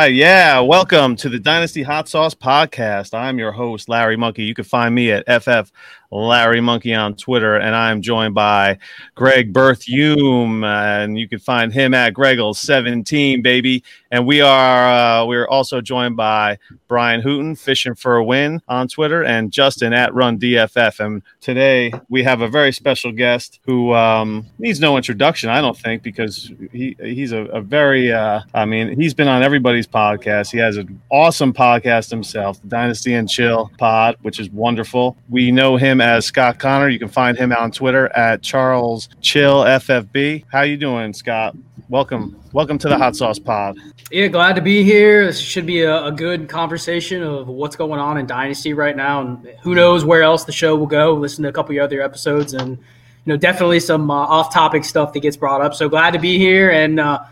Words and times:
Right, 0.00 0.14
yeah. 0.14 0.60
Welcome 0.60 1.14
to 1.16 1.28
the 1.28 1.38
Dynasty 1.38 1.82
Hot 1.82 2.08
Sauce 2.08 2.34
Podcast. 2.34 3.12
I'm 3.12 3.38
your 3.38 3.52
host, 3.52 3.86
Larry 3.86 4.16
Monkey. 4.16 4.44
You 4.44 4.54
can 4.54 4.64
find 4.64 4.94
me 4.94 5.12
at 5.12 5.26
FF 5.26 5.70
Larry 6.10 6.62
Monkey 6.62 6.94
on 6.94 7.16
Twitter, 7.16 7.56
and 7.56 7.76
I'm 7.76 8.00
joined 8.00 8.34
by 8.34 8.78
Greg 9.14 9.52
Berthume, 9.52 10.64
and 10.64 11.18
you 11.18 11.28
can 11.28 11.38
find 11.38 11.70
him 11.70 11.92
at 11.92 12.14
Greggle17, 12.14 13.42
baby. 13.42 13.84
And 14.12 14.26
we 14.26 14.40
are 14.40 15.20
uh, 15.20 15.24
we're 15.24 15.46
also 15.46 15.80
joined 15.80 16.16
by 16.16 16.58
Brian 16.88 17.22
Hooten, 17.22 17.56
fishing 17.56 17.94
for 17.94 18.16
a 18.16 18.24
win 18.24 18.60
on 18.66 18.88
Twitter, 18.88 19.22
and 19.22 19.52
Justin 19.52 19.92
at 19.92 20.12
Run 20.12 20.38
DFF. 20.38 20.98
And 20.98 21.22
today 21.40 21.92
we 22.08 22.24
have 22.24 22.40
a 22.40 22.48
very 22.48 22.72
special 22.72 23.12
guest 23.12 23.60
who 23.64 23.94
um, 23.94 24.46
needs 24.58 24.80
no 24.80 24.96
introduction, 24.96 25.48
I 25.48 25.60
don't 25.60 25.76
think, 25.76 26.02
because 26.02 26.50
he 26.72 26.96
he's 27.00 27.30
a, 27.30 27.44
a 27.46 27.60
very 27.60 28.10
uh, 28.10 28.40
I 28.52 28.64
mean 28.64 28.98
he's 29.00 29.14
been 29.14 29.28
on 29.28 29.44
everybody's 29.44 29.86
podcast. 29.86 30.50
He 30.50 30.58
has 30.58 30.76
an 30.76 31.00
awesome 31.10 31.52
podcast 31.52 32.10
himself, 32.10 32.60
the 32.60 32.68
Dynasty 32.68 33.14
and 33.14 33.28
Chill 33.28 33.70
Pod, 33.78 34.16
which 34.22 34.40
is 34.40 34.50
wonderful. 34.50 35.16
We 35.28 35.52
know 35.52 35.76
him 35.76 36.00
as 36.00 36.26
Scott 36.26 36.58
Connor. 36.58 36.88
You 36.88 36.98
can 36.98 37.08
find 37.08 37.38
him 37.38 37.52
on 37.52 37.70
Twitter 37.70 38.08
at 38.16 38.42
Charles 38.42 39.08
Chill 39.20 39.62
FFB. 39.62 40.46
How 40.50 40.62
you 40.62 40.76
doing, 40.76 41.12
Scott? 41.12 41.54
Welcome, 41.90 42.40
welcome 42.52 42.78
to 42.78 42.88
the 42.88 42.96
Hot 42.96 43.16
Sauce 43.16 43.40
Pod. 43.40 43.76
Yeah, 44.12 44.28
glad 44.28 44.54
to 44.54 44.62
be 44.62 44.84
here. 44.84 45.26
This 45.26 45.40
should 45.40 45.66
be 45.66 45.82
a, 45.82 46.04
a, 46.04 46.12
good 46.12 46.48
conversation 46.48 47.20
of 47.20 47.48
what's 47.48 47.74
going 47.74 47.98
on 47.98 48.16
in 48.16 48.26
Dynasty 48.26 48.74
right 48.74 48.96
now, 48.96 49.22
and 49.22 49.44
who 49.62 49.74
knows 49.74 50.04
where 50.04 50.22
else 50.22 50.44
the 50.44 50.52
show 50.52 50.76
will 50.76 50.86
go. 50.86 51.14
Listen 51.14 51.42
to 51.42 51.48
a 51.48 51.52
couple 51.52 51.76
of 51.76 51.82
other 51.82 52.00
episodes, 52.00 52.54
and 52.54 52.78
you 52.78 52.84
know, 53.26 53.36
definitely 53.36 53.80
some 53.80 54.08
uh, 54.08 54.14
off-topic 54.14 54.84
stuff 54.84 55.12
that 55.14 55.20
gets 55.20 55.36
brought 55.36 55.62
up. 55.62 55.74
So 55.74 55.88
glad 55.88 56.12
to 56.12 56.20
be 56.20 56.38
here, 56.38 56.70
and 56.70 57.00
uh, 57.00 57.24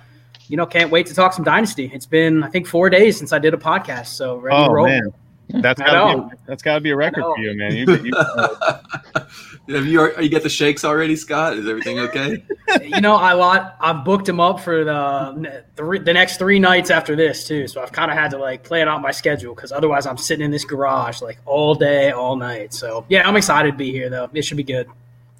you 0.48 0.56
know, 0.56 0.66
can't 0.66 0.90
wait 0.90 1.06
to 1.06 1.14
talk 1.14 1.34
some 1.34 1.44
Dynasty. 1.44 1.88
It's 1.94 2.06
been 2.06 2.42
I 2.42 2.48
think 2.48 2.66
four 2.66 2.90
days 2.90 3.16
since 3.16 3.32
I 3.32 3.38
did 3.38 3.54
a 3.54 3.58
podcast, 3.58 4.06
so 4.06 4.38
ready 4.38 4.56
oh, 4.56 4.66
to 4.66 4.74
roll. 4.74 4.86
Man. 4.88 5.12
That's 5.50 5.80
gotta 5.86 6.20
be 6.20 6.36
that's 6.46 6.64
gotta 6.64 6.80
be 6.80 6.90
a 6.90 6.96
record 6.96 7.22
for 7.22 7.38
you, 7.38 7.56
man. 7.56 7.76
You, 7.76 7.94
you, 7.94 8.12
uh, 8.12 8.80
Have 9.68 9.86
you 9.86 10.00
are 10.00 10.22
you 10.22 10.30
get 10.30 10.42
the 10.42 10.48
shakes 10.48 10.82
already, 10.84 11.14
Scott? 11.14 11.58
Is 11.58 11.68
everything 11.68 11.98
okay? 11.98 12.42
you 12.82 13.00
know, 13.02 13.16
I 13.16 13.34
lot 13.34 13.76
I've 13.80 14.02
booked 14.02 14.26
him 14.26 14.40
up 14.40 14.60
for 14.60 14.82
the 14.82 15.62
the, 15.74 16.02
the 16.02 16.12
next 16.14 16.38
three 16.38 16.58
nights 16.58 16.90
after 16.90 17.14
this 17.14 17.46
too. 17.46 17.68
So 17.68 17.82
I've 17.82 17.92
kind 17.92 18.10
of 18.10 18.16
had 18.16 18.30
to 18.30 18.38
like 18.38 18.64
plan 18.64 18.88
out 18.88 19.02
my 19.02 19.10
schedule 19.10 19.54
because 19.54 19.70
otherwise 19.70 20.06
I'm 20.06 20.16
sitting 20.16 20.44
in 20.44 20.50
this 20.50 20.64
garage 20.64 21.20
like 21.20 21.38
all 21.44 21.74
day, 21.74 22.12
all 22.12 22.36
night. 22.36 22.72
So 22.72 23.04
yeah, 23.10 23.28
I'm 23.28 23.36
excited 23.36 23.72
to 23.72 23.76
be 23.76 23.92
here 23.92 24.08
though. 24.08 24.30
It 24.32 24.42
should 24.42 24.56
be 24.56 24.62
good. 24.62 24.88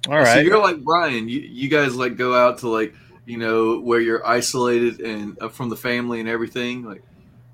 All 0.07 0.17
right. 0.17 0.35
So 0.35 0.39
you're 0.39 0.61
like 0.61 0.83
Brian. 0.83 1.27
You 1.27 1.39
you 1.39 1.67
guys 1.67 1.95
like 1.95 2.15
go 2.15 2.35
out 2.35 2.59
to 2.59 2.69
like 2.69 2.93
you 3.25 3.37
know 3.37 3.79
where 3.79 3.99
you're 3.99 4.25
isolated 4.25 5.01
and 5.01 5.41
uh, 5.41 5.49
from 5.49 5.69
the 5.69 5.75
family 5.75 6.19
and 6.19 6.29
everything 6.29 6.83
like 6.83 7.01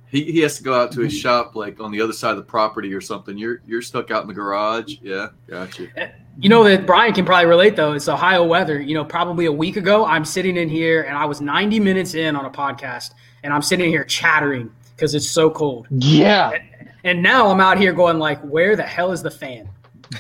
he, 0.08 0.32
he 0.32 0.40
has 0.40 0.58
to 0.58 0.64
go 0.64 0.74
out 0.74 0.92
to 0.94 1.02
his 1.02 1.18
shop 1.18 1.56
like 1.56 1.80
on 1.80 1.92
the 1.92 2.02
other 2.02 2.14
side 2.14 2.32
of 2.32 2.38
the 2.38 2.44
property 2.44 2.94
or 2.94 3.02
something. 3.02 3.38
You're 3.38 3.62
you're 3.66 3.82
stuck 3.82 4.12
out 4.12 4.24
in 4.24 4.28
the 4.28 4.34
garage. 4.34 4.96
Yeah, 5.02 5.30
gotcha. 5.48 6.14
You 6.38 6.50
know 6.50 6.64
that 6.66 6.86
Brian 6.86 7.14
can 7.14 7.26
probably 7.26 7.46
relate 7.46 7.76
though. 7.76 7.94
It's 7.94 8.08
Ohio 8.08 8.44
weather. 8.44 8.82
You 8.82 8.94
know, 8.94 9.06
probably 9.06 9.46
a 9.46 9.52
week 9.52 9.78
ago, 9.78 10.06
I'm 10.06 10.26
sitting 10.26 10.58
in 10.58 10.68
here 10.68 11.04
and 11.04 11.18
I 11.18 11.26
was 11.26 11.40
90 11.40 11.80
minutes 11.80 12.14
in 12.14 12.36
on 12.36 12.46
a 12.46 12.50
podcast, 12.50 13.14
and 13.44 13.54
I'm 13.54 13.62
sitting 13.62 13.90
here 13.90 14.04
chattering 14.04 14.72
because 14.96 15.16
it's 15.16 15.30
so 15.30 15.50
cold. 15.50 15.88
Yeah. 15.92 16.52
And, 16.52 16.90
and, 17.04 17.24
now 17.24 17.50
I'm 17.50 17.60
out 17.60 17.78
here 17.78 17.94
going 17.94 18.18
like, 18.18 18.42
where 18.42 18.76
the 18.76 18.84
hell 18.84 19.12
is 19.12 19.22
the 19.22 19.32
fan? 19.32 19.70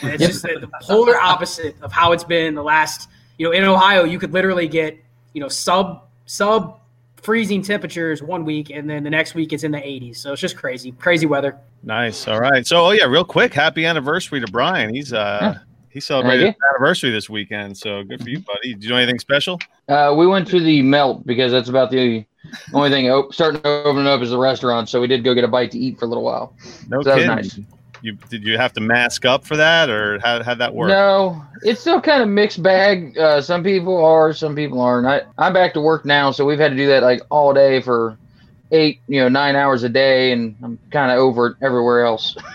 And 0.01 0.13
it's 0.13 0.25
just 0.25 0.43
the, 0.43 0.59
the 0.59 0.69
polar 0.81 1.19
opposite 1.19 1.75
of 1.81 1.91
how 1.91 2.11
it's 2.11 2.23
been 2.23 2.55
the 2.55 2.63
last. 2.63 3.09
You 3.37 3.47
know, 3.47 3.51
in 3.51 3.63
Ohio, 3.65 4.05
you 4.05 4.17
could 4.17 4.31
literally 4.31 4.67
get 4.67 4.97
you 5.33 5.41
know 5.41 5.49
sub 5.49 6.03
sub 6.25 6.79
freezing 7.25 7.61
temperatures 7.61 8.21
one 8.23 8.45
week, 8.45 8.69
and 8.69 8.89
then 8.89 9.03
the 9.03 9.09
next 9.09 9.33
week 9.33 9.51
it's 9.51 9.63
in 9.63 9.71
the 9.71 9.79
80s. 9.79 10.17
So 10.17 10.31
it's 10.31 10.41
just 10.41 10.55
crazy, 10.55 10.91
crazy 10.91 11.25
weather. 11.25 11.57
Nice. 11.83 12.27
All 12.27 12.39
right. 12.39 12.65
So, 12.65 12.85
oh 12.85 12.91
yeah, 12.91 13.05
real 13.05 13.25
quick, 13.25 13.53
happy 13.53 13.85
anniversary 13.85 14.39
to 14.39 14.47
Brian. 14.51 14.93
He's 14.93 15.11
uh 15.11 15.39
yeah. 15.41 15.59
He 15.95 16.01
celebrated 16.01 16.47
his 16.47 16.55
anniversary 16.73 17.09
this 17.09 17.29
weekend. 17.29 17.75
So 17.77 18.03
good 18.03 18.21
for 18.21 18.29
you, 18.29 18.39
buddy. 18.39 18.73
Did 18.73 18.83
you 18.83 18.89
do 18.89 18.97
anything 18.97 19.17
special? 19.17 19.59
Uh, 19.87 20.13
we 20.15 20.27
went 20.27 20.47
to 20.49 20.59
the 20.59 20.83
Melt 20.83 21.25
because 21.25 21.51
that's 21.51 21.69
about 21.69 21.89
the 21.89 22.25
only 22.73 22.91
thing 22.91 23.09
op- 23.09 23.33
starting 23.33 23.61
open 23.63 24.05
up 24.05 24.21
is 24.21 24.29
the 24.29 24.37
restaurant. 24.37 24.89
So 24.89 25.01
we 25.01 25.07
did 25.07 25.23
go 25.23 25.33
get 25.33 25.43
a 25.43 25.47
bite 25.47 25.71
to 25.71 25.79
eat 25.79 25.97
for 25.97 26.05
a 26.05 26.07
little 26.07 26.23
while. 26.23 26.53
No 26.89 27.01
so 27.01 27.15
kidding. 27.15 27.27
Nice 27.27 27.59
you 28.05 28.13
did 28.29 28.43
you 28.45 28.57
have 28.57 28.71
to 28.73 28.81
mask 28.81 29.25
up 29.25 29.45
for 29.45 29.57
that, 29.57 29.89
or 29.89 30.19
how 30.19 30.43
how 30.43 30.53
that 30.53 30.73
work? 30.73 30.89
No, 30.89 31.43
it's 31.63 31.81
still 31.81 31.99
kind 31.99 32.21
of 32.21 32.29
mixed 32.29 32.61
bag. 32.61 33.17
Uh, 33.17 33.41
some 33.41 33.63
people 33.63 34.03
are, 34.05 34.31
some 34.31 34.55
people 34.55 34.79
aren't. 34.79 35.07
I, 35.07 35.21
I'm 35.37 35.53
back 35.53 35.73
to 35.73 35.81
work 35.81 36.05
now, 36.05 36.29
so 36.31 36.45
we've 36.45 36.59
had 36.59 36.69
to 36.69 36.77
do 36.77 36.87
that 36.87 37.01
like 37.01 37.21
all 37.31 37.53
day 37.53 37.81
for 37.81 38.17
eight, 38.71 38.99
you 39.07 39.19
know, 39.19 39.27
nine 39.27 39.55
hours 39.55 39.83
a 39.83 39.89
day, 39.89 40.31
and 40.31 40.55
I'm 40.63 40.77
kind 40.91 41.11
of 41.11 41.17
over 41.17 41.47
it 41.47 41.57
everywhere 41.61 42.05
else. 42.05 42.37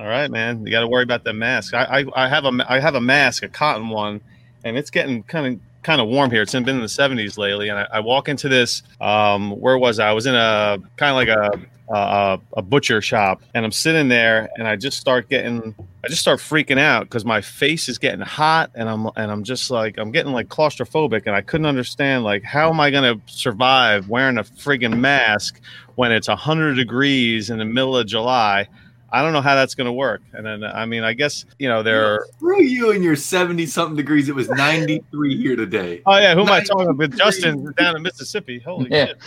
all 0.00 0.06
right, 0.06 0.30
man. 0.30 0.64
You 0.64 0.72
got 0.72 0.80
to 0.80 0.88
worry 0.88 1.02
about 1.02 1.24
the 1.24 1.34
mask. 1.34 1.74
I, 1.74 2.00
I 2.00 2.24
I 2.24 2.28
have 2.28 2.46
a 2.46 2.66
I 2.66 2.80
have 2.80 2.94
a 2.94 3.00
mask, 3.02 3.42
a 3.42 3.48
cotton 3.48 3.90
one, 3.90 4.22
and 4.64 4.78
it's 4.78 4.90
getting 4.90 5.22
kind 5.22 5.46
of 5.46 5.60
kind 5.82 6.00
of 6.00 6.08
warm 6.08 6.30
here. 6.30 6.40
It's 6.40 6.52
been 6.52 6.68
in 6.68 6.80
the 6.80 6.86
70s 6.86 7.36
lately, 7.36 7.68
and 7.68 7.78
I, 7.78 7.86
I 7.92 8.00
walk 8.00 8.30
into 8.30 8.48
this. 8.48 8.82
Um, 8.98 9.50
where 9.60 9.76
was 9.76 9.98
I? 9.98 10.08
I 10.08 10.12
was 10.14 10.24
in 10.24 10.34
a 10.34 10.78
kind 10.96 11.10
of 11.10 11.16
like 11.16 11.28
a 11.28 11.94
uh, 11.94 12.38
a 12.56 12.62
butcher 12.62 13.02
shop 13.02 13.42
and 13.52 13.64
I'm 13.64 13.72
sitting 13.72 14.08
there 14.08 14.48
and 14.56 14.68
I 14.68 14.76
just 14.76 14.98
start 14.98 15.28
getting 15.28 15.74
I 16.04 16.08
just 16.08 16.20
start 16.20 16.38
freaking 16.38 16.78
out 16.78 17.02
because 17.02 17.24
my 17.24 17.40
face 17.40 17.88
is 17.88 17.98
getting 17.98 18.20
hot 18.20 18.70
and 18.76 18.88
I'm 18.88 19.06
and 19.16 19.30
I'm 19.30 19.42
just 19.42 19.72
like 19.72 19.98
I'm 19.98 20.12
getting 20.12 20.32
like 20.32 20.46
claustrophobic 20.46 21.26
and 21.26 21.34
I 21.34 21.40
couldn't 21.40 21.66
understand 21.66 22.22
like 22.22 22.44
how 22.44 22.70
am 22.70 22.78
I 22.78 22.90
gonna 22.90 23.20
survive 23.26 24.08
wearing 24.08 24.38
a 24.38 24.44
friggin' 24.44 24.98
mask 24.98 25.60
when 25.96 26.12
it's 26.12 26.28
hundred 26.28 26.74
degrees 26.74 27.50
in 27.50 27.58
the 27.58 27.64
middle 27.64 27.96
of 27.96 28.06
July. 28.06 28.68
I 29.12 29.22
don't 29.22 29.32
know 29.32 29.40
how 29.40 29.54
that's 29.56 29.74
going 29.74 29.86
to 29.86 29.92
work. 29.92 30.22
And 30.32 30.46
then, 30.46 30.62
I 30.62 30.86
mean, 30.86 31.02
I 31.02 31.14
guess, 31.14 31.44
you 31.58 31.68
know, 31.68 31.82
there 31.82 32.04
Are... 32.04 32.26
Screw 32.36 32.62
you 32.62 32.92
and 32.92 33.02
your 33.02 33.16
70 33.16 33.66
something 33.66 33.96
degrees. 33.96 34.28
It 34.28 34.34
was 34.34 34.48
93 34.48 35.36
here 35.36 35.56
today. 35.56 36.02
Oh, 36.06 36.16
yeah. 36.16 36.34
Who 36.34 36.42
am 36.42 36.50
I 36.50 36.60
talking 36.60 36.96
with? 36.96 37.16
Justin 37.16 37.72
down 37.76 37.96
in 37.96 38.02
Mississippi. 38.02 38.60
Holy 38.60 38.88
yeah. 38.90 39.06
shit. 39.06 39.18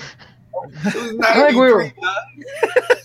I 0.86 0.90
don't 0.90 1.48
think 1.48 1.52
we 1.52 1.74
were. 1.74 1.84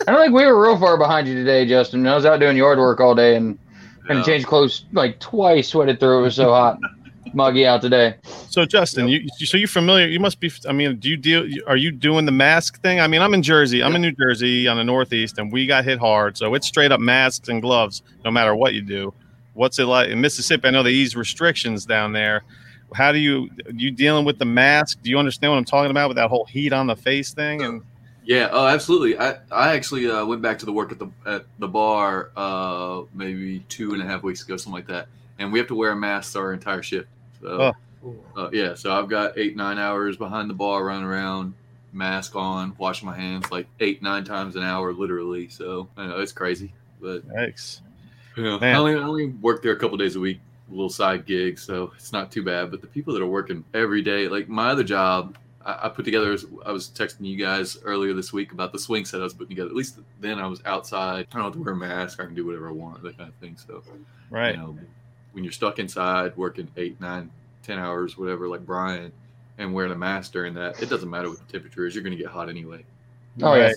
I 0.06 0.12
don't 0.12 0.22
think 0.22 0.34
we 0.34 0.46
were 0.46 0.62
real 0.62 0.78
far 0.78 0.96
behind 0.96 1.26
you 1.26 1.34
today, 1.34 1.66
Justin. 1.66 2.06
I 2.06 2.14
was 2.14 2.24
out 2.24 2.40
doing 2.40 2.56
yard 2.56 2.78
work 2.78 3.00
all 3.00 3.14
day 3.14 3.36
and 3.36 3.58
had 4.06 4.14
to 4.14 4.24
change 4.24 4.46
clothes 4.46 4.84
like 4.92 5.18
twice. 5.18 5.68
Sweated 5.68 5.98
through. 5.98 6.20
It 6.20 6.22
was 6.22 6.36
so 6.36 6.50
hot, 6.50 6.78
muggy 7.34 7.66
out 7.66 7.80
today. 7.82 8.16
So, 8.48 8.64
Justin, 8.64 9.08
you 9.08 9.28
so 9.36 9.56
you 9.56 9.66
familiar? 9.66 10.06
You 10.06 10.20
must 10.20 10.40
be. 10.40 10.50
I 10.68 10.72
mean, 10.72 10.96
do 10.96 11.08
you 11.08 11.16
deal? 11.16 11.46
Are 11.66 11.76
you 11.76 11.90
doing 11.90 12.26
the 12.26 12.32
mask 12.32 12.80
thing? 12.82 13.00
I 13.00 13.06
mean, 13.06 13.22
I'm 13.22 13.34
in 13.34 13.42
Jersey. 13.42 13.82
I'm 13.82 13.94
in 13.94 14.02
New 14.02 14.12
Jersey 14.12 14.66
on 14.68 14.76
the 14.76 14.84
Northeast, 14.84 15.38
and 15.38 15.52
we 15.52 15.66
got 15.66 15.84
hit 15.84 15.98
hard. 15.98 16.36
So 16.36 16.54
it's 16.54 16.66
straight 16.66 16.92
up 16.92 17.00
masks 17.00 17.48
and 17.48 17.62
gloves, 17.62 18.02
no 18.24 18.30
matter 18.30 18.54
what 18.54 18.74
you 18.74 18.82
do. 18.82 19.12
What's 19.54 19.78
it 19.78 19.86
like 19.86 20.10
in 20.10 20.20
Mississippi? 20.20 20.68
I 20.68 20.70
know 20.70 20.82
they 20.82 20.90
ease 20.90 21.16
restrictions 21.16 21.84
down 21.84 22.12
there 22.12 22.42
how 22.94 23.12
do 23.12 23.18
you 23.18 23.50
you 23.74 23.90
dealing 23.90 24.24
with 24.24 24.38
the 24.38 24.44
mask? 24.44 25.02
Do 25.02 25.10
you 25.10 25.18
understand 25.18 25.52
what 25.52 25.58
I'm 25.58 25.64
talking 25.64 25.90
about 25.90 26.08
with 26.08 26.16
that 26.16 26.28
whole 26.28 26.44
heat 26.46 26.72
on 26.72 26.86
the 26.86 26.96
face 26.96 27.32
thing? 27.32 27.62
And 27.62 27.82
yeah, 28.24 28.48
oh, 28.52 28.66
absolutely. 28.66 29.18
I 29.18 29.38
I 29.50 29.74
actually 29.74 30.10
uh, 30.10 30.24
went 30.24 30.42
back 30.42 30.58
to 30.60 30.66
the 30.66 30.72
work 30.72 30.92
at 30.92 30.98
the 30.98 31.08
at 31.26 31.44
the 31.58 31.68
bar 31.68 32.30
uh, 32.36 33.02
maybe 33.14 33.60
two 33.68 33.92
and 33.92 34.02
a 34.02 34.06
half 34.06 34.22
weeks 34.22 34.42
ago, 34.42 34.56
something 34.56 34.72
like 34.72 34.86
that, 34.88 35.08
and 35.38 35.52
we 35.52 35.58
have 35.58 35.68
to 35.68 35.74
wear 35.74 35.92
a 35.92 35.96
mask 35.96 36.36
our 36.36 36.52
entire 36.52 36.82
shift. 36.82 37.08
So 37.40 37.72
oh. 38.04 38.14
uh, 38.36 38.50
yeah, 38.52 38.74
so 38.74 38.92
I've 38.92 39.08
got 39.08 39.38
eight 39.38 39.56
nine 39.56 39.78
hours 39.78 40.16
behind 40.16 40.50
the 40.50 40.54
bar, 40.54 40.84
running 40.84 41.04
around, 41.04 41.54
mask 41.92 42.36
on, 42.36 42.74
washing 42.78 43.06
my 43.06 43.16
hands 43.16 43.50
like 43.50 43.66
eight 43.80 44.02
nine 44.02 44.24
times 44.24 44.56
an 44.56 44.62
hour, 44.62 44.92
literally. 44.92 45.48
So 45.48 45.88
I 45.96 46.06
know 46.06 46.20
it's 46.20 46.32
crazy, 46.32 46.72
but 47.00 47.24
thanks. 47.24 47.82
Yeah, 48.36 48.58
I 48.60 48.74
only 48.74 48.94
I 48.94 48.98
only 48.98 49.26
work 49.26 49.62
there 49.62 49.72
a 49.72 49.76
couple 49.76 49.96
days 49.96 50.16
a 50.16 50.20
week 50.20 50.40
a 50.68 50.72
little 50.72 50.90
side 50.90 51.26
gig, 51.26 51.58
so 51.58 51.92
it's 51.96 52.12
not 52.12 52.30
too 52.30 52.42
bad. 52.42 52.70
But 52.70 52.80
the 52.80 52.86
people 52.86 53.14
that 53.14 53.22
are 53.22 53.26
working 53.26 53.64
every 53.74 54.02
day, 54.02 54.28
like 54.28 54.48
my 54.48 54.70
other 54.70 54.84
job, 54.84 55.36
I, 55.64 55.86
I 55.86 55.88
put 55.88 56.04
together. 56.04 56.36
I 56.64 56.72
was 56.72 56.88
texting 56.88 57.26
you 57.26 57.36
guys 57.36 57.78
earlier 57.84 58.14
this 58.14 58.32
week 58.32 58.52
about 58.52 58.72
the 58.72 58.78
swing 58.78 59.04
set 59.04 59.20
I 59.20 59.24
was 59.24 59.34
putting 59.34 59.50
together. 59.50 59.70
At 59.70 59.76
least 59.76 59.98
then 60.20 60.38
I 60.38 60.46
was 60.46 60.62
outside. 60.64 61.26
I 61.32 61.36
don't 61.36 61.44
have 61.44 61.52
to 61.54 61.58
wear 61.60 61.74
a 61.74 61.76
mask. 61.76 62.20
I 62.20 62.26
can 62.26 62.34
do 62.34 62.46
whatever 62.46 62.68
I 62.68 62.72
want, 62.72 63.02
that 63.02 63.16
kind 63.16 63.28
of 63.28 63.34
thing. 63.36 63.56
So, 63.56 63.82
right. 64.30 64.54
You 64.54 64.60
know, 64.60 64.78
when 65.32 65.44
you're 65.44 65.52
stuck 65.52 65.78
inside 65.78 66.36
working 66.36 66.68
eight, 66.76 67.00
nine, 67.00 67.30
ten 67.62 67.78
hours, 67.78 68.16
whatever, 68.16 68.48
like 68.48 68.64
Brian, 68.64 69.12
and 69.58 69.72
wearing 69.74 69.92
a 69.92 69.96
mask 69.96 70.32
during 70.32 70.54
that, 70.54 70.82
it 70.82 70.88
doesn't 70.88 71.10
matter 71.10 71.28
what 71.28 71.38
the 71.38 71.52
temperature 71.52 71.86
is. 71.86 71.94
You're 71.94 72.04
going 72.04 72.16
to 72.16 72.22
get 72.22 72.30
hot 72.30 72.48
anyway. 72.48 72.84
Oh 73.42 73.54
yeah. 73.54 73.72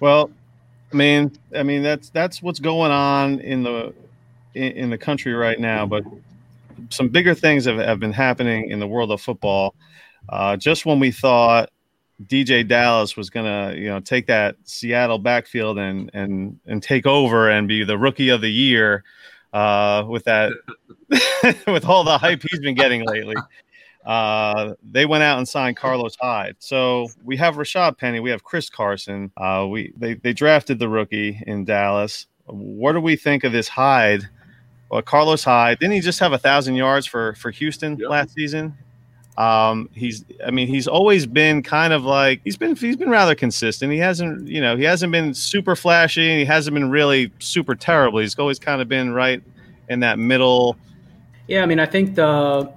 Well, 0.00 0.30
I 0.92 0.96
mean, 0.96 1.32
I 1.56 1.62
mean 1.62 1.82
that's 1.82 2.10
that's 2.10 2.42
what's 2.42 2.60
going 2.60 2.92
on 2.92 3.40
in 3.40 3.62
the 3.62 3.94
in, 4.54 4.72
in 4.72 4.90
the 4.90 4.98
country 4.98 5.32
right 5.32 5.58
now, 5.58 5.86
but 5.86 6.04
some 6.90 7.08
bigger 7.08 7.34
things 7.34 7.64
have, 7.64 7.78
have 7.78 8.00
been 8.00 8.12
happening 8.12 8.70
in 8.70 8.80
the 8.80 8.86
world 8.86 9.10
of 9.10 9.20
football. 9.20 9.74
Uh, 10.28 10.56
just 10.56 10.86
when 10.86 11.00
we 11.00 11.10
thought 11.10 11.70
DeeJay 12.24 12.68
Dallas 12.68 13.16
was 13.16 13.30
gonna, 13.30 13.74
you 13.76 13.88
know, 13.88 14.00
take 14.00 14.26
that 14.26 14.56
Seattle 14.64 15.18
backfield 15.18 15.78
and 15.78 16.10
and 16.14 16.58
and 16.66 16.82
take 16.82 17.06
over 17.06 17.50
and 17.50 17.66
be 17.66 17.84
the 17.84 17.98
rookie 17.98 18.28
of 18.28 18.40
the 18.40 18.50
year 18.50 19.04
uh, 19.52 20.04
with 20.08 20.24
that 20.24 20.52
with 21.66 21.84
all 21.84 22.04
the 22.04 22.18
hype 22.18 22.42
he's 22.50 22.60
been 22.60 22.74
getting 22.74 23.04
lately. 23.06 23.36
uh, 24.06 24.74
they 24.90 25.06
went 25.06 25.22
out 25.22 25.38
and 25.38 25.48
signed 25.48 25.76
Carlos 25.76 26.16
Hyde. 26.20 26.56
So 26.58 27.08
we 27.24 27.36
have 27.36 27.56
Rashaad 27.56 27.98
Penny, 27.98 28.20
we 28.20 28.30
have 28.30 28.42
Chris 28.42 28.70
Carson. 28.70 29.30
Uh, 29.36 29.66
we 29.68 29.92
they, 29.96 30.14
they 30.14 30.32
drafted 30.32 30.78
the 30.78 30.88
rookie 30.88 31.42
in 31.46 31.64
Dallas. 31.64 32.26
What 32.46 32.92
do 32.92 33.00
we 33.00 33.16
think 33.16 33.44
of 33.44 33.52
this 33.52 33.68
Hyde? 33.68 34.28
Well, 34.90 35.02
Carlos 35.02 35.44
Hyde 35.44 35.78
didn't 35.78 35.94
he 35.94 36.00
just 36.00 36.20
have 36.20 36.32
a 36.32 36.38
thousand 36.38 36.74
yards 36.74 37.06
for 37.06 37.34
for 37.34 37.50
Houston 37.50 37.96
yep. 37.96 38.10
last 38.10 38.34
season? 38.34 38.76
Um, 39.38 39.88
he's, 39.92 40.24
I 40.46 40.50
mean, 40.50 40.68
he's 40.68 40.86
always 40.86 41.24
been 41.26 41.62
kind 41.62 41.92
of 41.92 42.04
like 42.04 42.40
he's 42.44 42.56
been 42.56 42.76
he's 42.76 42.96
been 42.96 43.10
rather 43.10 43.34
consistent. 43.34 43.90
He 43.90 43.98
hasn't, 43.98 44.46
you 44.46 44.60
know, 44.60 44.76
he 44.76 44.84
hasn't 44.84 45.10
been 45.10 45.32
super 45.32 45.74
flashy. 45.74 46.28
And 46.30 46.38
he 46.38 46.44
hasn't 46.44 46.74
been 46.74 46.90
really 46.90 47.32
super 47.38 47.74
terrible. 47.74 48.18
He's 48.18 48.38
always 48.38 48.58
kind 48.58 48.82
of 48.82 48.88
been 48.88 49.12
right 49.12 49.42
in 49.88 50.00
that 50.00 50.18
middle. 50.18 50.76
Yeah, 51.48 51.62
I 51.62 51.66
mean, 51.66 51.80
I 51.80 51.86
think 51.86 52.14
the 52.14 52.72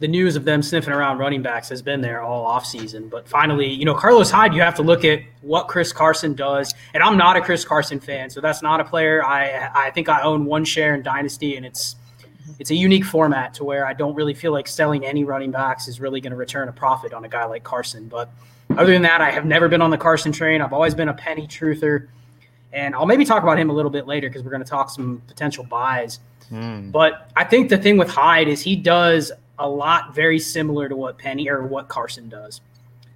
the 0.00 0.08
news 0.08 0.36
of 0.36 0.44
them 0.44 0.62
sniffing 0.62 0.92
around 0.92 1.18
running 1.18 1.42
backs 1.42 1.68
has 1.68 1.82
been 1.82 2.00
there 2.00 2.22
all 2.22 2.46
offseason. 2.46 3.10
But 3.10 3.28
finally, 3.28 3.66
you 3.66 3.84
know, 3.84 3.94
Carlos 3.94 4.30
Hyde, 4.30 4.54
you 4.54 4.62
have 4.62 4.76
to 4.76 4.82
look 4.82 5.04
at 5.04 5.20
what 5.42 5.66
Chris 5.66 5.92
Carson 5.92 6.34
does. 6.34 6.72
And 6.94 7.02
I'm 7.02 7.16
not 7.16 7.36
a 7.36 7.40
Chris 7.40 7.64
Carson 7.64 7.98
fan, 7.98 8.30
so 8.30 8.40
that's 8.40 8.62
not 8.62 8.80
a 8.80 8.84
player. 8.84 9.24
I 9.24 9.70
I 9.74 9.90
think 9.90 10.08
I 10.08 10.22
own 10.22 10.44
one 10.44 10.64
share 10.64 10.94
in 10.94 11.02
Dynasty, 11.02 11.56
and 11.56 11.66
it's 11.66 11.96
it's 12.58 12.70
a 12.70 12.74
unique 12.74 13.04
format 13.04 13.54
to 13.54 13.64
where 13.64 13.86
I 13.86 13.92
don't 13.92 14.14
really 14.14 14.34
feel 14.34 14.52
like 14.52 14.66
selling 14.68 15.04
any 15.04 15.24
running 15.24 15.50
backs 15.50 15.88
is 15.88 16.00
really 16.00 16.20
going 16.20 16.32
to 16.32 16.36
return 16.36 16.68
a 16.68 16.72
profit 16.72 17.12
on 17.12 17.24
a 17.24 17.28
guy 17.28 17.44
like 17.44 17.64
Carson. 17.64 18.08
But 18.08 18.30
other 18.76 18.92
than 18.92 19.02
that, 19.02 19.20
I 19.20 19.30
have 19.30 19.44
never 19.44 19.68
been 19.68 19.82
on 19.82 19.90
the 19.90 19.98
Carson 19.98 20.32
train. 20.32 20.60
I've 20.60 20.72
always 20.72 20.94
been 20.94 21.08
a 21.08 21.14
penny 21.14 21.46
truther. 21.46 22.08
And 22.72 22.94
I'll 22.94 23.06
maybe 23.06 23.24
talk 23.24 23.42
about 23.42 23.58
him 23.58 23.70
a 23.70 23.72
little 23.72 23.90
bit 23.90 24.06
later 24.06 24.28
because 24.28 24.42
we're 24.42 24.50
going 24.50 24.62
to 24.62 24.68
talk 24.68 24.90
some 24.90 25.22
potential 25.26 25.64
buys. 25.64 26.20
Mm. 26.52 26.92
But 26.92 27.30
I 27.36 27.44
think 27.44 27.70
the 27.70 27.78
thing 27.78 27.96
with 27.96 28.10
Hyde 28.10 28.48
is 28.48 28.60
he 28.60 28.76
does 28.76 29.32
a 29.58 29.68
lot 29.68 30.14
very 30.14 30.38
similar 30.38 30.88
to 30.88 30.96
what 30.96 31.18
Penny 31.18 31.48
or 31.48 31.66
what 31.66 31.88
Carson 31.88 32.28
does. 32.28 32.60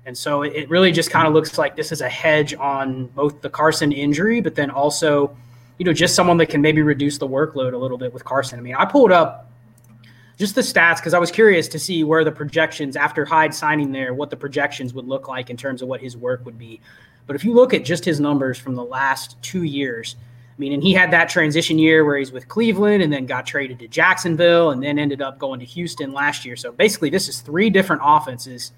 And 0.05 0.17
so 0.19 0.43
it 0.43 0.69
really 0.69 0.90
just 0.90 1.11
kind 1.11 1.29
of 1.29 1.32
looks 1.32 1.58
like 1.58 1.76
this 1.76 1.93
is 1.93 2.00
a 2.00 2.08
hedge 2.08 2.55
on 2.55 3.06
both 3.08 3.40
the 3.40 3.50
Carson 3.50 3.93
injury, 3.93 4.40
but 4.40 4.55
then 4.56 4.70
also, 4.70 5.37
you 5.82 5.84
know, 5.84 5.93
just 5.93 6.14
someone 6.14 6.37
that 6.37 6.46
can 6.46 6.61
maybe 6.61 6.81
reduce 6.81 7.19
the 7.19 7.26
workload 7.26 7.73
a 7.73 7.76
little 7.76 7.99
bit 7.99 8.14
with 8.14 8.25
Carson. 8.25 8.56
I 8.56 8.62
mean, 8.62 8.76
I 8.76 8.84
pulled 8.84 9.11
up 9.11 9.50
just 10.38 10.55
the 10.55 10.61
stats 10.61 10.99
because 10.99 11.12
I 11.12 11.19
was 11.19 11.32
curious 11.32 11.67
to 11.67 11.79
see 11.81 12.05
where 12.05 12.23
the 12.23 12.31
projections 12.31 12.94
after 12.94 13.25
Hyde 13.25 13.52
signing 13.52 13.90
there, 13.90 14.14
what 14.14 14.31
the 14.31 14.37
projections 14.37 14.94
would 14.94 15.08
look 15.08 15.26
like 15.26 15.50
in 15.50 15.56
terms 15.56 15.82
of 15.82 15.88
what 15.88 16.00
his 16.00 16.17
work 16.17 16.44
would 16.44 16.56
be. 16.56 16.81
But 17.26 17.34
if 17.34 17.44
you 17.44 17.52
look 17.52 17.75
at 17.75 17.84
just 17.84 18.05
his 18.05 18.20
numbers 18.20 18.61
from 18.61 18.76
the 18.76 18.84
last 18.84 19.43
two 19.43 19.64
years, 19.64 20.14
I 20.56 20.61
mean, 20.61 20.73
and 20.73 20.84
he 20.84 20.93
had 20.93 21.11
that 21.11 21.29
transition 21.29 21.81
year 21.81 22.05
where 22.05 22.17
he's 22.17 22.31
with 22.31 22.46
Cleveland 22.46 23.02
and 23.02 23.12
then 23.12 23.26
got 23.26 23.44
traded 23.44 23.81
to 23.81 23.88
Jacksonville 23.88 24.70
and 24.70 24.81
then 24.81 25.00
ended 25.00 25.20
up 25.20 25.40
going 25.40 25.58
to 25.58 25.67
Houston 25.67 26.12
last 26.12 26.44
year. 26.44 26.55
So 26.55 26.70
basically, 26.70 27.11
this 27.11 27.29
is 27.29 27.40
three 27.40 27.70
different 27.70 28.02
offenses 28.05 28.70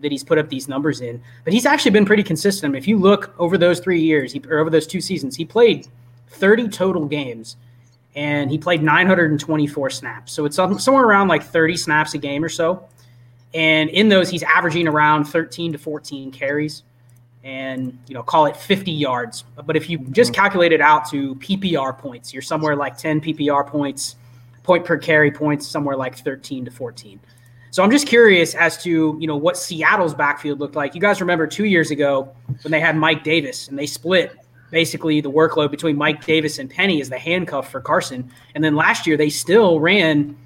that 0.00 0.10
he's 0.10 0.24
put 0.24 0.38
up 0.38 0.48
these 0.48 0.68
numbers 0.68 1.02
in. 1.02 1.22
But 1.44 1.52
he's 1.52 1.66
actually 1.66 1.90
been 1.90 2.06
pretty 2.06 2.22
consistent. 2.22 2.70
I 2.70 2.72
mean, 2.72 2.78
if 2.78 2.88
you 2.88 2.96
look 2.96 3.34
over 3.38 3.58
those 3.58 3.78
three 3.78 4.00
years, 4.00 4.32
he, 4.32 4.42
or 4.48 4.60
over 4.60 4.70
those 4.70 4.86
two 4.86 5.02
seasons, 5.02 5.36
he 5.36 5.44
played 5.44 5.86
30 6.28 6.68
total 6.68 7.06
games 7.06 7.56
and 8.14 8.50
he 8.50 8.56
played 8.58 8.82
924 8.82 9.90
snaps. 9.90 10.32
So 10.32 10.46
it's 10.46 10.56
somewhere 10.56 11.04
around 11.04 11.28
like 11.28 11.42
30 11.42 11.76
snaps 11.76 12.14
a 12.14 12.18
game 12.18 12.42
or 12.42 12.48
so. 12.48 12.88
And 13.52 13.90
in 13.90 14.08
those, 14.08 14.30
he's 14.30 14.42
averaging 14.42 14.88
around 14.88 15.26
13 15.26 15.72
to 15.72 15.78
14 15.78 16.32
carries 16.32 16.82
and 17.46 17.96
you 18.08 18.14
know 18.14 18.24
call 18.24 18.46
it 18.46 18.56
50 18.56 18.90
yards 18.90 19.44
but 19.64 19.76
if 19.76 19.88
you 19.88 19.98
just 20.10 20.32
mm-hmm. 20.32 20.42
calculate 20.42 20.72
it 20.72 20.80
out 20.80 21.08
to 21.08 21.36
ppr 21.36 21.96
points 21.96 22.32
you're 22.32 22.42
somewhere 22.42 22.74
like 22.74 22.98
10 22.98 23.20
ppr 23.20 23.64
points 23.64 24.16
point 24.64 24.84
per 24.84 24.98
carry 24.98 25.30
points 25.30 25.64
somewhere 25.64 25.96
like 25.96 26.18
13 26.18 26.64
to 26.64 26.72
14 26.72 27.20
so 27.70 27.84
i'm 27.84 27.90
just 27.90 28.08
curious 28.08 28.56
as 28.56 28.82
to 28.82 29.16
you 29.20 29.28
know 29.28 29.36
what 29.36 29.56
seattle's 29.56 30.12
backfield 30.12 30.58
looked 30.58 30.74
like 30.74 30.96
you 30.96 31.00
guys 31.00 31.20
remember 31.20 31.46
two 31.46 31.66
years 31.66 31.92
ago 31.92 32.28
when 32.62 32.72
they 32.72 32.80
had 32.80 32.96
mike 32.96 33.22
davis 33.22 33.68
and 33.68 33.78
they 33.78 33.86
split 33.86 34.36
basically 34.70 35.20
the 35.20 35.30
workload 35.30 35.70
between 35.70 35.96
mike 35.96 36.24
davis 36.24 36.58
and 36.58 36.70
penny 36.70 37.00
is 37.00 37.08
the 37.08 37.18
handcuff 37.18 37.70
for 37.70 37.80
carson 37.80 38.30
and 38.54 38.62
then 38.62 38.74
last 38.74 39.06
year 39.06 39.16
they 39.16 39.30
still 39.30 39.80
ran 39.80 40.36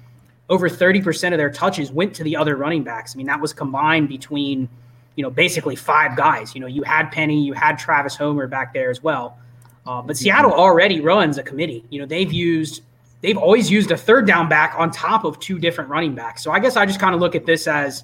over 0.49 0.67
30% 0.67 1.31
of 1.31 1.37
their 1.37 1.49
touches 1.49 1.93
went 1.93 2.13
to 2.13 2.25
the 2.25 2.35
other 2.35 2.57
running 2.57 2.83
backs 2.83 3.15
i 3.15 3.17
mean 3.17 3.27
that 3.27 3.39
was 3.39 3.53
combined 3.53 4.09
between 4.09 4.67
you 5.15 5.23
know, 5.23 5.29
basically 5.29 5.75
five 5.75 6.15
guys. 6.15 6.55
You 6.55 6.61
know, 6.61 6.67
you 6.67 6.83
had 6.83 7.11
Penny, 7.11 7.43
you 7.43 7.53
had 7.53 7.77
Travis 7.77 8.15
Homer 8.15 8.47
back 8.47 8.73
there 8.73 8.89
as 8.89 9.03
well. 9.03 9.37
Uh, 9.85 10.01
but 10.01 10.15
Seattle 10.15 10.53
already 10.53 11.01
runs 11.01 11.37
a 11.37 11.43
committee. 11.43 11.83
You 11.89 11.99
know, 11.99 12.05
they've 12.05 12.31
used, 12.31 12.81
they've 13.21 13.37
always 13.37 13.69
used 13.69 13.91
a 13.91 13.97
third 13.97 14.27
down 14.27 14.47
back 14.47 14.75
on 14.77 14.91
top 14.91 15.23
of 15.23 15.39
two 15.39 15.59
different 15.59 15.89
running 15.89 16.15
backs. 16.15 16.43
So 16.43 16.51
I 16.51 16.59
guess 16.59 16.75
I 16.75 16.85
just 16.85 16.99
kind 16.99 17.15
of 17.15 17.21
look 17.21 17.35
at 17.35 17.45
this 17.45 17.67
as 17.67 18.03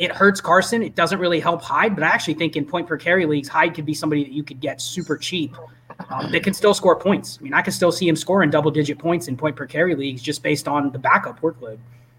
it 0.00 0.10
hurts 0.10 0.40
Carson. 0.40 0.82
It 0.82 0.94
doesn't 0.94 1.18
really 1.18 1.40
help 1.40 1.60
Hyde, 1.60 1.94
but 1.94 2.02
I 2.02 2.08
actually 2.08 2.34
think 2.34 2.56
in 2.56 2.64
point 2.64 2.88
per 2.88 2.96
carry 2.96 3.26
leagues, 3.26 3.48
Hyde 3.48 3.74
could 3.74 3.84
be 3.84 3.92
somebody 3.92 4.24
that 4.24 4.32
you 4.32 4.42
could 4.42 4.58
get 4.58 4.80
super 4.80 5.16
cheap 5.18 5.54
um, 6.08 6.32
that 6.32 6.42
can 6.42 6.54
still 6.54 6.72
score 6.72 6.96
points. 6.96 7.36
I 7.38 7.44
mean, 7.44 7.52
I 7.52 7.60
can 7.60 7.74
still 7.74 7.92
see 7.92 8.08
him 8.08 8.16
scoring 8.16 8.48
double 8.48 8.70
digit 8.70 8.98
points 8.98 9.28
in 9.28 9.36
point 9.36 9.56
per 9.56 9.66
carry 9.66 9.94
leagues 9.94 10.22
just 10.22 10.42
based 10.42 10.66
on 10.66 10.90
the 10.90 10.98
backup 10.98 11.40
workload. 11.42 11.78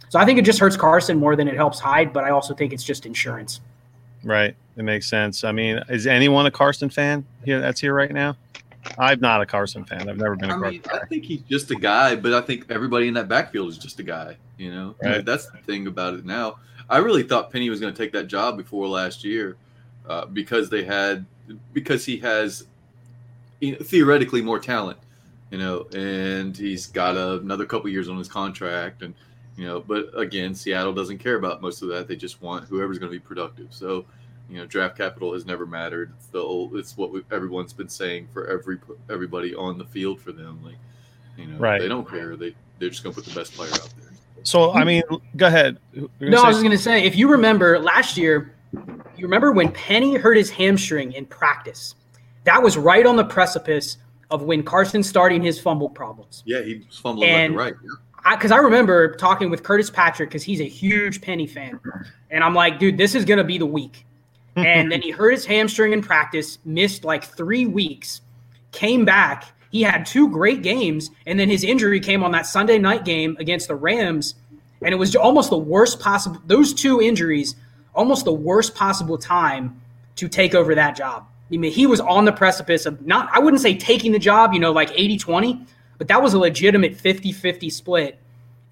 So 0.09 0.19
I 0.19 0.25
think 0.25 0.37
it 0.37 0.45
just 0.45 0.59
hurts 0.59 0.77
Carson 0.77 1.17
more 1.17 1.35
than 1.35 1.47
it 1.47 1.55
helps 1.55 1.79
Hyde, 1.79 2.13
but 2.13 2.23
I 2.23 2.29
also 2.29 2.53
think 2.53 2.71
it's 2.71 2.83
just 2.83 3.07
insurance. 3.07 3.61
Right. 4.23 4.55
It 4.77 4.83
makes 4.83 5.09
sense. 5.09 5.43
I 5.43 5.51
mean, 5.51 5.81
is 5.89 6.05
anyone 6.05 6.45
a 6.45 6.51
Carson 6.51 6.89
fan 6.91 7.25
here 7.43 7.59
that's 7.59 7.81
here 7.81 7.95
right 7.95 8.11
now? 8.11 8.37
I'm 8.99 9.19
not 9.19 9.41
a 9.41 9.45
Carson 9.47 9.85
fan. 9.85 10.07
I've 10.07 10.17
never 10.17 10.35
been 10.35 10.51
a 10.51 10.55
I 10.55 10.59
Carson 10.59 10.71
mean, 10.71 10.81
fan. 10.83 10.99
I 11.01 11.05
think 11.05 11.25
he's 11.25 11.41
just 11.41 11.71
a 11.71 11.75
guy, 11.75 12.15
but 12.15 12.33
I 12.33 12.41
think 12.41 12.65
everybody 12.69 13.07
in 13.07 13.15
that 13.15 13.27
backfield 13.27 13.69
is 13.69 13.79
just 13.79 13.99
a 13.99 14.03
guy, 14.03 14.37
you 14.57 14.71
know? 14.71 14.95
Right. 15.01 15.13
I 15.13 15.15
mean, 15.17 15.25
that's 15.25 15.49
the 15.49 15.57
thing 15.59 15.87
about 15.87 16.13
it 16.13 16.25
now. 16.25 16.57
I 16.91 16.97
really 16.97 17.23
thought 17.23 17.51
Penny 17.51 17.69
was 17.69 17.79
going 17.79 17.93
to 17.93 17.97
take 17.97 18.11
that 18.11 18.27
job 18.27 18.57
before 18.57 18.85
last 18.87 19.23
year 19.23 19.55
uh, 20.07 20.25
because 20.25 20.69
they 20.69 20.83
had, 20.83 21.25
because 21.71 22.03
he 22.05 22.17
has 22.17 22.65
you 23.61 23.71
know, 23.71 23.77
theoretically 23.77 24.41
more 24.41 24.59
talent, 24.59 24.99
you 25.51 25.57
know, 25.57 25.87
and 25.95 26.55
he's 26.57 26.87
got 26.87 27.15
a, 27.15 27.39
another 27.39 27.65
couple 27.65 27.89
years 27.89 28.09
on 28.09 28.17
his 28.17 28.27
contract. 28.27 29.03
And, 29.03 29.13
you 29.55 29.65
know, 29.65 29.79
but 29.79 30.09
again, 30.19 30.53
Seattle 30.53 30.93
doesn't 30.93 31.19
care 31.19 31.35
about 31.35 31.61
most 31.61 31.81
of 31.81 31.87
that. 31.89 32.09
They 32.09 32.17
just 32.17 32.41
want 32.41 32.65
whoever's 32.65 32.99
going 32.99 33.11
to 33.11 33.17
be 33.17 33.23
productive. 33.23 33.67
So, 33.69 34.05
you 34.49 34.57
know, 34.57 34.65
draft 34.65 34.97
capital 34.97 35.33
has 35.33 35.45
never 35.45 35.65
mattered. 35.65 36.11
It's 36.17 36.27
the 36.27 36.39
old, 36.39 36.75
it's 36.75 36.97
what 36.97 37.11
everyone's 37.31 37.71
been 37.71 37.87
saying 37.87 38.27
for 38.33 38.47
every 38.47 38.79
everybody 39.09 39.55
on 39.55 39.77
the 39.77 39.85
field 39.85 40.19
for 40.19 40.33
them. 40.33 40.59
Like, 40.61 40.75
you 41.37 41.47
know, 41.47 41.57
right. 41.57 41.79
they 41.79 41.87
don't 41.87 42.09
care. 42.09 42.35
They 42.35 42.53
they're 42.79 42.89
just 42.89 43.03
going 43.03 43.15
to 43.15 43.21
put 43.21 43.29
the 43.29 43.39
best 43.39 43.53
player 43.53 43.71
out 43.71 43.93
there. 43.97 44.00
So, 44.43 44.71
I 44.71 44.83
mean, 44.83 45.03
go 45.35 45.47
ahead. 45.47 45.77
No, 46.19 46.43
I 46.43 46.47
was 46.47 46.57
going 46.57 46.71
to 46.71 46.77
say, 46.77 47.03
if 47.03 47.15
you 47.15 47.29
remember 47.29 47.79
last 47.79 48.17
year, 48.17 48.55
you 48.73 49.23
remember 49.23 49.51
when 49.51 49.71
Penny 49.71 50.15
hurt 50.15 50.37
his 50.37 50.49
hamstring 50.49 51.13
in 51.13 51.25
practice. 51.25 51.95
That 52.45 52.61
was 52.61 52.77
right 52.77 53.05
on 53.05 53.15
the 53.15 53.23
precipice 53.23 53.97
of 54.31 54.43
when 54.43 54.63
Carson 54.63 55.03
starting 55.03 55.43
his 55.43 55.59
fumble 55.59 55.89
problems. 55.89 56.41
Yeah, 56.45 56.61
he 56.61 56.83
was 56.87 56.97
fumbling 56.97 57.29
and, 57.29 57.55
left 57.55 57.69
and 57.71 57.75
right. 57.75 57.83
Yeah 57.83 57.95
because 58.29 58.51
I, 58.51 58.57
I, 58.57 58.59
remember 58.59 59.15
talking 59.15 59.49
with 59.49 59.63
Curtis 59.63 59.89
Patrick 59.89 60.29
because 60.29 60.43
he's 60.43 60.61
a 60.61 60.67
huge 60.67 61.21
Penny 61.21 61.47
fan, 61.47 61.79
and 62.29 62.43
I'm 62.43 62.53
like, 62.53 62.79
dude, 62.79 62.97
this 62.97 63.15
is 63.15 63.25
gonna 63.25 63.43
be 63.43 63.57
the 63.57 63.65
week. 63.65 64.05
And 64.57 64.91
then 64.91 65.01
he 65.01 65.11
hurt 65.11 65.31
his 65.31 65.45
hamstring 65.45 65.93
in 65.93 66.01
practice, 66.01 66.59
missed 66.65 67.05
like 67.05 67.23
three 67.23 67.67
weeks, 67.67 68.19
came 68.73 69.05
back. 69.05 69.45
He 69.71 69.83
had 69.83 70.05
two 70.05 70.29
great 70.29 70.61
games, 70.61 71.09
and 71.25 71.39
then 71.39 71.49
his 71.49 71.63
injury 71.63 72.01
came 72.01 72.23
on 72.23 72.31
that 72.31 72.45
Sunday 72.45 72.77
night 72.77 73.05
game 73.05 73.37
against 73.39 73.69
the 73.69 73.75
Rams, 73.75 74.35
and 74.81 74.93
it 74.93 74.97
was 74.97 75.15
almost 75.15 75.49
the 75.49 75.57
worst 75.57 75.99
possible. 76.01 76.41
Those 76.45 76.73
two 76.73 77.01
injuries, 77.01 77.55
almost 77.95 78.25
the 78.25 78.33
worst 78.33 78.75
possible 78.75 79.17
time 79.17 79.81
to 80.17 80.27
take 80.27 80.53
over 80.53 80.75
that 80.75 80.95
job. 80.97 81.25
I 81.51 81.57
mean, 81.57 81.71
he 81.71 81.85
was 81.85 81.99
on 82.01 82.25
the 82.25 82.31
precipice 82.31 82.85
of 82.85 83.05
not, 83.05 83.29
I 83.31 83.39
wouldn't 83.39 83.61
say 83.61 83.75
taking 83.75 84.11
the 84.11 84.19
job, 84.19 84.53
you 84.53 84.59
know, 84.59 84.71
like 84.71 84.91
80 84.93 85.17
20, 85.17 85.65
but 85.97 86.07
that 86.09 86.21
was 86.21 86.33
a 86.33 86.39
legitimate 86.39 86.95
50 86.95 87.31
50 87.31 87.69
split. 87.69 88.19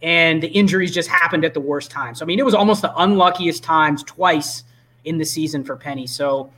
And 0.02 0.42
the 0.42 0.48
injuries 0.48 0.94
just 0.94 1.10
happened 1.10 1.44
at 1.44 1.54
the 1.54 1.60
worst 1.60 1.92
time. 1.92 2.16
So, 2.16 2.24
I 2.24 2.26
mean, 2.26 2.40
it 2.40 2.46
was 2.46 2.54
almost 2.54 2.82
the 2.82 2.94
unluckiest 2.96 3.64
times 3.64 4.02
twice 4.04 4.64
in 5.04 5.18
the 5.18 5.26
season 5.26 5.66
for 5.66 5.76
Penny. 5.76 6.08
So, 6.08 6.52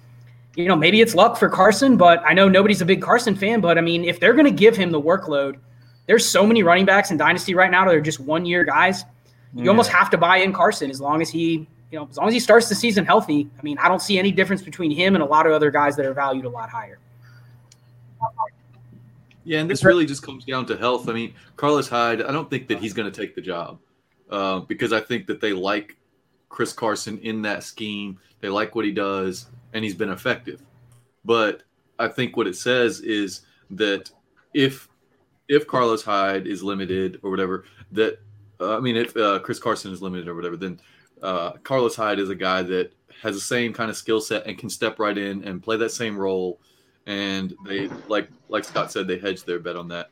you 0.55 0.67
know, 0.67 0.75
maybe 0.75 1.01
it's 1.01 1.15
luck 1.15 1.37
for 1.37 1.49
Carson, 1.49 1.97
but 1.97 2.21
I 2.25 2.33
know 2.33 2.49
nobody's 2.49 2.81
a 2.81 2.85
big 2.85 3.01
Carson 3.01 3.35
fan. 3.35 3.61
But 3.61 3.77
I 3.77 3.81
mean, 3.81 4.03
if 4.03 4.19
they're 4.19 4.33
going 4.33 4.45
to 4.45 4.51
give 4.51 4.75
him 4.75 4.91
the 4.91 5.01
workload, 5.01 5.57
there's 6.07 6.27
so 6.27 6.45
many 6.45 6.63
running 6.63 6.85
backs 6.85 7.11
in 7.11 7.17
Dynasty 7.17 7.53
right 7.53 7.71
now 7.71 7.85
that 7.85 7.95
are 7.95 8.01
just 8.01 8.19
one 8.19 8.45
year 8.45 8.63
guys. 8.63 9.03
You 9.53 9.63
yeah. 9.63 9.69
almost 9.69 9.89
have 9.91 10.09
to 10.11 10.17
buy 10.17 10.37
in 10.37 10.53
Carson 10.53 10.89
as 10.89 10.99
long 10.99 11.21
as 11.21 11.29
he, 11.29 11.67
you 11.91 11.99
know, 11.99 12.07
as 12.09 12.17
long 12.17 12.27
as 12.27 12.33
he 12.33 12.39
starts 12.39 12.69
the 12.69 12.75
season 12.75 13.05
healthy. 13.05 13.49
I 13.57 13.61
mean, 13.61 13.77
I 13.77 13.87
don't 13.87 14.01
see 14.01 14.17
any 14.17 14.31
difference 14.31 14.61
between 14.61 14.91
him 14.91 15.15
and 15.15 15.23
a 15.23 15.25
lot 15.25 15.45
of 15.45 15.53
other 15.53 15.71
guys 15.71 15.95
that 15.97 16.05
are 16.05 16.13
valued 16.13 16.45
a 16.45 16.49
lot 16.49 16.69
higher. 16.69 16.99
Yeah, 19.43 19.59
and 19.59 19.69
this 19.69 19.83
really 19.83 20.05
just 20.05 20.21
comes 20.21 20.45
down 20.45 20.65
to 20.67 20.77
health. 20.77 21.09
I 21.09 21.13
mean, 21.13 21.33
Carlos 21.55 21.89
Hyde, 21.89 22.21
I 22.21 22.31
don't 22.31 22.49
think 22.49 22.67
that 22.67 22.79
he's 22.79 22.93
going 22.93 23.11
to 23.11 23.21
take 23.21 23.35
the 23.35 23.41
job 23.41 23.79
uh, 24.29 24.59
because 24.59 24.93
I 24.93 24.99
think 24.99 25.25
that 25.27 25.41
they 25.41 25.53
like 25.53 25.97
Chris 26.49 26.73
Carson 26.73 27.17
in 27.19 27.41
that 27.41 27.63
scheme. 27.63 28.19
They 28.39 28.49
like 28.49 28.75
what 28.75 28.85
he 28.85 28.91
does, 28.91 29.47
and 29.73 29.83
he's 29.83 29.95
been 29.95 30.09
effective. 30.09 30.61
But 31.23 31.63
I 31.99 32.07
think 32.07 32.35
what 32.35 32.47
it 32.47 32.55
says 32.55 32.99
is 33.01 33.41
that 33.71 34.09
if 34.53 34.87
if 35.47 35.67
Carlos 35.67 36.03
Hyde 36.03 36.47
is 36.47 36.63
limited 36.63 37.19
or 37.23 37.29
whatever, 37.29 37.65
that 37.91 38.19
uh, 38.59 38.77
I 38.77 38.79
mean, 38.79 38.95
if 38.95 39.15
uh, 39.17 39.39
Chris 39.39 39.59
Carson 39.59 39.91
is 39.91 40.01
limited 40.01 40.27
or 40.27 40.35
whatever, 40.35 40.55
then 40.55 40.79
uh, 41.21 41.51
Carlos 41.63 41.95
Hyde 41.95 42.19
is 42.19 42.29
a 42.29 42.35
guy 42.35 42.61
that 42.63 42.93
has 43.21 43.35
the 43.35 43.41
same 43.41 43.73
kind 43.73 43.89
of 43.89 43.97
skill 43.97 44.21
set 44.21 44.45
and 44.45 44.57
can 44.57 44.69
step 44.69 44.99
right 44.99 45.17
in 45.17 45.43
and 45.43 45.61
play 45.61 45.77
that 45.77 45.91
same 45.91 46.17
role. 46.17 46.59
And 47.05 47.53
they 47.65 47.89
like 48.07 48.29
like 48.49 48.63
Scott 48.63 48.91
said, 48.91 49.07
they 49.07 49.17
hedged 49.17 49.45
their 49.45 49.59
bet 49.59 49.75
on 49.75 49.87
that. 49.89 50.11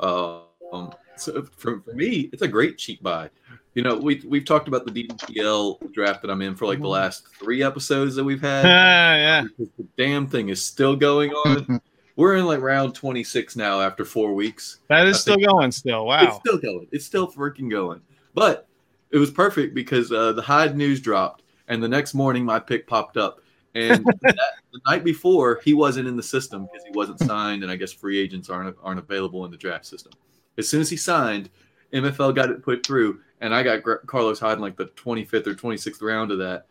Um, 0.00 0.92
so 1.16 1.42
for, 1.56 1.80
for 1.80 1.92
me, 1.94 2.30
it's 2.32 2.42
a 2.42 2.48
great 2.48 2.78
cheap 2.78 3.02
buy. 3.02 3.30
You 3.78 3.84
know, 3.84 3.94
we 3.96 4.20
we've 4.26 4.44
talked 4.44 4.66
about 4.66 4.86
the 4.86 5.04
DPL 5.04 5.92
draft 5.92 6.22
that 6.22 6.32
I'm 6.32 6.42
in 6.42 6.56
for 6.56 6.66
like 6.66 6.78
the 6.78 6.82
mm-hmm. 6.82 6.94
last 6.94 7.28
three 7.38 7.62
episodes 7.62 8.16
that 8.16 8.24
we've 8.24 8.40
had. 8.40 8.64
yeah, 8.66 9.44
the 9.56 9.86
damn 9.96 10.26
thing 10.26 10.48
is 10.48 10.60
still 10.60 10.96
going 10.96 11.30
on. 11.30 11.80
We're 12.16 12.34
in 12.34 12.44
like 12.44 12.60
round 12.60 12.96
26 12.96 13.54
now 13.54 13.80
after 13.80 14.04
four 14.04 14.34
weeks. 14.34 14.80
That 14.88 15.06
is 15.06 15.20
still 15.20 15.36
going. 15.36 15.70
Still, 15.70 16.06
wow, 16.06 16.24
it's 16.24 16.36
still 16.38 16.58
going. 16.58 16.88
It's 16.90 17.06
still 17.06 17.30
freaking 17.30 17.70
going. 17.70 18.00
But 18.34 18.66
it 19.12 19.18
was 19.18 19.30
perfect 19.30 19.76
because 19.76 20.10
uh, 20.10 20.32
the 20.32 20.42
Hyde 20.42 20.76
news 20.76 21.00
dropped, 21.00 21.44
and 21.68 21.80
the 21.80 21.86
next 21.86 22.14
morning 22.14 22.44
my 22.44 22.58
pick 22.58 22.84
popped 22.84 23.16
up. 23.16 23.38
And 23.76 24.04
that, 24.22 24.54
the 24.72 24.80
night 24.88 25.04
before, 25.04 25.60
he 25.62 25.72
wasn't 25.72 26.08
in 26.08 26.16
the 26.16 26.22
system 26.24 26.66
because 26.66 26.84
he 26.84 26.90
wasn't 26.96 27.20
signed, 27.20 27.62
and 27.62 27.70
I 27.70 27.76
guess 27.76 27.92
free 27.92 28.18
agents 28.18 28.50
aren't 28.50 28.76
aren't 28.82 28.98
available 28.98 29.44
in 29.44 29.52
the 29.52 29.56
draft 29.56 29.86
system. 29.86 30.14
As 30.56 30.68
soon 30.68 30.80
as 30.80 30.90
he 30.90 30.96
signed, 30.96 31.48
MFL 31.92 32.34
got 32.34 32.50
it 32.50 32.62
put 32.62 32.86
through, 32.86 33.20
and 33.40 33.54
I 33.54 33.62
got 33.62 33.82
Carlos 34.06 34.40
Hyde 34.40 34.56
in 34.56 34.60
like 34.60 34.76
the 34.76 34.86
25th 34.86 35.46
or 35.46 35.54
26th 35.54 36.02
round 36.02 36.30
of 36.30 36.38
that. 36.38 36.66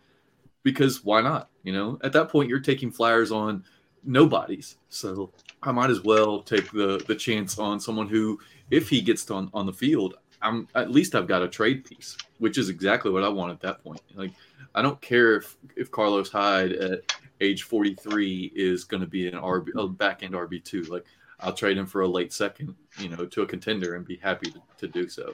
Because 0.64 1.04
why 1.04 1.22
not? 1.22 1.50
You 1.64 1.74
know, 1.74 2.00
at 2.04 2.14
that 2.14 2.30
point, 2.30 2.50
you're 2.50 2.60
taking 2.60 2.92
flyers 2.92 3.32
on 3.32 3.64
nobodies, 4.04 4.78
so 4.90 5.32
I 5.64 5.72
might 5.72 5.90
as 5.90 6.02
well 6.02 6.42
take 6.42 6.72
the 6.72 7.04
the 7.08 7.16
chance 7.16 7.58
on 7.58 7.80
someone 7.80 8.08
who, 8.08 8.40
if 8.70 8.90
he 8.90 9.02
gets 9.02 9.30
on 9.32 9.50
on 9.54 9.66
the 9.66 9.74
field, 9.74 10.16
I'm 10.42 10.68
at 10.76 10.92
least 10.92 11.16
I've 11.16 11.28
got 11.28 11.42
a 11.42 11.48
trade 11.48 11.86
piece, 11.86 12.18
which 12.40 12.58
is 12.58 12.70
exactly 12.70 13.12
what 13.12 13.24
I 13.24 13.30
want 13.30 13.52
at 13.52 13.62
that 13.62 13.84
point. 13.84 14.02
Like 14.16 14.32
I 14.76 14.82
don't 14.82 15.00
care 15.02 15.38
if 15.38 15.56
if 15.76 15.90
Carlos 15.92 16.30
Hyde 16.30 16.74
at 16.74 17.02
age 17.42 17.64
43 17.64 18.52
is 18.56 18.84
going 18.84 19.02
to 19.02 19.08
be 19.08 19.28
an 19.28 19.36
RB 19.36 19.70
a 19.76 19.88
back 19.88 20.24
end 20.24 20.34
RB 20.34 20.64
two. 20.64 20.84
Like 20.84 21.06
I'll 21.40 21.54
trade 21.54 21.78
him 21.78 21.86
for 21.86 22.02
a 22.02 22.08
late 22.08 22.34
second, 22.34 22.76
you 23.00 23.10
know, 23.10 23.26
to 23.26 23.42
a 23.44 23.46
contender 23.46 23.96
and 23.96 24.06
be 24.06 24.18
happy 24.18 24.52
to, 24.52 24.62
to 24.80 24.88
do 24.88 25.08
so. 25.08 25.34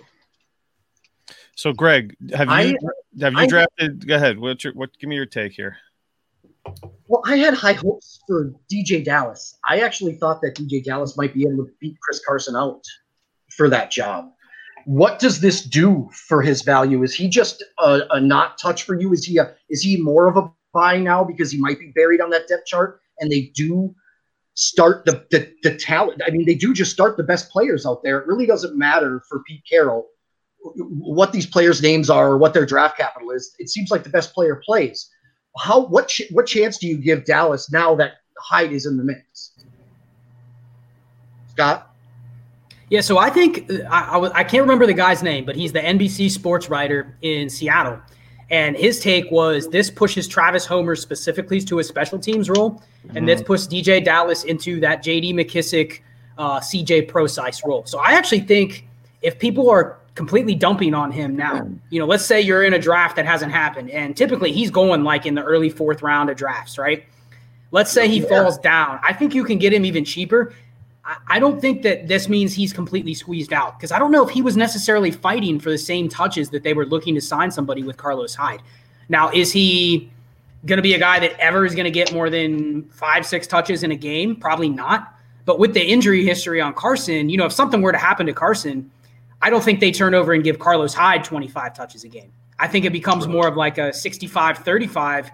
So, 1.55 1.72
Greg, 1.72 2.15
have 2.33 2.48
you 2.48 2.53
I, 2.53 2.75
have 3.22 3.33
you 3.33 3.39
I, 3.39 3.48
drafted? 3.48 4.07
Go 4.07 4.15
ahead. 4.15 4.39
What's 4.39 4.63
your 4.63 4.74
what? 4.74 4.98
Give 5.00 5.10
me 5.10 5.15
your 5.15 5.25
take 5.25 5.53
here. 5.53 5.77
Well, 7.07 7.22
I 7.25 7.38
had 7.38 7.53
high 7.53 7.74
hopes 7.74 8.19
for 8.27 8.53
DeeJay 8.72 9.05
Dallas. 9.05 9.57
I 9.67 9.79
actually 9.79 10.15
thought 10.15 10.41
that 10.41 10.55
DeeJay 10.55 10.83
Dallas 10.83 11.17
might 11.17 11.33
be 11.33 11.43
able 11.43 11.65
to 11.65 11.72
beat 11.79 11.98
Chris 12.01 12.22
Carson 12.25 12.55
out 12.55 12.83
for 13.51 13.69
that 13.69 13.91
job. 13.91 14.31
What 14.86 15.19
does 15.19 15.39
this 15.39 15.62
do 15.62 16.10
for 16.27 16.41
his 16.41 16.62
value? 16.62 17.03
Is 17.03 17.13
he 17.13 17.29
just 17.29 17.63
a, 17.79 18.01
a 18.12 18.19
not 18.19 18.57
touch 18.57 18.83
for 18.83 19.00
you? 19.00 19.13
Is 19.13 19.24
he 19.24 19.38
a 19.38 19.53
is 19.69 19.81
he 19.81 19.98
more 19.98 20.27
of 20.27 20.38
a 20.38 20.51
buy 20.74 20.98
now 20.98 21.24
because 21.24 21.51
he 21.51 21.60
might 21.60 21.79
be 21.79 21.91
buried 21.95 22.19
on 22.19 22.29
that 22.31 22.48
depth 22.48 22.65
chart 22.65 23.00
and 23.19 23.31
they 23.31 23.51
do 23.55 23.93
start 24.55 25.05
the, 25.05 25.25
the, 25.31 25.51
the 25.63 25.75
talent. 25.75 26.22
I 26.25 26.31
mean, 26.31 26.45
they 26.45 26.55
do 26.55 26.74
just 26.74 26.91
start 26.91 27.17
the 27.17 27.24
best 27.24 27.50
players 27.50 27.86
out 27.86 28.03
there. 28.03 28.19
It 28.19 28.27
really 28.27 28.45
doesn't 28.45 28.77
matter 28.77 29.22
for 29.27 29.41
Pete 29.48 29.63
Carroll 29.69 30.07
what 30.88 31.31
these 31.31 31.45
players' 31.45 31.81
names 31.81 32.10
are 32.10 32.31
or 32.31 32.38
what 32.38 32.53
their 32.53 32.65
draft 32.65 32.98
capital 32.98 33.31
is. 33.31 33.53
It 33.60 33.69
seems 33.69 33.91
like 33.91 34.03
the 34.03 34.10
best 34.10 34.33
player 34.33 34.62
plays. 34.63 35.10
How 35.57 35.86
what 35.86 36.07
ch- 36.07 36.24
what 36.31 36.48
chance 36.48 36.77
do 36.77 36.88
you 36.88 36.98
give 36.98 37.25
Dallas 37.25 37.72
now 37.72 37.95
that 37.95 38.13
Hyde 38.39 38.72
is 38.72 38.86
in 38.86 38.98
the 38.98 39.03
mix? 39.03 39.51
Scott. 41.50 41.89
Yeah, 42.89 43.01
so 43.01 43.17
I 43.17 43.29
think 43.29 43.69
I, 43.89 44.17
I, 44.17 44.39
I 44.39 44.43
can't 44.43 44.62
remember 44.62 44.86
the 44.86 44.93
guy's 44.93 45.22
name, 45.22 45.45
but 45.45 45.55
he's 45.55 45.72
the 45.72 45.79
NBC 45.79 46.31
sports 46.31 46.69
writer 46.69 47.17
in 47.22 47.50
Seattle. 47.50 48.00
And 48.53 48.77
his 48.77 49.00
take 49.00 49.31
was 49.31 49.67
this 49.69 49.89
pushes 49.89 50.27
Travis 50.27 50.63
Homer 50.63 50.95
specifically 50.95 51.60
to 51.62 51.79
a 51.79 51.83
special 51.83 52.19
teams 52.19 52.51
role, 52.51 52.83
and 53.01 53.12
mm-hmm. 53.13 53.25
this 53.25 53.41
puts 53.41 53.65
DeeJay 53.65 54.05
Dallas 54.05 54.43
into 54.43 54.79
that 54.79 55.03
JD 55.03 55.33
McKissic, 55.33 56.01
uh, 56.38 56.60
CJ 56.60 57.07
Prosise 57.07 57.65
role. 57.65 57.83
So 57.88 57.98
I 57.98 58.12
actually 58.12 58.41
think 58.41 58.86
if 59.24 59.39
people 59.39 59.72
are 59.72 59.98
completely 60.13 60.53
dumping 60.53 60.93
on 60.93 61.12
him 61.12 61.36
now, 61.36 61.67
you 61.89 61.98
know, 62.00 62.05
let's 62.05 62.27
say 62.27 62.39
you're 62.41 62.63
in 62.63 62.75
a 62.75 62.79
draft 62.79 63.15
that 63.15 63.25
hasn't 63.25 63.51
happened, 63.51 63.89
and 63.89 64.15
typically 64.15 64.51
he's 64.51 64.69
going 64.69 65.03
like 65.03 65.25
in 65.25 65.33
the 65.33 65.43
early 65.43 65.72
fourth 65.72 66.03
round 66.03 66.29
of 66.29 66.38
drafts, 66.38 66.77
right? 66.77 67.05
Let's 67.72 67.91
say 67.91 68.07
he 68.07 68.19
yeah. 68.19 68.27
falls 68.29 68.60
down. 68.60 69.00
I 69.01 69.13
think 69.13 69.33
you 69.33 69.45
can 69.45 69.57
get 69.57 69.74
him 69.74 69.83
even 69.83 70.05
cheaper. 70.05 70.53
I 71.05 71.38
don't 71.38 71.60
think 71.60 71.81
that 71.81 72.07
this 72.07 72.29
means 72.29 72.53
he's 72.53 72.72
completely 72.72 73.13
squeezed 73.13 73.51
out 73.51 73.77
because 73.77 73.91
I 73.91 74.00
don't 74.00 74.12
know 74.12 74.25
if 74.25 74.33
he 74.33 74.41
was 74.41 74.55
necessarily 74.55 75.12
fighting 75.12 75.60
for 75.60 75.69
the 75.69 75.77
same 75.77 76.07
touches 76.07 76.50
that 76.51 76.63
they 76.63 76.74
were 76.74 76.86
looking 76.86 77.13
to 77.15 77.22
sign 77.22 77.51
somebody 77.51 77.83
with 77.83 77.98
Carlos 77.98 78.33
Hyde. 78.33 78.62
Now, 79.10 79.29
is 79.31 79.51
he 79.51 80.10
going 80.65 80.77
to 80.77 80.83
be 80.83 80.93
a 80.93 81.00
guy 81.00 81.19
that 81.19 81.38
ever 81.41 81.65
is 81.65 81.75
going 81.75 81.86
to 81.86 81.91
get 81.91 82.13
more 82.13 82.29
than 82.29 82.83
five, 82.83 83.25
six 83.25 83.48
touches 83.48 83.83
in 83.83 83.91
a 83.91 83.98
game? 83.98 84.38
Probably 84.38 84.69
not. 84.69 85.13
But 85.43 85.60
with 85.60 85.74
the 85.74 85.86
injury 85.86 86.24
history 86.24 86.62
on 86.62 86.74
Carson, 86.74 87.27
you 87.27 87.36
know, 87.36 87.45
if 87.45 87.51
something 87.51 87.81
were 87.81 87.91
to 87.91 87.98
happen 87.98 88.25
to 88.27 88.33
Carson, 88.33 88.89
I 89.41 89.50
don't 89.50 89.63
think 89.63 89.81
they 89.81 89.91
turn 89.91 90.15
over 90.15 90.31
and 90.31 90.41
give 90.41 90.57
Carlos 90.57 90.93
Hyde 90.93 91.25
25 91.25 91.75
touches 91.75 92.05
a 92.05 92.07
game. 92.07 92.31
I 92.60 92.67
think 92.67 92.86
it 92.86 92.93
becomes 92.93 93.27
more 93.27 93.45
of 93.45 93.57
like 93.57 93.77
a 93.77 93.91
65 93.91 94.60
35 94.60 95.31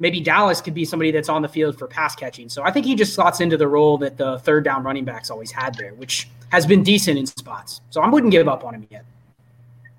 maybe 0.00 0.20
Dallas 0.20 0.60
could 0.60 0.74
be 0.74 0.84
somebody 0.84 1.12
that's 1.12 1.28
on 1.28 1.42
the 1.42 1.48
field 1.48 1.78
for 1.78 1.86
pass 1.86 2.16
catching. 2.16 2.48
So 2.48 2.62
I 2.64 2.72
think 2.72 2.86
he 2.86 2.96
just 2.96 3.14
slots 3.14 3.40
into 3.40 3.56
the 3.56 3.68
role 3.68 3.98
that 3.98 4.16
the 4.16 4.40
third 4.40 4.64
down 4.64 4.82
running 4.82 5.04
backs 5.04 5.30
always 5.30 5.52
had 5.52 5.74
there, 5.76 5.94
which 5.94 6.28
has 6.48 6.66
been 6.66 6.82
decent 6.82 7.18
in 7.18 7.26
spots. 7.26 7.80
So 7.90 8.00
I 8.00 8.08
wouldn't 8.08 8.32
give 8.32 8.48
up 8.48 8.64
on 8.64 8.74
him 8.74 8.86
yet. 8.90 9.04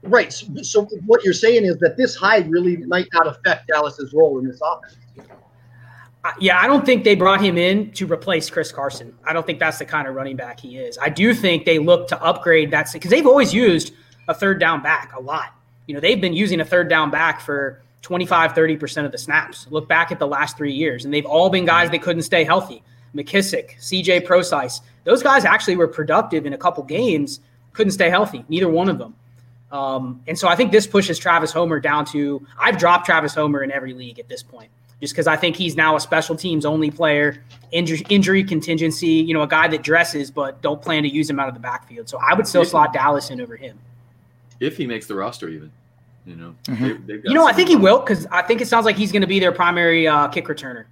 Right. 0.04 0.34
So, 0.34 0.48
so 0.64 0.86
what 1.06 1.24
you're 1.24 1.34
saying 1.34 1.64
is 1.64 1.78
that 1.78 1.96
this 1.96 2.16
Hyde 2.16 2.50
really 2.50 2.78
might 2.78 3.08
not 3.14 3.28
affect 3.28 3.68
Dallas's 3.68 4.12
role 4.14 4.40
in 4.40 4.48
this 4.48 4.60
offense. 4.62 4.98
Yeah, 6.40 6.60
I 6.60 6.68
don't 6.68 6.86
think 6.86 7.04
they 7.04 7.16
brought 7.16 7.42
him 7.42 7.58
in 7.58 7.92
to 7.94 8.06
replace 8.06 8.48
Chris 8.48 8.72
Carson. 8.72 9.16
I 9.26 9.34
don't 9.34 9.46
think 9.46 9.58
that's 9.60 9.80
the 9.80 9.86
kind 9.86 10.08
of 10.08 10.14
running 10.14 10.36
back 10.36 10.60
he 10.60 10.78
is. 10.78 10.98
I 11.00 11.10
do 11.10 11.34
think 11.34 11.66
they 11.66 11.80
look 11.80 12.08
to 12.10 12.24
upgrade 12.24 12.70
that 12.72 12.90
because 12.94 13.10
they've 13.10 13.26
always 13.26 13.54
used 13.54 13.94
a 14.28 14.34
third 14.34 14.60
down 14.60 14.84
back 14.84 15.14
a 15.16 15.20
lot. 15.20 15.56
You 15.88 15.96
know, 15.96 16.00
they've 16.00 16.22
been 16.22 16.34
using 16.34 16.62
a 16.62 16.66
third 16.66 16.90
down 16.90 17.10
back 17.10 17.42
for 17.42 17.82
25, 18.02 18.54
30% 18.54 19.06
of 19.06 19.12
the 19.12 19.18
snaps. 19.18 19.68
Look 19.70 19.88
back 19.88 20.12
at 20.12 20.20
the 20.20 20.28
last 20.28 20.58
three 20.58 20.74
years, 20.74 21.06
and 21.06 21.14
they've 21.14 21.26
all 21.26 21.50
been 21.50 21.66
guys 21.66 21.90
that 21.92 22.02
couldn't 22.02 22.24
stay 22.24 22.44
healthy. 22.44 22.84
McKissic, 23.16 23.78
CJ 23.80 24.26
Prosise, 24.26 24.82
those 25.04 25.22
guys 25.22 25.46
actually 25.46 25.76
were 25.76 25.88
productive 25.88 26.46
in 26.46 26.54
a 26.54 26.58
couple 26.58 26.84
games, 26.84 27.40
couldn't 27.74 27.92
stay 27.92 28.10
healthy, 28.10 28.46
neither 28.50 28.70
one 28.70 28.90
of 28.90 28.98
them. 28.98 29.16
Um, 29.72 30.22
and 30.28 30.38
so 30.38 30.48
I 30.48 30.56
think 30.56 30.72
this 30.72 30.86
pushes 30.86 31.18
Travis 31.18 31.52
Homer 31.52 31.80
down 31.80 32.06
to 32.08 32.46
I've 32.60 32.78
dropped 32.78 33.06
Travis 33.06 33.34
Homer 33.34 33.64
in 33.64 33.72
every 33.72 33.94
league 33.94 34.20
at 34.20 34.28
this 34.28 34.44
point, 34.44 34.70
just 35.00 35.14
because 35.14 35.28
I 35.28 35.38
think 35.38 35.56
he's 35.56 35.76
now 35.76 35.96
a 35.96 36.00
special 36.00 36.36
teams 36.36 36.66
only 36.66 36.92
player, 36.92 37.44
injury, 37.72 38.06
injury 38.10 38.44
contingency, 38.44 39.08
you 39.08 39.34
know, 39.34 39.44
a 39.44 39.48
guy 39.48 39.68
that 39.70 39.82
dresses 39.82 40.30
but 40.30 40.62
don't 40.62 40.82
plan 40.82 41.04
to 41.04 41.10
use 41.10 41.30
him 41.30 41.40
out 41.40 41.48
of 41.48 41.54
the 41.54 41.60
backfield. 41.60 42.10
So 42.10 42.20
I 42.20 42.34
would 42.34 42.48
still 42.48 42.66
slot 42.66 42.94
Dallas 42.94 43.30
in 43.30 43.40
over 43.40 43.56
him. 43.56 43.80
If 44.60 44.78
he 44.78 44.86
makes 44.86 45.08
the 45.08 45.16
roster, 45.16 45.50
even. 45.50 45.72
You 46.26 46.36
know, 46.36 46.56
mm-hmm. 46.66 47.06
they, 47.08 47.14
you 47.24 47.34
know, 47.34 47.48
I 47.48 47.54
think 47.54 47.70
he 47.70 47.76
will 47.76 48.00
because 48.00 48.28
I 48.28 48.44
think 48.44 48.62
it 48.62 48.68
sounds 48.68 48.86
like 48.86 48.96
he's 48.96 49.12
going 49.12 49.22
to 49.22 49.28
be 49.28 49.40
their 49.40 49.52
primary 49.52 50.08
uh, 50.08 50.28
kick 50.28 50.46
returner. 50.46 50.86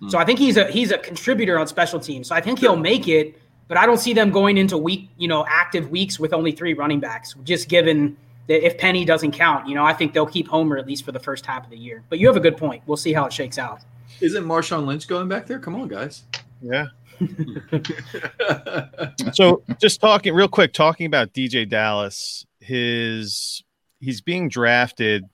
Mm. 0.00 0.10
So 0.10 0.18
I 0.18 0.24
think 0.24 0.38
he's 0.38 0.56
a 0.56 0.70
he's 0.70 0.92
a 0.92 0.98
contributor 0.98 1.58
on 1.58 1.66
special 1.66 1.98
teams. 1.98 2.28
So 2.28 2.34
I 2.34 2.40
think 2.40 2.60
he'll 2.60 2.76
make 2.76 3.08
it, 3.08 3.40
but 3.66 3.76
I 3.76 3.86
don't 3.86 3.98
see 3.98 4.12
them 4.12 4.30
going 4.30 4.58
into 4.58 4.78
week 4.78 5.08
you 5.18 5.26
know 5.26 5.44
active 5.48 5.90
weeks 5.90 6.20
with 6.20 6.32
only 6.32 6.52
three 6.52 6.74
running 6.74 7.00
backs. 7.00 7.34
Just 7.44 7.68
given 7.68 8.16
that 8.46 8.64
if 8.64 8.78
Penny 8.78 9.04
doesn't 9.04 9.32
count, 9.32 9.68
you 9.68 9.74
know, 9.74 9.84
I 9.84 9.92
think 9.92 10.12
they'll 10.12 10.26
keep 10.26 10.46
Homer 10.48 10.78
at 10.78 10.86
least 10.86 11.04
for 11.04 11.12
the 11.12 11.18
first 11.18 11.44
half 11.46 11.64
of 11.64 11.70
the 11.70 11.76
year. 11.76 12.04
But 12.08 12.18
you 12.20 12.26
have 12.28 12.36
a 12.36 12.40
good 12.40 12.56
point. 12.56 12.82
We'll 12.86 12.96
see 12.96 13.12
how 13.12 13.26
it 13.26 13.32
shakes 13.32 13.58
out. 13.58 13.80
Isn't 14.20 14.44
Marshawn 14.44 14.86
Lynch 14.86 15.08
going 15.08 15.28
back 15.28 15.46
there? 15.46 15.58
Come 15.58 15.74
on, 15.74 15.88
guys. 15.88 16.22
Yeah. 16.62 16.86
so 19.32 19.62
just 19.80 20.00
talking 20.00 20.34
real 20.34 20.48
quick, 20.48 20.72
talking 20.72 21.06
about 21.06 21.32
DeeJay 21.32 21.68
Dallas, 21.68 22.46
his 22.60 23.62
he's 24.06 24.20
being 24.20 24.48
drafted. 24.48 25.24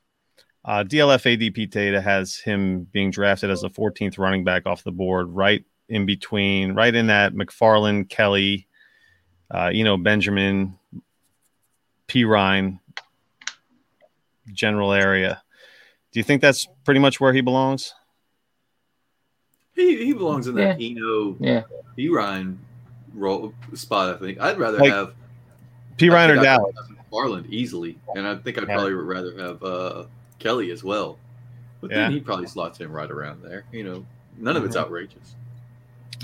Uh, 0.65 0.83
DLF 0.83 1.37
ADP 1.37 1.71
data 1.71 2.01
has 2.01 2.39
him 2.39 2.85
being 2.85 3.11
drafted 3.11 3.51
as 3.51 3.61
the 3.61 3.69
14th 3.69 4.19
running 4.19 4.45
back 4.45 4.65
off 4.65 4.83
the 4.83 4.91
board, 4.91 5.29
right 5.29 5.63
in 5.91 6.07
between, 6.07 6.73
right 6.73 6.95
in 6.95 7.09
that 7.09 7.35
McFarland, 7.35 8.09
Kelley, 8.09 8.67
uh, 9.51 9.69
you 9.69 9.85
know, 9.85 9.99
Benjamin, 9.99 10.79
Perine 12.09 12.81
general 14.53 14.93
area. 14.93 15.43
Do 16.11 16.21
you 16.21 16.25
think 16.25 16.41
that's 16.41 16.67
pretty 16.85 17.01
much 17.01 17.21
where 17.21 17.35
he 17.35 17.43
belongs? 17.43 17.93
He, 19.75 20.03
he 20.03 20.13
belongs 20.15 20.47
in 20.47 20.55
that 20.55 20.81
yeah. 20.81 20.97
Eno, 20.97 21.37
yeah. 21.39 22.11
Ryan 22.11 22.59
role 23.13 23.53
spot. 23.75 24.17
I 24.17 24.19
think 24.19 24.41
I'd 24.41 24.59
rather 24.59 24.79
like, 24.79 24.93
have 24.93 25.13
Perine 25.99 26.31
or 26.31 26.43
Dallas. 26.43 26.75
Farland 27.13 27.47
easily, 27.53 27.99
and 28.17 28.27
I 28.27 28.37
think 28.37 28.59
I'd 28.59 28.67
yeah. 28.67 28.75
probably 28.75 28.95
rather 28.95 29.39
have 29.39 29.63
uh, 29.63 30.05
Kelley 30.39 30.71
as 30.71 30.83
well. 30.83 31.19
But 31.81 31.91
yeah. 31.91 31.97
then 31.99 32.13
he 32.13 32.21
probably 32.21 32.47
slots 32.47 32.81
in 32.81 32.91
right 32.91 33.11
around 33.11 33.43
there. 33.43 33.65
You 33.71 33.85
know, 33.85 34.07
none 34.39 34.57
of 34.57 34.65
it's 34.65 34.75
mm-hmm. 34.75 34.87
outrageous. 34.87 35.37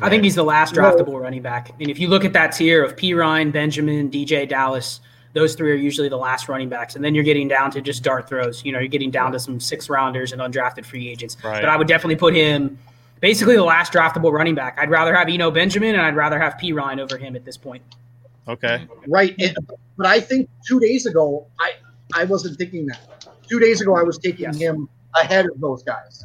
I 0.01 0.09
think 0.09 0.25
he's 0.25 0.37
the 0.37 0.45
last 0.45 0.75
draftable 0.75 1.21
running 1.21 1.43
back. 1.43 1.73
And 1.81 1.91
if 1.91 1.99
you 1.99 2.09
look 2.09 2.25
at 2.25 2.33
that 2.33 2.53
tier 2.53 2.85
of 2.85 2.97
Perine, 2.97 3.53
Benjamin, 3.53 4.11
DeeJay 4.11 4.49
Dallas, 4.49 5.01
those 5.33 5.57
three 5.57 5.73
are 5.73 5.77
usually 5.77 6.09
the 6.09 6.17
last 6.17 6.49
running 6.49 6.69
backs, 6.69 6.97
and 6.97 7.05
then 7.05 7.15
you're 7.15 7.25
getting 7.25 7.49
down 7.49 7.71
to 7.73 7.81
just 7.81 8.03
dart 8.03 8.29
throws. 8.29 8.65
You 8.65 8.73
know, 8.73 8.79
you're 8.79 8.89
getting 8.89 9.11
down 9.11 9.33
to 9.33 9.41
some 9.41 9.61
six 9.61 9.91
rounders 9.91 10.33
and 10.33 10.41
undrafted 10.41 10.87
free 10.87 11.09
agents. 11.09 11.37
Right. 11.45 11.61
But 11.61 11.69
I 11.69 11.77
would 11.77 11.89
definitely 11.89 12.17
put 12.17 12.35
him 12.35 12.79
basically 13.21 13.57
the 13.57 13.65
last 13.65 13.93
draftable 13.93 14.33
running 14.33 14.55
back. 14.55 14.79
I'd 14.81 14.91
rather 14.91 15.15
have 15.15 15.29
Eno 15.29 15.51
Benjamin, 15.51 15.95
and 15.95 16.03
I'd 16.03 16.17
rather 16.17 16.39
have 16.39 16.55
Perine 16.55 16.99
over 17.01 17.19
him 17.19 17.37
at 17.37 17.45
this 17.45 17.57
point. 17.57 17.83
Okay. 18.49 18.87
Right, 19.07 19.39
but 19.97 20.07
I 20.07 20.21
think 20.21 20.49
two 20.67 20.81
days 20.81 21.07
ago, 21.07 21.47
I 21.61 21.73
I 22.15 22.25
wasn't 22.25 22.57
thinking 22.59 22.87
that. 22.87 23.27
Two 23.49 23.59
days 23.59 23.81
ago, 23.81 23.97
I 23.97 24.03
was 24.03 24.19
taking 24.19 24.47
yes. 24.47 24.57
him 24.57 24.89
ahead 25.15 25.47
of 25.47 25.61
those 25.61 25.83
guys. 25.83 26.25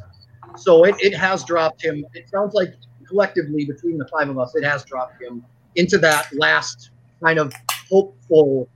So 0.56 0.84
it, 0.84 0.94
it 1.00 1.14
has 1.14 1.44
dropped 1.44 1.82
him. 1.82 2.04
It 2.14 2.28
sounds 2.28 2.54
like 2.54 2.74
collectively 3.06 3.64
between 3.64 3.98
the 3.98 4.06
five 4.08 4.28
of 4.28 4.38
us, 4.38 4.54
it 4.54 4.64
has 4.64 4.84
dropped 4.84 5.22
him 5.22 5.44
into 5.76 5.98
that 5.98 6.28
last 6.32 6.90
kind 7.22 7.38
of 7.38 7.52
hopeful 7.90 8.68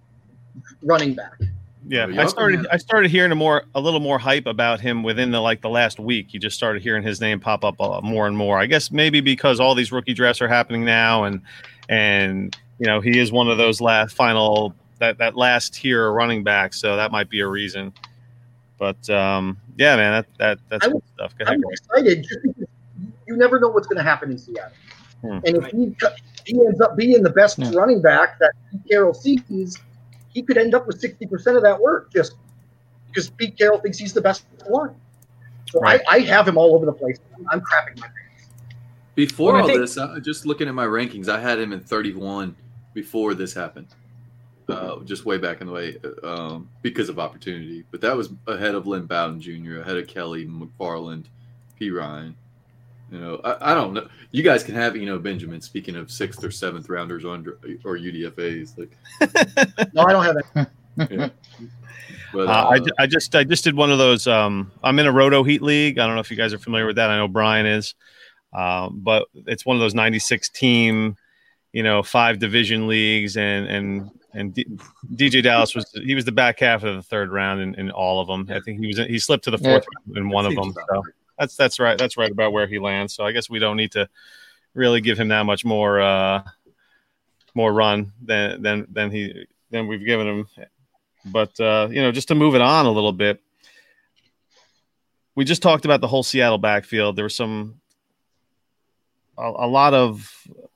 running 0.83 1.15
back. 1.15 1.39
Yeah, 1.87 2.07
I 2.19 2.27
started 2.27 2.67
I 2.71 2.77
started 2.77 3.11
hearing 3.11 3.33
a 3.33 3.35
more 3.35 3.65
a 3.75 3.81
little 3.81 4.01
more 4.01 4.19
hype 4.19 4.47
about 4.47 4.79
him 4.79 5.03
within 5.03 5.31
the 5.31 5.41
like 5.41 5.63
the 5.63 5.71
last 5.71 5.99
week. 5.99 6.35
You 6.35 6.41
just 6.41 6.57
started 6.57 6.83
hearing 6.83 7.03
his 7.03 7.19
name 7.21 7.41
pop 7.41 7.65
up 7.65 7.81
uh, 7.81 8.03
more 8.03 8.27
and 8.27 8.37
more. 8.37 8.59
I 8.59 8.67
guess 8.67 8.91
maybe 8.91 9.23
because 9.23 9.59
all 9.59 9.75
these 9.75 9.91
rookie 9.91 10.13
drafts 10.13 10.43
are 10.43 10.49
happening 10.49 10.85
now, 10.85 11.25
and 11.25 11.41
and 11.89 12.55
you 12.79 12.87
know 12.87 13.01
he 13.01 13.19
is 13.19 13.33
one 13.33 13.49
of 13.49 13.59
those 13.59 13.81
last 13.81 14.15
final 14.15 14.75
that 14.99 15.19
that 15.19 15.37
last 15.37 15.75
tier 15.75 16.11
running 16.13 16.43
back, 16.43 16.75
so 16.75 16.97
that 16.97 17.11
might 17.13 17.31
be 17.31 17.41
a 17.41 17.47
reason. 17.47 17.93
But 18.79 19.09
um, 19.11 19.59
yeah, 19.77 19.97
man, 19.97 20.13
that 20.13 20.27
that 20.39 20.59
that's 20.69 20.87
I'm, 20.87 21.03
stuff. 21.15 21.35
Go 21.39 21.45
ahead, 21.45 21.57
I'm 21.57 21.63
excited 21.71 22.23
just 22.25 22.43
because 22.43 22.69
you 23.27 23.37
never 23.37 23.59
know 23.59 23.69
what's 23.69 23.87
going 23.87 23.99
to 23.99 24.03
happen 24.03 24.31
in 24.31 24.39
Seattle, 24.39 24.73
hmm. 25.21 25.39
and 25.45 25.57
if 25.57 25.67
he 25.67 25.95
he 26.45 26.61
ends 26.67 26.81
up 26.81 26.97
being 26.97 27.23
the 27.23 27.31
best 27.31 27.59
yeah. 27.59 27.71
running 27.75 28.01
back 28.01 28.39
that 28.39 28.53
Carroll 28.89 29.15
sees 29.15 29.79
he 30.33 30.43
could 30.43 30.57
end 30.57 30.75
up 30.75 30.87
with 30.87 31.01
60% 31.01 31.57
of 31.57 31.63
that 31.63 31.81
work 31.81 32.13
just 32.13 32.35
because 33.09 33.31
Pete 33.31 33.57
Carroll 33.59 33.81
thinks 33.81 33.99
he's 33.99 34.13
the 34.13 34.21
best 34.21 34.45
one. 34.67 34.95
So 35.71 35.81
right. 35.81 36.01
I, 36.09 36.17
I, 36.17 36.21
have 36.21 36.47
him 36.47 36.57
all 36.57 36.75
over 36.75 36.87
the 36.87 36.93
place. 36.93 37.19
I'm 37.51 37.61
crapping 37.61 37.99
my 37.99 38.07
pants. 38.07 38.51
Before 39.15 39.53
well, 39.53 39.63
all 39.63 39.69
think- 39.69 39.81
this, 39.81 39.99
uh, 39.99 40.19
just 40.21 40.47
looking 40.47 40.69
at 40.69 40.75
my 40.75 40.87
rankings, 40.87 41.29
I 41.29 41.41
had 41.41 41.59
him 41.59 41.73
in 41.73 41.81
31 41.81 42.55
before 42.95 43.35
this 43.35 43.55
happened. 43.55 43.89
Uh, 44.69 45.01
just 45.05 45.25
way 45.25 45.39
back 45.39 45.63
in 45.63 45.67
the 45.67 45.73
way 45.73 45.97
um, 46.23 46.69
because 46.83 47.09
of 47.09 47.19
opportunity. 47.19 47.85
But 47.91 48.03
that 48.03 48.15
was 48.15 48.31
ahead 48.47 48.75
of 48.75 48.87
Lynn 48.87 49.07
Bowden 49.07 49.41
Jr., 49.41 49.81
ahead 49.81 49.97
of 49.97 50.07
Kelley 50.07 50.47
McFarland, 50.47 51.25
P. 51.79 51.91
Ryan. 51.91 52.37
You 53.11 53.19
know, 53.19 53.41
I, 53.43 53.73
I, 53.73 53.75
don't 53.75 53.95
know. 53.95 54.07
You 54.33 54.43
guys 54.43 54.63
can 54.63 54.75
have 54.75 54.95
you 54.95 55.07
know 55.07 55.19
Benjamin. 55.19 55.63
Speaking 55.63 55.97
of 55.97 56.11
sixth 56.11 56.45
or 56.45 56.51
seventh 56.51 56.91
rounders 56.91 57.25
or 57.25 57.33
under, 57.33 57.53
or 57.83 57.97
UDFA's, 57.97 58.77
like 58.77 58.95
no, 59.95 60.03
I 60.03 60.13
don't 60.13 60.25
have 60.25 60.37
it. 60.37 60.69
Yeah. 61.11 61.29
But, 62.33 62.49
uh, 62.49 62.51
uh, 62.51 62.79
I, 62.99 63.03
I 63.03 63.07
just 63.07 63.35
I 63.35 63.45
just 63.45 63.65
did 63.65 63.75
one 63.75 63.91
of 63.91 63.99
those. 63.99 64.27
Um, 64.27 64.71
I'm 64.83 64.99
in 64.99 65.07
a 65.07 65.13
Roto 65.13 65.43
Heat 65.43 65.63
league. 65.63 65.99
I 65.99 66.07
don't 66.07 66.15
know 66.15 66.21
if 66.21 66.31
you 66.31 66.37
guys 66.37 66.53
are 66.53 66.59
familiar 66.59 66.87
with 66.87 66.97
that. 66.97 67.11
I 67.11 67.17
know 67.17 67.29
Brian 67.29 67.65
is, 67.65 67.95
um, 68.53 69.01
but 69.03 69.29
it's 69.47 69.65
one 69.65 69.77
of 69.77 69.81
those 69.81 69.95
96 69.95 70.51
team, 70.51 71.17
you 71.73 71.83
know, 71.83 72.03
five 72.03 72.39
division 72.39 72.87
leagues, 72.87 73.37
and 73.37 73.67
and 73.67 74.11
and 74.35 74.55
D- 74.55 74.67
DeeJay 75.15 75.43
Dallas 75.43 75.75
was 75.75 75.91
he 75.93 76.15
was 76.15 76.25
the 76.25 76.33
back 76.33 76.61
half 76.61 76.83
of 76.85 76.97
the 76.97 77.03
third 77.03 77.31
round 77.31 77.61
in, 77.61 77.75
in 77.75 77.91
all 77.91 78.21
of 78.21 78.27
them. 78.27 78.47
I 78.55 78.61
think 78.61 78.81
he 78.81 78.87
was 78.87 78.99
he 78.99 79.19
slipped 79.19 79.45
to 79.45 79.51
the 79.51 79.59
fourth 79.59 79.87
yeah. 80.07 80.21
in 80.21 80.29
one 80.29 80.47
of 80.47 80.55
them. 80.55 80.73
So 80.73 81.03
that's 81.39 81.57
that's 81.57 81.79
right. 81.79 81.99
That's 81.99 82.17
right 82.17 82.31
about 82.31 82.53
where 82.53 82.67
he 82.67 82.79
lands. 82.79 83.15
So 83.15 83.25
I 83.25 83.33
guess 83.33 83.49
we 83.49 83.59
don't 83.59 83.77
need 83.77 83.93
to 83.93 84.09
really 84.75 85.01
give 85.01 85.19
him 85.19 85.29
that 85.29 85.45
much 85.45 85.65
more 85.65 86.01
uh, 86.01 86.43
more 87.55 87.73
run 87.73 88.13
than 88.23 88.63
than 88.63 88.87
than 88.91 89.11
he 89.11 89.47
than 89.71 89.87
we've 89.87 90.05
given 90.05 90.27
him. 90.27 90.49
But 91.25 91.59
uh, 91.61 91.89
you 91.91 92.03
know, 92.03 92.13
just 92.13 92.29
to 92.29 92.35
move 92.35 92.55
it 92.55 92.61
on 92.61 92.87
a 92.87 92.91
little 92.91 93.13
bit, 93.13 93.43
we 95.35 95.45
just 95.45 95.63
talked 95.63 95.85
about 95.85 96.01
the 96.01 96.09
whole 96.09 96.23
Seattle 96.23 96.59
backfield. 96.59 97.17
There 97.17 97.25
was 97.25 97.35
some 97.35 97.81
a, 99.39 99.67
a 99.67 99.69
lot 99.69 99.95
of 99.95 100.31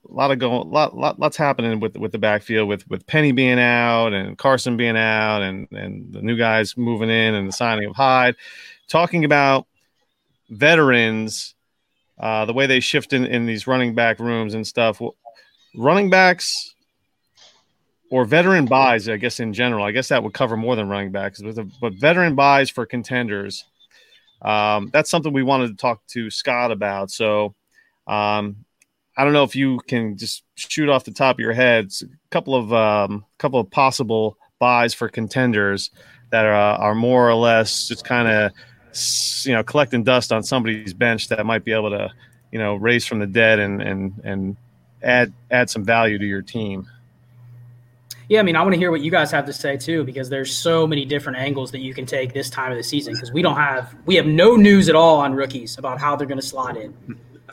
a 0.09 0.13
lot 0.13 0.31
of 0.31 0.39
going 0.39 0.69
lot, 0.69 0.95
lot 0.95 1.19
lots 1.19 1.37
happening 1.37 1.79
with 1.79 1.97
with 1.97 2.11
the 2.11 2.17
backfield 2.17 2.67
with 2.67 2.87
with 2.89 3.05
Penny 3.07 3.31
being 3.31 3.59
out 3.59 4.13
and 4.13 4.37
Carson 4.37 4.77
being 4.77 4.97
out 4.97 5.41
and 5.41 5.67
and 5.71 6.13
the 6.13 6.21
new 6.21 6.37
guys 6.37 6.77
moving 6.77 7.09
in 7.09 7.33
and 7.35 7.47
the 7.47 7.53
signing 7.53 7.89
of 7.89 7.95
Hyde. 7.95 8.35
Talking 8.87 9.25
about 9.25 9.67
veterans, 10.49 11.55
uh, 12.19 12.45
the 12.45 12.53
way 12.53 12.67
they 12.67 12.79
shift 12.79 13.13
in, 13.13 13.25
in 13.25 13.45
these 13.45 13.67
running 13.67 13.95
back 13.95 14.19
rooms 14.19 14.53
and 14.53 14.65
stuff, 14.65 15.01
running 15.75 16.09
backs 16.09 16.75
or 18.11 18.25
veteran 18.25 18.65
buys, 18.65 19.09
I 19.09 19.17
guess 19.17 19.39
in 19.39 19.53
general, 19.53 19.83
I 19.83 19.91
guess 19.91 20.09
that 20.09 20.21
would 20.21 20.33
cover 20.33 20.55
more 20.55 20.75
than 20.75 20.87
running 20.87 21.11
backs, 21.11 21.41
but, 21.41 21.57
but 21.81 21.93
veteran 21.95 22.35
buys 22.35 22.69
for 22.69 22.85
contenders. 22.85 23.65
Um, 24.43 24.89
that's 24.93 25.09
something 25.09 25.33
we 25.33 25.41
wanted 25.41 25.69
to 25.69 25.75
talk 25.75 26.05
to 26.07 26.29
Scott 26.29 26.71
about. 26.71 27.09
So 27.09 27.55
um, 28.07 28.65
I 29.15 29.23
don't 29.23 29.33
know 29.33 29.43
if 29.43 29.55
you 29.55 29.79
can 29.87 30.17
just 30.17 30.43
shoot 30.55 30.89
off 30.89 31.03
the 31.03 31.11
top 31.11 31.35
of 31.35 31.39
your 31.39 31.53
heads 31.53 32.01
a 32.01 32.07
couple 32.29 32.55
of 32.55 32.73
um, 32.73 33.25
a 33.37 33.37
couple 33.37 33.59
of 33.59 33.69
possible 33.69 34.37
buys 34.59 34.93
for 34.93 35.09
contenders 35.09 35.91
that 36.31 36.45
are, 36.45 36.53
are 36.53 36.95
more 36.95 37.29
or 37.29 37.35
less 37.35 37.87
just 37.87 38.03
kind 38.03 38.27
of 38.27 38.51
you 39.45 39.53
know 39.53 39.63
collecting 39.63 40.03
dust 40.03 40.31
on 40.31 40.43
somebody's 40.43 40.93
bench 40.93 41.27
that 41.29 41.45
might 41.45 41.63
be 41.63 41.73
able 41.73 41.89
to 41.89 42.11
you 42.51 42.59
know 42.59 42.75
raise 42.75 43.05
from 43.05 43.19
the 43.19 43.27
dead 43.27 43.59
and 43.59 43.81
and 43.81 44.21
and 44.23 44.57
add 45.01 45.33
add 45.51 45.69
some 45.69 45.83
value 45.83 46.17
to 46.17 46.25
your 46.25 46.41
team. 46.41 46.87
Yeah, 48.29 48.39
I 48.39 48.43
mean, 48.43 48.55
I 48.55 48.61
want 48.61 48.73
to 48.73 48.79
hear 48.79 48.89
what 48.89 49.01
you 49.01 49.11
guys 49.11 49.31
have 49.31 49.45
to 49.45 49.53
say 49.53 49.77
too, 49.77 50.03
because 50.05 50.29
there's 50.29 50.55
so 50.55 50.87
many 50.87 51.05
different 51.05 51.37
angles 51.37 51.71
that 51.71 51.79
you 51.79 51.93
can 51.93 52.05
take 52.05 52.33
this 52.33 52.49
time 52.49 52.71
of 52.71 52.77
the 52.77 52.83
season. 52.83 53.13
Because 53.13 53.31
we 53.33 53.41
don't 53.41 53.57
have, 53.57 53.93
we 54.05 54.15
have 54.15 54.25
no 54.25 54.55
news 54.55 54.87
at 54.87 54.95
all 54.95 55.17
on 55.17 55.33
rookies 55.33 55.77
about 55.77 55.99
how 55.99 56.15
they're 56.15 56.25
going 56.25 56.39
to 56.39 56.45
slot 56.45 56.77
in. 56.77 56.95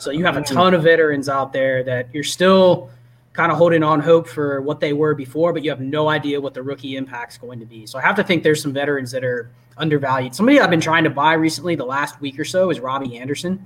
So 0.01 0.09
you 0.09 0.25
have 0.25 0.35
a 0.35 0.41
ton 0.41 0.73
of 0.73 0.81
veterans 0.81 1.29
out 1.29 1.53
there 1.53 1.83
that 1.83 2.07
you're 2.11 2.23
still 2.23 2.89
kind 3.33 3.51
of 3.51 3.57
holding 3.57 3.83
on 3.83 3.99
hope 3.99 4.27
for 4.27 4.59
what 4.61 4.79
they 4.79 4.93
were 4.93 5.13
before, 5.13 5.53
but 5.53 5.63
you 5.63 5.69
have 5.69 5.79
no 5.79 6.09
idea 6.09 6.41
what 6.41 6.55
the 6.55 6.63
rookie 6.63 6.95
impact's 6.95 7.37
going 7.37 7.59
to 7.59 7.67
be. 7.67 7.85
So 7.85 7.99
I 7.99 8.01
have 8.01 8.15
to 8.15 8.23
think 8.23 8.41
there's 8.41 8.61
some 8.61 8.73
veterans 8.73 9.11
that 9.11 9.23
are 9.23 9.51
undervalued. 9.77 10.33
Somebody 10.33 10.59
I've 10.59 10.71
been 10.71 10.81
trying 10.81 11.03
to 11.03 11.11
buy 11.11 11.33
recently, 11.33 11.75
the 11.75 11.85
last 11.85 12.19
week 12.19 12.39
or 12.39 12.45
so, 12.45 12.71
is 12.71 12.79
Robbie 12.79 13.17
Anderson. 13.17 13.63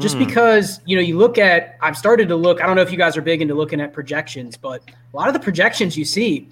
Just 0.00 0.16
hmm. 0.16 0.24
because, 0.24 0.80
you 0.86 0.96
know, 0.96 1.02
you 1.02 1.18
look 1.18 1.36
at, 1.36 1.76
I've 1.82 1.96
started 1.96 2.26
to 2.28 2.36
look, 2.36 2.62
I 2.62 2.66
don't 2.66 2.74
know 2.74 2.82
if 2.82 2.90
you 2.90 2.98
guys 2.98 3.14
are 3.16 3.22
big 3.22 3.42
into 3.42 3.54
looking 3.54 3.82
at 3.82 3.92
projections, 3.92 4.56
but 4.56 4.82
a 5.12 5.16
lot 5.16 5.28
of 5.28 5.34
the 5.34 5.40
projections 5.40 5.96
you 5.96 6.06
see, 6.06 6.48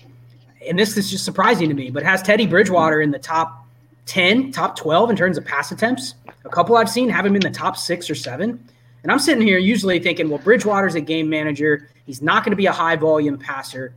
and 0.68 0.78
this 0.78 0.98
is 0.98 1.10
just 1.10 1.24
surprising 1.24 1.70
to 1.70 1.74
me, 1.74 1.90
but 1.90 2.02
has 2.02 2.22
Teddy 2.22 2.46
Bridgewater 2.46 3.00
in 3.00 3.10
the 3.10 3.18
top 3.18 3.66
10, 4.04 4.52
top 4.52 4.76
12 4.76 5.10
in 5.10 5.16
terms 5.16 5.38
of 5.38 5.46
pass 5.46 5.72
attempts. 5.72 6.14
A 6.44 6.50
couple 6.50 6.76
I've 6.76 6.90
seen 6.90 7.08
have 7.08 7.24
him 7.24 7.34
in 7.34 7.40
the 7.40 7.50
top 7.50 7.76
six 7.76 8.10
or 8.10 8.14
seven. 8.14 8.62
And 9.02 9.10
I'm 9.10 9.18
sitting 9.18 9.44
here 9.44 9.58
usually 9.58 9.98
thinking, 9.98 10.28
well, 10.28 10.38
Bridgewater's 10.38 10.94
a 10.94 11.00
game 11.00 11.28
manager. 11.28 11.88
He's 12.06 12.22
not 12.22 12.44
going 12.44 12.50
to 12.52 12.56
be 12.56 12.66
a 12.66 12.72
high 12.72 12.96
volume 12.96 13.38
passer. 13.38 13.94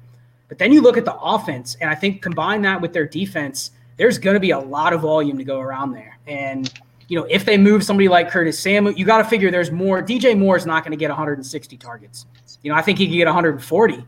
But 0.48 0.58
then 0.58 0.72
you 0.72 0.82
look 0.82 0.98
at 0.98 1.06
the 1.06 1.16
offense, 1.16 1.76
and 1.82 1.90
I 1.90 1.96
think 1.96 2.22
combine 2.22 2.62
that 2.64 2.82
with 2.82 2.94
their 2.94 3.06
defense, 3.06 3.72
there's 3.98 4.18
going 4.18 4.36
to 4.36 4.40
be 4.40 4.52
a 4.52 4.60
lot 4.60 4.94
of 4.94 5.02
volume 5.02 5.38
to 5.38 5.44
go 5.44 5.60
around 5.60 5.94
there. 5.94 6.18
And 6.28 6.72
you 7.08 7.20
know, 7.20 7.28
if 7.30 7.46
they 7.46 7.58
move 7.58 7.84
somebody 7.84 8.08
like 8.08 8.30
Curtis 8.30 8.58
Samuel, 8.60 8.94
you 8.94 9.06
got 9.06 9.20
to 9.20 9.24
figure 9.26 9.52
there's 9.52 9.72
more. 9.72 10.02
DJ 10.02 10.38
Moore 10.38 10.58
is 10.58 10.66
not 10.66 10.84
going 10.84 10.92
to 10.92 10.98
get 10.98 11.10
160 11.10 11.78
targets. 11.78 12.26
You 12.64 12.72
know, 12.72 12.78
I 12.78 12.82
think 12.82 12.98
he 12.98 13.08
could 13.08 13.14
get 13.14 13.26
140. 13.26 14.06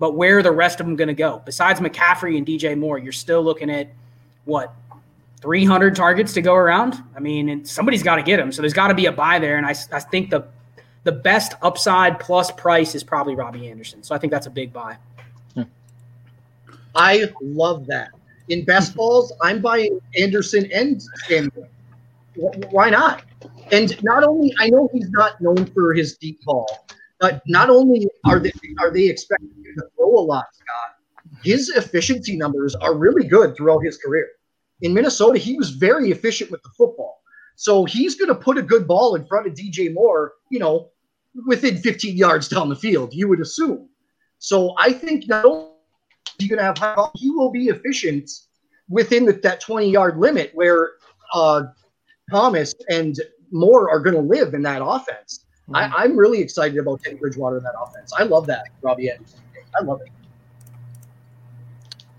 But 0.00 0.16
where 0.16 0.38
are 0.38 0.42
the 0.42 0.50
rest 0.50 0.80
of 0.80 0.86
them 0.86 0.96
going 0.96 1.08
to 1.08 1.14
go? 1.14 1.40
Besides 1.44 1.78
McCaffrey 1.78 2.36
and 2.36 2.44
DJ 2.46 2.76
Moore, 2.76 2.98
you're 2.98 3.12
still 3.12 3.42
looking 3.42 3.70
at 3.70 3.88
what 4.44 4.74
300 5.44 5.94
targets 5.94 6.32
to 6.32 6.42
go 6.42 6.54
around. 6.54 7.00
I 7.14 7.20
mean, 7.20 7.64
somebody's 7.64 8.02
got 8.02 8.16
to 8.16 8.22
get 8.22 8.38
them. 8.38 8.50
So 8.50 8.62
there's 8.62 8.72
got 8.72 8.88
to 8.88 8.94
be 8.94 9.06
a 9.06 9.12
buy 9.12 9.38
there. 9.38 9.56
And 9.56 9.64
I, 9.64 9.76
I 9.92 10.00
think 10.00 10.30
the 10.30 10.44
the 11.04 11.12
best 11.12 11.52
upside 11.60 12.18
plus 12.18 12.50
price 12.50 12.94
is 12.94 13.04
probably 13.04 13.36
Robbie 13.36 13.68
Anderson. 13.68 14.02
So 14.02 14.14
I 14.14 14.18
think 14.18 14.32
that's 14.32 14.46
a 14.46 14.50
big 14.50 14.72
buy. 14.72 14.96
I 16.96 17.30
love 17.42 17.86
that 17.86 18.10
in 18.48 18.64
best 18.64 18.94
balls, 18.94 19.32
I'm 19.40 19.60
buying 19.60 19.98
Anderson 20.18 20.70
and 20.72 21.02
Samuel. 21.26 21.68
Why 22.70 22.90
not? 22.90 23.22
And 23.72 24.02
not 24.02 24.24
only 24.24 24.52
I 24.58 24.68
know 24.68 24.88
he's 24.92 25.08
not 25.10 25.40
known 25.40 25.66
for 25.66 25.94
his 25.94 26.16
deep 26.16 26.42
ball, 26.44 26.86
but 27.20 27.42
not 27.46 27.70
only 27.70 28.06
are 28.24 28.38
they 28.38 28.52
are 28.80 28.90
they 28.90 29.08
expecting 29.08 29.48
him 29.48 29.74
to 29.78 29.84
throw 29.96 30.18
a 30.18 30.20
lot, 30.20 30.46
Scott, 30.52 31.42
his 31.42 31.70
efficiency 31.70 32.36
numbers 32.36 32.74
are 32.74 32.94
really 32.94 33.26
good 33.26 33.56
throughout 33.56 33.80
his 33.84 33.96
career. 33.98 34.28
In 34.82 34.92
Minnesota, 34.92 35.38
he 35.38 35.56
was 35.56 35.70
very 35.70 36.10
efficient 36.10 36.50
with 36.50 36.62
the 36.62 36.70
football. 36.76 37.22
So 37.56 37.84
he's 37.84 38.16
going 38.16 38.28
to 38.28 38.34
put 38.34 38.58
a 38.58 38.62
good 38.62 38.86
ball 38.86 39.14
in 39.14 39.24
front 39.26 39.46
of 39.46 39.54
DJ 39.54 39.92
Moore, 39.92 40.32
you 40.50 40.58
know, 40.58 40.90
within 41.46 41.76
15 41.76 42.16
yards 42.16 42.48
down 42.48 42.68
the 42.68 42.76
field, 42.76 43.12
you 43.12 43.28
would 43.28 43.40
assume. 43.40 43.88
So 44.38 44.74
I 44.78 44.92
think 44.92 45.28
not 45.28 45.44
only 45.44 45.70
he's 46.38 46.48
going 46.48 46.58
to 46.58 46.64
have 46.64 46.78
high, 46.78 47.08
he 47.14 47.30
will 47.30 47.50
be 47.50 47.68
efficient 47.68 48.30
within 48.88 49.24
the, 49.24 49.32
that 49.32 49.60
20 49.60 49.90
yard 49.90 50.18
limit 50.18 50.50
where 50.54 50.92
uh, 51.32 51.64
Thomas 52.30 52.74
and 52.88 53.16
Moore 53.50 53.90
are 53.90 54.00
going 54.00 54.16
to 54.16 54.22
live 54.22 54.54
in 54.54 54.62
that 54.62 54.82
offense. 54.84 55.46
Mm-hmm. 55.68 55.94
I, 55.96 56.04
am 56.04 56.16
really 56.16 56.40
excited 56.40 56.76
about 56.78 57.02
Teddy 57.02 57.16
Bridgewater 57.16 57.58
in 57.58 57.64
that 57.64 57.74
offense. 57.80 58.12
I 58.18 58.24
love 58.24 58.46
that, 58.48 58.66
Robbie 58.82 59.10
Anderson. 59.10 59.40
I 59.78 59.82
love 59.82 60.00
it. 60.02 60.12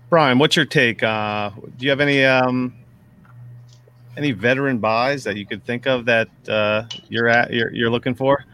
Brian, 0.08 0.38
what's 0.38 0.54
your 0.54 0.64
take? 0.64 1.02
Uh, 1.02 1.50
do 1.76 1.84
you 1.84 1.90
have 1.90 2.00
any 2.00 2.24
um, 2.24 2.72
any 4.16 4.32
veteran 4.32 4.78
buys 4.78 5.24
that 5.24 5.36
you 5.36 5.44
could 5.44 5.64
think 5.64 5.86
of 5.86 6.04
that 6.04 6.28
uh, 6.48 6.84
you're 7.08 7.28
at 7.28 7.52
you're, 7.52 7.72
you're 7.74 7.90
looking 7.90 8.14
for? 8.14 8.44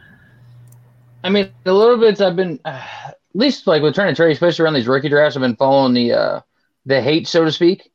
I 1.23 1.29
mean, 1.29 1.51
the 1.65 1.73
little 1.73 1.99
bits 1.99 2.21
I've 2.21 2.37
been, 2.37 2.59
uh, 2.65 2.83
at 3.09 3.17
least 3.35 3.67
like 3.67 3.83
with 3.83 3.95
trying 3.95 4.09
to 4.09 4.17
trade, 4.17 4.33
especially 4.33 4.65
around 4.65 4.75
these 4.75 4.89
rookie 4.89 5.09
drafts, 5.09 5.37
I've 5.37 5.43
been 5.43 5.57
following 5.57 5.95
the 5.95 6.13
uh, 6.13 6.41
the 6.87 7.01
hate, 7.01 7.29
so 7.29 7.45
to 7.45 7.53
speak. 7.53 7.91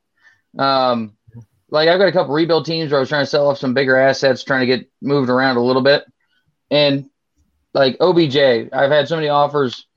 Um, 0.58 1.14
like 1.70 1.90
I've 1.90 2.00
got 2.00 2.08
a 2.08 2.14
couple 2.14 2.34
rebuild 2.34 2.66
teams 2.66 2.92
where 2.92 3.00
I 3.00 3.02
was 3.02 3.10
trying 3.10 3.24
to 3.24 3.30
sell 3.30 3.50
off 3.50 3.58
some 3.58 3.74
bigger 3.74 3.98
assets, 3.98 4.44
trying 4.44 4.62
to 4.62 4.68
get 4.68 4.90
moved 5.02 5.30
around 5.30 5.58
a 5.58 5.62
little 5.62 5.82
bit, 5.82 6.06
and 6.70 7.10
like 7.74 7.98
OBJ, 8.00 8.38
I've 8.72 8.92
had 8.92 9.08
so 9.08 9.16
many 9.16 9.30
offers. 9.30 9.88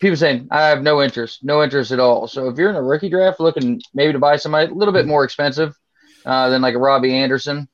People 0.00 0.16
saying 0.16 0.48
I 0.50 0.68
have 0.68 0.82
no 0.82 1.02
interest, 1.02 1.44
no 1.44 1.62
interest 1.62 1.92
at 1.92 2.00
all. 2.00 2.26
So 2.26 2.48
if 2.48 2.58
you're 2.58 2.70
in 2.70 2.76
a 2.76 2.82
rookie 2.82 3.08
draft 3.08 3.40
looking 3.40 3.80
maybe 3.94 4.12
to 4.12 4.18
buy 4.18 4.36
somebody 4.36 4.70
a 4.70 4.74
little 4.74 4.92
bit 4.92 5.06
more 5.06 5.24
expensive 5.24 5.74
uh, 6.26 6.50
than 6.50 6.62
like 6.62 6.74
a 6.74 6.78
Robbie 6.78 7.14
Anderson, 7.14 7.68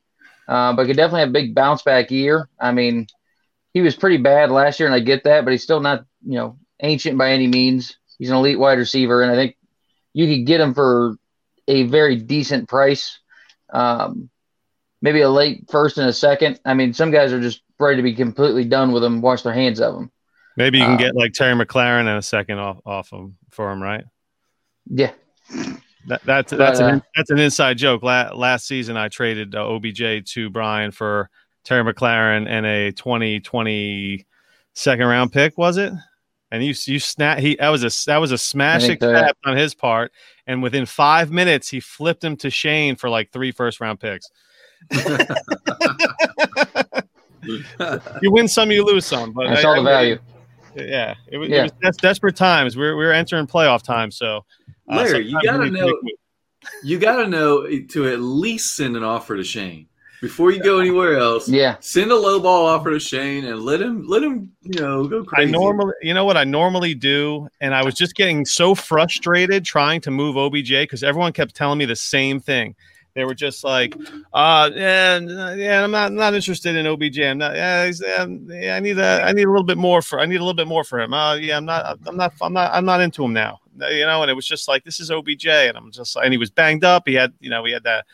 uh, 0.46 0.74
but 0.74 0.86
could 0.86 0.96
definitely 0.96 1.20
have 1.20 1.30
a 1.30 1.32
big 1.32 1.54
bounce 1.54 1.82
back 1.82 2.10
year. 2.10 2.48
I 2.60 2.72
mean, 2.72 3.06
he 3.72 3.80
was 3.80 3.96
pretty 3.96 4.18
bad 4.18 4.50
last 4.50 4.80
year, 4.80 4.88
and 4.88 4.94
I 4.94 5.00
get 5.00 5.24
that, 5.24 5.44
but 5.44 5.52
he's 5.52 5.62
still 5.62 5.80
not 5.80 6.04
you 6.24 6.36
know 6.36 6.58
ancient 6.80 7.16
by 7.16 7.32
any 7.32 7.46
means. 7.46 7.96
He's 8.18 8.30
an 8.30 8.36
elite 8.36 8.58
wide 8.58 8.78
receiver, 8.78 9.22
and 9.22 9.32
I 9.32 9.34
think 9.34 9.56
you 10.12 10.26
could 10.26 10.46
get 10.46 10.60
him 10.60 10.74
for 10.74 11.16
a 11.68 11.84
very 11.84 12.16
decent 12.16 12.68
price. 12.68 13.18
Um, 13.72 14.28
maybe 15.00 15.20
a 15.22 15.30
late 15.30 15.70
first 15.70 15.98
and 15.98 16.08
a 16.08 16.12
second. 16.12 16.60
I 16.64 16.74
mean, 16.74 16.92
some 16.92 17.10
guys 17.10 17.32
are 17.32 17.40
just 17.40 17.62
ready 17.78 17.96
to 17.96 18.02
be 18.02 18.14
completely 18.14 18.64
done 18.64 18.92
with 18.92 19.04
him, 19.04 19.22
wash 19.22 19.42
their 19.42 19.54
hands 19.54 19.80
of 19.80 19.94
him. 19.94 20.10
Maybe 20.56 20.78
you 20.78 20.84
can 20.84 20.92
um, 20.92 20.98
get 20.98 21.14
like 21.14 21.32
Terry 21.32 21.54
McLaurin 21.54 22.00
and 22.00 22.18
a 22.18 22.22
second 22.22 22.58
off 22.58 22.80
off 22.84 23.12
him 23.12 23.36
for 23.50 23.70
him, 23.70 23.82
right? 23.82 24.04
Yeah. 24.86 25.12
That, 26.06 26.22
that's 26.24 26.52
that's 26.52 26.80
uh, 26.80 26.86
an 26.86 27.02
that's 27.14 27.30
an 27.30 27.38
inside 27.38 27.78
joke. 27.78 28.02
La- 28.02 28.32
last 28.34 28.66
season, 28.66 28.96
I 28.96 29.08
traded 29.08 29.54
uh, 29.54 29.68
OBJ 29.68 30.24
to 30.32 30.50
Brian 30.50 30.90
for 30.90 31.30
Terry 31.64 31.84
McLaurin 31.84 32.48
and 32.48 32.66
a 32.66 32.90
2020 32.92 34.26
second 34.74 35.06
round 35.06 35.32
pick. 35.32 35.56
Was 35.58 35.76
it? 35.76 35.92
And 36.50 36.64
you 36.64 36.74
you 36.86 36.98
snap 36.98 37.38
he 37.38 37.56
that 37.56 37.68
was 37.68 37.84
a 37.84 37.90
that 38.06 38.16
was 38.16 38.32
a 38.32 38.38
smashing 38.38 38.98
snap 38.98 39.36
on 39.44 39.56
his 39.56 39.74
part. 39.74 40.12
And 40.46 40.62
within 40.62 40.86
five 40.86 41.30
minutes, 41.30 41.68
he 41.68 41.80
flipped 41.80 42.24
him 42.24 42.36
to 42.38 42.50
Shane 42.50 42.96
for 42.96 43.08
like 43.08 43.30
three 43.30 43.52
first 43.52 43.80
round 43.80 44.00
picks. 44.00 44.28
you 47.42 48.32
win 48.32 48.48
some, 48.48 48.70
you 48.70 48.84
lose 48.84 49.06
some. 49.06 49.32
But 49.32 49.48
that's 49.48 49.64
I, 49.64 49.68
all 49.68 49.76
the 49.76 49.82
value. 49.82 50.18
Yeah, 50.74 51.14
it 51.28 51.38
was, 51.38 51.48
yeah. 51.48 51.64
It 51.64 51.72
was 51.82 51.96
desperate 51.96 52.36
times. 52.36 52.76
We're 52.76 52.96
we're 52.96 53.12
entering 53.12 53.46
playoff 53.46 53.82
time, 53.82 54.10
so. 54.10 54.44
Uh, 54.90 54.96
Larry, 54.96 55.26
you 55.26 55.38
gotta 55.42 55.70
know. 55.70 56.00
You 56.82 56.98
gotta 56.98 57.26
know 57.26 57.66
to 57.66 58.08
at 58.08 58.20
least 58.20 58.76
send 58.76 58.96
an 58.96 59.04
offer 59.04 59.36
to 59.36 59.44
Shane 59.44 59.86
before 60.20 60.50
you 60.50 60.62
go 60.62 60.78
anywhere 60.78 61.16
else. 61.16 61.48
Yeah, 61.48 61.76
send 61.80 62.10
a 62.10 62.16
low 62.16 62.40
ball 62.40 62.66
offer 62.66 62.90
to 62.90 63.00
Shane 63.00 63.44
and 63.46 63.62
let 63.62 63.80
him 63.80 64.06
let 64.06 64.22
him 64.22 64.52
you 64.62 64.80
know 64.80 65.06
go 65.06 65.24
crazy. 65.24 65.48
I 65.48 65.50
normally, 65.50 65.94
you 66.02 66.12
know 66.12 66.24
what 66.24 66.36
I 66.36 66.44
normally 66.44 66.94
do, 66.94 67.48
and 67.60 67.74
I 67.74 67.84
was 67.84 67.94
just 67.94 68.14
getting 68.14 68.44
so 68.44 68.74
frustrated 68.74 69.64
trying 69.64 70.00
to 70.02 70.10
move 70.10 70.36
OBJ 70.36 70.70
because 70.70 71.02
everyone 71.02 71.32
kept 71.32 71.54
telling 71.54 71.78
me 71.78 71.86
the 71.86 71.96
same 71.96 72.40
thing. 72.40 72.74
They 73.14 73.24
were 73.24 73.34
just 73.34 73.64
like, 73.64 73.96
uh, 74.32 74.70
yeah, 74.74 75.18
yeah, 75.54 75.82
I'm 75.82 75.90
not 75.90 76.12
not 76.12 76.34
interested 76.34 76.76
in 76.76 76.86
OBJ. 76.86 77.18
I'm 77.20 77.38
not. 77.38 77.56
Yeah, 77.56 77.90
yeah, 78.48 78.76
I 78.76 78.80
need 78.80 78.98
a, 78.98 79.22
I 79.22 79.32
need 79.32 79.44
a 79.44 79.50
little 79.50 79.64
bit 79.64 79.78
more 79.78 80.00
for. 80.00 80.20
I 80.20 80.26
need 80.26 80.36
a 80.36 80.44
little 80.44 80.54
bit 80.54 80.68
more 80.68 80.84
for 80.84 81.00
him. 81.00 81.12
Uh, 81.12 81.34
yeah, 81.34 81.56
I'm 81.56 81.64
not. 81.64 81.98
I'm 82.06 82.16
not. 82.16 82.32
I'm 82.40 82.52
not. 82.52 82.72
I'm 82.72 82.84
not 82.84 83.00
into 83.00 83.24
him 83.24 83.32
now. 83.32 83.58
You 83.78 84.06
know, 84.06 84.22
and 84.22 84.30
it 84.30 84.34
was 84.34 84.46
just 84.46 84.68
like 84.68 84.84
this 84.84 85.00
is 85.00 85.10
OBJ, 85.10 85.46
and 85.46 85.76
I'm 85.76 85.90
just. 85.90 86.16
And 86.16 86.32
he 86.32 86.38
was 86.38 86.50
banged 86.50 86.84
up. 86.84 87.02
He 87.06 87.14
had, 87.14 87.32
you 87.40 87.50
know, 87.50 87.64
he 87.64 87.72
had 87.72 87.82
that 87.82 88.06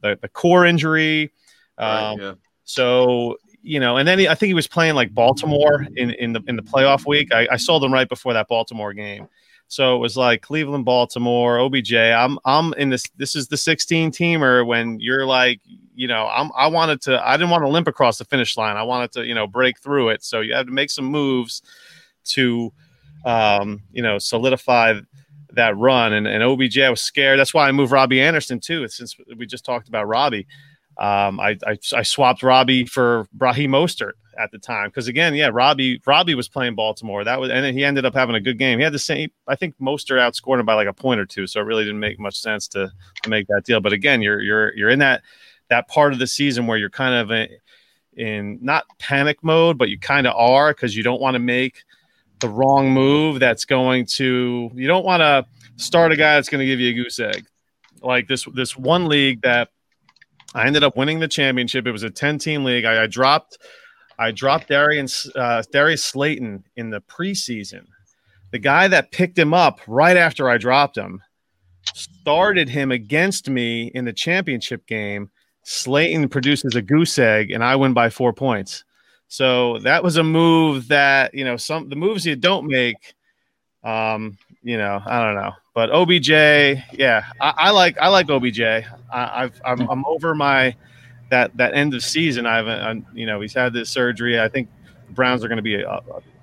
the, 0.00 0.18
the 0.20 0.28
core 0.28 0.64
injury. 0.64 1.32
Um, 1.76 1.88
right, 1.88 2.16
yeah. 2.18 2.34
So 2.64 3.36
you 3.62 3.80
know, 3.80 3.98
and 3.98 4.08
then 4.08 4.18
he, 4.18 4.28
I 4.28 4.34
think 4.34 4.48
he 4.48 4.54
was 4.54 4.68
playing 4.68 4.94
like 4.94 5.12
Baltimore 5.12 5.86
in 5.96 6.10
in 6.12 6.32
the 6.32 6.42
in 6.46 6.56
the 6.56 6.62
playoff 6.62 7.06
week. 7.06 7.34
I, 7.34 7.48
I 7.50 7.56
saw 7.56 7.78
them 7.78 7.92
right 7.92 8.08
before 8.08 8.32
that 8.32 8.48
Baltimore 8.48 8.94
game 8.94 9.28
so 9.68 9.94
it 9.94 9.98
was 9.98 10.16
like 10.16 10.40
Cleveland, 10.40 10.86
Baltimore, 10.86 11.58
OBJ. 11.60 11.92
I'm 11.94 12.38
I'm 12.46 12.72
in 12.74 12.88
this. 12.88 13.04
This 13.18 13.36
is 13.36 13.48
the 13.48 13.56
16 13.58 14.10
teamer 14.10 14.66
when 14.66 14.98
you're 14.98 15.26
like, 15.26 15.60
you 15.94 16.08
know, 16.08 16.26
I'm 16.26 16.50
I 16.56 16.66
wanted 16.68 17.02
to. 17.02 17.26
I 17.26 17.36
didn't 17.36 17.50
want 17.50 17.64
to 17.64 17.68
limp 17.68 17.86
across 17.86 18.16
the 18.16 18.24
finish 18.24 18.56
line. 18.56 18.76
I 18.76 18.82
wanted 18.82 19.12
to, 19.12 19.26
you 19.26 19.34
know, 19.34 19.46
break 19.46 19.78
through 19.78 20.08
it. 20.08 20.24
So 20.24 20.40
you 20.40 20.54
have 20.54 20.66
to 20.66 20.72
make 20.72 20.90
some 20.90 21.04
moves 21.04 21.60
to, 22.24 22.72
um, 23.26 23.82
you 23.92 24.00
know, 24.02 24.18
solidify 24.18 25.00
that 25.52 25.76
run. 25.76 26.14
And, 26.14 26.26
and 26.26 26.42
OBJ, 26.42 26.78
I 26.78 26.90
was 26.90 27.02
scared. 27.02 27.38
That's 27.38 27.52
why 27.52 27.68
I 27.68 27.72
moved 27.72 27.92
Robbie 27.92 28.22
Anderson 28.22 28.60
too. 28.60 28.88
Since 28.88 29.16
we 29.36 29.44
just 29.44 29.66
talked 29.66 29.88
about 29.88 30.08
Robbie, 30.08 30.46
um, 30.96 31.38
I, 31.40 31.58
I 31.66 31.76
I 31.94 32.02
swapped 32.02 32.42
Robbie 32.42 32.86
for 32.86 33.26
Raheem 33.38 33.72
Mostert 33.72 34.12
at 34.38 34.50
the 34.52 34.58
time 34.58 34.88
because 34.88 35.08
again, 35.08 35.34
yeah, 35.34 35.50
Robbie 35.52 36.00
Robbie 36.06 36.34
was 36.34 36.48
playing 36.48 36.74
Baltimore. 36.74 37.24
That 37.24 37.40
was 37.40 37.50
and 37.50 37.64
then 37.64 37.74
he 37.74 37.84
ended 37.84 38.04
up 38.04 38.14
having 38.14 38.36
a 38.36 38.40
good 38.40 38.58
game. 38.58 38.78
He 38.78 38.84
had 38.84 38.92
the 38.92 38.98
same. 38.98 39.30
I 39.46 39.56
think 39.56 39.74
Mostert 39.78 40.18
outscored 40.18 40.60
him 40.60 40.66
by 40.66 40.74
like 40.74 40.86
a 40.86 40.92
point 40.92 41.20
or 41.20 41.26
two, 41.26 41.46
so 41.46 41.60
it 41.60 41.64
really 41.64 41.84
didn't 41.84 42.00
make 42.00 42.18
much 42.18 42.38
sense 42.38 42.68
to 42.68 42.90
to 43.22 43.30
make 43.30 43.46
that 43.48 43.64
deal. 43.64 43.80
But 43.80 43.92
again, 43.92 44.22
you're 44.22 44.40
you're 44.40 44.76
you're 44.76 44.90
in 44.90 45.00
that 45.00 45.22
that 45.68 45.88
part 45.88 46.12
of 46.12 46.18
the 46.18 46.26
season 46.26 46.66
where 46.66 46.78
you're 46.78 46.88
kind 46.88 47.14
of 47.14 47.30
in, 47.30 47.48
in 48.16 48.58
not 48.62 48.84
panic 48.98 49.42
mode, 49.42 49.76
but 49.76 49.88
you 49.88 49.98
kind 49.98 50.26
of 50.26 50.34
are 50.36 50.72
because 50.72 50.96
you 50.96 51.02
don't 51.02 51.20
want 51.20 51.34
to 51.34 51.40
make 51.40 51.84
the 52.40 52.48
wrong 52.48 52.92
move 52.92 53.40
that's 53.40 53.64
going 53.64 54.06
to 54.06 54.70
you 54.74 54.86
don't 54.86 55.04
want 55.04 55.20
to 55.20 55.44
start 55.76 56.12
a 56.12 56.16
guy 56.16 56.36
that's 56.36 56.48
going 56.48 56.60
to 56.60 56.66
give 56.66 56.78
you 56.78 56.90
a 56.90 56.94
goose 56.94 57.18
egg 57.18 57.44
like 58.02 58.28
this 58.28 58.46
this 58.54 58.76
one 58.76 59.08
league 59.08 59.42
that 59.42 59.70
I 60.54 60.66
ended 60.66 60.82
up 60.82 60.96
winning 60.96 61.20
the 61.20 61.28
championship. 61.28 61.86
It 61.86 61.92
was 61.92 62.02
a 62.02 62.10
10 62.10 62.38
team 62.38 62.64
league. 62.64 62.84
I, 62.84 63.04
I 63.04 63.06
dropped 63.06 63.58
I 64.18 64.32
dropped 64.32 64.68
Darius, 64.68 65.30
uh, 65.34 65.62
Darius 65.70 66.04
Slayton 66.04 66.64
in 66.76 66.90
the 66.90 67.00
preseason. 67.02 67.86
The 68.50 68.58
guy 68.58 68.88
that 68.88 69.12
picked 69.12 69.38
him 69.38 69.54
up 69.54 69.80
right 69.86 70.16
after 70.16 70.48
I 70.48 70.58
dropped 70.58 70.96
him 70.96 71.22
started 71.94 72.68
him 72.68 72.90
against 72.90 73.48
me 73.48 73.90
in 73.94 74.04
the 74.04 74.12
championship 74.12 74.86
game. 74.86 75.30
Slayton 75.62 76.28
produces 76.28 76.74
a 76.74 76.82
goose 76.82 77.18
egg, 77.18 77.50
and 77.50 77.62
I 77.62 77.76
win 77.76 77.92
by 77.92 78.10
four 78.10 78.32
points. 78.32 78.84
So 79.28 79.78
that 79.80 80.02
was 80.02 80.16
a 80.16 80.24
move 80.24 80.88
that 80.88 81.34
you 81.34 81.44
know 81.44 81.56
some 81.56 81.88
the 81.88 81.96
moves 81.96 82.24
you 82.24 82.36
don't 82.36 82.66
make. 82.66 83.14
Um, 83.84 84.38
you 84.62 84.78
know, 84.78 85.00
I 85.06 85.20
don't 85.20 85.36
know, 85.36 85.52
but 85.74 85.90
OBJ, 85.90 86.30
yeah, 86.30 87.24
I, 87.40 87.54
I 87.56 87.70
like 87.70 87.98
I 87.98 88.08
like 88.08 88.30
OBJ. 88.30 88.60
I, 88.60 88.82
I've 89.12 89.60
I'm, 89.64 89.88
I'm 89.90 90.04
over 90.06 90.34
my 90.34 90.74
that 91.30 91.56
that 91.56 91.74
end 91.74 91.94
of 91.94 92.02
season, 92.02 92.46
I 92.46 92.56
haven't, 92.56 92.80
I, 92.80 93.16
you 93.16 93.26
know, 93.26 93.40
he's 93.40 93.54
had 93.54 93.72
this 93.72 93.90
surgery. 93.90 94.40
I 94.40 94.48
think 94.48 94.68
the 95.06 95.12
Browns 95.12 95.44
are 95.44 95.48
going 95.48 95.56
to 95.56 95.62
be 95.62 95.82
a, 95.82 96.00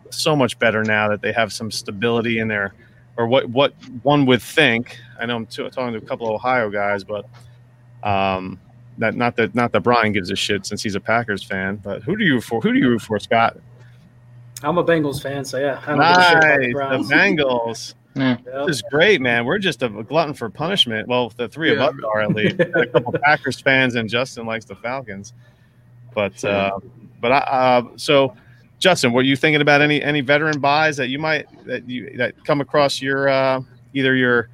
so 0.09 0.35
much 0.35 0.57
better 0.59 0.83
now 0.83 1.09
that 1.09 1.21
they 1.21 1.31
have 1.31 1.51
some 1.51 1.71
stability 1.71 2.39
in 2.39 2.47
there, 2.47 2.73
or 3.17 3.27
what 3.27 3.49
what 3.49 3.73
one 4.03 4.25
would 4.25 4.41
think. 4.41 4.97
I 5.19 5.25
know 5.25 5.37
I'm 5.37 5.45
t- 5.45 5.67
talking 5.69 5.93
to 5.93 5.97
a 5.97 6.07
couple 6.07 6.27
of 6.27 6.33
Ohio 6.33 6.69
guys, 6.69 7.03
but 7.03 7.25
um, 8.03 8.59
that 8.97 9.15
not 9.15 9.35
that 9.37 9.55
not 9.55 9.71
that 9.71 9.81
Brian 9.81 10.11
gives 10.11 10.29
a 10.31 10.35
shit 10.35 10.65
since 10.65 10.83
he's 10.83 10.95
a 10.95 10.99
Packers 10.99 11.43
fan. 11.43 11.77
But 11.77 12.03
who 12.03 12.15
do 12.15 12.23
you 12.23 12.41
for? 12.41 12.61
Who 12.61 12.71
do 12.71 12.79
you 12.79 12.89
root 12.89 13.01
for, 13.01 13.19
Scott? 13.19 13.57
I'm 14.63 14.77
a 14.77 14.83
Bengals 14.83 15.21
fan, 15.21 15.43
so 15.43 15.57
yeah. 15.57 15.81
I 15.85 15.95
nice, 15.95 16.57
the 16.59 17.13
Bengals. 17.13 17.93
Yeah. 18.15 18.37
This 18.65 18.77
is 18.77 18.81
great, 18.89 19.19
man. 19.21 19.45
We're 19.45 19.59
just 19.59 19.83
a 19.83 19.89
glutton 19.89 20.33
for 20.33 20.49
punishment. 20.49 21.07
Well, 21.07 21.29
the 21.35 21.49
three 21.49 21.73
yeah. 21.73 21.87
of 21.87 21.95
us 21.95 22.03
are 22.13 22.21
at 22.21 22.33
least. 22.33 22.59
a 22.59 22.87
couple 22.87 23.13
Packers 23.23 23.59
fans, 23.59 23.95
and 23.95 24.09
Justin 24.09 24.45
likes 24.45 24.65
the 24.65 24.75
Falcons. 24.75 25.33
But 26.13 26.43
uh, 26.45 26.79
but 27.19 27.31
I, 27.33 27.37
uh, 27.39 27.83
so 27.97 28.35
Justin, 28.79 29.11
were 29.11 29.21
you 29.21 29.35
thinking 29.35 29.61
about 29.61 29.81
any 29.81 30.01
any 30.01 30.21
veteran 30.21 30.59
buys 30.59 30.95
that 30.97 31.09
you 31.09 31.19
might 31.19 31.47
that 31.65 31.87
you 31.89 32.15
that 32.17 32.41
come 32.45 32.61
across 32.61 33.01
your 33.01 33.27
uh, 33.27 33.61
either 33.93 34.15
your 34.15 34.49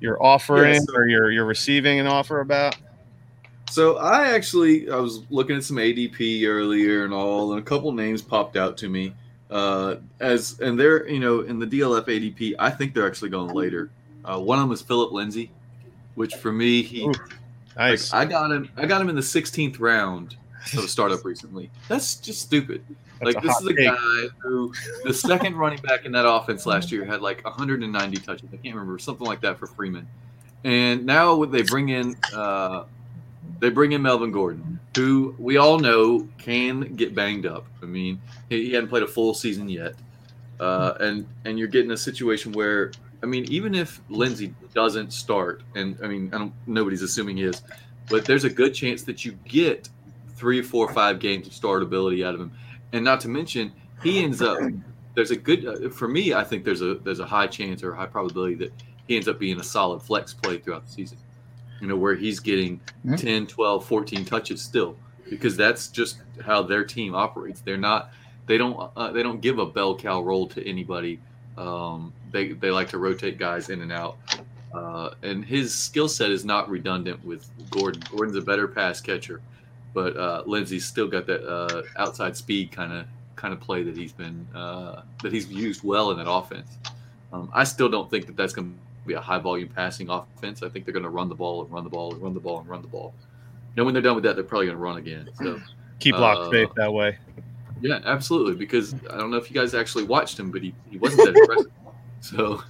your 0.00 0.22
offering 0.22 0.74
yes. 0.74 0.86
or 0.94 1.08
your 1.08 1.30
you're 1.30 1.44
receiving 1.44 1.98
an 1.98 2.06
offer 2.06 2.40
about? 2.40 2.76
So 3.70 3.96
I 3.96 4.34
actually 4.34 4.88
I 4.88 4.96
was 4.96 5.22
looking 5.30 5.56
at 5.56 5.64
some 5.64 5.78
ADP 5.78 6.46
earlier 6.46 7.04
and 7.04 7.12
all, 7.12 7.52
and 7.52 7.60
a 7.60 7.64
couple 7.64 7.90
names 7.90 8.22
popped 8.22 8.56
out 8.56 8.76
to 8.78 8.88
me. 8.88 9.14
Uh, 9.50 9.96
as 10.20 10.58
and 10.60 10.78
they're 10.78 11.08
you 11.08 11.20
know 11.20 11.40
in 11.40 11.58
the 11.58 11.66
DLF 11.66 12.06
ADP, 12.06 12.54
I 12.58 12.70
think 12.70 12.94
they're 12.94 13.06
actually 13.06 13.30
going 13.30 13.54
later. 13.54 13.90
Uh, 14.24 14.40
one 14.40 14.58
of 14.58 14.64
them 14.64 14.72
is 14.72 14.80
Phillip 14.80 15.12
Lindsay, 15.12 15.50
which 16.14 16.34
for 16.36 16.50
me 16.50 16.82
he, 16.82 17.04
Ooh, 17.04 17.12
nice. 17.76 18.12
Like, 18.12 18.26
I 18.26 18.30
got 18.30 18.50
him. 18.50 18.70
I 18.76 18.86
got 18.86 19.00
him 19.00 19.08
in 19.08 19.14
the 19.14 19.20
16th 19.20 19.78
round 19.78 20.36
of 20.74 20.82
the 20.82 20.88
startup 20.88 21.24
recently. 21.24 21.70
That's 21.88 22.16
just 22.16 22.40
stupid. 22.40 22.82
That's 23.20 23.34
like 23.34 23.44
this 23.44 23.56
is 23.60 23.66
a 23.66 23.74
take. 23.74 23.86
guy 23.86 24.26
who 24.38 24.72
the 25.04 25.14
second 25.14 25.56
running 25.56 25.80
back 25.80 26.04
in 26.04 26.12
that 26.12 26.28
offense 26.28 26.66
last 26.66 26.90
year 26.90 27.04
had 27.04 27.20
like 27.20 27.44
190 27.44 28.16
touches. 28.18 28.48
I 28.52 28.56
can't 28.56 28.74
remember 28.74 28.98
something 28.98 29.26
like 29.26 29.40
that 29.42 29.58
for 29.58 29.66
Freeman. 29.66 30.08
And 30.64 31.04
now 31.04 31.44
they 31.44 31.62
bring 31.62 31.90
in 31.90 32.16
uh, 32.34 32.84
they 33.60 33.70
bring 33.70 33.92
in 33.92 34.02
Melvin 34.02 34.32
Gordon, 34.32 34.78
who 34.96 35.34
we 35.38 35.56
all 35.56 35.78
know 35.78 36.28
can 36.38 36.94
get 36.96 37.14
banged 37.14 37.46
up. 37.46 37.66
I 37.82 37.86
mean, 37.86 38.20
he, 38.48 38.66
he 38.66 38.72
hadn't 38.72 38.88
played 38.88 39.02
a 39.02 39.08
full 39.08 39.34
season 39.34 39.68
yet, 39.68 39.94
uh, 40.60 40.94
and 41.00 41.26
and 41.44 41.58
you're 41.58 41.68
getting 41.68 41.92
a 41.92 41.96
situation 41.96 42.52
where 42.52 42.92
I 43.24 43.26
mean, 43.26 43.46
even 43.50 43.74
if 43.74 44.02
Lindsay 44.10 44.54
doesn't 44.74 45.10
start, 45.10 45.62
and 45.74 45.96
I 46.02 46.08
mean, 46.08 46.28
I 46.34 46.38
don't, 46.38 46.52
nobody's 46.66 47.00
assuming 47.00 47.38
he 47.38 47.44
is, 47.44 47.62
but 48.10 48.26
there's 48.26 48.44
a 48.44 48.50
good 48.50 48.74
chance 48.74 49.02
that 49.04 49.24
you 49.24 49.32
get 49.46 49.88
three, 50.36 50.60
four, 50.60 50.92
five 50.92 51.20
games 51.20 51.46
of 51.46 51.54
startability 51.54 52.22
out 52.22 52.34
of 52.34 52.40
him, 52.42 52.52
and 52.92 53.02
not 53.02 53.20
to 53.20 53.28
mention 53.28 53.72
he 54.02 54.22
ends 54.22 54.42
up. 54.42 54.58
There's 55.14 55.30
a 55.30 55.36
good 55.36 55.64
uh, 55.64 55.88
for 55.88 56.06
me. 56.06 56.34
I 56.34 56.44
think 56.44 56.66
there's 56.66 56.82
a 56.82 56.96
there's 56.96 57.20
a 57.20 57.24
high 57.24 57.46
chance 57.46 57.82
or 57.82 57.94
high 57.94 58.04
probability 58.04 58.56
that 58.56 58.72
he 59.08 59.16
ends 59.16 59.26
up 59.26 59.38
being 59.38 59.58
a 59.58 59.64
solid 59.64 60.02
flex 60.02 60.34
play 60.34 60.58
throughout 60.58 60.84
the 60.84 60.92
season. 60.92 61.16
You 61.80 61.88
know, 61.88 61.96
where 61.96 62.14
he's 62.14 62.40
getting 62.40 62.80
mm-hmm. 63.04 63.16
10, 63.16 63.46
12, 63.46 63.84
14 63.84 64.24
touches 64.24 64.62
still, 64.62 64.96
because 65.28 65.56
that's 65.56 65.88
just 65.88 66.18
how 66.44 66.62
their 66.62 66.84
team 66.84 67.14
operates. 67.14 67.60
They're 67.60 67.76
not 67.76 68.12
they 68.46 68.58
don't 68.58 68.90
uh, 68.96 69.10
they 69.10 69.22
don't 69.22 69.40
give 69.40 69.58
a 69.58 69.66
bell 69.66 69.96
cow 69.96 70.20
role 70.22 70.46
to 70.48 70.66
anybody. 70.66 71.18
Um, 71.56 72.12
they 72.30 72.48
they 72.48 72.70
like 72.70 72.88
to 72.90 72.98
rotate 72.98 73.38
guys 73.38 73.70
in 73.70 73.80
and 73.80 73.92
out. 73.92 74.16
Uh, 74.72 75.14
and 75.22 75.44
his 75.44 75.72
skill 75.72 76.08
set 76.08 76.30
is 76.30 76.44
not 76.44 76.68
redundant 76.68 77.24
with 77.24 77.48
Gordon. 77.70 78.02
Gordon's 78.10 78.36
a 78.36 78.42
better 78.42 78.66
pass 78.66 79.00
catcher, 79.00 79.40
but 79.92 80.16
uh, 80.16 80.42
Lindsay's 80.46 80.84
still 80.84 81.06
got 81.06 81.26
that 81.26 81.48
uh, 81.48 81.82
outside 81.96 82.36
speed 82.36 82.72
kind 82.72 82.92
of 82.92 83.06
kind 83.36 83.54
of 83.54 83.60
play 83.60 83.82
that 83.82 83.96
he's 83.96 84.12
been 84.12 84.46
uh, 84.54 85.02
that 85.22 85.32
he's 85.32 85.48
used 85.48 85.84
well 85.84 86.10
in 86.10 86.18
that 86.18 86.28
offense. 86.28 86.78
Um, 87.32 87.50
I 87.52 87.64
still 87.64 87.88
don't 87.88 88.10
think 88.10 88.26
that 88.26 88.36
that's 88.36 88.52
going 88.52 88.72
to 88.72 88.83
be 89.06 89.14
a 89.14 89.20
high 89.20 89.38
volume 89.38 89.68
passing 89.68 90.08
offense. 90.08 90.62
I 90.62 90.68
think 90.68 90.84
they're 90.84 90.92
going 90.94 91.04
to 91.04 91.10
run 91.10 91.28
the 91.28 91.34
ball 91.34 91.62
and 91.62 91.70
run 91.70 91.84
the 91.84 91.90
ball 91.90 92.12
and 92.12 92.22
run 92.22 92.34
the 92.34 92.40
ball 92.40 92.60
and 92.60 92.68
run 92.68 92.82
the 92.82 92.88
ball. 92.88 93.14
Now, 93.76 93.84
when 93.84 93.94
they're 93.94 94.02
done 94.02 94.14
with 94.14 94.24
that, 94.24 94.36
they're 94.36 94.44
probably 94.44 94.66
going 94.66 94.78
to 94.78 94.82
run 94.82 94.98
again. 94.98 95.28
So 95.38 95.60
keep 95.98 96.14
locked 96.14 96.48
uh, 96.48 96.50
faith 96.50 96.70
that 96.76 96.92
way. 96.92 97.18
Yeah, 97.80 98.00
absolutely. 98.04 98.54
Because 98.54 98.94
I 99.10 99.18
don't 99.18 99.30
know 99.30 99.36
if 99.36 99.50
you 99.50 99.54
guys 99.54 99.74
actually 99.74 100.04
watched 100.04 100.38
him, 100.38 100.50
but 100.50 100.62
he, 100.62 100.74
he 100.90 100.98
wasn't 100.98 101.24
that 101.24 101.36
impressive. 101.36 101.70
So, 102.20 102.62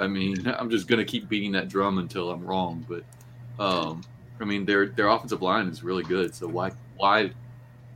I 0.00 0.08
mean, 0.08 0.52
I'm 0.58 0.68
just 0.68 0.88
going 0.88 0.98
to 0.98 1.04
keep 1.04 1.28
beating 1.28 1.52
that 1.52 1.68
drum 1.68 1.98
until 1.98 2.28
I'm 2.32 2.44
wrong. 2.44 2.84
But, 2.88 3.04
um, 3.64 4.02
I 4.40 4.44
mean, 4.44 4.64
their 4.64 4.88
their 4.88 5.06
offensive 5.06 5.42
line 5.42 5.68
is 5.68 5.84
really 5.84 6.02
good. 6.02 6.34
So 6.34 6.48
why 6.48 6.72
why 6.96 7.30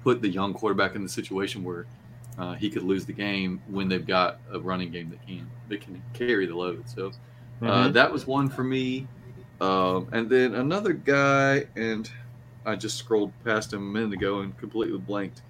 put 0.05 0.22
the 0.22 0.29
young 0.29 0.55
quarterback 0.55 0.94
in 0.94 1.03
the 1.03 1.09
situation 1.09 1.64
where 1.64 1.87
uh, 2.38 2.55
he 2.55 2.70
could 2.70 2.85
lose 2.85 3.07
the 3.07 3.12
game 3.12 3.61
when 3.66 3.88
they've 3.88 4.07
got 4.07 4.38
a 4.53 4.61
running 4.61 4.92
game 4.92 5.11
that 5.11 5.26
can 5.26 5.50
that 5.68 5.81
can 5.81 6.00
carry 6.12 6.46
the 6.46 6.55
load? 6.55 6.88
So 6.88 7.11
uh, 7.62 7.66
mm-hmm. 7.66 7.92
that 7.92 8.12
was 8.12 8.26
one 8.26 8.48
for 8.48 8.64
me. 8.64 9.06
Um, 9.60 10.08
and 10.12 10.28
then 10.30 10.54
another 10.54 10.92
guy, 10.92 11.66
and 11.76 12.10
I 12.64 12.76
just 12.76 12.96
scrolled 12.96 13.32
past 13.44 13.72
him 13.72 13.80
a 13.80 14.00
minute 14.00 14.14
ago 14.14 14.40
and 14.40 14.56
completely 14.56 14.98
blanked. 14.98 15.42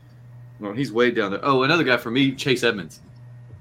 Well, 0.58 0.72
he's 0.72 0.92
way 0.92 1.10
down 1.10 1.30
there. 1.30 1.40
Oh, 1.42 1.62
another 1.62 1.84
guy 1.84 1.96
for 1.96 2.10
me, 2.10 2.34
Chase 2.34 2.64
Edmonds. 2.64 3.00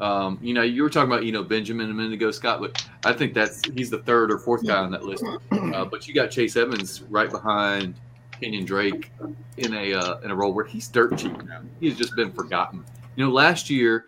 Um, 0.02 0.40
you 0.42 0.54
know, 0.54 0.62
you 0.62 0.82
were 0.82 0.90
talking 0.90 1.12
about 1.12 1.26
you 1.26 1.32
know 1.32 1.44
Benjamin 1.44 1.92
a 1.92 1.94
minute 1.94 2.14
ago, 2.14 2.32
Scott, 2.32 2.62
but 2.62 2.86
I 3.06 3.14
think 3.14 3.34
that's 3.34 3.62
he's 3.76 3.90
the 3.90 4.00
third 4.00 4.32
or 4.32 4.40
fourth 4.40 4.66
guy 4.66 4.78
on 4.78 4.92
that 4.92 5.04
list. 5.04 5.24
Uh, 5.52 5.86
but 5.86 6.08
you 6.08 6.14
got 6.14 6.32
Chase 6.32 6.56
Edmonds 6.56 7.04
right 7.04 7.30
behind 7.30 7.96
Kenyon 8.40 8.66
Drake 8.66 9.12
in 9.58 9.74
a 9.74 9.94
uh, 9.94 10.20
in 10.22 10.32
a 10.32 10.36
role 10.36 10.54
where 10.54 10.66
he's 10.66 10.88
dirt 10.88 11.18
cheap 11.18 11.44
now. 11.44 11.62
He's 11.80 11.98
just 11.98 12.16
been 12.16 12.32
forgotten. 12.32 12.84
You 13.16 13.26
know, 13.26 13.32
last 13.32 13.70
year 13.70 14.06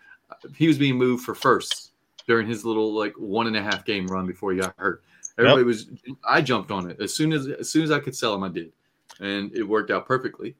he 0.56 0.68
was 0.68 0.78
being 0.78 0.96
moved 0.96 1.24
for 1.24 1.36
first 1.36 1.91
during 2.28 2.48
his 2.48 2.66
little 2.66 2.94
like 2.94 3.14
one 3.18 3.48
and 3.48 3.56
a 3.56 3.62
half 3.62 3.86
game 3.86 4.08
run 4.08 4.26
before 4.26 4.52
he 4.52 4.60
got 4.60 4.74
hurt. 4.78 5.04
Everybody 5.38 5.62
yep. 5.62 5.68
was. 5.68 5.90
I 6.28 6.42
jumped 6.42 6.72
on 6.72 6.90
it 6.90 7.02
as 7.02 7.14
soon 7.14 7.34
as 7.34 7.48
as 7.48 7.70
soon 7.70 7.84
as 7.84 7.92
I 7.92 8.00
could 8.00 8.16
sell 8.16 8.36
him. 8.36 8.44
I 8.44 8.50
did, 8.50 8.72
and 9.20 9.56
it 9.56 9.64
worked 9.64 9.92
out 9.92 10.06
perfectly 10.06 10.56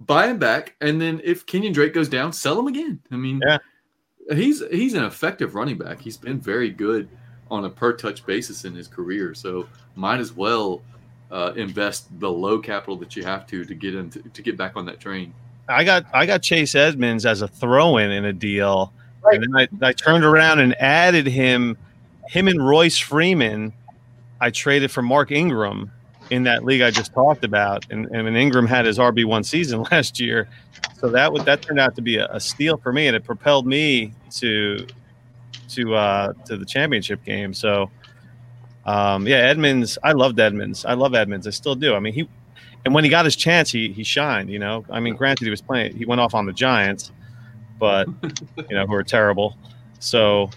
buy 0.00 0.28
him 0.28 0.38
back, 0.38 0.74
and 0.80 1.00
then 1.00 1.20
if 1.24 1.46
Kenyon 1.46 1.72
Drake 1.72 1.94
goes 1.94 2.08
down, 2.08 2.32
sell 2.32 2.58
him 2.58 2.66
again. 2.66 3.00
I 3.10 3.16
mean, 3.16 3.40
yeah. 3.46 3.58
he's 4.32 4.62
he's 4.70 4.94
an 4.94 5.04
effective 5.04 5.54
running 5.54 5.78
back. 5.78 6.00
He's 6.00 6.16
been 6.16 6.40
very 6.40 6.70
good 6.70 7.08
on 7.50 7.64
a 7.64 7.70
per 7.70 7.92
touch 7.92 8.24
basis 8.26 8.64
in 8.64 8.74
his 8.74 8.88
career, 8.88 9.34
so 9.34 9.66
might 9.94 10.20
as 10.20 10.32
well 10.32 10.82
uh, 11.30 11.52
invest 11.56 12.08
the 12.20 12.30
low 12.30 12.58
capital 12.58 12.96
that 12.96 13.16
you 13.16 13.24
have 13.24 13.46
to 13.48 13.64
to 13.64 13.74
get 13.74 13.94
into 13.94 14.22
to 14.22 14.42
get 14.42 14.56
back 14.56 14.76
on 14.76 14.86
that 14.86 15.00
train. 15.00 15.32
I 15.68 15.84
got 15.84 16.06
I 16.12 16.26
got 16.26 16.42
Chase 16.42 16.74
Edmonds 16.74 17.24
as 17.26 17.42
a 17.42 17.48
throw 17.48 17.96
in 17.98 18.10
in 18.10 18.24
a 18.24 18.32
deal, 18.32 18.92
right. 19.24 19.34
and 19.34 19.54
then 19.54 19.68
I, 19.82 19.88
I 19.88 19.92
turned 19.92 20.24
around 20.24 20.60
and 20.60 20.74
added 20.80 21.26
him, 21.26 21.76
him 22.28 22.48
and 22.48 22.66
Royce 22.66 22.98
Freeman. 22.98 23.72
I 24.40 24.50
traded 24.50 24.90
for 24.90 25.02
Mark 25.02 25.30
Ingram 25.30 25.90
in 26.30 26.44
that 26.44 26.64
league 26.64 26.82
I 26.82 26.90
just 26.90 27.12
talked 27.12 27.44
about. 27.44 27.86
And, 27.90 28.06
and 28.06 28.36
Ingram 28.36 28.66
had 28.66 28.86
his 28.86 28.98
RB 28.98 29.24
one 29.24 29.44
season 29.44 29.82
last 29.90 30.20
year, 30.20 30.48
so 30.98 31.08
that 31.10 31.32
would 31.32 31.44
that 31.44 31.62
turned 31.62 31.80
out 31.80 31.94
to 31.96 32.02
be 32.02 32.16
a, 32.16 32.26
a 32.30 32.40
steal 32.40 32.76
for 32.76 32.92
me, 32.92 33.06
and 33.06 33.16
it 33.16 33.24
propelled 33.24 33.66
me 33.66 34.12
to 34.32 34.86
to 35.70 35.94
uh, 35.94 36.32
to 36.46 36.56
the 36.56 36.64
championship 36.64 37.24
game. 37.24 37.54
So 37.54 37.90
um, 38.86 39.26
yeah, 39.26 39.36
Edmonds, 39.36 39.98
I 40.02 40.12
loved 40.12 40.38
Edmonds. 40.38 40.84
I 40.84 40.94
love 40.94 41.14
Edmonds. 41.14 41.46
I 41.46 41.50
still 41.50 41.74
do. 41.74 41.94
I 41.94 42.00
mean, 42.00 42.12
he 42.12 42.28
and 42.84 42.94
when 42.94 43.04
he 43.04 43.10
got 43.10 43.24
his 43.24 43.36
chance, 43.36 43.70
he 43.70 43.92
he 43.92 44.04
shined. 44.04 44.50
You 44.50 44.58
know, 44.58 44.84
I 44.90 45.00
mean, 45.00 45.14
granted, 45.16 45.44
he 45.44 45.50
was 45.50 45.62
playing. 45.62 45.96
He 45.96 46.04
went 46.04 46.20
off 46.20 46.34
on 46.34 46.46
the 46.46 46.52
Giants, 46.52 47.12
but 47.84 48.08
you 48.70 48.76
know, 48.76 48.86
who 48.86 48.94
are 48.94 49.04
terrible. 49.04 49.58
So 49.98 50.48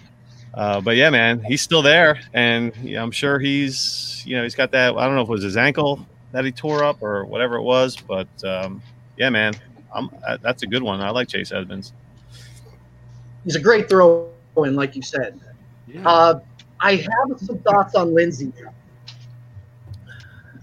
uh, 0.54 0.80
but 0.80 0.96
yeah, 0.96 1.10
man, 1.10 1.42
he's 1.44 1.60
still 1.60 1.82
there, 1.82 2.18
and 2.32 2.74
yeah, 2.82 3.02
I'm 3.02 3.10
sure 3.10 3.38
he's 3.38 4.22
you 4.26 4.36
know 4.36 4.42
he's 4.42 4.54
got 4.54 4.72
that. 4.72 4.96
I 4.96 5.06
don't 5.06 5.14
know 5.14 5.22
if 5.22 5.28
it 5.28 5.32
was 5.32 5.42
his 5.42 5.56
ankle 5.58 6.06
that 6.32 6.44
he 6.44 6.52
tore 6.52 6.84
up 6.84 7.02
or 7.02 7.26
whatever 7.26 7.56
it 7.56 7.62
was, 7.62 7.96
but 7.96 8.28
um, 8.44 8.82
yeah, 9.18 9.28
man, 9.28 9.54
I'm, 9.94 10.10
uh, 10.26 10.38
that's 10.42 10.62
a 10.62 10.66
good 10.66 10.82
one. 10.82 11.00
I 11.00 11.10
like 11.10 11.28
Chase 11.28 11.52
Edmonds. 11.52 11.92
He's 13.44 13.56
a 13.56 13.60
great 13.60 13.88
throw 13.88 14.30
in, 14.56 14.74
like 14.74 14.96
you 14.96 15.02
said. 15.02 15.38
Yeah. 15.86 16.08
Uh, 16.08 16.40
I 16.80 16.96
have 16.96 17.38
some 17.38 17.58
thoughts 17.58 17.94
on 17.94 18.14
Lindsay. 18.14 18.52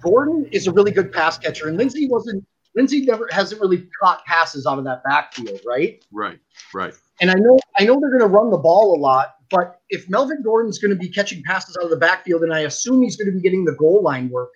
Gordon 0.01 0.45
is 0.51 0.67
a 0.67 0.71
really 0.71 0.91
good 0.91 1.11
pass 1.11 1.37
catcher, 1.37 1.67
and 1.67 1.77
Lindsay 1.77 2.07
wasn't. 2.07 2.43
Lindsay 2.75 3.01
never 3.01 3.27
hasn't 3.31 3.61
really 3.61 3.87
caught 4.01 4.23
passes 4.25 4.65
out 4.65 4.77
of 4.77 4.83
that 4.83 5.03
backfield, 5.03 5.59
right? 5.65 6.03
Right, 6.11 6.39
right. 6.73 6.93
And 7.21 7.31
I 7.31 7.35
know 7.35 7.57
I 7.79 7.85
know 7.85 7.99
they're 7.99 8.09
going 8.09 8.21
to 8.21 8.27
run 8.27 8.51
the 8.51 8.57
ball 8.57 8.95
a 8.95 8.99
lot, 8.99 9.35
but 9.49 9.79
if 9.89 10.09
Melvin 10.09 10.41
Gordon's 10.43 10.79
going 10.79 10.91
to 10.91 10.97
be 10.97 11.09
catching 11.09 11.41
passes 11.43 11.77
out 11.77 11.85
of 11.85 11.89
the 11.89 11.97
backfield, 11.97 12.43
and 12.43 12.53
I 12.53 12.61
assume 12.61 13.01
he's 13.01 13.15
going 13.15 13.27
to 13.27 13.33
be 13.33 13.41
getting 13.41 13.63
the 13.63 13.73
goal 13.73 14.01
line 14.01 14.29
work, 14.29 14.51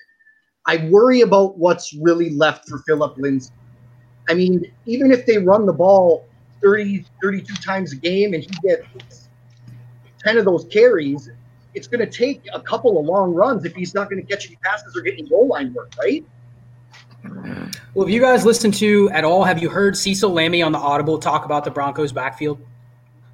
I 0.68 0.88
worry 0.90 1.22
about 1.22 1.58
what's 1.58 1.94
really 1.94 2.32
left 2.32 2.68
for 2.68 2.80
Phillip 2.80 3.18
Lindsay. 3.18 3.54
I 4.30 4.34
mean, 4.34 4.72
even 4.86 5.12
if 5.12 5.26
they 5.26 5.38
run 5.38 5.66
the 5.66 5.74
ball 5.74 6.28
30, 6.62 7.06
32 7.24 7.54
times 7.56 7.94
a 7.94 7.96
game 7.96 8.34
and 8.34 8.44
he 8.44 8.50
gets 8.68 9.30
10 10.24 10.38
of 10.38 10.46
those 10.46 10.66
carries, 10.66 11.32
it's 11.74 11.88
going 11.88 12.00
to 12.00 12.12
take 12.12 12.44
a 12.54 12.62
couple 12.62 13.00
of 13.00 13.06
long 13.06 13.34
runs 13.34 13.64
if 13.66 13.74
he's 13.74 13.94
not 13.94 14.10
going 14.10 14.24
to 14.24 14.28
catch 14.28 14.46
any 14.48 14.58
passes 14.58 14.96
or 14.96 15.02
get 15.02 15.14
any 15.14 15.28
goal 15.28 15.48
line 15.48 15.74
work, 15.74 15.94
right? 16.00 16.26
Mm. 17.24 17.78
Well, 17.94 18.06
have 18.06 18.14
you 18.14 18.22
guys 18.22 18.46
listened 18.46 18.74
to 18.76 19.10
at 19.12 19.24
all? 19.24 19.44
Have 19.44 19.62
you 19.62 19.70
heard 19.70 19.98
Cecil 19.98 20.32
Lammey 20.32 20.66
on 20.66 20.72
the 20.72 20.78
Audible 20.78 21.18
talk 21.18 21.46
about 21.46 21.64
the 21.64 21.72
Broncos 21.72 22.12
backfield 22.12 22.60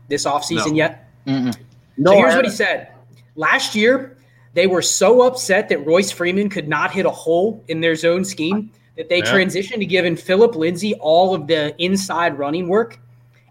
this 0.08 0.26
offseason 0.26 0.68
no. 0.68 0.74
yet? 0.74 1.10
Mm-mm. 1.28 1.56
No, 1.98 2.12
so 2.12 2.18
here's 2.18 2.36
what 2.36 2.46
he 2.46 2.52
said. 2.52 2.92
Last 3.36 3.76
year, 3.76 4.18
they 4.54 4.68
were 4.68 4.82
so 4.82 5.22
upset 5.24 5.70
that 5.70 5.86
Royce 5.86 6.12
Freeman 6.12 6.50
could 6.50 6.68
not 6.68 6.92
hit 6.92 7.06
a 7.06 7.12
hole 7.12 7.64
in 7.68 7.82
their 7.82 7.96
zone 7.96 8.26
scheme 8.26 8.72
that 8.96 9.10
they 9.10 9.18
yeah. 9.18 9.26
transitioned 9.26 9.80
to 9.80 9.86
giving 9.86 10.16
Phillip 10.16 10.56
Lindsay 10.56 10.96
all 10.96 11.36
of 11.36 11.48
the 11.48 11.76
inside 11.84 12.38
running 12.38 12.68
work. 12.68 13.00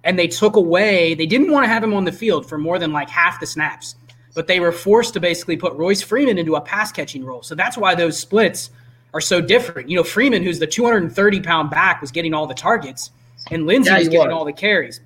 And 0.03 0.18
they 0.18 0.29
took 0.29 0.57
away, 0.57 1.14
they 1.14 1.27
didn't 1.27 1.51
want 1.51 1.64
to 1.64 1.68
have 1.68 1.83
him 1.83 1.94
on 1.94 2.05
the 2.05 2.12
field 2.12 2.49
for 2.49 2.59
more 2.59 2.79
than 2.79 2.92
like 2.92 3.09
half 3.09 3.40
the 3.40 3.47
snaps, 3.47 3.97
but 4.35 4.47
they 4.47 4.61
were 4.61 4.73
forced 4.73 5.14
to 5.14 5.20
basically 5.20 5.57
put 5.57 5.73
Royce 5.75 6.03
Freeman 6.03 6.38
into 6.38 6.57
a 6.57 6.61
pass 6.61 6.92
catching 6.92 7.25
role. 7.25 7.42
So 7.42 7.55
that's 7.55 7.77
why 7.77 7.94
those 7.94 8.18
splits 8.18 8.70
are 9.14 9.20
so 9.20 9.40
different. 9.40 9.88
You 9.88 9.96
know, 9.96 10.05
Freeman, 10.05 10.42
who's 10.42 10.59
the 10.59 10.66
230 10.66 11.40
pound 11.40 11.70
back, 11.70 12.03
was 12.03 12.11
getting 12.11 12.35
all 12.35 12.46
the 12.46 12.55
targets, 12.55 13.12
and 13.50 13.66
Lindsay 13.66 13.90
yeah, 13.90 13.98
was 13.98 14.09
getting 14.09 14.27
was. 14.27 14.35
all 14.35 14.44
the 14.44 14.53
carries. 14.53 15.00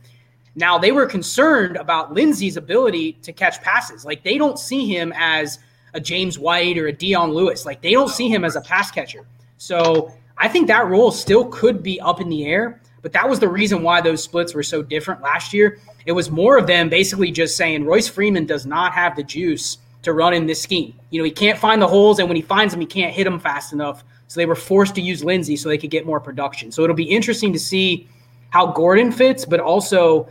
Now 0.56 0.78
they 0.78 0.90
were 0.90 1.06
concerned 1.06 1.76
about 1.76 2.14
Lindsay's 2.14 2.56
ability 2.56 3.12
to 3.22 3.32
catch 3.32 3.62
passes. 3.62 4.04
Like 4.04 4.24
they 4.24 4.38
don't 4.38 4.58
see 4.58 4.92
him 4.92 5.12
as 5.14 5.60
a 5.94 6.00
James 6.00 6.38
White 6.38 6.78
or 6.78 6.88
a 6.88 6.92
Dion 6.92 7.32
Lewis. 7.32 7.64
Like 7.64 7.80
they 7.82 7.92
don't 7.92 8.08
see 8.08 8.28
him 8.28 8.44
as 8.44 8.56
a 8.56 8.60
pass 8.62 8.90
catcher. 8.90 9.24
So 9.58 10.12
I 10.36 10.48
think 10.48 10.66
that 10.66 10.86
role 10.86 11.12
still 11.12 11.46
could 11.46 11.82
be 11.82 12.00
up 12.00 12.20
in 12.20 12.28
the 12.28 12.46
air. 12.46 12.80
But 13.02 13.12
that 13.12 13.28
was 13.28 13.38
the 13.38 13.48
reason 13.48 13.82
why 13.82 14.00
those 14.00 14.22
splits 14.22 14.54
were 14.54 14.64
so 14.64 14.82
different 14.82 15.22
last 15.22 15.52
year. 15.52 15.78
It 16.06 16.12
was 16.12 16.30
more 16.30 16.58
of 16.58 16.66
them 16.66 16.88
basically 16.88 17.30
just 17.30 17.56
saying 17.56 17.84
Royce 17.84 18.08
Freeman 18.08 18.44
does 18.44 18.66
not 18.66 18.92
have 18.94 19.14
the 19.14 19.22
juice 19.22 19.78
to 20.02 20.12
run 20.12 20.34
in 20.34 20.46
this 20.46 20.60
scheme. 20.60 20.94
You 21.10 21.18
know, 21.18 21.24
he 21.24 21.30
can't 21.30 21.58
find 21.58 21.80
the 21.82 21.88
holes, 21.88 22.18
and 22.18 22.28
when 22.28 22.36
he 22.36 22.42
finds 22.42 22.72
them, 22.72 22.80
he 22.80 22.86
can't 22.86 23.12
hit 23.12 23.24
them 23.24 23.38
fast 23.38 23.72
enough. 23.72 24.04
So 24.28 24.40
they 24.40 24.46
were 24.46 24.54
forced 24.54 24.94
to 24.96 25.00
use 25.00 25.24
Lindsay 25.24 25.56
so 25.56 25.68
they 25.68 25.78
could 25.78 25.90
get 25.90 26.06
more 26.06 26.20
production. 26.20 26.70
So 26.70 26.84
it'll 26.84 26.96
be 26.96 27.04
interesting 27.04 27.52
to 27.52 27.58
see 27.58 28.08
how 28.50 28.66
Gordon 28.66 29.10
fits, 29.10 29.44
but 29.44 29.60
also 29.60 30.28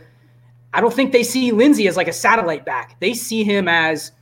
I 0.72 0.80
don't 0.80 0.92
think 0.92 1.12
they 1.12 1.22
see 1.22 1.50
Lindsay 1.50 1.88
as 1.88 1.96
like 1.96 2.08
a 2.08 2.12
satellite 2.12 2.64
back. 2.64 2.98
They 3.00 3.14
see 3.14 3.44
him 3.44 3.68
as 3.68 4.12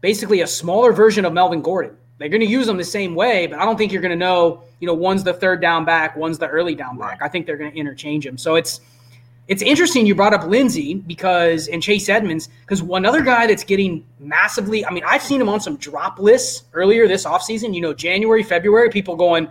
basically 0.00 0.42
a 0.42 0.46
smaller 0.46 0.92
version 0.92 1.24
of 1.24 1.32
Melvin 1.32 1.62
Gordon. 1.62 1.96
They're 2.18 2.28
going 2.28 2.42
to 2.42 2.46
use 2.46 2.68
him 2.68 2.76
the 2.76 2.84
same 2.84 3.14
way, 3.14 3.46
but 3.46 3.58
I 3.58 3.64
don't 3.64 3.76
think 3.76 3.90
you're 3.90 4.02
going 4.02 4.10
to 4.10 4.16
know, 4.16 4.62
you 4.78 4.86
know, 4.86 4.94
one's 4.94 5.24
the 5.24 5.32
third 5.32 5.60
down 5.60 5.84
back, 5.84 6.14
one's 6.14 6.38
the 6.38 6.46
early 6.46 6.74
down 6.74 6.98
back. 6.98 7.18
I 7.20 7.28
think 7.28 7.46
they're 7.46 7.56
going 7.56 7.72
to 7.72 7.76
interchange 7.76 8.24
him. 8.24 8.38
So 8.38 8.54
it's 8.54 8.80
it's 9.46 9.62
interesting 9.62 10.06
you 10.06 10.14
brought 10.14 10.32
up 10.32 10.44
Lindsay 10.44 10.94
because 10.94 11.68
and 11.68 11.82
Chase 11.82 12.08
Edmonds 12.08 12.48
because 12.62 12.82
one 12.82 13.04
other 13.04 13.22
guy 13.22 13.46
that's 13.46 13.64
getting 13.64 14.04
massively. 14.18 14.86
I 14.86 14.90
mean, 14.90 15.04
I've 15.06 15.22
seen 15.22 15.40
him 15.40 15.48
on 15.50 15.60
some 15.60 15.76
drop 15.76 16.18
lists 16.18 16.64
earlier 16.72 17.06
this 17.06 17.26
offseason. 17.26 17.74
You 17.74 17.82
know, 17.82 17.92
January, 17.92 18.42
February, 18.42 18.88
people 18.88 19.16
going, 19.16 19.48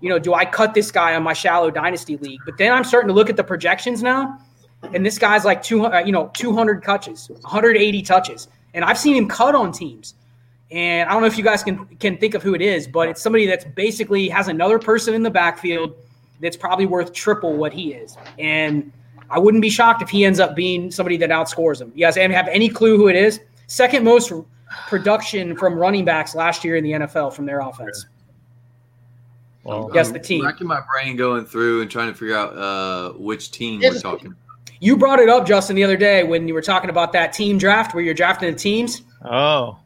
you 0.00 0.08
know, 0.08 0.18
do 0.18 0.32
I 0.32 0.46
cut 0.46 0.72
this 0.72 0.90
guy 0.90 1.14
on 1.14 1.22
my 1.22 1.34
shallow 1.34 1.70
dynasty 1.70 2.16
league? 2.16 2.40
But 2.46 2.56
then 2.56 2.72
I'm 2.72 2.84
starting 2.84 3.08
to 3.08 3.14
look 3.14 3.28
at 3.28 3.36
the 3.36 3.44
projections 3.44 4.02
now, 4.02 4.38
and 4.94 5.04
this 5.04 5.18
guy's 5.18 5.44
like 5.44 5.62
two, 5.62 5.84
uh, 5.84 5.98
you 5.98 6.12
know, 6.12 6.30
200 6.32 6.82
touches, 6.82 7.28
180 7.28 8.02
touches, 8.02 8.48
and 8.72 8.82
I've 8.82 8.98
seen 8.98 9.14
him 9.14 9.28
cut 9.28 9.54
on 9.54 9.72
teams. 9.72 10.14
And 10.70 11.08
I 11.08 11.12
don't 11.12 11.20
know 11.20 11.28
if 11.28 11.36
you 11.36 11.44
guys 11.44 11.62
can 11.62 11.84
can 11.96 12.16
think 12.16 12.34
of 12.34 12.42
who 12.42 12.54
it 12.54 12.62
is, 12.62 12.88
but 12.88 13.08
it's 13.08 13.20
somebody 13.20 13.46
that's 13.46 13.66
basically 13.66 14.30
has 14.30 14.48
another 14.48 14.78
person 14.78 15.12
in 15.12 15.22
the 15.22 15.30
backfield 15.30 15.94
that's 16.40 16.56
probably 16.56 16.86
worth 16.86 17.12
triple 17.12 17.54
what 17.56 17.74
he 17.74 17.92
is, 17.92 18.16
and 18.38 18.90
I 19.34 19.38
wouldn't 19.40 19.62
be 19.62 19.68
shocked 19.68 20.00
if 20.00 20.08
he 20.08 20.24
ends 20.24 20.38
up 20.38 20.54
being 20.54 20.92
somebody 20.92 21.16
that 21.16 21.30
outscores 21.30 21.80
him. 21.80 21.90
You 21.92 22.06
guys 22.06 22.14
have 22.14 22.48
any 22.48 22.68
clue 22.68 22.96
who 22.96 23.08
it 23.08 23.16
is? 23.16 23.40
Second 23.66 24.04
most 24.04 24.32
production 24.86 25.56
from 25.56 25.74
running 25.74 26.04
backs 26.04 26.36
last 26.36 26.64
year 26.64 26.76
in 26.76 26.84
the 26.84 26.92
NFL 26.92 27.32
from 27.32 27.44
their 27.44 27.58
offense. 27.58 28.06
Well, 29.64 29.90
yes, 29.92 30.12
the 30.12 30.20
team. 30.20 30.44
Racking 30.44 30.68
my 30.68 30.82
brain 30.92 31.16
going 31.16 31.46
through 31.46 31.82
and 31.82 31.90
trying 31.90 32.12
to 32.12 32.14
figure 32.14 32.36
out 32.36 32.56
uh, 32.56 33.18
which 33.18 33.50
team 33.50 33.80
we're 33.80 33.98
talking. 33.98 34.36
You 34.78 34.96
brought 34.96 35.18
it 35.18 35.28
up, 35.28 35.46
Justin, 35.46 35.74
the 35.74 35.82
other 35.82 35.96
day 35.96 36.22
when 36.22 36.46
you 36.46 36.54
were 36.54 36.62
talking 36.62 36.90
about 36.90 37.12
that 37.14 37.32
team 37.32 37.58
draft 37.58 37.92
where 37.92 38.04
you're 38.04 38.14
drafting 38.14 38.52
the 38.52 38.58
teams. 38.58 39.02
Oh, 39.24 39.78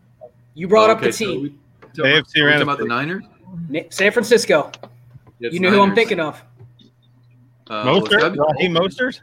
you 0.53 0.69
brought 0.69 0.91
oh, 0.91 0.95
okay, 0.95 1.07
up 1.07 1.13
the 1.13 1.17
team. 1.17 1.59
So 1.95 2.03
we, 2.03 2.11
talking, 2.11 2.43
about, 2.43 2.63
about 2.63 2.79
the 2.79 2.85
Niners, 2.85 3.25
San 3.89 4.13
Francisco. 4.13 4.71
Yes, 5.39 5.55
you 5.55 5.61
know 5.61 5.71
Niners. 5.71 5.85
who 5.85 5.91
I'm 5.91 5.95
thinking 5.95 6.21
of. 6.21 6.43
Uh, 7.69 7.85
Mostert, 7.85 8.37
Raheem 8.37 8.73
Mostert. 8.73 9.21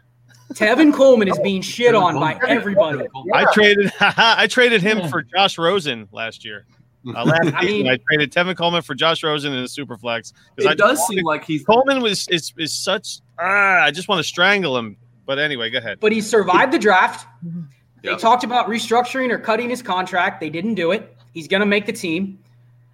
Tevin 0.54 0.94
Coleman 0.94 1.28
is 1.28 1.40
being 1.40 1.62
shit 1.62 1.96
on 1.96 2.16
by 2.20 2.40
everybody. 2.48 3.08
I 3.34 3.46
traded 3.54 3.92
I 4.00 4.48
traded 4.48 4.82
him 4.82 5.10
for 5.10 5.24
Josh 5.24 5.58
Rosen 5.58 6.08
last 6.12 6.46
year. 6.46 6.66
Uh, 7.08 7.24
last 7.24 7.48
I 7.56 7.62
season, 7.62 7.84
mean, 7.84 7.88
I 7.88 7.98
traded 8.10 8.32
Tevin 8.32 8.56
Coleman 8.56 8.82
for 8.82 8.96
Josh 8.96 9.24
Rosen 9.24 9.54
in 9.54 9.64
a 9.64 9.68
super 9.68 9.98
flex. 9.98 10.34
It 10.58 10.68
I 10.68 10.76
does 10.76 11.06
seem 11.08 11.24
like 11.24 11.46
he's 11.46 11.64
Coleman 11.64 12.02
was 12.02 12.28
is 12.30 12.54
is 12.58 12.74
such 12.74 13.20
ah, 13.40 13.82
I 13.84 13.92
just 13.92 14.08
want 14.08 14.20
to 14.20 14.24
strangle 14.24 14.78
him. 14.78 14.98
But 15.26 15.40
anyway, 15.40 15.72
go 15.72 15.80
ahead. 15.80 16.00
But 16.00 16.12
he 16.12 16.22
survived 16.22 16.72
the 16.72 16.80
draft. 16.80 17.28
They 18.04 18.12
yep. 18.12 18.20
talked 18.20 18.44
about 18.44 18.68
restructuring 18.68 19.32
or 19.32 19.40
cutting 19.40 19.70
his 19.70 19.82
contract. 19.82 20.40
They 20.40 20.52
didn't 20.52 20.76
do 20.76 20.92
it. 20.92 21.18
He's 21.34 21.48
going 21.48 21.62
to 21.62 21.66
make 21.66 21.88
the 21.88 21.94
team. 21.94 22.38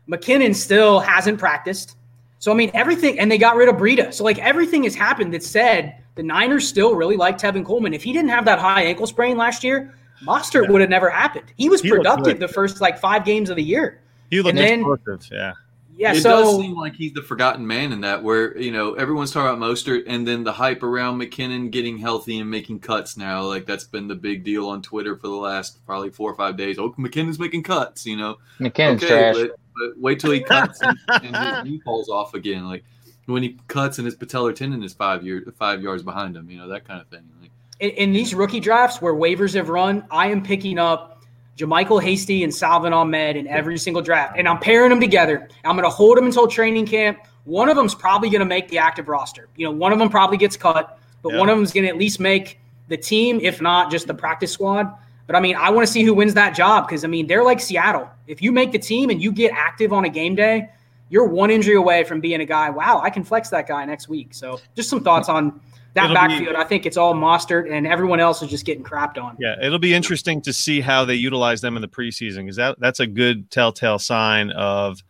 McKinnon 0.10 0.56
still 0.56 1.02
hasn't 1.02 1.40
practiced. 1.40 1.98
So 2.40 2.52
I 2.52 2.56
mean 2.56 2.72
everything, 2.74 3.20
and 3.20 3.30
they 3.30 3.38
got 3.38 3.56
rid 3.56 3.68
of 3.68 3.76
Breida. 3.76 4.14
So 4.14 4.24
like 4.24 4.40
everything 4.40 4.84
has 4.86 4.96
happened 4.96 5.34
that 5.34 5.44
said 5.44 6.01
the 6.16 6.24
Niners 6.24 6.68
still 6.68 6.96
really 6.96 7.18
like 7.18 7.38
Tevin 7.38 7.66
Coleman. 7.66 7.94
If 7.94 8.04
he 8.04 8.14
didn't 8.14 8.30
have 8.30 8.46
that 8.46 8.60
high 8.60 8.84
ankle 8.84 9.08
sprain 9.08 9.38
last 9.38 9.64
year, 9.64 9.94
Mostert 10.24 10.66
yeah. 10.66 10.72
would 10.72 10.82
have 10.82 10.90
never 10.90 11.10
happened. 11.10 11.52
He 11.58 11.70
was 11.70 11.82
he 11.82 11.90
productive 11.90 12.40
the 12.40 12.48
first 12.48 12.82
like 12.82 13.00
five 13.00 13.26
games 13.26 13.50
of 13.50 13.56
the 13.56 13.64
year. 13.64 14.02
He 14.30 14.42
looked 14.42 14.58
explosive, 14.58 15.28
yeah. 15.32 15.54
Yeah, 15.98 16.14
it 16.14 16.22
so, 16.22 16.30
does 16.30 16.56
seem 16.62 16.76
like 16.76 16.96
he's 16.96 17.14
the 17.14 17.22
forgotten 17.22 17.68
man 17.68 17.92
in 17.92 18.02
that, 18.02 18.24
where 18.24 18.58
you 18.58 18.72
know 18.72 18.96
everyone's 18.96 19.32
talking 19.32 19.56
about 19.56 19.70
Mostert, 19.70 20.04
and 20.08 20.28
then 20.28 20.44
the 20.44 20.52
hype 20.52 20.82
around 20.82 21.20
McKinnon 21.22 21.70
getting 21.70 21.98
healthy 21.98 22.40
and 22.40 22.50
making 22.50 22.80
cuts 22.80 23.18
now, 23.18 23.44
like 23.44 23.68
that's 23.68 23.84
been 23.84 24.08
the 24.08 24.16
big 24.16 24.44
deal 24.44 24.68
on 24.68 24.82
Twitter 24.82 25.16
for 25.16 25.28
the 25.28 25.36
last 25.36 25.86
probably 25.86 26.10
four 26.10 26.32
or 26.32 26.36
five 26.36 26.58
days. 26.58 26.80
Oh, 26.80 26.92
McKinnon's 26.94 27.38
making 27.38 27.62
cuts, 27.64 28.06
you 28.06 28.18
know. 28.18 28.38
McKinnon's 28.60 29.04
okay, 29.04 29.32
trash. 29.32 29.36
But, 29.36 29.60
but 29.76 30.00
wait 30.00 30.20
till 30.20 30.32
he 30.32 30.40
cuts 30.40 30.82
and, 30.82 30.98
and 31.08 31.36
his 31.36 31.66
knee 31.66 31.82
falls 31.86 32.10
off 32.10 32.34
again. 32.34 32.66
Like 32.66 32.84
when 33.26 33.44
he 33.44 33.58
cuts 33.68 33.98
and 33.98 34.06
his 34.06 34.16
patellar 34.16 34.56
tendon 34.56 34.84
is 34.84 34.94
five 34.94 35.24
year 35.24 35.46
five 35.58 35.82
yards 35.82 36.04
behind 36.04 36.36
him, 36.36 36.50
you 36.50 36.58
know 36.58 36.68
that 36.70 36.86
kind 36.86 37.02
of 37.02 37.08
thing. 37.08 37.24
Like, 37.42 37.52
in, 37.80 37.90
in, 37.92 38.14
these 38.14 38.34
rookie 38.36 38.60
drafts 38.60 39.02
where 39.02 39.14
waivers 39.14 39.56
have 39.56 39.70
run, 39.70 40.06
I 40.12 40.28
am 40.28 40.44
picking 40.44 40.78
up 40.78 41.24
JaMycal 41.58 42.02
Hasty 42.02 42.44
and 42.44 42.54
Salvon 42.54 42.94
Ahmed 42.94 43.36
in 43.36 43.48
every 43.48 43.78
single 43.78 44.02
draft, 44.02 44.38
and 44.38 44.48
I'm 44.48 44.60
pairing 44.60 44.90
them 44.90 45.00
together. 45.00 45.48
I'm 45.64 45.76
going 45.76 45.84
to 45.84 45.90
hold 45.90 46.18
them 46.18 46.26
until 46.26 46.48
training 46.48 46.86
camp. 46.86 47.20
One 47.46 47.70
of 47.70 47.76
them's 47.76 47.96
probably 47.96 48.30
going 48.30 48.40
to 48.40 48.46
make 48.46 48.70
the 48.70 48.78
active 48.78 49.08
roster. 49.08 49.50
You 49.56 49.66
know, 49.66 49.72
one 49.72 49.92
of 49.92 50.00
them 50.00 50.10
probably 50.10 50.38
gets 50.38 50.56
cut, 50.56 51.00
but 51.22 51.34
yeah. 51.34 51.40
one 51.40 51.50
of 51.50 51.58
them's 51.58 51.72
going 51.72 51.84
to 51.84 51.90
at 51.90 51.98
least 51.98 52.20
make 52.20 52.60
the 52.88 52.98
team, 52.98 53.40
if 53.42 53.62
not 53.62 53.90
just 53.90 54.08
the 54.08 54.14
practice 54.14 54.52
squad. 54.52 54.94
But 55.28 55.36
I 55.36 55.40
mean, 55.40 55.56
I 55.56 55.70
want 55.70 55.88
to 55.88 55.92
see 55.92 56.04
who 56.04 56.14
wins 56.14 56.34
that 56.34 56.56
job 56.56 56.88
because 56.88 57.04
I 57.04 57.08
mean, 57.08 57.26
they're 57.26 57.44
like 57.44 57.60
Seattle. 57.60 58.10
If 58.28 58.42
you 58.42 58.52
make 58.52 58.72
the 58.72 58.80
team 58.80 59.10
and 59.10 59.22
you 59.22 59.32
get 59.32 59.54
active 59.54 59.94
on 59.94 60.06
a 60.06 60.10
game 60.10 60.36
day, 60.36 60.70
you're 61.12 61.28
one 61.28 61.52
injury 61.52 61.76
away 61.76 62.06
from 62.06 62.22
being 62.22 62.40
a 62.40 62.46
guy. 62.46 62.70
Wow, 62.70 63.02
I 63.04 63.10
can 63.10 63.24
flex 63.24 63.50
that 63.50 63.68
guy 63.68 63.84
next 63.84 64.08
week. 64.08 64.34
So 64.34 64.60
just 64.76 64.90
some 64.90 65.04
thoughts 65.04 65.28
on 65.28 65.60
that 65.94 66.06
it'll 66.06 66.16
backfield. 66.16 66.56
Be, 66.56 66.56
I 66.56 66.64
think 66.64 66.86
it's 66.86 66.96
all 66.96 67.14
Mostert, 67.14 67.70
and 67.70 67.86
everyone 67.86 68.22
else 68.22 68.42
is 68.42 68.50
just 68.50 68.66
getting 68.66 68.84
crapped 68.84 69.22
on. 69.22 69.36
Yeah, 69.38 69.56
it'll 69.62 69.78
be 69.78 69.94
interesting 69.94 70.42
to 70.44 70.54
see 70.54 70.80
how 70.80 71.04
they 71.04 71.16
utilize 71.16 71.60
them 71.60 71.76
in 71.76 71.82
the 71.82 71.90
preseason 71.90 72.44
because 72.44 72.56
that 72.56 72.80
that's 72.80 73.02
a 73.02 73.08
good 73.08 73.52
telltale 73.52 74.00
sign 74.00 74.52
of 74.52 75.04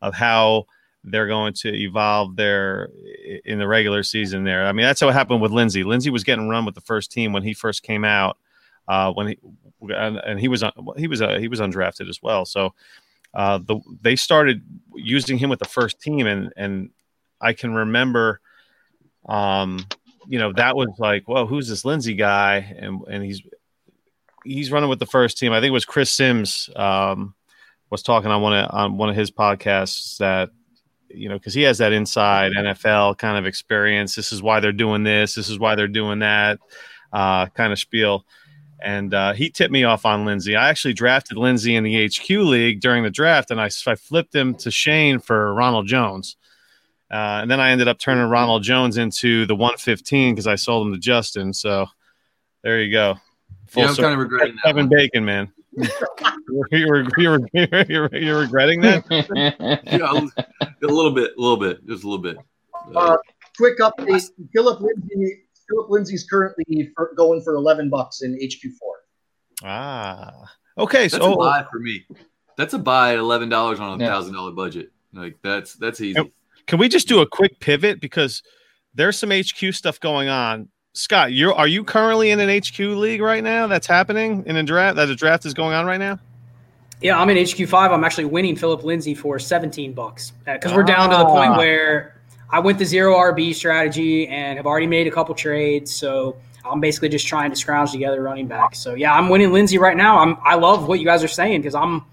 of 0.00 0.14
how 0.14 0.66
they're 1.02 1.26
going 1.26 1.54
to 1.54 1.74
evolve 1.74 2.36
there 2.36 2.90
in 3.44 3.58
the 3.58 3.66
regular 3.66 4.04
season. 4.04 4.44
There, 4.44 4.64
I 4.64 4.70
mean, 4.70 4.86
that's 4.86 5.02
what 5.02 5.12
happened 5.12 5.40
with 5.40 5.50
Lindsay. 5.50 5.82
Lindsay 5.82 6.10
was 6.10 6.22
getting 6.22 6.48
run 6.48 6.66
with 6.66 6.76
the 6.76 6.80
first 6.82 7.10
team 7.10 7.32
when 7.32 7.42
he 7.42 7.52
first 7.52 7.82
came 7.82 8.04
out. 8.04 8.38
Uh, 8.86 9.12
when 9.12 9.26
he 9.26 9.38
and, 9.90 10.18
and 10.18 10.38
he 10.38 10.46
was 10.46 10.62
he 10.96 11.08
was 11.08 11.20
uh, 11.20 11.38
he 11.38 11.48
was 11.48 11.58
undrafted 11.58 12.08
as 12.08 12.22
well. 12.22 12.44
So 12.44 12.74
uh, 13.38 13.58
the 13.58 13.78
they 14.02 14.16
started 14.16 14.62
using 14.96 15.38
him 15.38 15.48
with 15.48 15.60
the 15.60 15.64
first 15.64 16.00
team, 16.00 16.26
and 16.26 16.52
and 16.56 16.90
I 17.40 17.52
can 17.52 17.72
remember, 17.72 18.40
um, 19.28 19.86
you 20.26 20.40
know, 20.40 20.52
that 20.54 20.74
was 20.74 20.88
like, 20.98 21.28
well, 21.28 21.46
who's 21.46 21.68
this 21.68 21.84
Lindsay 21.84 22.14
guy? 22.14 22.56
And 22.76 23.00
and 23.08 23.22
he's 23.22 23.40
he's 24.44 24.72
running 24.72 24.90
with 24.90 24.98
the 24.98 25.06
first 25.06 25.38
team. 25.38 25.52
I 25.52 25.60
think 25.60 25.68
it 25.68 25.70
was 25.70 25.84
Chris 25.84 26.10
Sims 26.10 26.68
um, 26.74 27.32
was 27.90 28.02
talking 28.02 28.32
on 28.32 28.42
one 28.42 28.54
of 28.54 28.74
on 28.74 28.96
one 28.96 29.08
of 29.08 29.14
his 29.14 29.30
podcasts 29.30 30.16
that 30.16 30.50
you 31.08 31.28
know 31.28 31.36
because 31.36 31.54
he 31.54 31.62
has 31.62 31.78
that 31.78 31.92
inside 31.92 32.50
NFL 32.50 33.18
kind 33.18 33.38
of 33.38 33.46
experience. 33.46 34.16
This 34.16 34.32
is 34.32 34.42
why 34.42 34.58
they're 34.58 34.72
doing 34.72 35.04
this. 35.04 35.36
This 35.36 35.48
is 35.48 35.60
why 35.60 35.76
they're 35.76 35.86
doing 35.86 36.18
that 36.18 36.58
uh, 37.12 37.46
kind 37.46 37.72
of 37.72 37.78
spiel 37.78 38.24
and 38.80 39.12
uh, 39.12 39.32
he 39.32 39.50
tipped 39.50 39.72
me 39.72 39.84
off 39.84 40.04
on 40.04 40.24
Lindsay. 40.24 40.56
I 40.56 40.68
actually 40.68 40.94
drafted 40.94 41.36
Lindsay 41.36 41.74
in 41.74 41.84
the 41.84 42.06
HQ 42.06 42.28
league 42.30 42.80
during 42.80 43.02
the 43.02 43.10
draft, 43.10 43.50
and 43.50 43.60
I, 43.60 43.70
I 43.86 43.94
flipped 43.94 44.34
him 44.34 44.54
to 44.56 44.70
Shane 44.70 45.18
for 45.18 45.52
Ronald 45.54 45.86
Jones. 45.86 46.36
Uh, 47.10 47.40
and 47.42 47.50
then 47.50 47.58
I 47.58 47.70
ended 47.70 47.88
up 47.88 47.98
turning 47.98 48.28
Ronald 48.28 48.62
Jones 48.62 48.98
into 48.98 49.46
the 49.46 49.54
115 49.54 50.34
because 50.34 50.46
I 50.46 50.56
sold 50.56 50.86
him 50.86 50.92
to 50.92 50.98
Justin. 50.98 51.52
So 51.52 51.86
there 52.62 52.82
you 52.82 52.92
go. 52.92 53.16
Full 53.68 53.82
yeah, 53.82 53.88
I'm 53.90 53.96
kind 53.96 54.12
of 54.12 54.18
regretting 54.18 54.56
that. 54.56 54.64
Kevin 54.64 54.88
Bacon, 54.88 55.24
man. 55.24 55.52
you're, 56.70 57.06
you're, 57.16 57.40
you're, 57.52 58.08
you're, 58.12 58.40
regretting 58.40 58.80
that? 58.80 59.04
yeah, 59.86 60.28
a 60.82 60.86
little 60.86 61.12
bit, 61.12 61.32
a 61.36 61.40
little 61.40 61.56
bit, 61.56 61.86
just 61.86 62.04
a 62.04 62.08
little 62.08 62.22
bit. 62.22 62.36
Uh, 62.94 63.16
quick 63.56 63.78
update: 63.78 64.28
Phillip 64.52 64.80
Lindsay 64.80 65.44
Phillip 65.68 65.90
Lindsay's 65.90 66.24
currently 66.24 66.90
for, 66.96 67.12
going 67.16 67.42
for 67.42 67.54
11 67.54 67.90
bucks 67.90 68.22
in 68.22 68.34
HQ4. 68.34 68.72
Ah, 69.64 70.32
okay. 70.76 71.08
That's 71.08 71.16
so 71.16 71.34
a 71.34 71.36
buy 71.36 71.66
for 71.70 71.80
me. 71.80 72.06
That's 72.56 72.74
a 72.74 72.78
buy 72.78 73.12
at 73.12 73.18
$11 73.18 73.80
on 73.80 74.00
a 74.00 74.04
thousand 74.04 74.34
dollar 74.34 74.52
budget. 74.52 74.90
Like 75.12 75.38
that's, 75.42 75.74
that's 75.74 76.00
easy. 76.00 76.32
Can 76.66 76.78
we 76.78 76.88
just 76.88 77.08
do 77.08 77.20
a 77.20 77.26
quick 77.26 77.60
pivot? 77.60 78.00
Because 78.00 78.42
there's 78.94 79.18
some 79.18 79.30
HQ 79.30 79.74
stuff 79.74 80.00
going 80.00 80.28
on. 80.28 80.68
Scott, 80.94 81.32
you 81.32 81.50
are 81.50 81.58
are 81.58 81.68
you 81.68 81.84
currently 81.84 82.30
in 82.30 82.40
an 82.40 82.48
HQ 82.48 82.78
league 82.78 83.20
right 83.20 83.44
now 83.44 83.68
that's 83.68 83.86
happening 83.86 84.42
in 84.46 84.56
a 84.56 84.64
draft 84.64 84.96
that 84.96 85.08
a 85.08 85.14
draft 85.14 85.46
is 85.46 85.54
going 85.54 85.74
on 85.74 85.86
right 85.86 85.98
now? 85.98 86.18
Yeah, 87.00 87.20
I'm 87.20 87.30
in 87.30 87.46
HQ 87.46 87.68
five. 87.68 87.92
I'm 87.92 88.02
actually 88.02 88.24
winning 88.24 88.56
Phillip 88.56 88.82
Lindsay 88.82 89.14
for 89.14 89.38
17 89.38 89.92
bucks 89.92 90.32
because 90.44 90.72
uh, 90.72 90.74
we're 90.74 90.82
down 90.82 91.10
to 91.10 91.16
the 91.16 91.24
point 91.26 91.52
ah. 91.52 91.58
where 91.58 92.17
I 92.50 92.60
went 92.60 92.78
the 92.78 92.84
zero 92.84 93.14
RB 93.16 93.54
strategy 93.54 94.26
and 94.28 94.56
have 94.56 94.66
already 94.66 94.86
made 94.86 95.06
a 95.06 95.10
couple 95.10 95.34
trades. 95.34 95.94
So 95.94 96.36
I'm 96.64 96.80
basically 96.80 97.08
just 97.08 97.26
trying 97.26 97.50
to 97.50 97.56
scrounge 97.56 97.92
together 97.92 98.22
running 98.22 98.46
back. 98.46 98.74
So 98.74 98.94
yeah, 98.94 99.12
I'm 99.14 99.28
winning 99.28 99.52
Lindsay 99.52 99.78
right 99.78 99.96
now. 99.96 100.18
I'm 100.18 100.36
I 100.42 100.54
love 100.54 100.88
what 100.88 100.98
you 100.98 101.04
guys 101.04 101.22
are 101.22 101.28
saying 101.28 101.60
because 101.62 101.74
I'm 101.74 102.04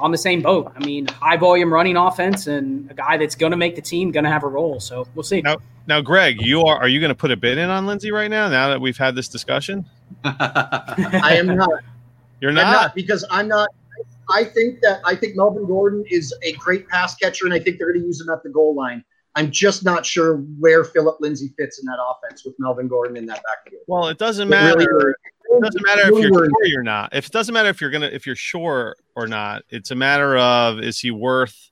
on 0.00 0.12
the 0.12 0.18
same 0.18 0.42
boat. 0.42 0.72
I 0.76 0.84
mean, 0.84 1.06
high 1.08 1.36
volume 1.36 1.72
running 1.72 1.96
offense 1.96 2.46
and 2.46 2.90
a 2.90 2.94
guy 2.94 3.16
that's 3.16 3.34
going 3.34 3.50
to 3.50 3.56
make 3.56 3.74
the 3.74 3.82
team, 3.82 4.10
going 4.10 4.24
to 4.24 4.30
have 4.30 4.44
a 4.44 4.48
role. 4.48 4.80
So 4.80 5.06
we'll 5.14 5.24
see. 5.24 5.40
Now, 5.42 5.56
now, 5.86 6.00
Greg, 6.00 6.40
you 6.40 6.62
are 6.62 6.78
are 6.78 6.88
you 6.88 7.00
going 7.00 7.10
to 7.10 7.14
put 7.14 7.30
a 7.30 7.36
bid 7.36 7.58
in 7.58 7.70
on 7.70 7.86
Lindsay 7.86 8.10
right 8.10 8.30
now? 8.30 8.48
Now 8.48 8.68
that 8.68 8.80
we've 8.80 8.98
had 8.98 9.14
this 9.14 9.28
discussion, 9.28 9.84
I 10.24 11.36
am 11.38 11.56
not. 11.56 11.70
You're 12.40 12.52
not? 12.52 12.72
not 12.72 12.94
because 12.94 13.24
I'm 13.30 13.48
not. 13.48 13.68
I 14.30 14.44
think 14.44 14.80
that 14.80 15.00
I 15.04 15.16
think 15.16 15.36
Melvin 15.36 15.66
Gordon 15.66 16.04
is 16.10 16.34
a 16.42 16.52
great 16.52 16.88
pass 16.88 17.14
catcher, 17.14 17.46
and 17.46 17.54
I 17.54 17.58
think 17.58 17.78
they're 17.78 17.90
going 17.90 18.00
to 18.00 18.06
use 18.06 18.20
him 18.20 18.28
at 18.28 18.42
the 18.42 18.50
goal 18.50 18.74
line. 18.74 19.04
I'm 19.38 19.50
just 19.52 19.84
not 19.84 20.04
sure 20.04 20.38
where 20.58 20.82
Phillip 20.82 21.20
Lindsay 21.20 21.52
fits 21.56 21.78
in 21.78 21.86
that 21.86 21.98
offense 22.02 22.44
with 22.44 22.54
Melvin 22.58 22.88
Gordon 22.88 23.16
in 23.16 23.24
that 23.26 23.40
backfield. 23.44 23.82
Well, 23.86 24.08
it 24.08 24.18
doesn't 24.18 24.48
matter. 24.48 24.80
It, 24.80 24.86
really, 24.86 25.12
it 25.50 25.62
doesn't 25.62 25.86
matter 25.86 26.02
if 26.12 26.22
you're 26.22 26.32
sure 26.44 26.80
or 26.80 26.82
not. 26.82 27.14
If 27.14 27.26
it 27.26 27.32
doesn't 27.32 27.52
matter 27.52 27.68
if 27.68 27.80
you're 27.80 27.90
gonna 27.90 28.06
if 28.06 28.26
you're 28.26 28.34
sure 28.36 28.96
or 29.14 29.28
not, 29.28 29.62
it's 29.70 29.92
a 29.92 29.94
matter 29.94 30.36
of 30.36 30.80
is 30.80 30.98
he 30.98 31.12
worth 31.12 31.70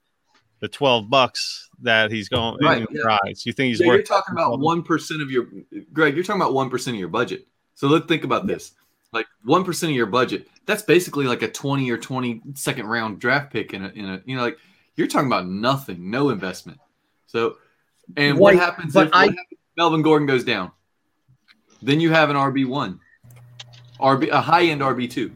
the 0.60 0.68
twelve 0.68 1.10
bucks 1.10 1.68
that 1.82 2.10
he's 2.12 2.28
going 2.28 2.56
Right, 2.62 2.78
in 2.82 2.86
yeah. 2.92 3.02
rise. 3.02 3.44
You 3.44 3.52
think 3.52 3.70
he's 3.70 3.80
Yeah, 3.80 3.88
worth? 3.88 3.96
you're 3.96 4.02
talking 4.04 4.32
about 4.32 4.60
one 4.60 4.82
percent 4.84 5.20
of 5.20 5.30
your 5.32 5.48
Greg. 5.92 6.14
You're 6.14 6.24
talking 6.24 6.40
about 6.40 6.54
one 6.54 6.70
percent 6.70 6.94
of 6.94 7.00
your 7.00 7.08
budget. 7.08 7.46
So 7.74 7.88
let's 7.88 8.06
think 8.06 8.22
about 8.22 8.46
this: 8.46 8.72
like 9.12 9.26
one 9.44 9.64
percent 9.64 9.90
of 9.90 9.96
your 9.96 10.06
budget. 10.06 10.46
That's 10.66 10.82
basically 10.82 11.26
like 11.26 11.42
a 11.42 11.48
twenty 11.48 11.90
or 11.90 11.98
twenty 11.98 12.42
second 12.54 12.86
round 12.86 13.18
draft 13.18 13.52
pick 13.52 13.74
in 13.74 13.84
a, 13.84 13.88
in 13.88 14.04
a 14.04 14.22
you 14.24 14.36
know 14.36 14.42
like 14.42 14.56
you're 14.94 15.08
talking 15.08 15.26
about 15.26 15.46
nothing, 15.48 16.10
no 16.10 16.30
investment. 16.30 16.78
So, 17.36 17.58
and 18.16 18.38
what 18.38 18.54
happens 18.56 18.94
but 18.94 19.08
if, 19.08 19.14
I- 19.14 19.24
happens 19.24 19.40
if 19.50 19.58
Melvin 19.76 20.00
Gordon 20.00 20.26
goes 20.26 20.42
down? 20.42 20.70
Then 21.82 22.00
you 22.00 22.10
have 22.10 22.30
an 22.30 22.36
RB 22.36 22.66
one, 22.66 22.98
RB 24.00 24.30
a 24.30 24.40
high 24.40 24.64
end 24.64 24.80
RB 24.80 25.10
two. 25.10 25.30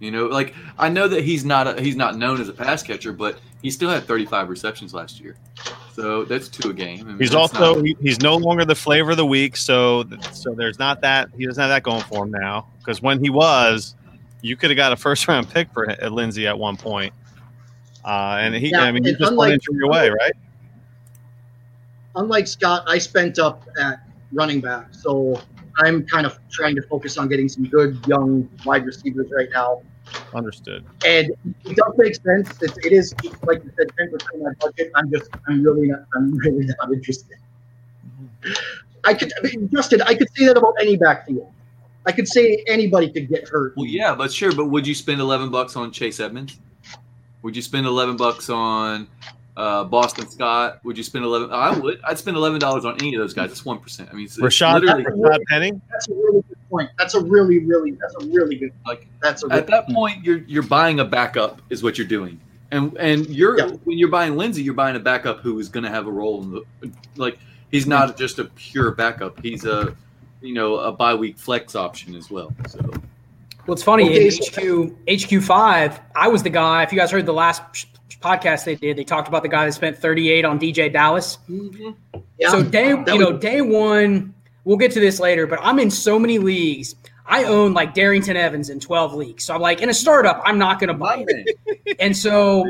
You 0.00 0.10
know, 0.10 0.26
like 0.26 0.54
I 0.78 0.88
know 0.88 1.06
that 1.06 1.22
he's 1.22 1.44
not 1.44 1.68
a, 1.68 1.80
he's 1.80 1.94
not 1.94 2.16
known 2.16 2.40
as 2.40 2.48
a 2.48 2.52
pass 2.52 2.82
catcher, 2.82 3.12
but 3.12 3.38
he 3.62 3.70
still 3.70 3.90
had 3.90 4.04
35 4.04 4.48
receptions 4.48 4.92
last 4.92 5.20
year. 5.20 5.36
So 5.92 6.24
that's 6.24 6.48
two 6.48 6.70
a 6.70 6.72
game. 6.72 7.00
I 7.00 7.04
mean, 7.04 7.18
He's 7.18 7.34
also 7.34 7.76
not- 7.76 7.84
he- 7.84 7.96
he's 8.02 8.20
no 8.20 8.36
longer 8.36 8.64
the 8.64 8.74
flavor 8.74 9.12
of 9.12 9.16
the 9.16 9.26
week, 9.26 9.56
so 9.56 10.04
so 10.32 10.52
there's 10.54 10.78
not 10.80 11.02
that 11.02 11.28
he 11.38 11.46
doesn't 11.46 11.60
have 11.60 11.70
that 11.70 11.84
going 11.84 12.02
for 12.02 12.24
him 12.24 12.32
now. 12.32 12.66
Because 12.78 13.00
when 13.00 13.22
he 13.22 13.30
was, 13.30 13.94
you 14.42 14.56
could 14.56 14.70
have 14.70 14.76
got 14.78 14.92
a 14.92 14.96
first 14.96 15.28
round 15.28 15.48
pick 15.48 15.70
for 15.72 15.86
Lindsay 16.10 16.48
at 16.48 16.58
one 16.58 16.76
point, 16.76 17.12
uh, 18.04 18.38
and 18.40 18.54
he 18.56 18.70
Yeah, 18.70 18.80
I 18.80 18.90
mean 18.90 19.04
you 19.04 19.12
just 19.16 19.30
unlike- 19.30 19.50
went 19.50 19.62
injury 19.62 19.76
your 19.78 19.88
way, 19.90 20.10
right? 20.10 20.32
Unlike 22.16 22.48
Scott, 22.48 22.84
I 22.86 22.98
spent 22.98 23.38
up 23.38 23.68
at 23.80 24.00
running 24.32 24.60
back, 24.60 24.94
so 24.94 25.40
I'm 25.78 26.06
kind 26.06 26.26
of 26.26 26.38
trying 26.50 26.74
to 26.76 26.82
focus 26.82 27.18
on 27.18 27.28
getting 27.28 27.48
some 27.48 27.64
good 27.64 28.04
young 28.06 28.48
wide 28.64 28.84
receivers 28.84 29.30
right 29.34 29.48
now. 29.52 29.82
Understood. 30.34 30.84
And 31.06 31.30
it 31.64 31.76
does 31.76 31.92
make 31.96 32.14
sense. 32.16 32.60
It, 32.62 32.76
it 32.84 32.92
is 32.92 33.14
like 33.44 33.62
you 33.62 33.70
said, 33.78 33.92
ten 33.96 34.10
percent 34.10 34.34
of 34.34 34.40
my 34.40 34.52
budget. 34.60 34.90
I'm 34.96 35.10
just, 35.10 35.30
I'm 35.46 35.62
really 35.62 35.88
not, 35.88 36.04
I'm 36.16 36.36
really 36.38 36.66
not 36.66 36.92
interested. 36.92 37.38
I 39.04 39.14
could, 39.14 39.32
I 39.38 39.46
mean, 39.46 39.68
Justin, 39.72 40.02
I 40.02 40.14
could 40.14 40.28
say 40.36 40.46
that 40.46 40.56
about 40.56 40.74
any 40.80 40.96
backfield. 40.96 41.52
I 42.06 42.12
could 42.12 42.26
say 42.26 42.64
anybody 42.66 43.10
could 43.10 43.28
get 43.28 43.48
hurt. 43.48 43.76
Well, 43.76 43.86
yeah, 43.86 44.14
but 44.14 44.32
sure. 44.32 44.52
But 44.52 44.66
would 44.66 44.86
you 44.86 44.94
spend 44.94 45.20
eleven 45.20 45.50
bucks 45.50 45.76
on 45.76 45.92
Chase 45.92 46.18
Edmonds? 46.18 46.58
Would 47.42 47.54
you 47.54 47.62
spend 47.62 47.86
eleven 47.86 48.16
bucks 48.16 48.50
on 48.50 49.06
uh, 49.60 49.84
Boston 49.84 50.28
Scott? 50.28 50.80
Would 50.84 50.96
you 50.96 51.04
spend 51.04 51.24
eleven? 51.24 51.50
I 51.52 51.76
would. 51.78 52.00
I'd 52.04 52.18
spend 52.18 52.36
eleven 52.36 52.58
dollars 52.58 52.84
on 52.84 52.94
any 53.00 53.14
of 53.14 53.20
those 53.20 53.34
guys. 53.34 53.50
It's 53.50 53.64
one 53.64 53.78
percent. 53.78 54.08
I 54.10 54.14
mean, 54.14 54.24
it's, 54.24 54.38
it's 54.38 54.44
Rashaad, 54.44 54.80
literally 54.80 55.04
Rashaad 55.04 55.40
Penny. 55.48 55.72
That's 55.90 56.08
a 56.08 56.14
really 56.14 56.42
good 56.48 56.68
point. 56.70 56.90
That's 56.98 57.14
a 57.14 57.20
really, 57.22 57.58
really, 57.58 57.92
that's 57.92 58.14
a 58.22 58.26
really 58.26 58.56
good. 58.56 58.72
like 58.86 59.06
That's 59.22 59.42
a 59.44 59.46
at 59.46 59.50
really, 59.52 59.66
that 59.70 59.88
point 59.88 60.24
you're 60.24 60.38
you're 60.46 60.62
buying 60.62 61.00
a 61.00 61.04
backup 61.04 61.60
is 61.70 61.82
what 61.82 61.98
you're 61.98 62.06
doing. 62.06 62.40
And 62.72 62.96
and 62.98 63.26
you're 63.28 63.58
Yeah. 63.58 63.70
when 63.84 63.98
you're 63.98 64.08
buying 64.08 64.36
Lindsay, 64.36 64.62
you're 64.62 64.74
buying 64.74 64.96
a 64.96 65.00
backup 65.00 65.40
who 65.40 65.58
is 65.58 65.68
going 65.68 65.84
to 65.84 65.90
have 65.90 66.06
a 66.06 66.10
role 66.12 66.42
in 66.42 66.50
the 66.52 66.62
like. 67.16 67.38
He's 67.70 67.86
not 67.86 68.16
just 68.16 68.38
a 68.38 68.44
pure 68.46 68.90
backup. 68.92 69.40
He's 69.42 69.64
a 69.64 69.94
you 70.40 70.54
know 70.54 70.76
a 70.76 70.90
bye 70.92 71.14
week 71.14 71.38
flex 71.38 71.74
option 71.76 72.14
as 72.14 72.30
well. 72.30 72.52
So 72.68 72.78
Well, 73.66 73.74
it's 73.74 73.82
funny 73.82 74.04
Okay, 74.04 74.26
in 74.26 74.30
so- 74.30 74.86
HQ 74.86 75.30
HQ 75.40 75.42
five. 75.42 76.00
I 76.16 76.28
was 76.28 76.42
the 76.42 76.50
guy. 76.50 76.82
If 76.82 76.92
you 76.92 76.98
guys 76.98 77.10
heard 77.10 77.26
the 77.26 77.32
last 77.32 77.62
sh- 77.72 77.84
podcast 78.20 78.64
they 78.64 78.74
did, 78.74 78.96
they 78.96 79.04
talked 79.04 79.28
about 79.28 79.42
the 79.42 79.48
guy 79.48 79.66
that 79.66 79.72
spent 79.72 79.96
38 79.96 80.44
on 80.44 80.58
DeeJay 80.58 80.92
Dallas. 80.92 81.38
yeah. 82.38 82.50
So 82.50 82.62
day, 82.62 82.90
you 82.90 83.18
know, 83.18 83.36
day 83.36 83.60
one. 83.60 84.34
We'll 84.64 84.76
get 84.76 84.92
to 84.92 85.00
this 85.00 85.18
later, 85.18 85.46
but 85.46 85.58
I'm 85.62 85.78
in 85.78 85.90
so 85.90 86.18
many 86.18 86.38
leagues. 86.38 86.94
I 87.26 87.44
own 87.44 87.72
like 87.72 87.94
Darrynton 87.94 88.34
Evans 88.34 88.68
in 88.70 88.78
12 88.78 89.14
leagues. 89.14 89.44
So 89.44 89.54
I'm 89.54 89.60
like, 89.60 89.80
in 89.80 89.88
a 89.88 89.94
startup, 89.94 90.42
I'm 90.44 90.58
not 90.58 90.80
going 90.80 90.88
to 90.88 90.94
buy 90.94 91.24
it. 91.26 91.96
And 91.98 92.14
so 92.14 92.64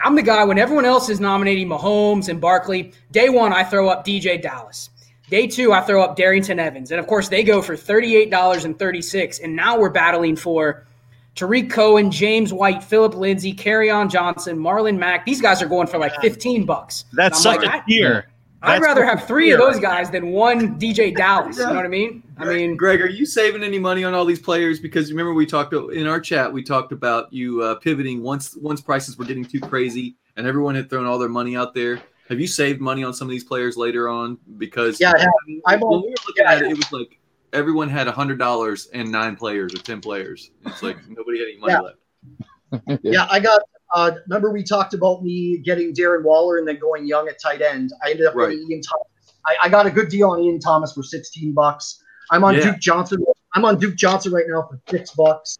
I'm 0.00 0.16
the 0.16 0.22
guy 0.22 0.42
when 0.44 0.58
everyone 0.58 0.84
else 0.84 1.08
is 1.08 1.20
nominating 1.20 1.68
Mahomes 1.68 2.28
and 2.28 2.40
Barkley. 2.40 2.92
Day 3.12 3.28
one, 3.28 3.52
I 3.52 3.62
throw 3.62 3.88
up 3.88 4.04
DeeJay 4.04 4.42
Dallas. 4.42 4.90
Day 5.30 5.46
two, 5.46 5.72
I 5.72 5.82
throw 5.82 6.02
up 6.02 6.16
Darrynton 6.16 6.58
Evans. 6.58 6.90
And 6.90 6.98
of 6.98 7.06
course, 7.06 7.28
they 7.28 7.44
go 7.44 7.62
for 7.62 7.76
$38.36. 7.76 9.42
And 9.42 9.54
now 9.54 9.78
we're 9.78 9.90
battling 9.90 10.36
for 10.36 10.86
Tarik 11.34 11.70
Cohen, 11.70 12.10
James 12.10 12.52
White, 12.52 12.82
Phillip 12.82 13.14
Lindsay, 13.14 13.52
on 13.90 14.08
Johnson, 14.08 14.58
Marlon 14.58 14.96
Mack. 14.98 15.24
These 15.26 15.40
guys 15.40 15.60
are 15.62 15.66
going 15.66 15.86
for 15.86 15.98
like 15.98 16.14
15 16.20 16.64
bucks. 16.64 17.06
That's 17.12 17.38
And 17.38 17.42
such 17.42 17.56
like, 17.62 17.68
a 17.68 17.76
I- 17.76 17.80
tier. 17.88 18.28
I'd 18.62 18.76
That's 18.80 18.84
rather 18.86 19.04
have 19.04 19.26
three 19.26 19.50
of 19.50 19.58
those 19.58 19.78
guys 19.78 20.10
than 20.10 20.28
one 20.30 20.78
DeeJay 20.80 21.14
Dallas. 21.18 21.58
You 21.58 21.66
know 21.66 21.74
what 21.74 21.84
I 21.84 21.88
mean? 21.88 22.22
I 22.38 22.46
mean, 22.46 22.76
Greg, 22.76 23.02
are 23.02 23.10
you 23.10 23.26
saving 23.26 23.62
any 23.62 23.78
money 23.78 24.04
on 24.04 24.14
all 24.14 24.24
these 24.24 24.40
players? 24.40 24.80
Because 24.80 25.10
remember 25.10 25.34
we 25.34 25.44
talked 25.44 25.74
in 25.74 26.06
our 26.06 26.18
chat, 26.18 26.50
we 26.50 26.62
talked 26.62 26.90
about 26.90 27.30
you 27.30 27.60
uh, 27.62 27.74
pivoting 27.74 28.22
once 28.22 28.56
once 28.56 28.80
prices 28.80 29.18
were 29.18 29.26
getting 29.26 29.44
too 29.44 29.60
crazy 29.60 30.16
and 30.38 30.46
everyone 30.46 30.74
had 30.74 30.88
thrown 30.88 31.04
all 31.04 31.18
their 31.18 31.28
money 31.28 31.56
out 31.56 31.74
there. 31.74 32.00
Have 32.30 32.40
you 32.40 32.46
saved 32.46 32.80
money 32.80 33.04
on 33.04 33.12
some 33.12 33.28
of 33.28 33.32
these 33.32 33.44
players 33.44 33.76
later 33.76 34.08
on? 34.08 34.38
Because 34.56 34.98
Yeah, 34.98 35.12
I 35.14 35.20
have. 35.20 35.28
I'm 35.66 35.80
when 35.80 36.00
we 36.00 36.08
were 36.08 36.14
looking 36.26 36.44
yeah, 36.46 36.52
at 36.54 36.62
it, 36.62 36.70
it 36.70 36.76
was 36.78 36.90
like 36.90 37.18
everyone 37.54 37.88
had 37.88 38.06
hundred 38.08 38.38
dollars 38.38 38.88
and 38.92 39.10
nine 39.10 39.36
players 39.36 39.74
or 39.74 39.78
ten 39.78 40.00
players. 40.00 40.50
It's 40.66 40.82
like 40.82 40.96
nobody 41.08 41.38
had 41.38 41.48
any 41.48 41.58
money 41.58 41.72
Yeah. 41.72 41.80
left. 41.80 43.00
yeah, 43.04 43.26
I 43.30 43.40
got. 43.40 43.62
Uh, 43.94 44.10
remember 44.26 44.50
we 44.50 44.64
talked 44.64 44.92
about 44.92 45.22
me 45.22 45.58
getting 45.58 45.94
Darren 45.94 46.24
Waller 46.24 46.58
and 46.58 46.66
then 46.66 46.78
going 46.80 47.06
young 47.06 47.28
at 47.28 47.40
tight 47.40 47.62
end. 47.62 47.92
I 48.04 48.10
ended 48.10 48.26
up 48.26 48.34
Right. 48.34 48.50
getting 48.50 48.68
Ian 48.70 48.80
Thomas. 48.82 49.06
I, 49.46 49.56
I 49.64 49.68
got 49.68 49.86
a 49.86 49.90
good 49.90 50.08
deal 50.08 50.30
on 50.30 50.40
Ian 50.42 50.58
Thomas 50.58 50.92
for 50.92 51.02
16 51.04 51.52
bucks. 51.54 52.02
I'm 52.32 52.42
on 52.42 52.54
Yeah. 52.54 52.72
Duke 52.72 52.80
Johnson. 52.80 53.24
I'm 53.54 53.64
on 53.64 53.78
Duke 53.78 53.94
Johnson 53.94 54.32
right 54.32 54.46
now 54.48 54.62
for 54.68 54.80
six 54.90 55.12
bucks. 55.12 55.58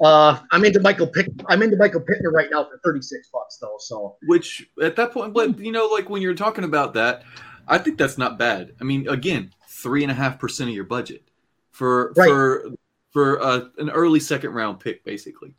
Uh, 0.00 0.38
I'm 0.52 0.64
into 0.64 0.80
Michael 0.80 1.06
Pick. 1.08 1.28
I'm 1.48 1.62
into 1.62 1.76
Michael 1.76 2.00
Pittman 2.02 2.32
right 2.32 2.48
now 2.52 2.64
for 2.64 2.78
36 2.84 3.28
bucks 3.32 3.58
though. 3.60 3.76
So 3.80 4.16
Which 4.26 4.68
at 4.82 4.94
that 4.96 5.12
point, 5.12 5.32
but 5.34 5.58
you 5.58 5.72
know, 5.72 5.86
like 5.86 6.08
when 6.10 6.20
you're 6.22 6.34
talking 6.34 6.64
about 6.64 6.94
that, 6.94 7.22
I 7.66 7.78
think 7.78 7.98
that's 7.98 8.18
not 8.18 8.38
bad. 8.38 8.74
I 8.80 8.84
mean, 8.84 9.08
again, 9.08 9.50
three 9.84 10.02
and 10.02 10.10
a 10.10 10.14
half 10.14 10.38
percent 10.40 10.68
of 10.70 10.74
your 10.74 10.84
budget 10.84 11.22
for 11.70 12.12
Right. 12.16 12.28
for 12.28 12.70
for 13.12 13.40
uh, 13.40 13.60
an 13.78 13.90
early 13.90 14.18
second 14.18 14.50
round 14.50 14.80
pick, 14.80 15.04
basically. 15.04 15.54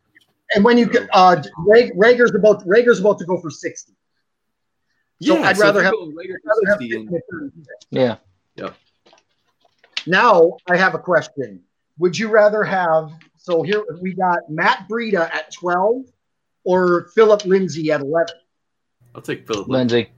and 0.53 0.65
when 0.65 0.77
you 0.77 0.87
get 0.87 1.07
uh, 1.13 1.41
Reagor's 1.65 2.33
about 2.35 2.65
Reagor's 2.67 2.99
about 2.99 3.17
to 3.19 3.25
go 3.25 3.39
for 3.39 3.49
60. 3.49 3.93
So 5.21 5.41
I'd 5.41 5.55
so 5.55 5.63
rather 5.63 5.81
have- 5.83 5.93
going 5.93 6.11
Rager 6.11 6.35
for 6.43 6.49
Rather 6.49 6.67
have 6.71 6.79
and- 6.81 7.07
Pittman 7.09 7.15
at 7.15 7.21
36. 7.31 7.67
Yeah. 7.91 8.15
Now 10.07 10.57
I 10.69 10.75
have 10.77 10.93
a 10.95 10.99
question. 10.99 11.61
Would 11.99 12.17
you 12.19 12.27
rather 12.29 12.63
have 12.63 13.11
so 13.37 13.61
here 13.63 13.83
we 14.01 14.13
got 14.13 14.39
Matt 14.49 14.87
Breida 14.89 15.31
at 15.33 15.53
12 15.53 16.01
or 16.63 17.09
Phillip 17.15 17.45
Lindsay 17.45 17.91
at 17.91 18.01
11? 18.01 18.35
I'll 19.15 19.21
take 19.21 19.47
Phillip. 19.47 19.67
Lindsay. 19.67 20.11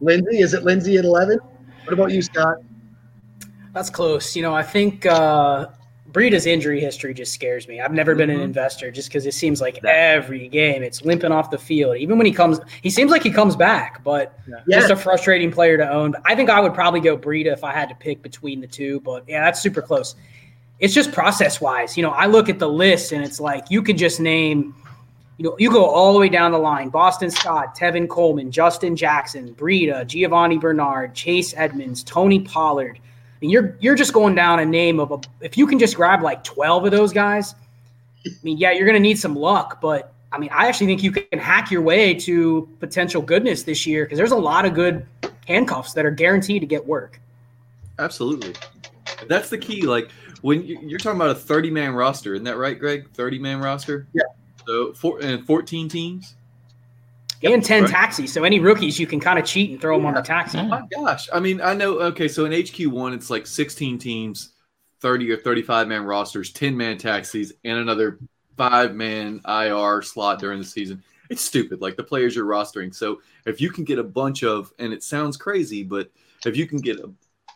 Lindsay, 0.00 0.38
is 0.40 0.54
it 0.54 0.64
Lindsay 0.64 0.96
at 0.98 1.04
11? 1.04 1.38
What 1.84 1.92
about 1.92 2.10
you, 2.10 2.20
Scott? 2.22 2.56
That's 3.78 3.90
close. 3.90 4.34
You 4.34 4.42
know, 4.42 4.52
I 4.52 4.64
think 4.64 5.06
uh, 5.06 5.66
Breida's 6.10 6.46
injury 6.46 6.80
history 6.80 7.14
just 7.14 7.32
scares 7.32 7.68
me. 7.68 7.80
I've 7.80 7.92
never 7.92 8.16
been 8.16 8.28
an 8.28 8.40
Mhm. 8.40 8.42
investor 8.42 8.90
just 8.90 9.08
because 9.08 9.24
it 9.24 9.34
seems 9.34 9.60
like 9.60 9.78
every 9.84 10.48
game 10.48 10.82
it's 10.82 11.04
limping 11.04 11.30
off 11.30 11.52
the 11.52 11.58
field. 11.58 11.96
Even 11.96 12.18
when 12.18 12.26
he 12.26 12.32
comes, 12.32 12.58
he 12.82 12.90
seems 12.90 13.12
like 13.12 13.22
he 13.22 13.30
comes 13.30 13.54
back, 13.54 14.02
but 14.02 14.36
Yeah, 14.48 14.56
just 14.80 14.90
a 14.90 14.96
frustrating 14.96 15.52
player 15.52 15.76
to 15.76 15.88
own. 15.88 16.16
I 16.24 16.34
think 16.34 16.50
I 16.50 16.58
would 16.60 16.74
probably 16.74 16.98
go 16.98 17.16
Breida 17.16 17.52
if 17.52 17.62
I 17.62 17.72
had 17.72 17.88
to 17.90 17.94
pick 17.94 18.20
between 18.20 18.60
the 18.60 18.66
two, 18.66 18.98
but 19.04 19.22
yeah, 19.28 19.44
that's 19.44 19.60
super 19.62 19.80
close. 19.80 20.16
It's 20.80 20.92
just 20.92 21.12
process 21.12 21.60
wise. 21.60 21.96
You 21.96 22.02
know, 22.02 22.10
I 22.10 22.26
look 22.26 22.48
at 22.48 22.58
the 22.58 22.68
list 22.68 23.12
and 23.12 23.22
it's 23.22 23.38
like 23.38 23.70
you 23.70 23.80
could 23.80 23.96
just 23.96 24.18
name, 24.18 24.74
you 25.36 25.44
know, 25.44 25.54
you 25.56 25.70
go 25.70 25.84
all 25.84 26.12
the 26.14 26.18
way 26.18 26.28
down 26.28 26.50
the 26.50 26.58
line 26.58 26.88
Boston 26.88 27.30
Scott, 27.30 27.76
Tevin 27.78 28.08
Coleman, 28.08 28.50
Justin 28.50 28.96
Jackson, 28.96 29.54
Breida, 29.54 30.04
Giovani 30.04 30.58
Bernard, 30.58 31.14
Chase 31.14 31.54
Edmonds, 31.56 32.02
Tony 32.02 32.40
Pollard. 32.40 32.98
And 33.40 33.50
you're 33.50 33.76
you're 33.80 33.94
just 33.94 34.12
going 34.12 34.34
down 34.34 34.58
a 34.60 34.64
name 34.64 34.98
of 35.00 35.12
a 35.12 35.20
if 35.40 35.56
you 35.56 35.66
can 35.66 35.78
just 35.78 35.94
grab 35.96 36.22
like 36.22 36.42
12 36.44 36.86
of 36.86 36.90
those 36.90 37.12
guys, 37.12 37.54
I 38.26 38.30
mean, 38.42 38.58
yeah, 38.58 38.72
you're 38.72 38.86
gonna 38.86 38.98
need 39.00 39.18
some 39.18 39.34
luck, 39.36 39.80
but 39.80 40.12
I 40.32 40.38
mean, 40.38 40.50
I 40.52 40.68
actually 40.68 40.88
think 40.88 41.02
you 41.02 41.12
can 41.12 41.38
hack 41.38 41.70
your 41.70 41.80
way 41.80 42.12
to 42.14 42.68
potential 42.80 43.22
goodness 43.22 43.62
this 43.62 43.86
year 43.86 44.04
because 44.04 44.18
there's 44.18 44.32
a 44.32 44.36
lot 44.36 44.64
of 44.66 44.74
good 44.74 45.06
handcuffs 45.46 45.94
that 45.94 46.04
are 46.04 46.10
guaranteed 46.10 46.60
to 46.60 46.66
get 46.66 46.86
work. 46.86 47.20
Absolutely. 47.98 48.54
That's 49.26 49.48
the 49.48 49.58
key. 49.58 49.82
Like 49.82 50.10
when 50.42 50.64
you- 50.66 50.78
you're 50.82 50.98
talking 50.98 51.18
about 51.18 51.30
a 51.30 51.34
30 51.34 51.70
man 51.70 51.94
roster, 51.94 52.34
isn't 52.34 52.44
that 52.44 52.58
right, 52.58 52.78
Greg? 52.78 53.08
30 53.14 53.38
man 53.38 53.60
roster. 53.60 54.06
Yeah. 54.12 54.22
So 54.66 54.92
four 54.92 55.18
and 55.20 55.46
14 55.46 55.88
teams. 55.88 56.34
And 57.42 57.64
10 57.64 57.82
right. 57.82 57.90
taxis. 57.90 58.32
So 58.32 58.44
any 58.44 58.60
rookies, 58.60 58.98
you 58.98 59.06
can 59.06 59.20
kind 59.20 59.38
of 59.38 59.44
cheat 59.44 59.70
and 59.70 59.80
throw 59.80 59.96
them 59.96 60.06
on 60.06 60.14
the 60.14 60.22
taxi. 60.22 60.58
Yeah. 60.58 60.66
My 60.66 60.82
gosh. 60.94 61.28
I 61.32 61.40
mean, 61.40 61.60
I 61.60 61.74
know. 61.74 61.98
Okay, 62.00 62.28
so 62.28 62.44
in 62.44 62.52
HQ 62.52 62.92
one, 62.92 63.12
it's 63.12 63.30
like 63.30 63.46
16 63.46 63.98
teams, 63.98 64.52
30 65.00 65.30
or 65.32 65.36
35 65.36 65.88
man 65.88 66.04
rosters, 66.04 66.52
10 66.52 66.76
man 66.76 66.98
taxis, 66.98 67.52
and 67.64 67.78
another 67.78 68.18
five 68.56 68.94
man 68.94 69.40
IR 69.46 70.02
slot 70.02 70.40
during 70.40 70.58
the 70.58 70.64
season. 70.64 71.02
It's 71.30 71.42
stupid. 71.42 71.80
Like 71.80 71.96
the 71.96 72.04
players 72.04 72.34
you're 72.34 72.46
rostering. 72.46 72.94
So 72.94 73.20
if 73.46 73.60
you 73.60 73.70
can 73.70 73.84
get 73.84 73.98
a 73.98 74.04
bunch 74.04 74.42
of, 74.42 74.72
and 74.78 74.92
it 74.92 75.02
sounds 75.02 75.36
crazy, 75.36 75.82
but 75.82 76.10
if 76.44 76.56
you 76.56 76.66
can 76.66 76.78
get 76.78 76.98
a, 76.98 77.10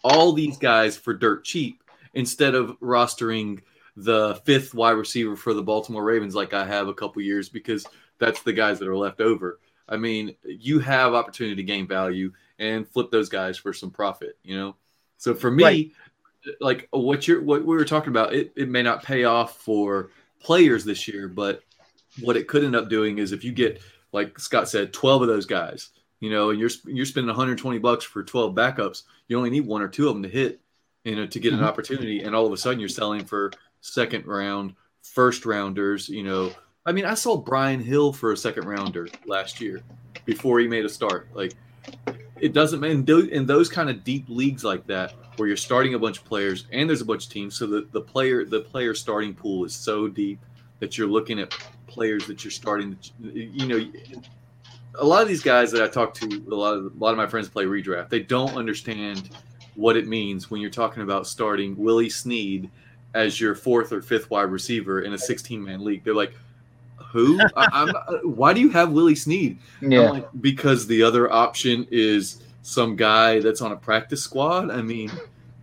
all 0.04 0.32
these 0.32 0.58
guys 0.58 0.96
for 0.96 1.14
dirt 1.14 1.44
cheap 1.44 1.82
instead 2.14 2.54
of 2.54 2.78
rostering 2.80 3.60
the 3.96 4.40
fifth 4.44 4.74
wide 4.74 4.92
receiver 4.92 5.36
for 5.36 5.54
the 5.54 5.62
Baltimore 5.62 6.04
Ravens, 6.04 6.34
like 6.34 6.54
I 6.54 6.64
have 6.66 6.88
a 6.88 6.94
couple 6.94 7.22
years, 7.22 7.48
because 7.48 7.86
that's 8.18 8.42
the 8.42 8.52
guys 8.52 8.78
that 8.78 8.88
are 8.88 8.96
left 8.96 9.20
over. 9.20 9.58
I 9.88 9.96
mean, 9.96 10.36
you 10.44 10.78
have 10.80 11.14
opportunity 11.14 11.56
to 11.56 11.62
gain 11.62 11.86
value 11.86 12.32
and 12.58 12.88
flip 12.88 13.10
those 13.10 13.28
guys 13.28 13.56
for 13.56 13.72
some 13.72 13.90
profit. 13.90 14.38
You 14.42 14.56
know, 14.56 14.76
so 15.18 15.34
for 15.34 15.50
me, 15.50 15.64
right. 15.64 15.92
like 16.60 16.88
what 16.90 17.26
you're 17.28 17.42
what 17.42 17.64
we 17.64 17.76
were 17.76 17.84
talking 17.84 18.10
about, 18.10 18.34
it, 18.34 18.52
it 18.56 18.68
may 18.68 18.82
not 18.82 19.02
pay 19.02 19.24
off 19.24 19.58
for 19.58 20.10
players 20.40 20.84
this 20.84 21.06
year, 21.08 21.28
but 21.28 21.62
what 22.20 22.36
it 22.36 22.48
could 22.48 22.64
end 22.64 22.76
up 22.76 22.88
doing 22.88 23.18
is 23.18 23.32
if 23.32 23.44
you 23.44 23.52
get 23.52 23.80
like 24.12 24.38
Scott 24.38 24.68
said, 24.68 24.92
twelve 24.92 25.22
of 25.22 25.28
those 25.28 25.46
guys, 25.46 25.90
you 26.20 26.30
know, 26.30 26.50
and 26.50 26.60
you're 26.60 26.70
you're 26.86 27.06
spending 27.06 27.28
120 27.28 27.78
bucks 27.78 28.04
for 28.04 28.22
12 28.22 28.54
backups, 28.54 29.02
you 29.26 29.36
only 29.36 29.50
need 29.50 29.66
one 29.66 29.82
or 29.82 29.88
two 29.88 30.08
of 30.08 30.14
them 30.14 30.22
to 30.22 30.28
hit, 30.28 30.60
you 31.04 31.16
know, 31.16 31.26
to 31.26 31.40
get 31.40 31.52
mm-hmm. 31.52 31.62
an 31.62 31.68
opportunity, 31.68 32.22
and 32.22 32.34
all 32.34 32.46
of 32.46 32.52
a 32.52 32.56
sudden 32.56 32.78
you're 32.78 32.88
selling 32.88 33.24
for 33.24 33.50
second 33.80 34.26
round, 34.26 34.74
first 35.02 35.44
rounders, 35.44 36.08
you 36.08 36.22
know. 36.22 36.52
I 36.84 36.92
mean, 36.92 37.04
I 37.04 37.14
saw 37.14 37.36
Brian 37.36 37.80
Hill 37.80 38.12
for 38.12 38.32
a 38.32 38.36
second 38.36 38.64
rounder 38.64 39.08
last 39.26 39.60
year 39.60 39.82
before 40.24 40.58
he 40.58 40.66
made 40.66 40.84
a 40.84 40.88
start. 40.88 41.28
Like, 41.32 41.52
it 42.40 42.52
doesn't 42.52 42.80
mean 42.80 43.08
in 43.30 43.46
those 43.46 43.68
kind 43.68 43.88
of 43.88 44.02
deep 44.02 44.24
leagues 44.28 44.64
like 44.64 44.86
that, 44.88 45.14
where 45.36 45.46
you're 45.46 45.56
starting 45.56 45.94
a 45.94 45.98
bunch 45.98 46.18
of 46.18 46.24
players 46.24 46.66
and 46.72 46.88
there's 46.88 47.00
a 47.00 47.04
bunch 47.04 47.26
of 47.26 47.32
teams, 47.32 47.56
so 47.56 47.66
the, 47.66 47.86
the 47.92 48.00
player 48.00 48.44
the 48.44 48.60
player 48.60 48.94
starting 48.94 49.32
pool 49.32 49.64
is 49.64 49.72
so 49.72 50.08
deep 50.08 50.38
that 50.80 50.98
you're 50.98 51.08
looking 51.08 51.38
at 51.38 51.56
players 51.86 52.26
that 52.26 52.44
you're 52.44 52.50
starting. 52.50 52.98
You 53.20 53.66
know, 53.66 53.92
a 54.96 55.04
lot 55.04 55.22
of 55.22 55.28
these 55.28 55.42
guys 55.42 55.70
that 55.72 55.82
I 55.82 55.88
talk 55.88 56.14
to, 56.14 56.26
a 56.50 56.54
lot 56.54 56.74
of 56.76 56.84
a 56.86 56.98
lot 56.98 57.12
of 57.12 57.16
my 57.16 57.26
friends 57.26 57.48
play 57.48 57.64
redraft. 57.64 58.08
They 58.08 58.20
don't 58.20 58.56
understand 58.56 59.30
what 59.74 59.96
it 59.96 60.06
means 60.06 60.50
when 60.50 60.60
you're 60.60 60.70
talking 60.70 61.02
about 61.02 61.26
starting 61.26 61.76
Willie 61.76 62.10
Snead 62.10 62.68
as 63.14 63.40
your 63.40 63.54
fourth 63.54 63.92
or 63.92 64.02
fifth 64.02 64.30
wide 64.30 64.50
receiver 64.50 65.02
in 65.02 65.12
a 65.12 65.18
16 65.18 65.62
man 65.62 65.84
league. 65.84 66.04
They're 66.04 66.14
like, 66.14 66.34
who? 67.12 67.38
I, 67.56 67.90
uh, 67.90 68.18
why 68.24 68.52
do 68.52 68.60
you 68.60 68.70
have 68.70 68.90
Willie 68.90 69.14
Snead? 69.14 69.58
Yeah. 69.80 70.10
Like, 70.10 70.28
because 70.40 70.86
the 70.86 71.02
other 71.02 71.30
option 71.30 71.86
is 71.90 72.42
some 72.62 72.96
guy 72.96 73.40
that's 73.40 73.60
on 73.60 73.72
a 73.72 73.76
practice 73.76 74.22
squad. 74.22 74.70
I 74.70 74.82
mean, 74.82 75.10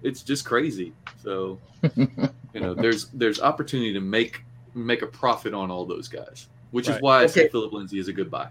it's 0.03 0.21
just 0.21 0.45
crazy. 0.45 0.93
So, 1.23 1.59
you 1.95 2.09
know, 2.53 2.73
there's 2.73 3.07
there's 3.07 3.41
opportunity 3.41 3.93
to 3.93 3.99
make 3.99 4.43
make 4.75 5.01
a 5.01 5.07
profit 5.07 5.53
on 5.53 5.71
all 5.71 5.85
those 5.85 6.07
guys, 6.07 6.47
which 6.71 6.87
right. 6.87 6.97
is 6.97 7.01
why 7.01 7.21
I 7.21 7.23
okay. 7.23 7.33
say 7.33 7.47
Phillip 7.49 7.73
Lindsay 7.73 7.99
is 7.99 8.07
a 8.07 8.13
good 8.13 8.29
buy. 8.29 8.49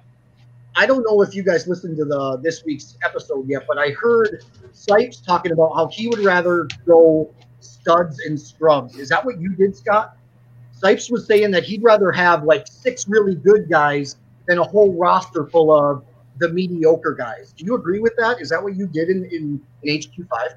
I 0.77 0.87
don't 0.87 1.03
know 1.03 1.23
if 1.23 1.35
you 1.35 1.43
guys 1.43 1.67
listened 1.67 1.97
to 1.99 2.05
the 2.05 2.39
this 2.43 2.65
week's 2.65 2.99
episode 3.05 3.49
yet, 3.49 3.65
but 3.69 3.79
I 3.79 3.91
heard 3.91 4.45
Sipes 4.75 5.25
talking 5.25 5.53
about 5.53 5.75
how 5.75 5.87
he 5.89 6.09
would 6.09 6.21
rather 6.21 6.69
go 6.87 7.33
studs 7.61 8.21
and 8.21 8.41
scrubs. 8.41 8.97
Is 8.97 9.09
that 9.09 9.25
what 9.25 9.41
you 9.41 9.55
did, 9.55 9.77
Scott? 9.77 10.17
Sipes 10.81 11.11
was 11.11 11.27
saying 11.27 11.51
that 11.53 11.65
he'd 11.65 11.83
rather 11.83 12.13
have 12.13 12.45
like 12.45 12.67
six 12.67 13.09
really 13.09 13.35
good 13.35 13.69
guys 13.69 14.17
than 14.47 14.59
a 14.59 14.65
whole 14.65 14.93
roster 14.95 15.47
full 15.47 15.71
of 15.73 16.05
the 16.39 16.49
mediocre 16.49 17.15
guys. 17.15 17.53
Do 17.57 17.65
you 17.65 17.75
agree 17.75 17.99
with 17.99 18.15
that? 18.17 18.41
Is 18.41 18.51
that 18.51 18.63
what 18.63 18.77
you 18.77 18.87
did 18.87 19.11
in, 19.11 19.25
in, 19.27 19.61
in 19.83 19.99
HQ5? 19.99 20.55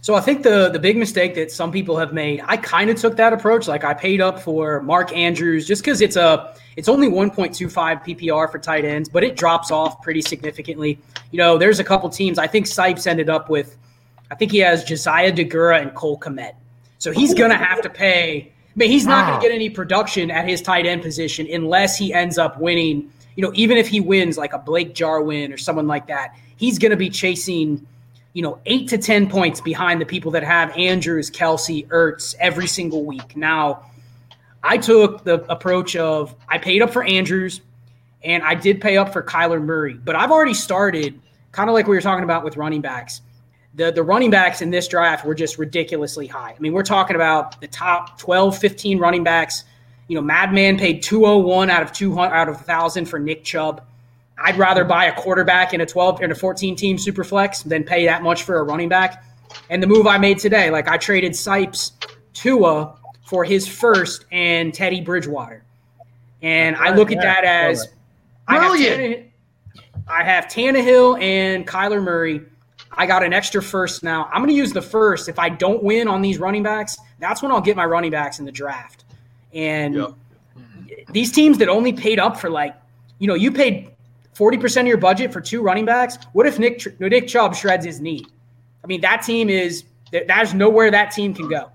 So 0.00 0.16
I 0.16 0.20
think 0.20 0.42
the 0.42 0.68
the 0.68 0.80
big 0.80 0.96
mistake 0.96 1.36
that 1.36 1.52
some 1.52 1.70
people 1.70 1.96
have 1.96 2.12
made, 2.12 2.42
I 2.44 2.56
kind 2.56 2.90
of 2.90 2.96
took 2.96 3.16
that 3.18 3.32
approach. 3.32 3.68
Like 3.68 3.84
I 3.84 3.94
paid 3.94 4.20
up 4.20 4.40
for 4.40 4.82
Mark 4.82 5.16
Andrews 5.16 5.64
just 5.64 5.80
because 5.82 6.00
it's 6.00 6.16
a 6.16 6.56
it's 6.76 6.88
only 6.88 7.08
1.25 7.08 7.70
PPR 7.70 8.50
for 8.50 8.58
tight 8.58 8.84
ends, 8.84 9.08
but 9.08 9.22
it 9.22 9.36
drops 9.36 9.70
off 9.70 10.02
pretty 10.02 10.20
significantly. 10.20 10.98
You 11.30 11.38
know, 11.38 11.56
there's 11.56 11.78
a 11.78 11.84
couple 11.84 12.08
teams. 12.08 12.36
I 12.36 12.48
think 12.48 12.66
Sipes 12.66 13.06
ended 13.06 13.30
up 13.30 13.48
with, 13.48 13.76
I 14.30 14.34
think 14.34 14.50
he 14.50 14.58
has 14.58 14.82
Josiah 14.82 15.30
Deguara 15.30 15.82
and 15.82 15.94
Cole 15.94 16.18
Kmet. 16.18 16.54
So 16.98 17.12
he's 17.12 17.32
gonna 17.32 17.56
have 17.56 17.80
to 17.82 17.90
pay. 17.90 18.52
I 18.74 18.78
mean, 18.78 18.90
he's 18.90 19.06
not 19.06 19.26
wow. 19.26 19.30
gonna 19.32 19.42
get 19.42 19.52
any 19.52 19.68
production 19.68 20.30
at 20.30 20.48
his 20.48 20.62
tight 20.62 20.86
end 20.86 21.02
position 21.02 21.46
unless 21.50 21.98
he 21.98 22.12
ends 22.12 22.38
up 22.38 22.58
winning. 22.58 23.12
You 23.36 23.42
know, 23.42 23.52
even 23.54 23.76
if 23.76 23.88
he 23.88 24.00
wins 24.00 24.38
like 24.38 24.52
a 24.52 24.58
Blake 24.58 24.94
Jarwin 24.94 25.52
or 25.52 25.56
someone 25.56 25.86
like 25.86 26.06
that, 26.06 26.34
he's 26.56 26.78
gonna 26.78 26.96
be 26.96 27.10
chasing 27.10 27.86
you 28.34 28.42
know, 28.42 28.58
eight 28.66 28.88
to 28.88 28.98
10 28.98 29.28
points 29.28 29.60
behind 29.60 30.00
the 30.00 30.06
people 30.06 30.30
that 30.32 30.42
have 30.42 30.70
Andrews, 30.76 31.30
Kelce, 31.30 31.86
Ertz 31.88 32.34
every 32.40 32.66
single 32.66 33.04
week. 33.04 33.36
Now, 33.36 33.84
I 34.62 34.78
took 34.78 35.24
the 35.24 35.44
approach 35.50 35.96
of 35.96 36.34
I 36.48 36.58
paid 36.58 36.82
up 36.82 36.90
for 36.90 37.04
Andrews 37.04 37.60
and 38.22 38.42
I 38.42 38.54
did 38.54 38.80
pay 38.80 38.96
up 38.96 39.12
for 39.12 39.22
Kyler 39.22 39.62
Murray, 39.62 39.94
but 39.94 40.14
I've 40.14 40.30
already 40.30 40.54
started 40.54 41.20
kind 41.50 41.68
of 41.68 41.74
like 41.74 41.86
we 41.86 41.94
were 41.94 42.00
talking 42.00 42.24
about 42.24 42.44
with 42.44 42.56
running 42.56 42.80
backs. 42.80 43.20
The, 43.74 43.90
the 43.90 44.02
running 44.02 44.30
backs 44.30 44.60
in 44.60 44.70
this 44.70 44.86
draft 44.86 45.24
were 45.24 45.34
just 45.34 45.58
ridiculously 45.58 46.26
high. 46.26 46.54
I 46.56 46.60
mean, 46.60 46.72
we're 46.72 46.82
talking 46.82 47.16
about 47.16 47.60
the 47.60 47.68
top 47.68 48.18
12, 48.18 48.58
15 48.58 48.98
running 48.98 49.24
backs. 49.24 49.64
You 50.08 50.16
know, 50.16 50.22
Madman 50.22 50.78
paid 50.78 51.02
201 51.02 51.70
out 51.70 51.82
of 51.82 51.92
200 51.92 52.34
out 52.34 52.48
of 52.48 52.56
1,000 52.56 53.06
for 53.06 53.18
Nick 53.18 53.44
Chubb. 53.44 53.82
I'd 54.38 54.58
rather 54.58 54.84
buy 54.84 55.06
a 55.06 55.14
quarterback 55.14 55.72
in 55.72 55.80
a 55.80 55.86
12 55.86 56.22
in 56.22 56.30
a 56.30 56.34
14 56.34 56.76
team 56.76 56.98
super 56.98 57.24
flex 57.24 57.62
than 57.62 57.84
pay 57.84 58.06
that 58.06 58.22
much 58.22 58.42
for 58.42 58.58
a 58.58 58.62
running 58.62 58.88
back. 58.88 59.24
And 59.70 59.82
the 59.82 59.86
move 59.86 60.06
I 60.06 60.18
made 60.18 60.38
today, 60.38 60.70
like 60.70 60.88
I 60.88 60.96
traded 60.96 61.32
Sipes 61.32 61.92
Tua 62.34 62.96
for 63.24 63.44
his 63.44 63.66
first 63.66 64.26
and 64.32 64.74
Teddy 64.74 65.00
Bridgewater. 65.00 65.64
And 66.42 66.76
I 66.76 66.94
look 66.94 67.12
at 67.12 67.22
that 67.22 67.44
as 67.44 67.88
I 68.48 68.58
have, 68.58 68.72
Tannehill, 68.72 69.28
I 70.08 70.24
have 70.24 70.46
Tannehill 70.46 71.22
and 71.22 71.66
Kyler 71.66 72.02
Murray. 72.02 72.42
I 72.96 73.06
got 73.06 73.22
an 73.22 73.32
extra 73.32 73.62
first 73.62 74.02
now. 74.02 74.28
I'm 74.32 74.40
going 74.40 74.50
to 74.50 74.54
use 74.54 74.72
the 74.72 74.82
first. 74.82 75.28
If 75.28 75.38
I 75.38 75.48
don't 75.48 75.82
win 75.82 76.08
on 76.08 76.22
these 76.22 76.38
running 76.38 76.62
backs, 76.62 76.98
that's 77.18 77.42
when 77.42 77.50
I'll 77.50 77.60
get 77.60 77.76
my 77.76 77.84
running 77.84 78.10
backs 78.10 78.38
in 78.38 78.44
the 78.44 78.52
draft. 78.52 79.04
And 79.54 79.94
yep. 79.94 80.14
these 81.10 81.32
teams 81.32 81.58
that 81.58 81.68
only 81.68 81.92
paid 81.92 82.18
up 82.18 82.38
for 82.38 82.50
like, 82.50 82.74
you 83.18 83.26
know, 83.26 83.34
you 83.34 83.50
paid 83.50 83.90
40% 84.34 84.80
of 84.82 84.86
your 84.86 84.96
budget 84.96 85.32
for 85.32 85.40
two 85.40 85.62
running 85.62 85.84
backs. 85.84 86.18
What 86.32 86.46
if 86.46 86.58
Nick 86.58 86.98
Nick 87.00 87.28
Chubb 87.28 87.54
shreds 87.54 87.84
his 87.84 88.00
knee? 88.00 88.24
I 88.82 88.86
mean, 88.86 89.00
that 89.02 89.22
team 89.22 89.48
is 89.48 89.84
there's 90.10 90.54
nowhere 90.54 90.90
that 90.90 91.10
team 91.10 91.34
can 91.34 91.48
go. 91.48 91.70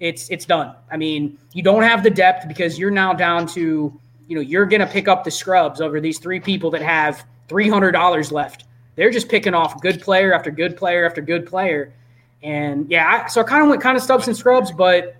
It's 0.00 0.28
it's 0.30 0.44
done. 0.44 0.74
I 0.90 0.96
mean, 0.96 1.38
you 1.52 1.62
don't 1.62 1.82
have 1.82 2.02
the 2.02 2.10
depth 2.10 2.48
because 2.48 2.78
you're 2.78 2.90
now 2.90 3.12
down 3.12 3.46
to, 3.48 3.98
you 4.28 4.34
know, 4.34 4.40
you're 4.40 4.66
going 4.66 4.80
to 4.80 4.86
pick 4.86 5.08
up 5.08 5.24
the 5.24 5.30
scrubs 5.30 5.80
over 5.80 6.00
these 6.00 6.18
three 6.18 6.40
people 6.40 6.70
that 6.72 6.82
have 6.82 7.24
$300 7.48 8.32
left. 8.32 8.64
They're 8.96 9.10
just 9.10 9.28
picking 9.28 9.54
off 9.54 9.80
good 9.80 10.00
player 10.00 10.32
after 10.32 10.50
good 10.50 10.76
player 10.76 11.04
after 11.04 11.20
good 11.20 11.46
player. 11.46 11.92
And 12.42 12.90
yeah, 12.90 13.24
I, 13.24 13.28
so 13.28 13.40
I 13.40 13.44
kind 13.44 13.62
of 13.62 13.68
went 13.68 13.82
kind 13.82 13.96
of 13.96 14.02
stubs 14.02 14.28
and 14.28 14.36
scrubs, 14.36 14.70
but 14.70 15.16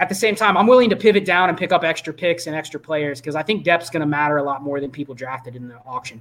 at 0.00 0.08
the 0.08 0.14
same 0.14 0.34
time, 0.34 0.56
I'm 0.56 0.66
willing 0.66 0.90
to 0.90 0.96
pivot 0.96 1.24
down 1.24 1.48
and 1.48 1.56
pick 1.56 1.72
up 1.72 1.84
extra 1.84 2.12
picks 2.12 2.46
and 2.46 2.56
extra 2.56 2.80
players 2.80 3.20
because 3.20 3.36
I 3.36 3.42
think 3.42 3.64
depth's 3.64 3.90
going 3.90 4.00
to 4.00 4.06
matter 4.06 4.38
a 4.38 4.42
lot 4.42 4.62
more 4.62 4.80
than 4.80 4.90
people 4.90 5.14
drafted 5.14 5.54
in 5.56 5.68
the 5.68 5.76
auction. 5.86 6.20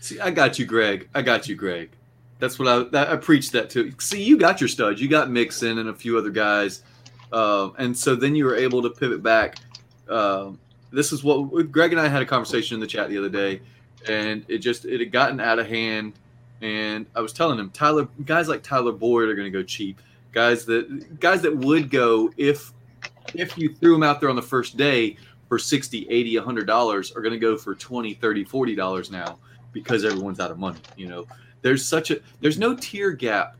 See, 0.00 0.20
I 0.20 0.30
got 0.30 0.58
you, 0.58 0.64
Greg. 0.64 1.08
I 1.14 1.22
got 1.22 1.48
you, 1.48 1.56
Greg. 1.56 1.90
That's 2.38 2.58
what 2.58 2.68
I 2.68 2.84
that, 2.90 3.08
I 3.10 3.16
preached 3.16 3.52
that 3.52 3.68
to. 3.70 3.92
See, 3.98 4.22
you 4.22 4.38
got 4.38 4.60
your 4.60 4.68
studs. 4.68 5.00
You 5.00 5.08
got 5.08 5.28
Mixon 5.28 5.78
and 5.78 5.88
a 5.88 5.94
few 5.94 6.16
other 6.16 6.30
guys, 6.30 6.82
uh, 7.32 7.70
and 7.78 7.96
so 7.96 8.14
then 8.14 8.36
you 8.36 8.44
were 8.44 8.54
able 8.54 8.80
to 8.82 8.90
pivot 8.90 9.24
back. 9.24 9.56
Uh, 10.08 10.52
this 10.92 11.12
is 11.12 11.24
what 11.24 11.72
Greg 11.72 11.92
and 11.92 12.00
I 12.00 12.06
had 12.06 12.22
a 12.22 12.26
conversation 12.26 12.74
in 12.76 12.80
the 12.80 12.86
chat 12.86 13.08
the 13.08 13.18
other 13.18 13.28
day, 13.28 13.60
and 14.06 14.44
it 14.48 14.58
just 14.58 14.84
it 14.84 15.00
had 15.00 15.12
gotten 15.12 15.40
out 15.40 15.58
of 15.58 15.66
hand. 15.66 16.14
And 16.60 17.06
I 17.14 17.20
was 17.20 17.32
telling 17.32 17.58
him, 17.58 17.70
Tyler, 17.70 18.08
guys 18.24 18.48
like 18.48 18.62
Tyler 18.62 18.92
Boyd 18.92 19.28
are 19.28 19.34
going 19.34 19.50
to 19.50 19.56
go 19.56 19.62
cheap. 19.62 20.00
Guys 20.32 20.64
that 20.66 21.20
guys 21.20 21.42
that 21.42 21.56
would 21.56 21.90
go 21.90 22.30
if 22.36 22.72
if 23.34 23.56
you 23.56 23.74
threw 23.74 23.92
them 23.92 24.02
out 24.02 24.20
there 24.20 24.28
on 24.28 24.36
the 24.36 24.42
first 24.42 24.76
day 24.76 25.16
for 25.48 25.58
60 25.58 26.06
80 26.08 26.36
100 26.36 26.66
dollars 26.66 27.12
are 27.12 27.22
going 27.22 27.32
to 27.32 27.38
go 27.38 27.56
for 27.56 27.74
20 27.74 28.14
30 28.14 28.44
40 28.44 28.74
dollars 28.74 29.10
now 29.10 29.38
because 29.72 30.04
everyone's 30.04 30.40
out 30.40 30.50
of 30.50 30.58
money 30.58 30.78
you 30.96 31.08
know? 31.08 31.26
There's 31.62 31.84
such 31.84 32.10
a 32.10 32.20
there's 32.40 32.58
no 32.58 32.76
tier 32.76 33.12
gap 33.12 33.56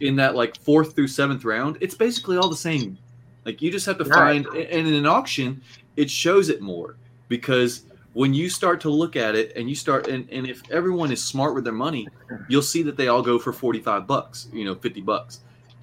in 0.00 0.16
that 0.16 0.34
like 0.34 0.58
fourth 0.60 0.94
through 0.94 1.08
seventh 1.08 1.44
round. 1.44 1.78
It's 1.80 1.94
basically 1.94 2.36
all 2.36 2.48
the 2.48 2.56
same. 2.56 2.98
Like 3.44 3.62
you 3.62 3.70
just 3.70 3.86
have 3.86 3.98
to 3.98 4.04
find 4.04 4.46
and 4.46 4.88
in 4.88 4.94
an 4.94 5.06
auction 5.06 5.62
it 5.96 6.10
shows 6.10 6.48
it 6.48 6.60
more 6.60 6.96
because 7.28 7.84
when 8.12 8.34
you 8.34 8.48
start 8.48 8.80
to 8.80 8.90
look 8.90 9.14
at 9.14 9.34
it 9.34 9.52
and 9.56 9.68
you 9.68 9.74
start 9.74 10.08
and, 10.08 10.28
and 10.30 10.46
if 10.46 10.68
everyone 10.70 11.12
is 11.12 11.22
smart 11.22 11.54
with 11.54 11.64
their 11.64 11.72
money 11.72 12.08
you'll 12.48 12.62
see 12.62 12.82
that 12.82 12.96
they 12.96 13.08
all 13.08 13.22
go 13.22 13.38
for 13.38 13.52
45 13.52 14.06
bucks 14.06 14.48
you 14.52 14.64
know 14.64 14.74
50 14.74 15.00
bucks 15.02 15.40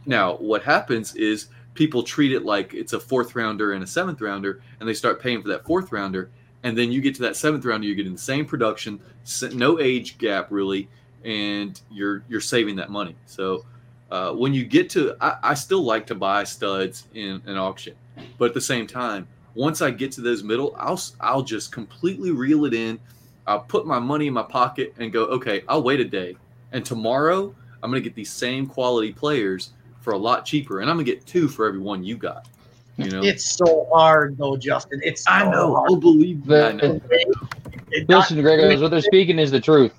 now, 0.07 0.37
what 0.37 0.63
happens 0.63 1.15
is 1.15 1.49
people 1.73 2.01
treat 2.01 2.31
it 2.31 2.45
like 2.45 2.73
it's 2.73 2.93
a 2.93 2.99
fourth 2.99 3.35
rounder 3.35 3.73
and 3.73 3.83
a 3.83 3.87
seventh 3.87 4.21
rounder, 4.21 4.61
and 4.79 4.87
they 4.87 4.93
start 4.93 5.21
paying 5.21 5.41
for 5.41 5.49
that 5.49 5.65
fourth 5.65 5.91
rounder. 5.91 6.31
And 6.63 6.77
then 6.77 6.91
you 6.91 7.01
get 7.01 7.13
to 7.15 7.21
that 7.23 7.35
seventh 7.35 7.65
rounder, 7.65 7.85
you're 7.85 7.95
getting 7.95 8.13
the 8.13 8.17
same 8.17 8.45
production, 8.45 8.99
no 9.51 9.79
age 9.79 10.17
gap 10.17 10.47
really, 10.49 10.87
and 11.23 11.79
you're 11.91 12.23
you're 12.29 12.41
saving 12.41 12.77
that 12.77 12.89
money. 12.89 13.15
So 13.25 13.65
uh, 14.09 14.31
when 14.31 14.53
you 14.53 14.65
get 14.65 14.89
to, 14.91 15.15
I, 15.19 15.37
I, 15.43 15.53
still 15.53 15.83
like 15.83 16.07
to 16.07 16.15
buy 16.15 16.45
studs 16.45 17.07
in 17.13 17.41
an 17.45 17.57
auction, 17.57 17.95
but 18.37 18.45
at 18.45 18.53
the 18.53 18.61
same 18.61 18.87
time, 18.87 19.27
once 19.57 19.81
I 19.81 19.91
get 19.91 20.11
to 20.13 20.21
those 20.21 20.43
middle, 20.43 20.75
I'll 20.77 21.01
I'll 21.19 21.41
just 21.41 21.71
completely 21.71 22.31
reel 22.31 22.65
it 22.65 22.73
in. 22.73 22.99
I'll 23.47 23.61
put 23.61 23.85
my 23.87 23.97
money 23.99 24.27
in 24.27 24.33
my 24.33 24.43
pocket 24.43 24.93
and 24.99 25.11
go, 25.11 25.23
okay, 25.25 25.63
I'll 25.67 25.83
wait 25.83 25.99
a 25.99 26.05
day, 26.05 26.37
and 26.71 26.85
tomorrow 26.85 27.53
I'm 27.81 27.89
going 27.89 28.01
to 28.01 28.07
get 28.07 28.15
these 28.15 28.31
same 28.31 28.67
quality 28.67 29.13
players 29.13 29.71
for 30.01 30.13
a 30.13 30.17
lot 30.17 30.45
cheaper, 30.45 30.79
and 30.79 30.89
I'm 30.89 30.95
gonna 30.95 31.03
get 31.03 31.25
two 31.25 31.49
for 31.49 31.67
every 31.67 31.81
one 31.81 32.01
you 32.01 32.15
got. 32.15 32.47
You 32.95 33.11
know, 33.11 33.21
it's 33.21 33.43
so 33.43 33.87
hard 33.91 34.37
though, 34.37 34.55
Justin. 34.55 35.01
It's 35.03 35.23
so 35.25 35.31
I 35.31 35.51
know. 35.51 35.75
Hard. 35.75 35.89
I'll 35.89 35.97
believe 35.97 36.45
that. 36.45 36.75
Listen, 38.07 38.41
Greg, 38.41 38.79
what 38.79 38.89
they're 38.89 39.01
speaking 39.01 39.37
is 39.37 39.51
the 39.51 39.59
truth. 39.59 39.93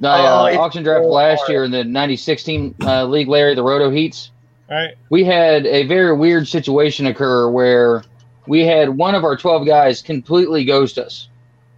The 0.00 0.08
uh, 0.08 0.50
oh, 0.52 0.58
auction 0.58 0.82
draft 0.82 1.04
last 1.04 1.48
year 1.48 1.64
in 1.64 1.70
the 1.70 1.84
9016 1.84 2.74
uh, 2.82 3.04
league, 3.04 3.28
Larry, 3.28 3.54
the 3.54 3.62
Roto 3.62 3.90
Heats. 3.90 4.30
Right. 4.68 4.94
We 5.10 5.24
had 5.24 5.66
a 5.66 5.86
very 5.86 6.16
weird 6.16 6.48
situation 6.48 7.06
occur 7.06 7.48
where 7.48 8.02
we 8.48 8.64
had 8.64 8.88
one 8.88 9.14
of 9.14 9.24
our 9.24 9.36
12 9.36 9.66
guys 9.66 10.02
completely 10.02 10.64
ghost 10.64 10.98
us. 10.98 11.28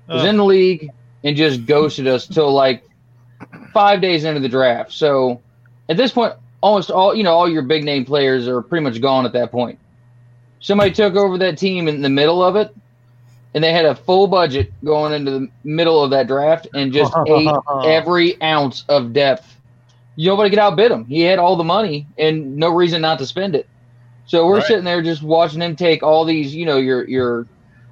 Was 0.08 0.24
oh. 0.24 0.28
in 0.28 0.36
the 0.36 0.44
league 0.44 0.90
and 1.22 1.36
just 1.36 1.66
ghosted 1.66 2.06
us 2.06 2.26
till 2.26 2.52
like 2.52 2.84
five 3.72 4.00
days 4.00 4.24
into 4.24 4.40
the 4.40 4.48
draft. 4.48 4.92
So 4.92 5.40
at 5.88 5.96
this 5.96 6.12
point, 6.12 6.34
almost 6.60 6.90
all 6.90 7.14
you 7.14 7.22
know, 7.22 7.32
all 7.32 7.48
your 7.48 7.62
big 7.62 7.84
name 7.84 8.04
players 8.04 8.48
are 8.48 8.62
pretty 8.62 8.84
much 8.84 9.00
gone 9.00 9.26
at 9.26 9.32
that 9.32 9.50
point. 9.50 9.78
Somebody 10.60 10.90
took 10.92 11.14
over 11.14 11.38
that 11.38 11.58
team 11.58 11.88
in 11.88 12.02
the 12.02 12.10
middle 12.10 12.42
of 12.42 12.56
it, 12.56 12.74
and 13.54 13.64
they 13.64 13.72
had 13.72 13.84
a 13.84 13.94
full 13.94 14.26
budget 14.26 14.72
going 14.84 15.12
into 15.12 15.30
the 15.30 15.48
middle 15.64 16.02
of 16.02 16.10
that 16.10 16.26
draft 16.26 16.68
and 16.74 16.92
just 16.92 17.12
ate 17.26 17.48
every 17.84 18.40
ounce 18.42 18.84
of 18.88 19.12
depth. 19.12 19.56
Nobody 20.16 20.50
could 20.50 20.58
outbid 20.58 20.90
him. 20.90 21.06
He 21.06 21.22
had 21.22 21.38
all 21.38 21.56
the 21.56 21.64
money 21.64 22.06
and 22.18 22.56
no 22.56 22.68
reason 22.68 23.00
not 23.00 23.18
to 23.20 23.26
spend 23.26 23.54
it. 23.54 23.66
So 24.30 24.46
we're 24.46 24.58
right. 24.58 24.64
sitting 24.64 24.84
there 24.84 25.02
just 25.02 25.24
watching 25.24 25.60
him 25.60 25.74
take 25.74 26.04
all 26.04 26.24
these, 26.24 26.54
you 26.54 26.64
know, 26.64 26.76
your 26.76 27.02
your 27.08 27.48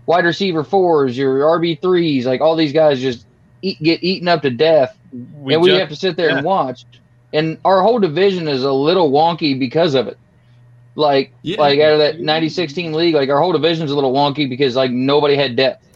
wide 0.07 0.25
receiver 0.25 0.63
fours, 0.63 1.19
your 1.19 1.41
RB 1.41 1.83
threes, 1.83 2.27
like 2.27 2.41
all 2.41 2.55
these 2.55 2.73
guys 2.73 3.01
just 3.01 3.27
eat, 3.61 3.83
get 3.83 4.05
eaten 4.05 4.29
up 4.29 4.43
to 4.43 4.51
death, 4.51 4.97
we 5.13 5.55
and 5.55 5.61
we 5.65 5.71
just, 5.71 5.81
have 5.81 5.89
to 5.89 5.97
sit 5.97 6.17
there 6.17 6.29
yeah. 6.29 6.37
and 6.37 6.47
watch. 6.47 6.85
And 7.33 7.59
our 7.65 7.83
whole 7.83 7.99
division 7.99 8.47
is 8.47 8.63
a 8.63 8.71
little 8.71 9.11
wonky 9.11 9.59
because 9.59 9.97
of 9.97 10.07
it. 10.07 10.17
Like 10.95 11.33
yeah. 11.43 11.59
like 11.59 11.81
out 11.81 11.95
of 11.95 11.99
that 11.99 12.21
9016 12.21 12.93
league, 12.93 13.17
like 13.17 13.31
our 13.31 13.41
whole 13.41 13.51
division's 13.51 13.91
a 13.91 13.97
little 13.97 14.15
wonky 14.15 14.49
because 14.49 14.77
like 14.77 14.93
nobody 14.93 15.35
had 15.35 15.57
depth. 15.57 15.88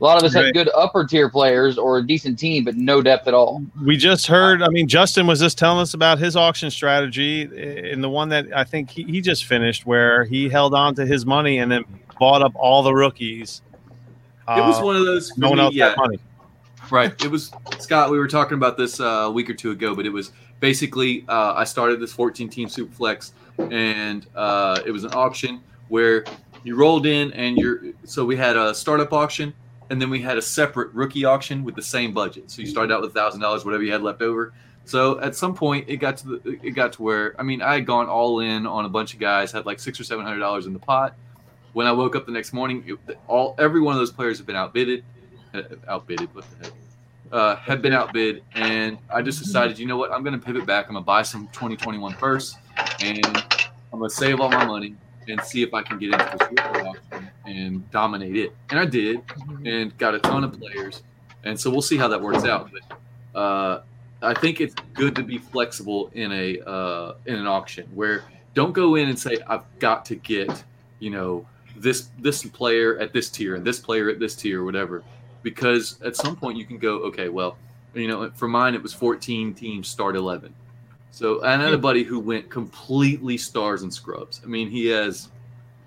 A 0.00 0.04
lot 0.04 0.16
of 0.16 0.24
us 0.24 0.34
right. 0.34 0.46
had 0.46 0.54
good 0.54 0.70
upper 0.74 1.04
tier 1.04 1.28
players 1.28 1.76
or 1.76 1.98
a 1.98 2.06
decent 2.06 2.38
team, 2.38 2.64
but 2.64 2.76
no 2.76 3.02
depth 3.02 3.28
at 3.28 3.34
all. 3.34 3.62
We 3.84 3.98
just 3.98 4.26
heard. 4.26 4.62
I 4.62 4.68
mean, 4.68 4.88
Justin 4.88 5.26
was 5.26 5.40
just 5.40 5.58
telling 5.58 5.80
us 5.80 5.92
about 5.92 6.18
his 6.18 6.36
auction 6.36 6.70
strategy 6.70 7.42
in 7.90 8.00
the 8.00 8.08
one 8.08 8.30
that 8.30 8.46
I 8.54 8.64
think 8.64 8.88
he, 8.88 9.02
he 9.02 9.20
just 9.20 9.44
finished, 9.44 9.84
where 9.84 10.24
he 10.24 10.48
held 10.48 10.72
on 10.72 10.94
to 10.94 11.04
his 11.04 11.26
money 11.26 11.58
and 11.58 11.70
then 11.70 11.84
bought 12.18 12.40
up 12.40 12.52
all 12.54 12.82
the 12.82 12.94
rookies. 12.94 13.60
It 14.48 14.60
was 14.62 14.78
uh, 14.78 14.84
one 14.84 14.96
of 14.96 15.04
those. 15.04 15.36
No 15.36 15.50
one 15.50 15.58
me, 15.58 15.64
else 15.64 15.74
yeah. 15.74 15.94
money. 15.98 16.18
Right. 16.90 17.12
It 17.22 17.30
was 17.30 17.52
Scott. 17.78 18.10
We 18.10 18.18
were 18.18 18.26
talking 18.26 18.54
about 18.54 18.78
this 18.78 19.00
uh, 19.00 19.04
a 19.04 19.30
week 19.30 19.50
or 19.50 19.54
two 19.54 19.70
ago, 19.70 19.94
but 19.94 20.06
it 20.06 20.10
was 20.10 20.32
basically 20.60 21.26
uh, 21.28 21.54
I 21.54 21.64
started 21.64 22.00
this 22.00 22.12
14 22.12 22.48
team 22.48 22.68
Superflex 22.68 23.32
and 23.70 24.26
uh, 24.34 24.80
it 24.86 24.90
was 24.90 25.04
an 25.04 25.12
auction 25.12 25.60
where 25.88 26.24
you 26.64 26.76
rolled 26.76 27.06
in 27.06 27.32
and 27.32 27.58
you're 27.58 27.82
so 28.04 28.24
we 28.24 28.36
had 28.36 28.56
a 28.56 28.74
startup 28.74 29.12
auction 29.12 29.52
and 29.90 30.00
then 30.00 30.08
we 30.08 30.20
had 30.20 30.38
a 30.38 30.42
separate 30.42 30.92
rookie 30.94 31.24
auction 31.24 31.64
with 31.64 31.74
the 31.74 31.82
same 31.82 32.14
budget. 32.14 32.50
So 32.50 32.62
you 32.62 32.68
started 32.68 32.94
out 32.94 33.02
with 33.02 33.12
thousand 33.12 33.40
dollars, 33.40 33.64
whatever 33.64 33.82
you 33.82 33.92
had 33.92 34.02
left 34.02 34.22
over. 34.22 34.52
So 34.84 35.20
at 35.20 35.34
some 35.34 35.54
point 35.54 35.88
it 35.88 35.96
got 35.96 36.16
to 36.18 36.28
the 36.28 36.58
it 36.62 36.70
got 36.70 36.92
to 36.94 37.02
where 37.02 37.38
I 37.38 37.42
mean 37.42 37.60
I 37.60 37.74
had 37.74 37.86
gone 37.86 38.06
all 38.06 38.40
in 38.40 38.66
on 38.66 38.84
a 38.84 38.88
bunch 38.88 39.12
of 39.12 39.20
guys, 39.20 39.52
had 39.52 39.66
like 39.66 39.80
six 39.80 40.00
or 40.00 40.04
seven 40.04 40.24
hundred 40.24 40.38
dollars 40.38 40.66
in 40.66 40.72
the 40.72 40.78
pot. 40.78 41.14
When 41.72 41.86
I 41.86 41.92
woke 41.92 42.16
up 42.16 42.26
the 42.26 42.32
next 42.32 42.52
morning, 42.52 42.84
it, 42.86 43.18
all 43.28 43.54
every 43.58 43.80
one 43.80 43.94
of 43.94 44.00
those 44.00 44.10
players 44.10 44.38
had 44.38 44.46
been 44.46 44.56
outbidded, 44.56 45.04
uh, 45.54 45.62
outbidded. 45.86 46.34
What 46.34 46.44
the 46.50 46.64
heck? 46.64 46.74
Uh, 47.30 47.54
had 47.56 47.80
been 47.80 47.92
outbid, 47.92 48.42
and 48.54 48.98
I 49.08 49.22
just 49.22 49.38
decided, 49.38 49.78
you 49.78 49.86
know 49.86 49.96
what, 49.96 50.10
I'm 50.10 50.24
going 50.24 50.36
to 50.36 50.44
pivot 50.44 50.66
back. 50.66 50.86
I'm 50.88 50.94
going 50.94 51.04
to 51.04 51.06
buy 51.06 51.22
some 51.22 51.46
2021 51.52 52.14
first, 52.14 52.56
and 53.00 53.24
I'm 53.92 54.00
going 54.00 54.10
to 54.10 54.16
save 54.16 54.40
all 54.40 54.50
my 54.50 54.64
money 54.64 54.96
and 55.30 55.40
see 55.42 55.62
if 55.62 55.72
I 55.74 55.82
can 55.82 55.98
get 55.98 56.12
into 56.12 56.36
this 56.38 56.60
auction 56.82 57.30
and 57.46 57.90
dominate 57.90 58.36
it. 58.36 58.52
And 58.70 58.78
I 58.78 58.84
did, 58.84 59.22
and 59.64 59.96
got 59.98 60.14
a 60.14 60.18
ton 60.18 60.44
of 60.44 60.58
players, 60.58 61.02
and 61.44 61.58
so 61.58 61.70
we'll 61.70 61.82
see 61.82 61.96
how 61.96 62.08
that 62.08 62.20
works 62.20 62.44
out. 62.44 62.70
But 62.72 63.38
uh, 63.38 63.82
I 64.22 64.34
think 64.34 64.60
it's 64.60 64.74
good 64.94 65.14
to 65.16 65.22
be 65.22 65.38
flexible 65.38 66.10
in 66.14 66.32
a 66.32 66.60
uh, 66.60 67.14
in 67.26 67.36
an 67.36 67.46
auction 67.46 67.88
where 67.94 68.24
don't 68.54 68.72
go 68.72 68.96
in 68.96 69.08
and 69.08 69.18
say 69.18 69.38
I've 69.46 69.64
got 69.78 70.04
to 70.06 70.16
get 70.16 70.64
you 70.98 71.10
know 71.10 71.46
this 71.76 72.08
this 72.18 72.44
player 72.44 72.98
at 72.98 73.12
this 73.12 73.30
tier 73.30 73.54
and 73.54 73.64
this 73.64 73.78
player 73.78 74.10
at 74.10 74.18
this 74.18 74.34
tier 74.34 74.62
or 74.62 74.64
whatever 74.64 75.02
because 75.42 76.00
at 76.02 76.16
some 76.16 76.36
point 76.36 76.58
you 76.58 76.64
can 76.64 76.78
go, 76.78 76.98
okay, 76.98 77.28
well, 77.28 77.56
you 77.94 78.08
know, 78.08 78.30
for 78.30 78.48
mine 78.48 78.74
it 78.74 78.82
was 78.82 78.92
14 78.92 79.54
teams 79.54 79.88
start 79.88 80.16
11. 80.16 80.54
So 81.10 81.44
I 81.44 81.56
had 81.56 81.74
a 81.74 81.78
buddy 81.78 82.04
who 82.04 82.20
went 82.20 82.48
completely 82.48 83.36
stars 83.36 83.82
and 83.82 83.92
scrubs. 83.92 84.40
I 84.44 84.46
mean, 84.46 84.70
he 84.70 84.86
has 84.86 85.28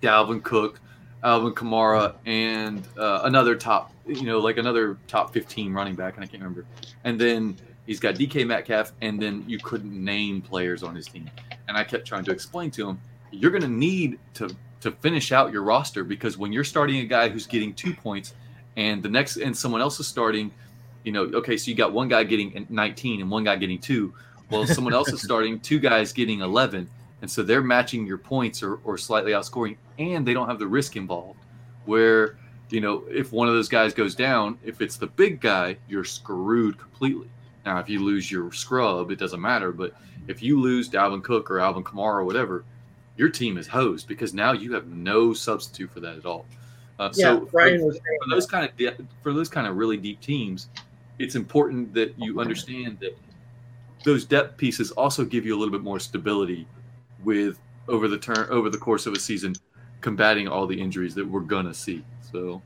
Dalvin 0.01 0.43
Cook, 0.43 0.80
Alvin 1.24 1.53
Kamara, 1.53 2.15
and 2.26 2.86
uh, 2.97 3.21
another 3.24 3.55
top, 3.55 3.93
you 4.05 4.24
know, 4.24 4.39
like 4.39 4.57
another 4.57 4.97
top 5.07 5.34
15 5.34 5.74
running 5.74 5.95
back, 5.95 6.15
and 6.15 6.24
I 6.24 6.28
can't 6.28 6.43
remember. 6.43 6.65
And 7.05 7.19
then 7.19 7.55
he's 7.86 7.99
got 7.99 8.15
DK 8.15 8.45
Metcalf, 8.45 8.91
and 9.01 9.21
then 9.21 9.45
you 9.47 9.59
couldn't 9.59 9.91
name 9.93 10.41
players 10.41 10.84
on 10.84 10.93
his 10.95 11.07
team. 11.07 11.30
And 11.67 11.78
I 11.78 11.84
kept 11.84 12.05
trying 12.05 12.26
to 12.26 12.32
explain 12.32 12.69
to 12.71 12.89
him, 12.89 12.99
you're 13.32 13.51
going 13.51 13.63
to 13.63 13.69
need 13.69 14.19
to 14.36 14.55
to 14.82 14.91
finish 14.91 15.32
out 15.32 15.53
your 15.53 15.63
roster 15.63 16.03
because 16.03 16.38
when 16.38 16.51
you're 16.51 16.65
starting 16.65 16.97
a 16.97 17.05
guy 17.05 17.30
who's 17.30 17.47
getting 17.47 17.74
two 17.74 17.93
points 17.93 18.34
and 18.76 19.01
the 19.01 19.07
next 19.07 19.38
and 19.38 19.55
someone 19.55 19.80
else 19.80 19.97
is 19.97 20.05
starting 20.05 20.51
you 21.05 21.11
know 21.13 21.24
okay 21.34 21.55
so 21.55 21.71
you 21.71 21.76
got 21.76 21.93
one 21.93 22.09
guy 22.09 22.21
getting 22.21 22.67
19 22.69 23.21
and 23.21 23.32
one 23.32 23.45
guy 23.45 23.55
getting 23.55 23.80
two 23.80 24.13
well 24.53 24.67
someone 24.67 24.93
else 24.93 25.11
is 25.11 25.21
starting 25.21 25.59
two 25.59 25.79
guys 25.79 26.13
getting 26.13 26.41
11 26.41 26.89
and 27.23 27.31
so 27.31 27.41
they're 27.41 27.61
matching 27.61 28.05
your 28.05 28.17
points 28.17 28.61
or, 28.61 28.81
or 28.83 28.97
slightly 28.97 29.31
outscoring 29.31 29.77
and 29.97 30.27
they 30.27 30.33
don't 30.33 30.49
have 30.49 30.59
the 30.59 30.67
risk 30.67 30.97
involved. 30.97 31.39
Where 31.85 32.37
you 32.69 32.81
know 32.81 33.03
if 33.09 33.31
one 33.31 33.47
of 33.47 33.53
those 33.53 33.69
guys 33.69 33.93
goes 33.93 34.13
down 34.13 34.59
if 34.63 34.81
it's 34.81 34.97
the 34.97 35.07
big 35.07 35.39
guy 35.39 35.77
you're 35.87 36.03
screwed 36.03 36.77
completely. 36.77 37.29
Now 37.65 37.79
if 37.79 37.89
you 37.89 38.03
lose 38.03 38.29
your 38.29 38.51
scrub 38.51 39.09
it 39.09 39.19
doesn't 39.19 39.41
matter 39.41 39.71
but 39.71 39.93
if 40.27 40.43
you 40.43 40.59
lose 40.59 40.89
Dalvin 40.89 41.23
Cook 41.23 41.49
or 41.49 41.59
Alvin 41.59 41.83
Kamara 41.83 42.15
or 42.15 42.23
whatever 42.25 42.65
your 43.15 43.29
team 43.29 43.57
is 43.57 43.67
hosed 43.67 44.07
because 44.07 44.33
now 44.33 44.51
you 44.51 44.73
have 44.73 44.87
no 44.87 45.33
substitute 45.33 45.91
for 45.91 46.01
that 46.01 46.17
at 46.17 46.25
all. 46.25 46.45
Uh, 46.99 47.09
yeah, 47.15 47.23
so 47.23 47.45
for, 47.45 47.61
for, 47.61 48.29
those 48.29 48.45
kind 48.45 48.69
of 48.69 48.75
de- 48.77 48.95
for 49.21 49.33
those 49.33 49.49
kind 49.49 49.65
of 49.65 49.77
really 49.77 49.97
deep 49.97 50.19
teams, 50.19 50.67
it's 51.19 51.35
important 51.35 51.93
that 51.93 52.13
you 52.17 52.39
understand 52.39 52.97
that 52.99 53.17
those 54.03 54.25
depth 54.25 54.57
pieces 54.57 54.91
also 54.91 55.25
give 55.25 55.45
you 55.45 55.55
a 55.55 55.57
little 55.57 55.71
bit 55.71 55.81
more 55.81 55.99
stability 55.99 56.67
with 57.23 57.59
over 57.87 58.07
the 58.07 58.17
turn 58.17 58.47
over 58.49 58.69
the 58.69 58.77
course 58.77 59.05
of 59.05 59.13
a 59.13 59.19
season, 59.19 59.55
combating 60.01 60.47
all 60.47 60.67
the 60.67 60.79
injuries 60.79 61.15
that 61.15 61.27
we're 61.27 61.41
gonna 61.41 61.73
see. 61.73 62.03
So, 62.31 62.61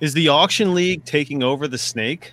is 0.00 0.12
the 0.12 0.28
auction 0.28 0.74
league 0.74 1.04
taking 1.04 1.42
over 1.42 1.68
the 1.68 1.78
snake? 1.78 2.32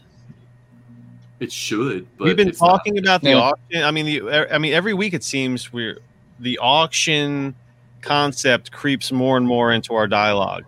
It 1.40 1.52
should. 1.52 2.08
We've 2.20 2.38
been 2.38 2.52
talking 2.52 2.96
not. 2.96 3.04
about 3.04 3.22
the 3.22 3.30
yeah. 3.32 3.36
auction. 3.38 3.84
I 3.84 3.92
mean, 3.92 4.06
the 4.06 4.22
er, 4.22 4.48
I 4.52 4.60
mean, 4.60 4.74
every 4.74 4.94
week 4.94 5.14
it 5.14 5.24
seems 5.24 5.74
we're 5.74 6.00
the 6.40 6.58
auction 6.60 7.56
concept 8.02 8.72
creeps 8.72 9.12
more 9.12 9.38
and 9.38 9.46
more 9.46 9.72
into 9.72 9.94
our 9.96 10.08
dialogue. 10.08 10.66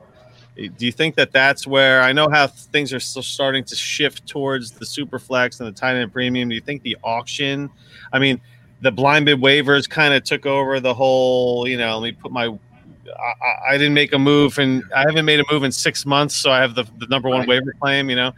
Do 0.55 0.85
you 0.85 0.91
think 0.91 1.15
that 1.15 1.31
that's 1.31 1.65
where 1.65 2.01
I 2.01 2.13
know 2.13 2.29
how 2.29 2.45
things 2.45 2.93
are 2.93 2.99
still 2.99 3.23
starting 3.23 3.63
to 3.63 3.75
shift 3.75 4.27
towards 4.27 4.71
the 4.71 4.85
super 4.85 5.17
flex 5.17 5.59
and 5.59 5.67
the 5.67 5.77
tight 5.77 5.95
end 5.95 6.13
premium? 6.13 6.49
Do 6.49 6.55
you 6.55 6.61
think 6.61 6.83
the 6.83 6.95
auction, 7.03 7.71
I 8.11 8.19
mean, 8.19 8.39
the 8.81 8.91
blind 8.91 9.25
bid 9.25 9.39
waivers 9.39 9.89
kind 9.89 10.13
of 10.13 10.23
took 10.23 10.45
over 10.45 10.79
the 10.79 10.93
whole, 10.93 11.67
you 11.67 11.77
know, 11.77 11.97
let 11.97 12.09
me 12.09 12.11
put 12.11 12.31
my, 12.31 12.47
I, 12.47 13.71
I, 13.71 13.77
didn't 13.77 13.95
make 13.95 14.13
a 14.13 14.19
move 14.19 14.59
and 14.59 14.83
I 14.95 15.01
haven't 15.01 15.25
made 15.25 15.39
a 15.39 15.43
move 15.51 15.63
in 15.63 15.71
six 15.71 16.05
months. 16.05 16.35
So 16.35 16.51
I 16.51 16.59
have 16.59 16.75
the, 16.75 16.83
the 16.99 17.07
number 17.07 17.29
one 17.29 17.39
right. 17.39 17.47
waiver 17.47 17.73
claim, 17.79 18.09
you 18.09 18.15
know, 18.15 18.33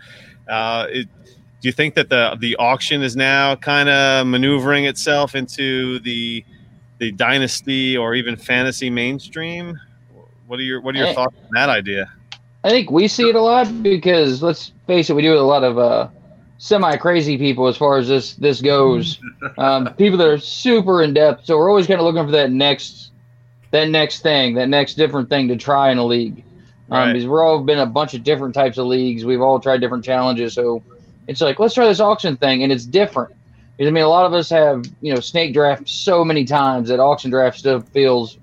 uh, 0.47 0.87
it, 0.89 1.09
do 1.61 1.67
you 1.67 1.73
think 1.73 1.95
that 1.95 2.09
the, 2.09 2.37
the 2.39 2.55
auction 2.57 3.01
is 3.01 3.15
now 3.15 3.55
kind 3.55 3.89
of 3.89 4.27
maneuvering 4.27 4.85
itself 4.85 5.35
into 5.35 5.99
the, 5.99 6.45
the 6.99 7.11
dynasty 7.11 7.97
or 7.97 8.15
even 8.15 8.37
fantasy 8.37 8.89
mainstream? 8.89 9.77
What 10.47 10.59
are 10.59 10.63
your 10.63 10.81
What 10.81 10.95
are 10.95 10.99
your 10.99 11.07
I, 11.07 11.13
thoughts 11.13 11.35
on 11.43 11.49
that 11.53 11.69
idea? 11.69 12.11
I 12.63 12.69
think 12.69 12.91
we 12.91 13.07
see 13.07 13.29
it 13.29 13.35
a 13.35 13.41
lot 13.41 13.83
because 13.83 14.41
let's 14.41 14.71
face 14.87 15.09
it, 15.09 15.13
we 15.15 15.21
do 15.21 15.31
with 15.31 15.39
a 15.39 15.43
lot 15.43 15.63
of 15.63 15.77
uh, 15.77 16.07
semi 16.57 16.97
crazy 16.97 17.37
people 17.37 17.67
as 17.67 17.77
far 17.77 17.97
as 17.97 18.07
this 18.07 18.33
this 18.35 18.61
goes. 18.61 19.19
Um, 19.57 19.93
people 19.93 20.17
that 20.17 20.27
are 20.27 20.37
super 20.37 21.01
in 21.01 21.13
depth, 21.13 21.45
so 21.45 21.57
we're 21.57 21.69
always 21.69 21.87
kind 21.87 21.99
of 21.99 22.05
looking 22.05 22.25
for 22.25 22.31
that 22.31 22.51
next 22.51 23.11
that 23.71 23.89
next 23.89 24.21
thing, 24.21 24.55
that 24.55 24.67
next 24.67 24.95
different 24.95 25.29
thing 25.29 25.47
to 25.47 25.55
try 25.55 25.91
in 25.91 25.97
a 25.97 26.05
league. 26.05 26.43
Um, 26.89 26.97
right. 26.97 27.13
Because 27.13 27.27
we're 27.27 27.43
all 27.43 27.63
been 27.63 27.79
a 27.79 27.85
bunch 27.85 28.15
of 28.15 28.23
different 28.23 28.53
types 28.53 28.77
of 28.77 28.87
leagues. 28.87 29.23
We've 29.23 29.41
all 29.41 29.59
tried 29.59 29.81
different 29.81 30.03
challenges, 30.03 30.53
so 30.53 30.83
it's 31.27 31.41
like 31.41 31.59
let's 31.59 31.73
try 31.73 31.87
this 31.87 31.99
auction 31.99 32.35
thing, 32.37 32.63
and 32.63 32.71
it's 32.71 32.85
different. 32.85 33.33
Because 33.77 33.89
I 33.89 33.91
mean, 33.91 34.03
a 34.03 34.09
lot 34.09 34.25
of 34.25 34.33
us 34.33 34.49
have 34.49 34.83
you 35.01 35.13
know 35.13 35.19
snake 35.19 35.53
draft 35.53 35.87
so 35.87 36.25
many 36.25 36.43
times 36.43 36.89
that 36.89 36.99
auction 36.99 37.31
draft 37.31 37.57
stuff 37.59 37.87
feels 37.89 38.37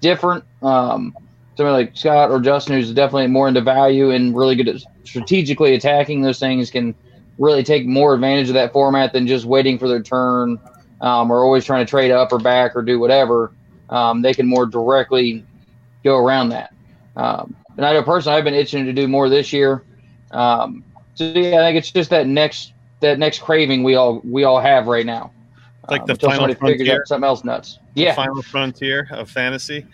different. 0.00 0.44
Um, 0.62 1.14
somebody 1.56 1.84
like 1.84 1.96
Scott 1.96 2.30
or 2.30 2.40
Justin, 2.40 2.76
who's 2.76 2.92
definitely 2.92 3.28
more 3.28 3.48
into 3.48 3.60
value 3.60 4.10
and 4.10 4.36
really 4.36 4.56
good 4.56 4.68
at 4.68 4.82
strategically 5.04 5.74
attacking 5.74 6.22
those 6.22 6.38
things, 6.38 6.70
can 6.70 6.94
really 7.38 7.62
take 7.62 7.86
more 7.86 8.14
advantage 8.14 8.48
of 8.48 8.54
that 8.54 8.72
format 8.72 9.12
than 9.12 9.26
just 9.26 9.44
waiting 9.44 9.78
for 9.78 9.88
their 9.88 10.02
turn 10.02 10.58
um, 11.00 11.30
or 11.30 11.44
always 11.44 11.64
trying 11.64 11.84
to 11.84 11.90
trade 11.90 12.10
up 12.10 12.32
or 12.32 12.38
back 12.38 12.76
or 12.76 12.82
do 12.82 12.98
whatever. 12.98 13.52
Um, 13.90 14.22
they 14.22 14.34
can 14.34 14.46
more 14.46 14.66
directly 14.66 15.44
go 16.04 16.16
around 16.16 16.50
that. 16.50 16.72
Um, 17.16 17.54
and 17.76 17.84
I 17.84 17.92
know 17.92 18.02
personally, 18.02 18.38
I've 18.38 18.44
been 18.44 18.54
itching 18.54 18.84
to 18.86 18.92
do 18.92 19.08
more 19.08 19.28
this 19.28 19.52
year. 19.52 19.84
Um, 20.30 20.84
So 21.14 21.24
yeah, 21.24 21.60
I 21.60 21.68
think 21.68 21.78
it's 21.78 21.92
just 21.92 22.10
that 22.10 22.26
next 22.26 22.72
that 23.00 23.18
next 23.18 23.40
craving 23.40 23.82
we 23.82 23.94
all 23.94 24.20
we 24.24 24.44
all 24.44 24.60
have 24.60 24.86
right 24.86 25.06
now. 25.06 25.32
It's 25.82 25.90
like 25.90 26.00
um, 26.02 26.06
the 26.06 26.14
final 26.16 26.54
frontier. 26.54 27.04
something 27.06 27.26
else 27.26 27.44
nuts. 27.44 27.78
The 27.94 28.02
Yeah, 28.02 28.14
final 28.14 28.42
frontier 28.42 29.08
of 29.12 29.30
fantasy. 29.30 29.86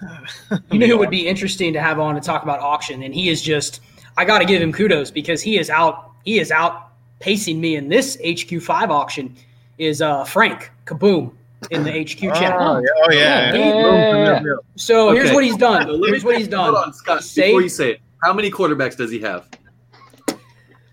You 0.70 0.78
know 0.78 0.86
who 0.86 0.98
would 0.98 1.10
be 1.10 1.26
interesting 1.26 1.72
to 1.72 1.80
have 1.80 1.98
on 1.98 2.14
to 2.14 2.20
talk 2.20 2.42
about 2.42 2.60
auction, 2.60 3.02
and 3.02 3.14
he 3.14 3.28
is 3.28 3.42
just 3.42 3.80
I 4.16 4.24
got 4.24 4.38
to 4.38 4.44
give 4.44 4.60
him 4.62 4.72
kudos 4.72 5.10
because 5.10 5.42
he 5.42 5.58
is 5.58 5.70
out 5.70 6.10
he 6.24 6.38
is 6.38 6.50
out 6.50 6.88
pacing 7.20 7.60
me 7.60 7.76
in 7.76 7.88
this 7.88 8.16
HQ 8.26 8.60
five 8.62 8.90
auction. 8.90 9.34
Is 9.78 10.02
uh, 10.02 10.24
Frank 10.24 10.70
Kaboom 10.86 11.32
in 11.70 11.84
the 11.84 11.90
HQ 12.02 12.18
chat? 12.34 12.54
Oh, 12.58 12.78
yeah. 12.78 12.88
Oh, 13.04 13.12
yeah. 13.12 13.54
Yeah, 13.54 13.54
yeah, 13.54 14.42
yeah. 14.44 14.54
So 14.76 15.12
here's 15.12 15.30
what 15.32 15.44
he's 15.44 15.56
done. 15.56 15.82
So 15.86 15.92
let 15.92 16.00
me- 16.00 16.08
Here's 16.08 16.24
what 16.24 16.36
he's 16.36 16.48
done. 16.48 16.74
Hold 16.74 16.86
on, 16.88 16.92
Scott. 16.92 17.22
Save- 17.22 17.46
Before 17.46 17.62
you 17.62 17.68
say 17.68 17.90
it, 17.92 18.00
how 18.24 18.32
many 18.32 18.50
quarterbacks 18.50 18.96
does 18.96 19.10
he 19.12 19.20
have? 19.20 19.48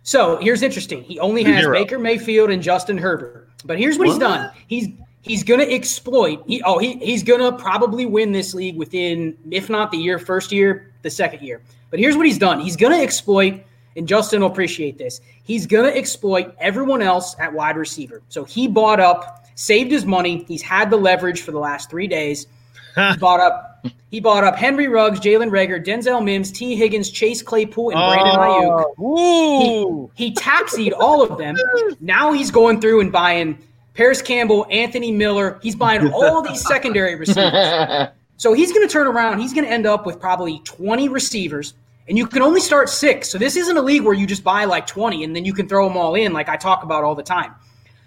So 0.03 0.37
here's 0.37 0.61
interesting. 0.61 1.01
He 1.03 1.19
only 1.19 1.43
has 1.43 1.63
Zero. 1.63 1.73
Baker 1.73 1.97
Mayfield 1.97 2.51
and 2.51 2.61
Justin 2.61 2.97
Herbert. 2.97 3.49
But 3.65 3.79
here's 3.79 3.97
what, 3.97 4.07
he's 4.07 4.17
done. 4.19 4.51
He's 4.67 4.87
he's 5.25 5.43
gonna 5.43 5.63
exploit. 5.63 6.43
He 6.47 6.61
oh 6.63 6.77
he 6.77 6.97
he's 6.99 7.23
gonna 7.23 7.51
probably 7.51 8.05
win 8.05 8.31
this 8.31 8.53
league 8.53 8.77
within, 8.77 9.37
if 9.51 9.69
not 9.69 9.91
the 9.91 9.97
year, 9.97 10.19
first 10.19 10.51
year, 10.51 10.93
the 11.01 11.09
second 11.09 11.41
year. 11.41 11.61
But 11.89 11.99
here's 11.99 12.15
what 12.15 12.25
he's 12.25 12.37
done. 12.37 12.59
He's 12.59 12.75
gonna 12.75 12.97
exploit, 12.97 13.63
and 13.95 14.07
Justin 14.07 14.41
will 14.41 14.49
appreciate 14.49 14.97
this. 14.97 15.21
He's 15.43 15.65
gonna 15.65 15.89
exploit 15.89 16.55
everyone 16.59 17.01
else 17.01 17.35
at 17.39 17.51
wide 17.51 17.75
receiver. 17.75 18.21
So 18.29 18.43
he 18.43 18.67
bought 18.67 18.99
up, 18.99 19.45
saved 19.55 19.91
his 19.91 20.05
money. 20.05 20.45
He's 20.47 20.61
had 20.61 20.89
the 20.89 20.97
leverage 20.97 21.41
for 21.41 21.51
the 21.51 21.59
last 21.59 21.89
three 21.89 22.07
days. 22.07 22.47
He 22.95 23.17
bought 23.17 23.39
up. 23.39 23.71
He 24.09 24.21
bought 24.21 24.45
up 24.45 24.55
Henry 24.55 24.87
Ruggs, 24.87 25.19
Jalen 25.19 25.49
Reagor, 25.49 25.83
Denzel 25.85 26.23
Mims, 26.23 26.49
Tee 26.49 26.75
Higgins, 26.75 27.11
Chase 27.11 27.41
Claypool, 27.41 27.89
and 27.89 27.97
Brandon 27.97 28.35
oh, 28.37 28.39
Aiyuk. 28.39 28.93
Oh, 28.97 30.11
He 30.15 30.33
taxied 30.33 30.93
all 30.93 31.21
of 31.21 31.37
them. 31.37 31.55
Now 31.99 32.31
he's 32.31 32.49
going 32.49 32.79
through 32.79 33.01
and 33.01 33.11
buying 33.11 33.57
Parris 33.95 34.21
Campbell, 34.21 34.67
Anthony 34.69 35.11
Miller. 35.11 35.59
He's 35.63 35.75
buying 35.75 36.11
all 36.13 36.41
these 36.41 36.61
secondary 36.67 37.15
receivers. 37.15 38.09
So 38.37 38.53
he's 38.53 38.71
going 38.73 38.85
to 38.85 38.91
turn 38.91 39.07
around. 39.07 39.39
He's 39.39 39.53
going 39.53 39.65
to 39.65 39.71
end 39.71 39.85
up 39.85 40.05
with 40.05 40.19
probably 40.19 40.59
20 40.65 41.07
receivers, 41.09 41.73
and 42.07 42.17
you 42.17 42.27
can 42.27 42.41
only 42.41 42.59
start 42.59 42.89
six. 42.89 43.29
So 43.29 43.37
this 43.37 43.55
isn't 43.55 43.77
a 43.77 43.81
league 43.81 44.03
where 44.03 44.13
you 44.13 44.27
just 44.27 44.43
buy 44.43 44.65
like 44.65 44.87
20 44.87 45.23
and 45.23 45.35
then 45.35 45.45
you 45.45 45.53
can 45.53 45.69
throw 45.69 45.87
them 45.87 45.97
all 45.97 46.15
in, 46.15 46.33
like 46.33 46.49
I 46.49 46.57
talk 46.57 46.83
about 46.83 47.03
all 47.03 47.15
the 47.15 47.23
time. 47.23 47.55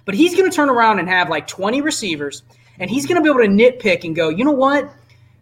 But 0.05 0.15
he's 0.15 0.35
going 0.35 0.49
to 0.49 0.55
turn 0.55 0.69
around 0.69 0.99
and 0.99 1.09
have 1.09 1.31
like 1.31 1.47
20 1.47 1.81
receivers, 1.81 2.43
and 2.79 2.91
he's 2.91 3.07
going 3.07 3.17
to 3.17 3.23
be 3.23 3.29
able 3.29 3.41
to 3.41 3.49
nitpick 3.49 4.05
and 4.05 4.15
go, 4.15 4.29
you 4.29 4.45
know 4.45 4.53
what? 4.53 4.91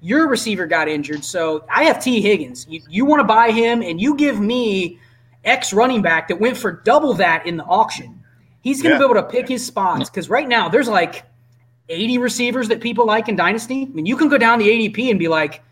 Your 0.00 0.28
receiver 0.28 0.66
got 0.66 0.88
injured, 0.88 1.24
so 1.24 1.64
I 1.68 1.84
have 1.84 2.02
Tee 2.02 2.20
Higgins. 2.20 2.66
You, 2.68 2.80
you 2.88 3.04
want 3.04 3.20
to 3.20 3.24
buy 3.24 3.50
him, 3.50 3.82
and 3.82 4.00
you 4.00 4.14
give 4.14 4.38
me 4.38 5.00
X 5.44 5.72
running 5.72 6.02
back 6.02 6.28
that 6.28 6.38
went 6.38 6.56
for 6.56 6.70
double 6.70 7.14
that 7.14 7.46
in 7.46 7.56
the 7.56 7.64
auction. 7.64 8.15
He's 8.66 8.82
going 8.82 8.90
to 8.90 8.94
Yeah. 8.96 9.06
be 9.06 9.12
able 9.12 9.22
to 9.22 9.28
pick 9.28 9.48
his 9.48 9.64
spots 9.64 10.10
because 10.10 10.28
right 10.28 10.48
now 10.48 10.68
there's 10.68 10.88
like 10.88 11.22
80 11.88 12.18
receivers 12.18 12.66
that 12.66 12.80
people 12.80 13.06
like 13.06 13.28
in 13.28 13.36
Dynasty. 13.36 13.82
I 13.82 13.94
mean, 13.94 14.06
you 14.06 14.16
can 14.16 14.28
go 14.28 14.36
down 14.38 14.58
the 14.58 14.66
ADP 14.68 15.08
and 15.08 15.20
be 15.20 15.28
like, 15.28 15.62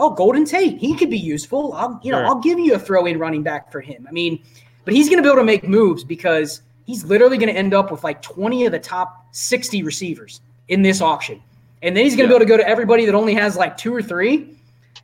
oh, 0.00 0.10
Golden 0.10 0.44
Tate, 0.44 0.76
he 0.78 0.96
could 0.96 1.10
be 1.10 1.18
useful. 1.18 1.72
I'll, 1.74 2.00
you 2.02 2.10
know, 2.10 2.18
Sure. 2.18 2.26
I'll 2.26 2.40
give 2.40 2.58
you 2.58 2.74
a 2.74 2.78
throw 2.78 3.06
in 3.06 3.20
running 3.20 3.44
back 3.44 3.70
for 3.70 3.80
him. 3.80 4.04
I 4.08 4.10
mean, 4.10 4.42
but 4.84 4.94
he's 4.94 5.08
going 5.08 5.18
to 5.18 5.22
be 5.22 5.28
able 5.28 5.42
to 5.42 5.44
make 5.44 5.62
moves 5.68 6.02
because 6.02 6.62
he's 6.86 7.04
literally 7.04 7.38
going 7.38 7.52
to 7.52 7.56
end 7.56 7.72
up 7.72 7.92
with 7.92 8.02
like 8.02 8.20
20 8.20 8.66
of 8.66 8.72
the 8.72 8.80
top 8.80 9.26
60 9.30 9.84
receivers 9.84 10.40
in 10.66 10.82
this 10.82 11.00
auction. 11.00 11.40
And 11.82 11.96
then 11.96 12.02
he's 12.02 12.16
going 12.16 12.28
to 12.28 12.32
be 12.32 12.34
able 12.34 12.44
to 12.44 12.48
go 12.48 12.56
to 12.56 12.66
everybody 12.68 13.06
that 13.06 13.14
only 13.14 13.34
has 13.34 13.56
like 13.56 13.76
two 13.76 13.94
or 13.94 14.02
three 14.02 14.56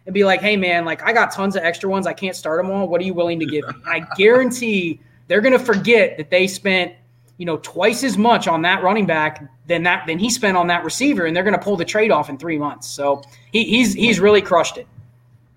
and 0.04 0.12
be 0.12 0.24
like, 0.24 0.40
hey, 0.40 0.56
man, 0.56 0.84
like 0.84 1.00
I 1.04 1.12
got 1.12 1.30
tons 1.30 1.54
of 1.54 1.62
extra 1.62 1.88
ones. 1.88 2.08
I 2.08 2.12
can't 2.12 2.34
start 2.34 2.60
them 2.60 2.72
all. 2.72 2.88
What 2.88 3.00
are 3.00 3.04
you 3.04 3.14
willing 3.14 3.38
to 3.38 3.46
give 3.46 3.64
me? 3.68 3.74
And 3.86 4.02
I 4.04 4.06
guarantee 4.16 4.98
they're 5.28 5.40
going 5.40 5.52
to 5.56 5.64
forget 5.64 6.16
that 6.16 6.30
they 6.30 6.48
spent, 6.48 6.92
you 7.38 7.46
know, 7.46 7.58
twice 7.58 8.02
as 8.04 8.16
much 8.16 8.48
on 8.48 8.62
that 8.62 8.82
running 8.82 9.06
back 9.06 9.48
than 9.66 9.82
that 9.82 10.06
than 10.06 10.18
he 10.18 10.30
spent 10.30 10.56
on 10.56 10.68
that 10.68 10.84
receiver, 10.84 11.26
and 11.26 11.36
they're 11.36 11.44
going 11.44 11.58
to 11.58 11.62
pull 11.62 11.76
the 11.76 11.84
trade 11.84 12.10
off 12.10 12.30
in 12.30 12.38
three 12.38 12.58
months. 12.58 12.88
So 12.88 13.22
he, 13.52 13.64
he's 13.64 13.94
he's 13.94 14.20
really 14.20 14.42
crushed 14.42 14.78
it. 14.78 14.86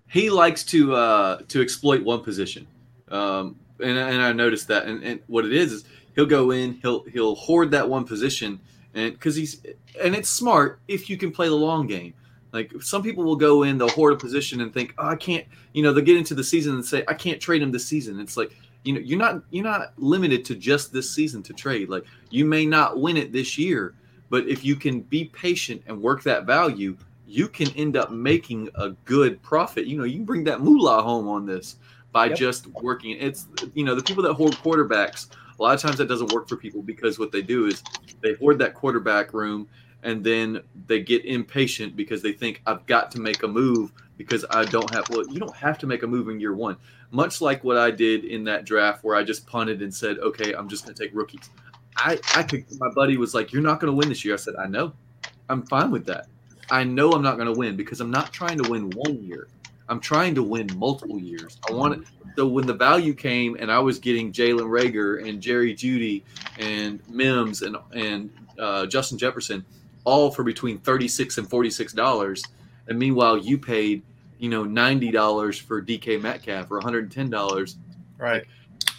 he 0.09 0.29
likes 0.29 0.63
to 0.65 0.95
uh, 0.95 1.41
to 1.47 1.61
exploit 1.61 2.03
one 2.03 2.21
position, 2.21 2.67
um, 3.09 3.55
and 3.79 3.97
and 3.97 4.21
I 4.21 4.33
noticed 4.33 4.67
that. 4.69 4.85
And, 4.85 5.03
and 5.03 5.19
what 5.27 5.45
it 5.45 5.53
is 5.53 5.71
is 5.71 5.83
he'll 6.15 6.25
go 6.25 6.51
in, 6.51 6.73
he'll 6.81 7.03
he'll 7.03 7.35
hoard 7.35 7.71
that 7.71 7.87
one 7.87 8.05
position, 8.05 8.59
and 8.93 9.13
because 9.13 9.35
he's 9.35 9.61
and 10.01 10.15
it's 10.15 10.29
smart 10.29 10.79
if 10.87 11.09
you 11.09 11.17
can 11.17 11.31
play 11.31 11.47
the 11.47 11.55
long 11.55 11.87
game. 11.87 12.13
Like 12.51 12.73
some 12.81 13.03
people 13.03 13.23
will 13.23 13.35
go 13.35 13.61
in, 13.61 13.77
they'll 13.77 13.89
hoard 13.89 14.11
a 14.11 14.15
position 14.15 14.61
and 14.61 14.73
think, 14.73 14.95
oh, 14.97 15.09
I 15.09 15.15
can't. 15.15 15.45
You 15.73 15.83
know, 15.83 15.93
they'll 15.93 16.03
get 16.03 16.17
into 16.17 16.33
the 16.33 16.43
season 16.43 16.73
and 16.73 16.83
say, 16.83 17.03
I 17.07 17.13
can't 17.13 17.39
trade 17.39 17.61
him 17.61 17.71
this 17.71 17.85
season. 17.85 18.19
It's 18.19 18.37
like 18.37 18.51
you 18.89 18.95
know, 18.95 19.01
you're 19.01 19.19
not 19.19 19.43
you're 19.51 19.63
not 19.63 19.93
limited 19.97 20.43
to 20.45 20.55
just 20.55 20.91
this 20.91 21.13
season 21.13 21.43
to 21.43 21.53
trade. 21.53 21.89
Like 21.89 22.05
you 22.31 22.43
may 22.43 22.65
not 22.65 22.99
win 22.99 23.17
it 23.17 23.31
this 23.31 23.55
year, 23.55 23.93
but 24.31 24.47
if 24.47 24.65
you 24.65 24.75
can 24.75 25.01
be 25.01 25.25
patient 25.25 25.83
and 25.85 26.01
work 26.01 26.23
that 26.23 26.45
value, 26.47 26.97
you 27.27 27.47
can 27.47 27.69
end 27.75 27.95
up 27.95 28.09
making 28.09 28.67
a 28.73 28.89
good 29.05 29.39
profit. 29.43 29.85
You 29.85 29.95
know, 29.99 30.05
you 30.05 30.15
can 30.15 30.25
bring 30.25 30.43
that 30.45 30.61
moolah 30.61 31.03
home 31.03 31.27
on 31.27 31.45
this 31.45 31.75
by 32.11 32.25
Yep. 32.29 32.37
just 32.37 32.67
working. 32.81 33.11
It's 33.19 33.45
you 33.75 33.83
know 33.83 33.93
the 33.93 34.01
people 34.01 34.23
that 34.23 34.33
hoard 34.33 34.53
quarterbacks. 34.53 35.27
A 35.59 35.61
lot 35.61 35.75
of 35.75 35.81
times 35.81 35.97
that 35.97 36.07
doesn't 36.07 36.31
work 36.31 36.49
for 36.49 36.55
people 36.55 36.81
because 36.81 37.19
what 37.19 37.31
they 37.31 37.43
do 37.43 37.67
is 37.67 37.83
they 38.21 38.33
hoard 38.33 38.57
that 38.57 38.73
quarterback 38.73 39.33
room 39.35 39.67
and 40.01 40.23
then 40.23 40.61
they 40.87 41.01
get 41.01 41.25
impatient 41.25 41.95
because 41.95 42.23
they 42.23 42.31
think 42.31 42.61
I've 42.65 42.83
got 42.87 43.11
to 43.11 43.19
make 43.19 43.43
a 43.43 43.47
move 43.47 43.91
because 44.17 44.45
I 44.49 44.65
don't 44.65 44.91
have. 44.95 45.07
Well, 45.09 45.27
you 45.29 45.39
don't 45.39 45.55
have 45.55 45.77
to 45.79 45.85
make 45.87 46.01
a 46.01 46.07
move 46.07 46.27
in 46.29 46.39
year 46.39 46.55
one. 46.55 46.77
Much 47.11 47.41
like 47.41 47.63
what 47.63 47.77
I 47.77 47.91
did 47.91 48.25
in 48.25 48.43
that 48.43 48.65
draft 48.65 49.03
where 49.03 49.15
I 49.15 49.23
just 49.23 49.47
punted 49.47 49.81
and 49.81 49.93
said, 49.93 50.19
okay, 50.19 50.53
I'm 50.53 50.69
just 50.69 50.85
going 50.85 50.95
to 50.95 51.03
take 51.03 51.13
rookies. 51.15 51.49
I, 51.97 52.19
I 52.35 52.43
could. 52.43 52.65
My 52.79 52.89
buddy 52.89 53.17
was 53.17 53.33
like, 53.33 53.51
"You're 53.51 53.61
not 53.61 53.79
going 53.79 53.91
to 53.91 53.97
win 53.97 54.09
this 54.09 54.23
year." 54.23 54.33
I 54.33 54.37
said, 54.37 54.55
"I 54.55 54.67
know. 54.67 54.93
I'm 55.49 55.65
fine 55.65 55.91
with 55.91 56.05
that. 56.05 56.27
I 56.71 56.83
know 56.83 57.11
I'm 57.11 57.21
not 57.21 57.35
going 57.35 57.51
to 57.51 57.57
win 57.57 57.75
because 57.75 57.99
I'm 57.99 58.11
not 58.11 58.31
trying 58.31 58.61
to 58.61 58.69
win 58.69 58.89
one 58.91 59.21
year. 59.23 59.47
I'm 59.89 59.99
trying 59.99 60.35
to 60.35 60.43
win 60.43 60.69
multiple 60.75 61.19
years. 61.19 61.57
I 61.67 61.73
want 61.73 62.01
it. 62.01 62.07
So 62.35 62.47
when 62.47 62.67
the 62.67 62.75
value 62.75 63.13
came 63.13 63.57
and 63.59 63.71
I 63.71 63.79
was 63.79 63.97
getting 63.97 64.31
Jalen 64.31 64.69
Reagor 64.69 65.27
and 65.27 65.41
Jerry 65.41 65.73
Jeudy 65.73 66.23
and 66.59 67.01
Mims 67.09 67.63
and 67.63 67.75
and 67.93 68.29
uh, 68.57 68.85
Justin 68.85 69.17
Jefferson, 69.17 69.65
all 70.05 70.31
for 70.31 70.43
between 70.43 70.77
thirty 70.79 71.07
six 71.07 71.37
and 71.37 71.49
forty 71.49 71.71
six 71.71 71.91
dollars, 71.91 72.45
and 72.87 72.97
meanwhile 72.99 73.37
you 73.37 73.57
paid 73.57 74.03
you 74.39 74.49
know 74.49 74.63
ninety 74.63 75.11
dollars 75.11 75.57
for 75.59 75.81
DK 75.81 76.19
Metcalf 76.21 76.71
or 76.71 76.75
one 76.77 76.83
hundred 76.83 77.03
and 77.03 77.11
ten 77.11 77.29
dollars. 77.29 77.77
right. 78.17 78.43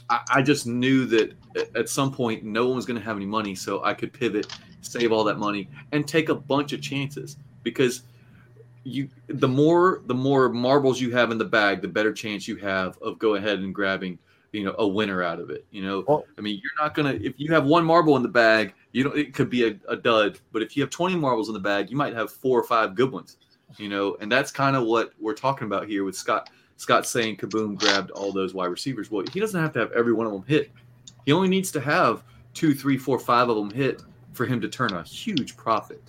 I, 0.08 0.20
I 0.34 0.42
just 0.42 0.66
knew 0.66 1.06
that 1.06 1.32
at- 1.56 1.74
at 1.76 1.88
some 1.88 2.12
point 2.12 2.44
no 2.44 2.66
one 2.66 2.76
was 2.76 2.84
going 2.86 2.98
to 2.98 3.04
have 3.04 3.16
any 3.16 3.26
money, 3.26 3.54
so 3.54 3.82
I 3.84 3.94
could 3.94 4.12
pivot, 4.12 4.46
save 4.82 5.12
all 5.12 5.22
that 5.24 5.38
money, 5.38 5.68
and 5.92 6.06
take 6.06 6.28
a 6.30 6.34
bunch 6.34 6.72
of 6.72 6.80
chances 6.82 7.36
because 7.62 8.02
you 8.84 9.08
the 9.28 9.46
more 9.48 10.02
the 10.06 10.14
more 10.14 10.48
marbles 10.48 11.00
you 11.00 11.10
have 11.12 11.30
in 11.30 11.38
the 11.38 11.44
bag, 11.44 11.80
the 11.82 11.88
better 11.88 12.12
chance 12.12 12.48
you 12.48 12.56
have 12.56 12.98
of 13.02 13.18
go 13.18 13.34
ahead 13.36 13.58
and 13.60 13.74
grabbing 13.74 14.18
you 14.52 14.64
know 14.64 14.74
a 14.78 14.86
winner 14.88 15.22
out 15.22 15.38
of 15.38 15.50
it. 15.50 15.64
You 15.70 15.82
know, 15.84 16.04
Well- 16.08 16.24
I 16.36 16.40
mean, 16.40 16.60
you're 16.62 16.72
not 16.84 16.94
gonna 16.94 17.12
if 17.12 17.34
you 17.38 17.52
have 17.52 17.64
one 17.66 17.84
marble 17.84 18.16
in 18.16 18.22
the 18.22 18.28
bag, 18.28 18.74
you 18.92 19.04
know 19.04 19.10
it 19.12 19.32
could 19.34 19.48
be 19.50 19.68
a, 19.68 19.78
a 19.88 19.96
dud, 19.96 20.40
but 20.52 20.60
if 20.62 20.76
you 20.76 20.82
have 20.82 20.90
20 20.90 21.14
marbles 21.16 21.48
in 21.48 21.54
the 21.54 21.60
bag, 21.60 21.88
you 21.90 21.96
might 21.96 22.14
have 22.14 22.32
four 22.32 22.58
or 22.58 22.64
five 22.64 22.94
good 22.94 23.12
ones. 23.12 23.36
You 23.78 23.88
know, 23.88 24.16
and 24.20 24.30
that's 24.30 24.50
kind 24.50 24.76
of 24.76 24.84
what 24.84 25.12
we're 25.20 25.34
talking 25.34 25.66
about 25.66 25.86
here 25.86 26.04
with 26.04 26.16
Scott. 26.16 26.50
Scott 26.76 27.06
saying 27.06 27.36
Kaboom 27.36 27.78
grabbed 27.78 28.10
all 28.10 28.32
those 28.32 28.54
wide 28.54 28.66
receivers. 28.66 29.10
Well, 29.10 29.24
he 29.32 29.38
doesn't 29.38 29.60
have 29.60 29.72
to 29.74 29.80
have 29.80 29.92
every 29.92 30.12
one 30.12 30.26
of 30.26 30.32
them 30.32 30.44
hit. 30.46 30.70
He 31.26 31.32
only 31.32 31.48
needs 31.48 31.70
to 31.72 31.80
have 31.80 32.22
two, 32.54 32.74
three, 32.74 32.96
four, 32.96 33.18
five 33.18 33.48
of 33.48 33.56
them 33.56 33.70
hit 33.70 34.02
for 34.32 34.46
him 34.46 34.60
to 34.60 34.68
turn 34.68 34.92
a 34.94 35.02
huge 35.02 35.56
profit. 35.56 36.02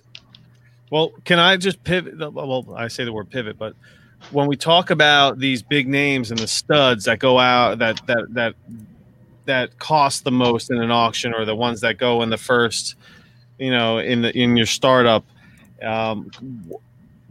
Well, 0.89 1.11
can 1.25 1.39
I 1.39 1.57
just 1.57 1.83
pivot? 1.83 2.17
Well, 2.33 2.73
I 2.75 2.87
say 2.87 3.03
the 3.03 3.13
word 3.13 3.29
pivot, 3.29 3.57
but 3.57 3.75
when 4.29 4.47
we 4.47 4.55
talk 4.55 4.89
about 4.89 5.39
these 5.39 5.61
big 5.61 5.87
names 5.87 6.31
and 6.31 6.39
the 6.39 6.47
studs 6.47 7.05
that 7.05 7.19
go 7.19 7.39
out 7.39 7.79
that 7.79 8.05
that 8.07 8.33
that 8.33 8.55
that 9.45 9.79
cost 9.79 10.23
the 10.23 10.31
most 10.31 10.69
in 10.69 10.77
an 10.77 10.91
auction, 10.91 11.33
or 11.33 11.45
the 11.45 11.55
ones 11.55 11.81
that 11.81 11.97
go 11.97 12.21
in 12.21 12.29
the 12.29 12.37
first, 12.37 12.95
you 13.57 13.71
know, 13.71 13.97
in 13.97 14.21
the 14.21 14.37
in 14.37 14.55
your 14.55 14.65
startup, 14.65 15.25
um, 15.81 16.29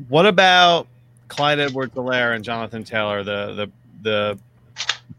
what 0.08 0.26
about 0.26 0.86
Clyde 1.28 1.60
Edwards-Helaire 1.60 2.34
and 2.34 2.44
Jonathan 2.44 2.84
Taylor, 2.84 3.22
the 3.22 3.54
the 3.54 3.70
the 4.02 4.38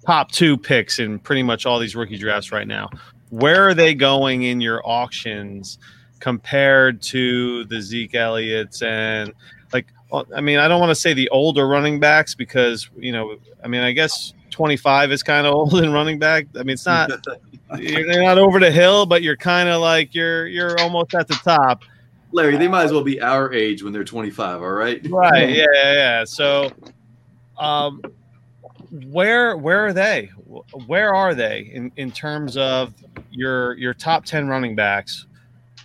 top 0.06 0.32
two 0.32 0.58
picks 0.58 1.00
in 1.00 1.20
pretty 1.20 1.44
much 1.44 1.66
all 1.66 1.80
these 1.80 1.96
rookie 1.96 2.18
drafts 2.18 2.52
right 2.52 2.68
now? 2.68 2.90
Where 3.30 3.68
are 3.68 3.74
they 3.74 3.94
going 3.94 4.44
in 4.44 4.60
your 4.60 4.82
auctions? 4.86 5.78
compared 6.22 7.02
to 7.02 7.66
the 7.66 7.82
Zeke 7.82 8.16
Elliott's 8.16 8.82
and 8.82 9.34
like 9.74 9.88
I 10.34 10.40
mean 10.40 10.60
I 10.60 10.70
don't 10.70 10.80
want 10.80 10.92
to 10.92 10.96
say 10.96 11.14
the 11.14 11.28
older 11.30 11.68
running 11.68 12.00
backs 12.00 12.36
because 12.36 12.90
you 12.96 13.12
know 13.12 13.36
I 13.62 13.68
mean 13.68 13.82
I 13.82 13.92
guess 13.92 14.34
25 14.52 15.12
is 15.12 15.24
kind 15.24 15.46
of 15.46 15.54
old 15.56 15.76
in 15.76 15.92
running 15.92 16.20
back. 16.20 16.46
I 16.58 16.60
mean 16.60 16.76
it's 16.76 16.86
not 16.86 17.10
you're 17.78 18.24
not 18.24 18.38
over 18.38 18.60
the 18.60 18.72
hill 18.72 19.06
but 19.06 19.22
you're 19.24 19.36
kind 19.36 19.68
of 19.68 19.82
like 19.82 20.16
you're 20.16 20.48
you're 20.48 20.80
almost 20.80 21.14
at 21.14 21.28
the 21.28 21.36
top. 21.44 21.84
Larry, 22.34 22.58
they 22.58 22.68
might 22.68 22.84
as 22.84 22.92
well 22.92 23.04
be 23.04 23.22
our 23.22 23.54
age 23.54 23.84
when 23.84 23.94
they're 23.94 24.04
25. 24.04 24.62
All 24.62 24.70
right. 24.72 25.06
Right. 25.10 25.50
Yeah, 25.50 25.66
yeah, 25.74 25.94
yeah. 25.94 26.24
So 26.24 26.72
um 27.60 28.02
where 28.92 29.56
where 29.58 29.86
are 29.86 29.94
they? 29.94 30.30
Where 30.86 31.16
are 31.16 31.34
they 31.34 31.72
in, 31.74 31.92
in 31.96 32.12
terms 32.12 32.58
of 32.58 32.94
your 33.32 33.78
your 33.78 33.94
top 33.94 34.26
ten 34.26 34.48
running 34.48 34.76
backs? 34.76 35.26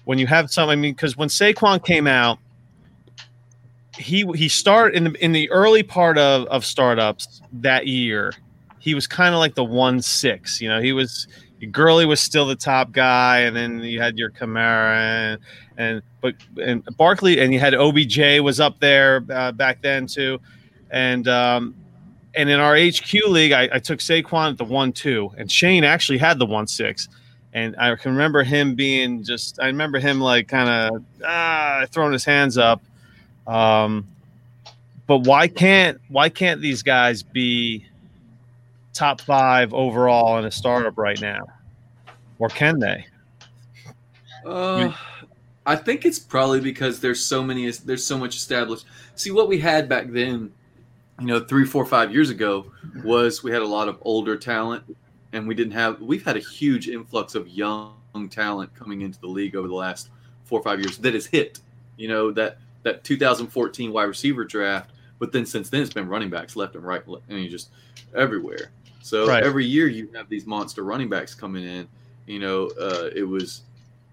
When 0.05 0.18
you 0.18 0.26
have 0.26 0.51
some, 0.51 0.68
I 0.68 0.76
mean, 0.76 0.94
because 0.94 1.16
when 1.16 1.28
Saquon 1.28 1.84
came 1.84 2.07
out, 2.07 2.38
he 3.97 4.24
he 4.34 4.49
started 4.49 4.97
in 4.97 5.05
the 5.05 5.24
in 5.24 5.32
the 5.32 5.51
early 5.51 5.82
part 5.82 6.18
of 6.18 6.47
of 6.47 6.64
startups 6.64 7.42
that 7.53 7.86
year. 7.86 8.32
He 8.78 8.94
was 8.94 9.07
kind 9.07 9.34
of 9.34 9.38
like 9.38 9.55
the 9.55 9.64
one 9.64 10.03
six. 10.03 10.61
You 10.61 10.68
know, 10.68 10.80
he 10.80 10.92
was 10.92 11.26
Gurley 11.70 12.07
was 12.07 12.20
still 12.20 12.47
the 12.47 12.57
top 12.57 12.92
guy, 12.92 13.40
and 13.40 13.57
then 13.57 13.80
you 13.80 14.01
had 14.01 14.18
your 14.18 14.30
Kamara 14.30 14.97
and, 14.97 15.40
and 15.76 16.03
but 16.27 16.64
and 16.64 16.85
Barkley, 16.97 17.41
and 17.41 17.53
you 17.53 17.61
had 17.61 17.74
OBJ 17.74 18.41
was 18.41 18.61
up 18.61 18.81
there 18.81 19.24
uh, 19.31 19.53
back 19.53 19.83
then 19.83 20.07
too, 20.07 20.41
and 20.91 21.29
um, 21.29 21.74
and 22.35 22.51
in 22.51 22.59
our 22.59 22.77
HQ 22.77 23.12
league, 23.29 23.53
I, 23.53 23.68
I 23.72 23.79
took 23.79 24.01
Saquon 24.01 24.51
at 24.51 24.59
the 24.59 24.64
one 24.64 24.93
two, 24.93 25.33
and 25.37 25.51
Shane 25.51 25.85
actually 25.85 26.18
had 26.18 26.39
the 26.39 26.47
one 26.47 26.66
six, 26.66 27.09
and 27.53 27.77
I 27.79 27.95
can 27.95 28.12
remember 28.12 28.43
him 28.43 28.74
being 28.74 29.22
just. 29.22 29.61
I 29.61 29.66
remember 29.66 29.99
him 29.99 30.20
like 30.20 30.49
kind 30.49 30.68
of 30.68 31.05
ah, 31.24 31.87
throwing 31.91 32.12
his 32.12 32.24
hands 32.24 32.59
up. 32.59 32.83
Um, 33.47 34.09
but 35.07 35.18
why 35.18 35.47
can't 35.47 36.01
why 36.09 36.29
can't 36.29 36.61
these 36.61 36.83
guys 36.83 37.22
be 37.22 37.87
top 38.93 39.20
five 39.20 39.72
overall 39.72 40.39
in 40.39 40.45
a 40.45 40.51
startup 40.51 40.99
right 40.99 41.20
now, 41.20 41.47
or 42.41 42.49
can 42.49 42.81
they? 42.81 43.07
Uh, 44.45 44.93
I 45.16 45.16
think 45.75 46.05
it's 46.05 46.21
probably 46.21 46.61
because 46.61 47.01
there's 47.01 47.25
so 47.25 47.43
many, 47.43 47.69
there's 47.71 48.07
so 48.07 48.17
much 48.17 48.37
established. 48.37 48.87
See 49.17 49.33
what 49.33 49.49
we 49.49 49.59
had 49.59 49.89
back 49.89 50.07
then, 50.11 50.53
you 51.19 51.27
know, 51.27 51.41
three, 51.41 51.64
four, 51.64 51.85
five 51.85 52.12
years 52.12 52.31
ago 52.31 52.71
was 53.03 53.43
we 53.43 53.51
had 53.51 53.62
a 53.62 53.67
lot 53.67 53.89
of 53.89 53.99
older 54.03 54.37
talent, 54.37 54.85
and 55.33 55.49
we 55.49 55.55
didn't 55.55 55.73
have. 55.73 56.01
We've 56.01 56.25
had 56.25 56.37
a 56.37 56.41
huge 56.41 56.89
influx 56.89 57.35
of 57.35 57.49
young 57.49 57.95
talent 58.31 58.75
coming 58.75 59.01
into 59.01 59.21
the 59.21 59.27
league 59.27 59.57
over 59.57 59.67
the 59.67 59.75
last 59.75 60.11
four 60.45 60.61
or 60.61 60.62
five 60.62 60.79
years 60.79 60.99
that 60.99 61.14
has 61.14 61.27
hit. 61.27 61.59
You 61.97 62.09
know 62.09 62.31
that 62.33 62.59
that 62.83 63.03
2014 63.03 63.93
wide 63.93 64.05
receiver 64.05 64.45
draft, 64.45 64.91
but 65.19 65.33
then 65.33 65.47
since 65.47 65.69
then 65.71 65.83
it's 65.83 65.93
been 65.93 66.09
running 66.09 66.31
backs 66.31 66.55
left 66.55 66.77
and 66.77 66.85
right, 66.85 67.03
and 67.29 67.43
you 67.43 67.49
just 67.49 67.71
everywhere. 68.14 68.71
So 69.03 69.27
right. 69.27 69.43
every 69.43 69.64
year 69.64 69.89
you 69.89 70.09
have 70.14 70.29
these 70.29 70.47
monster 70.47 70.83
running 70.83 71.09
backs 71.09 71.35
coming 71.35 71.64
in. 71.64 71.89
You 72.27 72.41
know, 72.41 72.71
uh, 72.81 73.09
it 73.14 73.23
was 73.23 73.62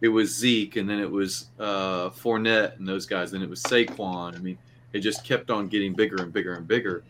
it 0.04 0.10
was 0.10 0.36
Zeke, 0.36 0.76
and 0.76 0.88
then 0.88 0.99
it 0.99 1.10
was 1.10 1.47
uh, 1.62 2.10
Fournette, 2.10 2.78
and 2.78 2.86
those 2.86 3.06
guys, 3.06 3.32
and 3.32 3.41
it 3.41 3.49
was 3.49 3.64
Saquon. 3.64 4.36
I 4.36 4.39
mean, 4.39 4.58
it 4.91 4.99
just 4.99 5.24
kept 5.24 5.49
on 5.49 5.70
getting 5.70 5.93
bigger 5.93 6.22
and 6.22 6.34
bigger 6.34 6.56
and 6.56 6.68
bigger. 6.68 7.06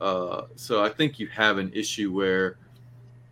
Uh, 0.00 0.44
so 0.56 0.82
I 0.82 0.88
think 0.88 1.18
you 1.18 1.26
have 1.26 1.58
an 1.58 1.70
issue 1.74 2.10
where, 2.10 2.56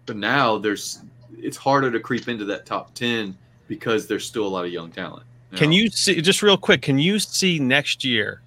but 0.04 0.16
now 0.16 0.58
there's 0.58 1.00
it's 1.38 1.56
harder 1.56 1.90
to 1.90 1.98
creep 1.98 2.28
into 2.28 2.44
that 2.44 2.66
top 2.66 2.92
ten 2.92 3.34
because 3.68 4.06
there's 4.06 4.26
still 4.26 4.46
a 4.46 4.48
lot 4.48 4.66
of 4.66 4.70
young 4.70 4.92
talent. 4.92 5.24
You 5.52 5.56
can 5.56 5.70
know? 5.70 5.76
you 5.76 5.88
see 5.88 6.20
just 6.20 6.42
real 6.42 6.58
quick? 6.58 6.82
Can 6.82 6.98
you 6.98 7.18
see 7.18 7.58
next 7.58 8.04
year? 8.04 8.42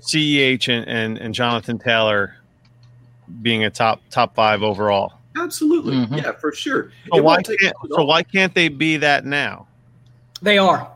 Ceh 0.00 0.66
and, 0.66 0.88
and, 0.88 1.18
and 1.18 1.34
Jonathan 1.34 1.78
Taylor 1.78 2.36
being 3.42 3.64
a 3.64 3.70
top 3.70 4.00
top 4.08 4.34
five 4.34 4.62
overall. 4.62 5.17
Absolutely, 5.36 5.96
mm-hmm. 5.96 6.14
yeah, 6.14 6.32
for 6.32 6.52
sure. 6.52 6.90
So 7.12 7.22
why, 7.22 7.42
can't, 7.42 7.74
so 7.90 8.04
why 8.04 8.22
can't 8.22 8.54
they 8.54 8.68
be 8.68 8.96
that 8.96 9.24
now? 9.24 9.66
They 10.42 10.58
are. 10.58 10.90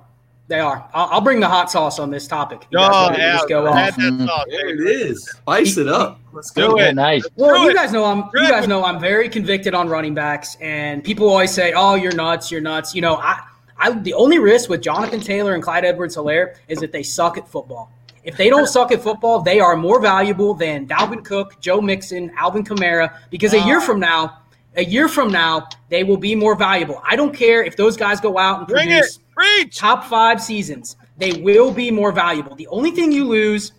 They 0.49 0.59
are. 0.59 0.87
I'll, 0.93 1.09
I'll 1.13 1.21
bring 1.21 1.41
the 1.41 1.49
hot 1.49 1.71
sauce 1.71 1.99
on 1.99 2.11
this 2.11 2.27
topic. 2.27 2.67
Oh, 2.77 3.13
yeah, 3.17 3.39
go 3.49 3.67
off. 3.67 3.95
Sauce, 3.95 4.45
there 4.51 4.69
it 4.69 4.81
is. 4.81 5.29
Spice 5.31 5.79
it 5.79 5.89
up. 5.89 6.21
Let's 6.33 6.51
do 6.51 6.79
it. 6.79 6.95
Nice. 6.95 7.25
Well, 7.37 7.55
do 7.55 7.63
you 7.63 7.71
it. 7.71 7.75
guys 7.75 7.93
know 7.93 8.05
I'm. 8.05 8.25
You 8.35 8.49
guys 8.49 8.67
know 8.67 8.85
I'm 8.85 9.01
very 9.01 9.29
convicted 9.29 9.75
on 9.75 9.89
running 9.89 10.15
backs, 10.15 10.57
and 10.61 11.03
people 11.03 11.29
always 11.29 11.53
say, 11.53 11.73
"Oh, 11.75 11.95
you're 11.95 12.15
nuts. 12.15 12.51
You're 12.51 12.61
nuts." 12.61 12.95
You 12.95 13.01
know, 13.01 13.17
I, 13.17 13.41
I 13.79 13.93
the 13.93 14.13
only 14.15 14.39
risk 14.39 14.69
with 14.69 14.83
Jonathan 14.83 15.21
Taylor 15.21 15.55
and 15.55 15.63
Clyde 15.63 15.85
Edwards-Helaire 15.85 16.57
is 16.69 16.81
that 16.81 16.93
they 16.93 17.03
suck 17.03 17.39
at 17.39 17.49
football. 17.49 17.91
If 18.25 18.37
they 18.37 18.49
don't 18.49 18.69
suck 18.69 18.93
at 18.93 19.03
football, 19.03 19.41
they 19.41 19.59
are 19.59 19.77
more 19.77 20.01
valuable 20.01 20.55
than 20.55 20.87
Dalvin 20.87 21.25
Cook, 21.25 21.61
Joe 21.61 21.81
Mixon, 21.81 22.31
Alvin 22.37 22.65
Kamara, 22.65 23.17
because 23.31 23.53
a 23.53 23.61
year 23.61 23.81
from 23.81 23.99
now, 23.99 24.39
a 24.77 24.85
year 24.85 25.09
from 25.09 25.31
now, 25.31 25.69
they 25.89 26.05
will 26.05 26.17
be 26.17 26.35
more 26.35 26.55
valuable. 26.55 27.03
I 27.05 27.17
don't 27.17 27.35
care 27.35 27.65
if 27.65 27.77
those 27.77 27.97
guys 27.97 28.21
go 28.21 28.39
out 28.39 28.61
and 28.61 28.69
Bring 28.69 28.89
produce 28.89 29.19
Preach. 29.35 29.77
top 29.77 30.05
five 30.05 30.41
seasons. 30.41 30.97
They 31.19 31.41
will 31.43 31.73
be 31.73 31.91
more 31.91 32.13
valuable. 32.13 32.55
The 32.55 32.69
only 32.69 32.93
thing 32.93 33.13
you 33.13 33.25
lose 33.25 33.73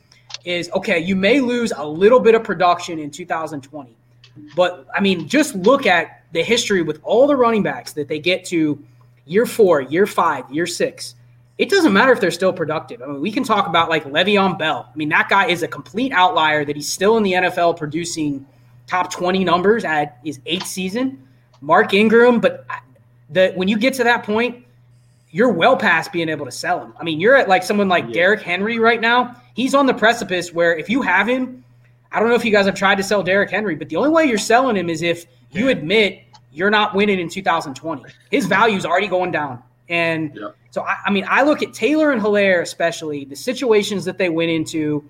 is 0.46 0.70
okay, 0.72 1.00
you 1.00 1.16
may 1.16 1.40
lose 1.40 1.72
a 1.76 1.86
little 1.86 2.20
bit 2.20 2.36
of 2.36 2.44
production 2.44 3.00
in 3.00 3.12
2020. 3.12 3.96
But 4.56 4.88
I 4.94 5.00
mean, 5.00 5.28
just 5.28 5.56
look 5.56 5.86
at 5.86 6.24
the 6.34 6.44
history 6.44 6.82
with 6.82 7.00
all 7.04 7.28
the 7.28 7.36
running 7.36 7.64
backs 7.64 7.94
that 7.94 8.08
they 8.08 8.20
get 8.20 8.44
to 8.46 8.84
year 9.26 9.46
four, 9.46 9.82
year 9.82 10.06
five, 10.06 10.50
year 10.52 10.68
six 10.68 11.16
it 11.58 11.70
doesn't 11.70 11.94
matter 11.94 12.12
if 12.12 12.20
they're 12.20 12.32
still 12.32 12.54
productive. 12.54 13.02
I 13.02 13.08
mean, 13.08 13.22
we 13.22 13.32
can 13.32 13.44
talk 13.44 13.68
about 13.68 13.90
like 13.90 14.06
Le'Veon 14.06 14.58
Bell. 14.58 14.90
I 14.92 14.96
mean, 14.96 15.10
that 15.10 15.30
guy 15.30 15.48
is 15.48 15.62
a 15.64 15.68
complete 15.68 16.12
outlier 16.12 16.66
that 16.66 16.76
he's 16.76 16.90
still 16.90 17.18
in 17.18 17.24
the 17.24 17.34
NFL 17.34 17.78
producing 17.78 18.46
top 18.88 19.12
20 19.12 19.44
numbers 19.44 19.86
at 19.86 20.18
his 20.24 20.40
eighth 20.46 20.68
season. 20.68 21.28
Mark 21.62 21.94
Ingram, 21.94 22.40
but 22.40 22.66
uh, 22.70 22.76
the 23.30 23.54
when 23.56 23.68
you 23.68 23.78
get 23.78 23.94
to 23.96 24.04
that 24.04 24.24
point, 24.24 24.66
you're 25.32 25.52
well 25.52 25.78
past 25.78 26.12
being 26.12 26.28
able 26.30 26.46
to 26.46 26.52
sell 26.52 26.84
him. 26.84 26.94
I 27.00 27.04
mean, 27.04 27.20
you're 27.20 27.36
at 27.36 27.48
like 27.48 27.64
someone 27.64 27.88
like 27.88 28.06
yeah. 28.08 28.14
Derrick 28.14 28.42
Henry 28.42 28.80
right 28.80 29.00
now. 29.00 29.40
He's 29.56 29.74
on 29.76 29.86
the 29.86 29.94
precipice 29.94 30.52
where 30.52 30.76
if 30.76 30.90
you 30.90 31.02
have 31.02 31.28
him, 31.28 31.64
I 32.12 32.20
don't 32.20 32.30
know 32.30 32.36
if 32.36 32.44
you 32.44 32.52
guys 32.52 32.66
have 32.66 32.76
tried 32.76 32.96
to 32.96 33.04
sell 33.04 33.24
Derrick 33.24 33.50
Henry, 33.50 33.76
but 33.76 33.90
the 33.90 33.96
only 33.96 34.10
way 34.10 34.26
you're 34.26 34.38
selling 34.38 34.76
him 34.76 34.90
is 34.90 35.02
if 35.02 35.26
you 35.52 35.70
admit 35.70 36.24
you're 36.52 36.70
not 36.70 36.94
winning 36.94 37.20
in 37.20 37.30
2020. 37.30 38.04
His 38.30 38.46
value's 38.46 38.86
already 38.86 39.08
going 39.08 39.32
down. 39.32 39.62
And 39.90 40.36
yeah. 40.36 40.50
so, 40.72 40.82
I, 40.84 40.98
I, 41.06 41.12
mean, 41.12 41.26
I 41.28 41.44
look 41.44 41.62
at 41.62 41.74
Taylor 41.74 42.12
and 42.12 42.22
Helaire, 42.22 42.62
especially 42.62 43.26
the 43.26 43.36
situations 43.36 44.06
that 44.06 44.18
they 44.18 44.30
went 44.30 44.52
into. 44.52 45.10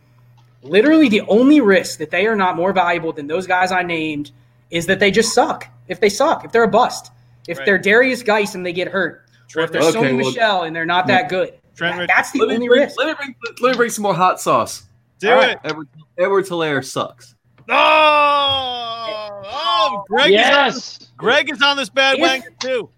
Literally, 0.61 1.09
the 1.09 1.21
only 1.21 1.59
risk 1.59 1.99
that 1.99 2.09
they 2.09 2.25
are 2.25 2.35
not 2.35 2.55
more 2.55 2.71
valuable 2.71 3.11
than 3.11 3.27
those 3.27 3.45
guys 3.45 3.71
I 3.71 3.83
named 3.83 4.31
is 4.69 4.85
that 4.87 4.99
they 4.99 5.11
just 5.11 5.33
suck. 5.33 5.67
If 5.87 5.99
they 5.99 6.09
suck, 6.09 6.45
if 6.45 6.51
they're 6.51 6.63
a 6.63 6.69
bust, 6.69 7.11
if 7.47 7.57
right. 7.57 7.65
they're 7.65 7.79
Derrius 7.79 8.23
Guice 8.23 8.55
and 8.55 8.65
they 8.65 8.73
get 8.73 8.87
hurt, 8.87 9.25
Trent, 9.49 9.55
or 9.55 9.63
if 9.65 9.71
they're 9.71 9.89
okay, 9.89 10.11
Sony 10.11 10.17
well, 10.17 10.31
Michel 10.31 10.63
and 10.63 10.75
they're 10.75 10.85
not 10.85 11.07
that 11.07 11.29
good. 11.29 11.59
Trent, 11.75 12.07
that's 12.07 12.31
the 12.31 12.41
only 12.41 12.67
bring, 12.67 12.81
risk. 12.81 12.97
Let 12.97 13.07
me, 13.07 13.13
bring, 13.13 13.35
let 13.61 13.71
me 13.71 13.77
bring 13.77 13.89
some 13.89 14.03
more 14.03 14.13
hot 14.13 14.39
sauce. 14.39 14.83
Do 15.19 15.31
All 15.31 15.41
it. 15.41 15.45
Right. 15.45 15.57
Edward, 15.63 15.87
Edward 16.17 16.45
Helaire 16.45 16.85
sucks. 16.85 17.35
Oh, 17.69 19.41
oh, 19.45 20.03
Greg 20.07 20.31
yes. 20.31 20.75
Is 20.75 21.07
on, 21.07 21.17
Greg 21.17 21.49
is 21.49 21.61
on 21.61 21.77
this 21.77 21.89
bandwagon 21.89 22.55
too. 22.59 22.89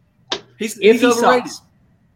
He's, 0.58 0.76
he's 0.78 1.02
he 1.02 1.08
overrated. 1.08 1.50
Sucks. 1.50 1.62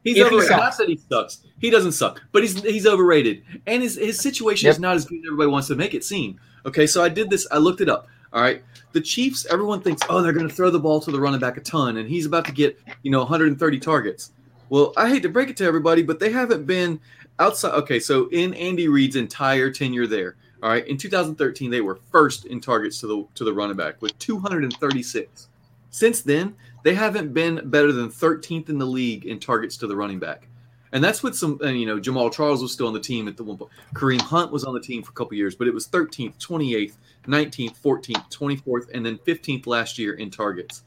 He's 0.03 0.17
if 0.17 0.27
overrated. 0.27 0.51
He 0.51 0.57
Not 0.57 0.77
that 0.77 0.89
he 0.89 0.99
sucks. 1.09 1.41
He 1.59 1.69
doesn't 1.69 1.91
suck, 1.91 2.21
but 2.31 2.41
he's 2.41 2.61
he's 2.61 2.87
overrated, 2.87 3.43
and 3.67 3.83
his 3.83 3.95
his 3.95 4.19
situation 4.19 4.67
yep. 4.67 4.75
is 4.75 4.79
not 4.79 4.95
as 4.95 5.05
good 5.05 5.19
as 5.19 5.25
everybody 5.25 5.49
wants 5.49 5.67
to 5.67 5.75
make 5.75 5.93
it 5.93 6.03
seem. 6.03 6.39
Okay, 6.65 6.87
so 6.87 7.03
I 7.03 7.09
did 7.09 7.29
this. 7.29 7.47
I 7.51 7.57
looked 7.57 7.81
it 7.81 7.89
up. 7.89 8.07
All 8.31 8.41
right, 8.41 8.63
the 8.93 9.01
Chiefs. 9.01 9.45
Everyone 9.47 9.81
thinks, 9.81 10.01
oh, 10.09 10.21
they're 10.21 10.33
going 10.33 10.47
to 10.47 10.53
throw 10.53 10.69
the 10.69 10.79
ball 10.79 11.01
to 11.01 11.11
the 11.11 11.19
running 11.19 11.39
back 11.39 11.57
a 11.57 11.61
ton, 11.61 11.97
and 11.97 12.07
he's 12.07 12.25
about 12.25 12.45
to 12.45 12.51
get 12.51 12.79
you 13.03 13.11
know 13.11 13.19
130 13.19 13.79
targets. 13.79 14.31
Well, 14.69 14.93
I 14.95 15.09
hate 15.09 15.23
to 15.23 15.29
break 15.29 15.49
it 15.49 15.57
to 15.57 15.65
everybody, 15.65 16.03
but 16.03 16.19
they 16.19 16.31
haven't 16.31 16.65
been 16.65 16.99
outside. 17.39 17.73
Okay, 17.73 17.99
so 17.99 18.29
in 18.29 18.53
Andy 18.53 18.87
Reid's 18.87 19.15
entire 19.15 19.71
tenure 19.71 20.07
there, 20.07 20.35
all 20.61 20.69
right, 20.69 20.87
in 20.87 20.97
2013 20.97 21.71
they 21.71 21.81
were 21.81 21.99
first 22.11 22.45
in 22.45 22.61
targets 22.61 22.99
to 23.01 23.07
the 23.07 23.27
to 23.35 23.43
the 23.43 23.53
running 23.53 23.77
back 23.77 24.01
with 24.01 24.17
236. 24.19 25.47
Since 25.91 26.21
then, 26.21 26.55
they 26.83 26.95
haven't 26.95 27.33
been 27.33 27.69
better 27.69 27.91
than 27.91 28.09
13th 28.09 28.69
in 28.69 28.77
the 28.77 28.85
league 28.85 29.25
in 29.25 29.39
targets 29.39 29.77
to 29.77 29.87
the 29.87 29.95
running 29.95 30.19
back. 30.19 30.47
And 30.91 31.03
that's 31.03 31.21
with 31.21 31.35
some, 31.35 31.59
you 31.61 31.85
know, 31.85 31.99
Jamaal 31.99 32.33
Charles 32.33 32.61
was 32.61 32.73
still 32.73 32.87
on 32.87 32.93
the 32.93 32.99
team 32.99 33.27
at 33.27 33.37
the 33.37 33.43
one 33.43 33.57
point. 33.57 33.71
Kareem 33.93 34.21
Hunt 34.21 34.51
was 34.51 34.63
on 34.63 34.73
the 34.73 34.79
team 34.79 35.03
for 35.03 35.11
a 35.11 35.13
couple 35.13 35.35
years, 35.35 35.55
but 35.55 35.67
it 35.67 35.73
was 35.73 35.87
13th, 35.87 36.37
28th, 36.39 36.93
19th, 37.27 37.79
14th, 37.79 38.31
24th, 38.31 38.89
and 38.93 39.05
then 39.05 39.17
15th 39.19 39.67
last 39.67 39.99
year 39.99 40.13
in 40.13 40.31
targets. 40.31 40.83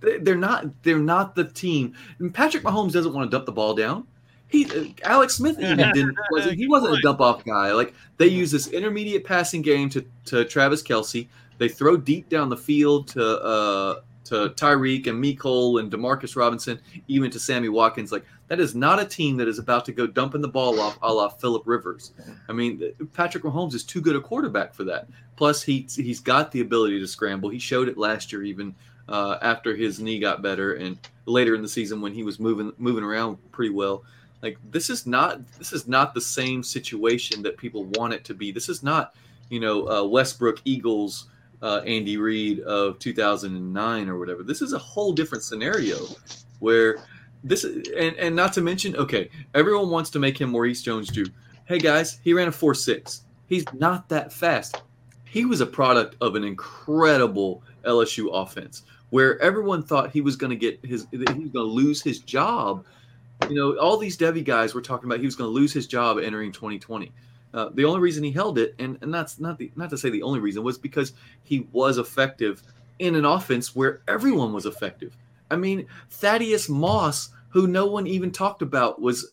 They're 0.00 0.36
not, 0.36 0.66
they're 0.82 0.98
not 0.98 1.34
the 1.34 1.44
team. 1.44 1.94
And 2.18 2.32
Patrick 2.32 2.62
Mahomes 2.62 2.92
doesn't 2.92 3.12
want 3.12 3.30
to 3.30 3.36
dump 3.36 3.46
the 3.46 3.52
ball 3.52 3.74
down. 3.74 4.06
He, 4.52 4.66
uh, 4.66 4.84
Alex 5.04 5.36
Smith 5.36 5.58
even 5.58 5.78
didn't. 5.92 6.16
Wasn't, 6.30 6.58
he 6.58 6.68
wasn't 6.68 6.98
a 6.98 7.00
dump 7.00 7.22
off 7.22 7.42
guy. 7.42 7.72
Like 7.72 7.94
they 8.18 8.26
use 8.26 8.50
this 8.50 8.68
intermediate 8.68 9.24
passing 9.24 9.62
game 9.62 9.88
to 9.88 10.04
to 10.26 10.44
Travis 10.44 10.82
Kelce. 10.82 11.26
They 11.56 11.68
throw 11.68 11.96
deep 11.96 12.28
down 12.28 12.50
the 12.50 12.56
field 12.56 13.08
to 13.08 13.42
uh, 13.42 14.00
to 14.32 14.48
Tyreek 14.48 15.06
and 15.08 15.22
Mecole 15.22 15.78
and 15.78 15.92
Demarcus 15.92 16.36
Robinson, 16.36 16.80
even 17.06 17.30
to 17.30 17.38
Sammy 17.38 17.68
Watkins. 17.68 18.10
Like 18.10 18.24
that 18.48 18.60
is 18.60 18.74
not 18.74 18.98
a 18.98 19.04
team 19.04 19.36
that 19.36 19.46
is 19.46 19.58
about 19.58 19.84
to 19.84 19.92
go 19.92 20.06
dumping 20.06 20.40
the 20.40 20.48
ball 20.48 20.80
off 20.80 20.98
a 21.02 21.12
la 21.12 21.28
Philip 21.28 21.64
Rivers. 21.66 22.12
I 22.48 22.52
mean, 22.52 22.82
Patrick 23.12 23.44
Mahomes 23.44 23.74
is 23.74 23.84
too 23.84 24.00
good 24.00 24.16
a 24.16 24.20
quarterback 24.20 24.72
for 24.72 24.84
that. 24.84 25.06
Plus, 25.36 25.62
he 25.62 25.86
he's 25.94 26.20
got 26.20 26.50
the 26.50 26.62
ability 26.62 26.98
to 26.98 27.06
scramble. 27.06 27.50
He 27.50 27.58
showed 27.58 27.88
it 27.88 27.98
last 27.98 28.32
year, 28.32 28.42
even 28.42 28.74
uh, 29.06 29.36
after 29.42 29.76
his 29.76 30.00
knee 30.00 30.18
got 30.18 30.40
better, 30.40 30.74
and 30.74 30.98
later 31.26 31.54
in 31.54 31.60
the 31.60 31.68
season 31.68 32.00
when 32.00 32.14
he 32.14 32.22
was 32.22 32.40
moving 32.40 32.72
moving 32.78 33.04
around 33.04 33.36
pretty 33.52 33.74
well. 33.74 34.02
Like 34.40 34.56
this 34.70 34.88
is 34.88 35.06
not 35.06 35.46
this 35.58 35.74
is 35.74 35.86
not 35.86 36.14
the 36.14 36.22
same 36.22 36.62
situation 36.62 37.42
that 37.42 37.58
people 37.58 37.84
want 37.84 38.14
it 38.14 38.24
to 38.24 38.34
be. 38.34 38.50
This 38.50 38.70
is 38.70 38.82
not 38.82 39.14
you 39.50 39.60
know 39.60 39.88
uh, 39.88 40.04
Westbrook 40.04 40.62
Eagles 40.64 41.26
uh, 41.62 41.80
Andy 41.86 42.16
Reid 42.16 42.60
of 42.60 42.98
2009 42.98 44.08
or 44.08 44.18
whatever. 44.18 44.42
This 44.42 44.60
is 44.60 44.72
a 44.72 44.78
whole 44.78 45.12
different 45.12 45.44
scenario 45.44 45.96
where 46.58 46.98
this 47.44 47.64
and 47.64 48.16
and 48.16 48.36
not 48.36 48.52
to 48.54 48.60
mention, 48.60 48.96
okay, 48.96 49.30
everyone 49.54 49.90
wants 49.90 50.10
to 50.10 50.18
make 50.18 50.40
him 50.40 50.50
Maurice 50.50 50.82
Jones-Drew. 50.82 51.26
Hey 51.64 51.78
guys, 51.78 52.18
he 52.22 52.34
ran 52.34 52.48
a 52.48 52.52
four 52.52 52.74
six. 52.74 53.22
He's 53.46 53.64
not 53.72 54.08
that 54.08 54.32
fast. 54.32 54.82
He 55.24 55.44
was 55.44 55.60
a 55.60 55.66
product 55.66 56.16
of 56.20 56.34
an 56.34 56.44
incredible 56.44 57.62
LSU 57.84 58.28
offense 58.32 58.82
where 59.10 59.40
everyone 59.40 59.82
thought 59.82 60.10
he 60.10 60.20
was 60.20 60.36
going 60.36 60.50
to 60.50 60.56
get 60.56 60.84
his 60.84 61.06
he 61.10 61.18
was 61.18 61.26
going 61.26 61.52
to 61.52 61.62
lose 61.62 62.02
his 62.02 62.18
job. 62.18 62.84
You 63.48 63.56
know, 63.56 63.76
all 63.78 63.96
these 63.96 64.16
Devy 64.16 64.44
guys 64.44 64.74
were 64.74 64.82
talking 64.82 65.08
about 65.08 65.18
he 65.18 65.26
was 65.26 65.36
going 65.36 65.48
to 65.48 65.54
lose 65.54 65.72
his 65.72 65.86
job 65.86 66.18
entering 66.18 66.52
2020. 66.52 67.12
Uh, 67.54 67.68
the 67.74 67.84
only 67.84 68.00
reason 68.00 68.24
he 68.24 68.32
held 68.32 68.58
it, 68.58 68.74
and, 68.78 68.98
and 69.02 69.12
that's 69.12 69.38
not 69.38 69.58
the 69.58 69.70
not 69.76 69.90
to 69.90 69.98
say 69.98 70.10
the 70.10 70.22
only 70.22 70.40
reason, 70.40 70.62
was 70.62 70.78
because 70.78 71.12
he 71.44 71.68
was 71.72 71.98
effective 71.98 72.62
in 72.98 73.14
an 73.14 73.24
offense 73.24 73.74
where 73.74 74.00
everyone 74.08 74.52
was 74.52 74.66
effective. 74.66 75.16
I 75.50 75.56
mean, 75.56 75.86
Thaddeus 76.10 76.68
Moss, 76.68 77.30
who 77.50 77.66
no 77.66 77.86
one 77.86 78.06
even 78.06 78.30
talked 78.30 78.62
about, 78.62 79.02
was 79.02 79.32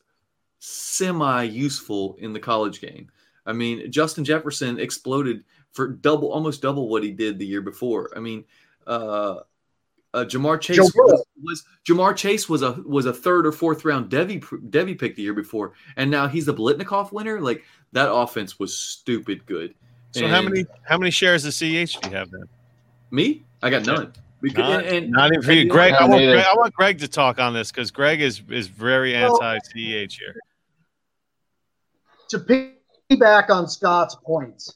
semi 0.60 1.44
useful 1.44 2.18
in 2.20 2.34
the 2.34 2.40
college 2.40 2.82
game. 2.82 3.10
I 3.46 3.54
mean, 3.54 3.92
Justin 3.92 4.26
Jefferson 4.26 4.80
exploded 4.80 5.44
for 5.72 5.88
double, 5.88 6.32
almost 6.32 6.62
double 6.62 6.90
what 6.90 7.04
he 7.04 7.12
did 7.12 7.40
the 7.40 7.46
year 7.46 7.62
before. 7.62 8.12
I 8.16 8.20
mean, 8.20 8.44
uh, 8.86 9.40
uh, 10.14 10.26
Ja'Marr 10.26 10.60
Chase 10.60 10.80
was, 10.80 11.26
was, 11.44 11.64
Ja'Marr 11.88 12.16
Chase 12.16 12.50
was 12.50 12.62
a 12.62 12.72
was 12.86 13.06
a 13.06 13.14
third 13.14 13.46
or 13.46 13.52
fourth 13.52 13.86
round 13.86 14.10
Devy 14.10 14.42
Devy 14.70 14.98
pick 14.98 15.16
the 15.16 15.22
year 15.22 15.34
before, 15.34 15.74
and 15.98 16.10
now 16.10 16.28
he's 16.28 16.48
a 16.48 16.54
Biletnikoff 16.54 17.12
winner. 17.12 17.40
Like 17.40 17.64
that 17.92 18.12
offense 18.12 18.58
was 18.60 18.76
stupid 18.76 19.46
good. 19.46 19.76
So 20.12 20.24
and 20.24 20.32
how 20.32 20.42
many 20.42 20.66
how 20.84 20.98
many 20.98 21.12
shares 21.12 21.46
of 21.46 21.54
CEH 21.54 22.02
do 22.02 22.10
you 22.10 22.16
have 22.16 22.32
then? 22.32 22.46
Me, 23.12 23.46
I 23.62 23.70
got 23.70 23.86
none. 23.86 24.14
Because, 24.42 24.58
not, 24.58 24.86
and, 24.86 24.96
and, 24.96 25.12
not 25.12 25.32
even 25.34 25.42
for 25.42 25.52
you, 25.52 25.68
Greg. 25.68 25.94
I 25.94 26.06
want 26.06 26.24
Greg, 26.24 26.46
I 26.46 26.56
want 26.56 26.74
Greg 26.74 27.00
to 27.00 27.08
talk 27.08 27.40
on 27.40 27.54
this 27.54 27.72
because 27.72 27.92
Greg 27.92 28.22
is 28.22 28.42
is 28.50 28.68
very 28.68 29.14
anti 29.14 29.60
CEH 29.60 30.18
here. 30.18 30.36
To 32.30 32.40
piggyback 32.40 33.50
on 33.50 33.68
Scott's 33.68 34.16
points, 34.26 34.74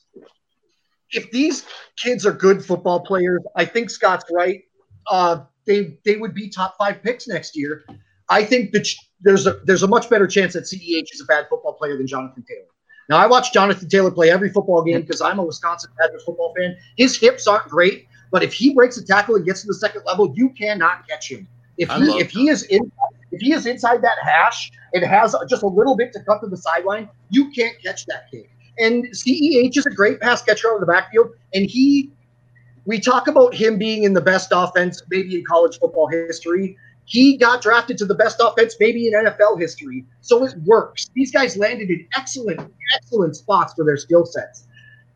if 1.11 1.31
these 1.31 1.65
kids 1.97 2.25
are 2.25 2.33
good 2.33 2.63
football 2.63 2.99
players, 2.99 3.41
I 3.55 3.65
think 3.65 3.89
Scott's 3.89 4.25
right 4.31 4.63
uh, 5.09 5.43
they 5.65 5.97
they 6.05 6.17
would 6.17 6.33
be 6.33 6.49
top 6.49 6.75
five 6.77 7.01
picks 7.03 7.27
next 7.27 7.55
year. 7.55 7.85
I 8.29 8.43
think 8.43 8.71
that 8.71 8.87
there's 9.21 9.47
a 9.47 9.59
there's 9.65 9.83
a 9.83 9.87
much 9.87 10.09
better 10.09 10.27
chance 10.27 10.53
that 10.53 10.63
CEH 10.63 11.13
is 11.13 11.21
a 11.21 11.25
bad 11.25 11.47
football 11.49 11.73
player 11.73 11.97
than 11.97 12.07
Jonathan 12.07 12.43
Taylor. 12.47 12.67
Now 13.09 13.17
I 13.17 13.27
watch 13.27 13.53
Jonathan 13.53 13.89
Taylor 13.89 14.11
play 14.11 14.31
every 14.31 14.49
football 14.49 14.83
game 14.83 15.01
because 15.01 15.21
I'm 15.21 15.39
a 15.39 15.43
Wisconsin 15.43 15.91
Badgers 15.97 16.23
football 16.23 16.53
fan. 16.57 16.75
His 16.97 17.17
hips 17.17 17.47
aren't 17.47 17.67
great, 17.67 18.07
but 18.31 18.43
if 18.43 18.53
he 18.53 18.73
breaks 18.73 18.97
a 18.97 19.05
tackle 19.05 19.35
and 19.35 19.45
gets 19.45 19.61
to 19.61 19.67
the 19.67 19.73
second 19.73 20.03
level, 20.05 20.33
you 20.35 20.49
cannot 20.49 21.07
catch 21.07 21.29
him. 21.29 21.47
If 21.77 21.89
he 21.91 22.19
if 22.19 22.29
he 22.29 22.49
is 22.49 22.63
in 22.63 22.91
if 23.31 23.41
he 23.41 23.53
is 23.53 23.65
inside 23.65 24.01
that 24.03 24.17
hash 24.23 24.71
and 24.93 25.03
has 25.03 25.35
just 25.49 25.63
a 25.63 25.67
little 25.67 25.97
bit 25.97 26.13
to 26.13 26.23
cut 26.23 26.39
to 26.41 26.47
the 26.47 26.57
sideline, 26.57 27.09
you 27.29 27.49
can't 27.51 27.75
catch 27.83 28.05
that 28.05 28.29
kid. 28.29 28.45
And 28.77 29.05
CEH 29.05 29.77
is 29.77 29.85
a 29.85 29.91
great 29.91 30.19
pass 30.19 30.41
catcher 30.41 30.69
out 30.69 30.75
of 30.75 30.79
the 30.81 30.87
backfield, 30.87 31.31
and 31.53 31.65
he 31.65 32.11
we 32.85 32.99
talk 32.99 33.27
about 33.27 33.53
him 33.53 33.77
being 33.77 34.03
in 34.03 34.13
the 34.13 34.21
best 34.21 34.49
offense, 34.51 35.01
maybe 35.09 35.35
in 35.37 35.45
college 35.45 35.79
football 35.79 36.07
history. 36.07 36.77
He 37.05 37.37
got 37.37 37.61
drafted 37.61 37.97
to 37.99 38.05
the 38.05 38.15
best 38.15 38.37
offense, 38.41 38.75
maybe 38.79 39.07
in 39.07 39.13
NFL 39.13 39.59
history. 39.59 40.05
So 40.21 40.45
it 40.45 40.55
works. 40.65 41.09
These 41.13 41.31
guys 41.31 41.57
landed 41.57 41.89
in 41.89 42.07
excellent, 42.15 42.61
excellent 42.95 43.35
spots 43.35 43.73
for 43.73 43.83
their 43.85 43.97
skill 43.97 44.25
sets. 44.25 44.67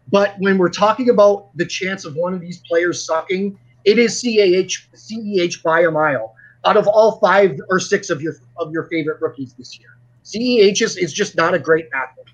But 0.10 0.36
when 0.40 0.58
we're 0.58 0.70
talking 0.70 1.10
about 1.10 1.50
the 1.56 1.66
chance 1.66 2.06
of 2.06 2.16
one 2.16 2.34
of 2.34 2.42
these 2.42 2.62
players 2.68 3.06
sucking, 3.06 3.58
it 3.86 4.00
is 4.00 4.22
CAH, 4.22 4.88
CEH 4.96 5.64
by 5.64 5.82
a 5.82 5.92
mile. 5.92 6.34
Out 6.66 6.76
of 6.76 6.88
all 6.88 7.20
five 7.20 7.58
or 7.70 7.80
six 7.80 8.10
of 8.10 8.22
your 8.22 8.34
of 8.58 8.72
your 8.74 8.86
favorite 8.86 9.22
rookies 9.22 9.54
this 9.54 9.80
year, 9.80 9.98
CEH 10.26 10.82
is, 10.82 10.98
is 10.98 11.14
just 11.14 11.38
not 11.38 11.54
a 11.54 11.60
great 11.60 11.86
athlete. 11.94 12.26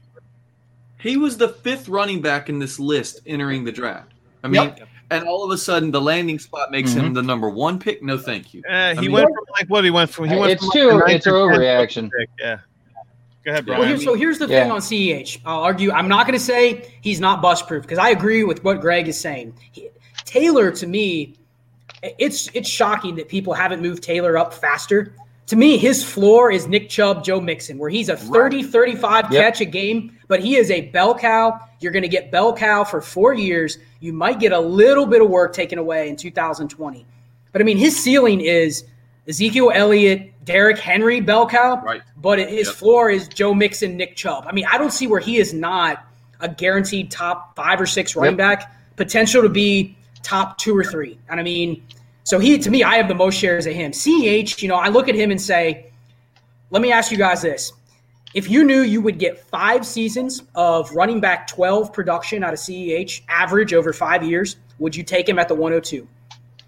He 0.98 1.18
was 1.18 1.38
the 1.38 1.50
fifth 1.50 1.88
running 1.88 2.22
back 2.22 2.50
in 2.50 2.58
this 2.58 2.80
list 2.80 3.20
entering 3.28 3.64
the 3.64 3.72
draft. 3.72 4.14
I 4.44 4.48
mean, 4.48 4.74
yep 4.76 4.88
and 5.14 5.28
all 5.28 5.43
of 5.43 5.51
a 5.51 5.57
sudden 5.57 5.91
the 5.91 6.01
landing 6.01 6.39
spot 6.39 6.72
makes 6.72 6.91
mm-hmm. 6.91 7.07
him 7.07 7.14
the 7.14 7.24
number 7.24 7.49
one 7.49 7.80
pick. 7.80 8.01
No, 8.03 8.18
thank 8.18 8.53
you. 8.53 8.64
Uh, 8.70 8.95
he 8.95 9.01
mean, 9.01 9.11
went 9.11 9.28
from 9.28 9.45
like 9.59 9.70
what 9.70 9.84
he 9.84 9.91
went 9.91 10.09
from. 10.09 10.26
He 10.26 10.36
went. 10.36 10.51
It's 10.51 10.66
from 10.66 10.72
too. 10.72 10.91
Like 10.91 11.16
it's 11.16 11.28
overreaction. 11.28 12.09
Yeah. 12.39 12.59
Go 13.43 13.51
ahead, 13.51 13.66
Brian. 13.66 13.82
Well, 13.82 13.89
here, 13.89 13.97
so 13.99 14.14
here's 14.14 14.39
the 14.39 14.47
yeah. 14.47 14.64
thing 14.64 14.72
on 14.72 14.80
CEH. 14.80 15.39
I'll 15.45 15.61
argue. 15.61 15.91
I'm 15.91 16.07
not 16.07 16.26
going 16.26 16.38
to 16.38 16.43
say 16.43 16.89
he's 17.01 17.20
not 17.20 17.41
bust 17.41 17.68
proof 17.68 17.84
because 17.84 17.97
I 17.97 18.09
agree 18.09 18.43
with 18.43 18.64
what 18.64 18.80
Greg 18.80 19.07
is 19.07 19.20
saying. 19.20 19.53
He, 19.72 19.89
Taylor, 20.24 20.72
to 20.72 20.88
me, 20.88 21.36
it's 22.01 22.49
it's 22.53 22.70
shocking 22.70 23.16
that 23.16 23.28
people 23.28 23.53
haven't 23.53 23.82
moved 23.82 24.01
Taylor 24.01 24.38
up 24.38 24.53
faster. 24.53 25.16
To 25.48 25.56
me, 25.58 25.78
his 25.78 26.04
floor 26.04 26.52
is 26.52 26.68
Nick 26.68 26.89
Chubb, 26.89 27.24
Joe 27.24 27.41
Mixon, 27.41 27.78
where 27.78 27.89
he's 27.89 28.08
a 28.08 28.16
30, 28.16 28.64
35 28.64 29.32
yep. 29.32 29.44
catch 29.44 29.62
a 29.62 29.66
game, 29.66 30.18
but 30.28 30.39
he 30.39 30.56
is 30.56 30.72
a 30.72 30.82
bell 30.91 31.18
cow. 31.18 31.60
You're 31.80 31.91
going 31.91 32.04
to 32.04 32.10
get 32.10 32.32
bell 32.32 32.56
cow 32.56 32.84
for 32.86 33.02
four 33.02 33.34
years. 33.34 33.78
You 34.00 34.14
might 34.14 34.39
get 34.39 34.54
a 34.54 34.60
little 34.60 35.06
bit 35.06 35.22
of 35.22 35.30
work 35.30 35.54
taken 35.54 35.80
away 35.80 36.08
in 36.08 36.16
2020. 36.16 37.06
But 37.52 37.62
I 37.62 37.66
mean, 37.66 37.78
his 37.78 38.02
ceiling 38.02 38.39
is 38.39 38.86
Ezekiel 39.28 39.72
Elliott, 39.74 40.32
Derrick 40.46 40.80
Henry, 40.80 41.20
bell 41.20 41.48
cow. 41.48 41.82
Right. 41.82 42.02
But 42.18 42.39
his 42.39 42.68
yep. 42.68 42.76
floor 42.76 43.10
is 43.10 43.28
Joe 43.28 43.54
Mixon, 43.54 43.98
Nick 43.98 44.16
Chubb. 44.16 44.46
I 44.48 44.54
mean, 44.54 44.66
I 44.72 44.78
don't 44.78 44.94
see 44.94 45.08
where 45.08 45.20
he 45.20 45.38
is 45.38 45.54
not 45.54 46.06
a 46.39 46.48
guaranteed 46.48 47.12
top 47.12 47.56
five 47.56 47.80
or 47.80 47.86
six 47.86 48.16
running 48.16 48.38
yep. 48.38 48.60
back, 48.60 48.76
potential 48.96 49.41
to 49.41 49.50
be 49.50 49.98
top 50.22 50.58
two 50.58 50.76
or 50.76 50.84
three. 50.84 51.20
And 51.30 51.39
I 51.39 51.44
mean, 51.44 51.84
so 52.24 52.39
he, 52.39 52.57
to 52.57 52.71
me, 52.71 52.84
I 52.84 52.95
have 52.95 53.07
the 53.07 53.15
most 53.15 53.38
shares 53.38 53.65
of 53.65 53.74
him. 53.74 53.91
CEH, 53.91 54.61
you 54.61 54.67
know, 54.67 54.76
I 54.76 54.89
look 54.89 55.09
at 55.09 55.15
him 55.15 55.32
and 55.32 55.41
say, 55.41 55.91
let 56.71 56.82
me 56.82 56.91
ask 56.91 57.11
you 57.11 57.17
guys 57.17 57.41
this. 57.41 57.74
If 58.34 58.49
you 58.49 58.63
knew 58.63 58.82
you 58.82 59.01
would 59.01 59.19
get 59.19 59.39
five 59.47 59.86
seasons 59.86 60.41
of 60.55 60.91
running 60.91 61.19
back 61.19 61.47
12 61.47 61.93
production 61.93 62.43
out 62.43 62.53
of 62.53 62.59
CEH, 62.59 63.21
average 63.30 63.74
over 63.74 63.93
five 63.93 64.24
years, 64.24 64.55
would 64.80 64.95
you 64.95 65.03
take 65.03 65.30
him 65.30 65.38
at 65.38 65.47
the 65.47 65.53
102? 65.53 66.07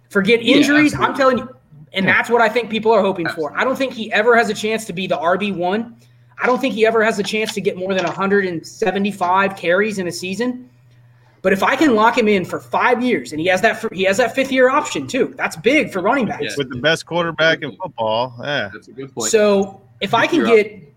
Forget 0.09 0.41
injuries. 0.41 0.93
Yeah, 0.93 0.99
I'm 0.99 1.15
telling 1.15 1.39
you, 1.39 1.55
and 1.93 2.07
that's 2.07 2.29
what 2.29 2.41
I 2.41 2.49
think 2.49 2.69
people 2.69 2.91
are 2.91 3.01
hoping 3.01 3.25
absolutely. 3.25 3.55
for. 3.55 3.59
I 3.59 3.63
don't 3.63 3.77
think 3.77 3.93
he 3.93 4.11
ever 4.11 4.37
has 4.37 4.49
a 4.49 4.53
chance 4.53 4.85
to 4.85 4.93
be 4.93 5.07
the 5.07 5.17
RB1. 5.17 5.93
I 6.41 6.45
don't 6.45 6.59
think 6.59 6.75
he 6.75 6.85
ever 6.85 7.03
has 7.03 7.17
a 7.17 7.23
chance 7.23 7.53
to 7.53 7.61
get 7.61 7.77
more 7.77 7.93
than 7.93 8.03
175 8.03 9.55
carries 9.55 9.97
in 9.97 10.07
a 10.07 10.11
season. 10.11 10.69
But 11.45 11.53
if 11.53 11.61
I 11.61 11.75
can 11.75 11.93
lock 11.93 12.17
him 12.17 12.27
in 12.27 12.43
for 12.43 12.59
five 12.59 13.03
years, 13.03 13.31
and 13.31 13.39
he 13.39 13.45
has 13.49 13.61
that 13.61 13.93
he 13.93 14.01
has 14.05 14.17
that 14.17 14.33
fifth 14.33 14.51
year 14.51 14.67
option 14.67 15.05
too, 15.05 15.31
that's 15.37 15.55
big 15.55 15.91
for 15.91 16.01
running 16.01 16.25
backs. 16.25 16.41
Yeah. 16.41 16.49
With 16.57 16.71
the 16.71 16.79
best 16.79 17.05
quarterback 17.05 17.61
in 17.61 17.77
football, 17.77 18.33
yeah, 18.41 18.71
that's 18.73 18.87
a 18.87 18.91
good 18.91 19.13
point. 19.13 19.29
So 19.29 19.79
if 20.01 20.15
I 20.15 20.25
can 20.25 20.43
get 20.43 20.91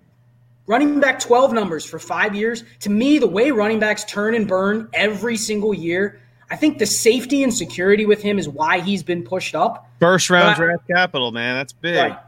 running 0.67 1.01
back 1.01 1.21
12 1.21 1.53
numbers 1.53 1.85
for 1.85 1.99
five 1.99 2.35
years, 2.35 2.65
to 2.81 2.89
me, 2.89 3.19
the 3.19 3.27
way 3.27 3.51
running 3.51 3.79
backs 3.79 4.05
turn 4.05 4.35
and 4.35 4.49
burn 4.49 4.89
every 4.95 5.37
single 5.37 5.75
year, 5.75 6.19
I 6.51 6.57
think 6.57 6.79
the 6.79 6.87
safety 6.87 7.43
and 7.43 7.53
security 7.53 8.07
with 8.07 8.23
him 8.23 8.39
is 8.39 8.49
why 8.49 8.81
he's 8.81 9.03
been 9.03 9.25
pushed 9.25 9.55
up. 9.55 9.87
First 10.01 10.31
round 10.31 10.57
draft 10.57 10.89
capital, 10.89 11.31
man, 11.31 11.57
that's 11.57 11.75
big. 11.75 11.99
Right. 11.99 12.19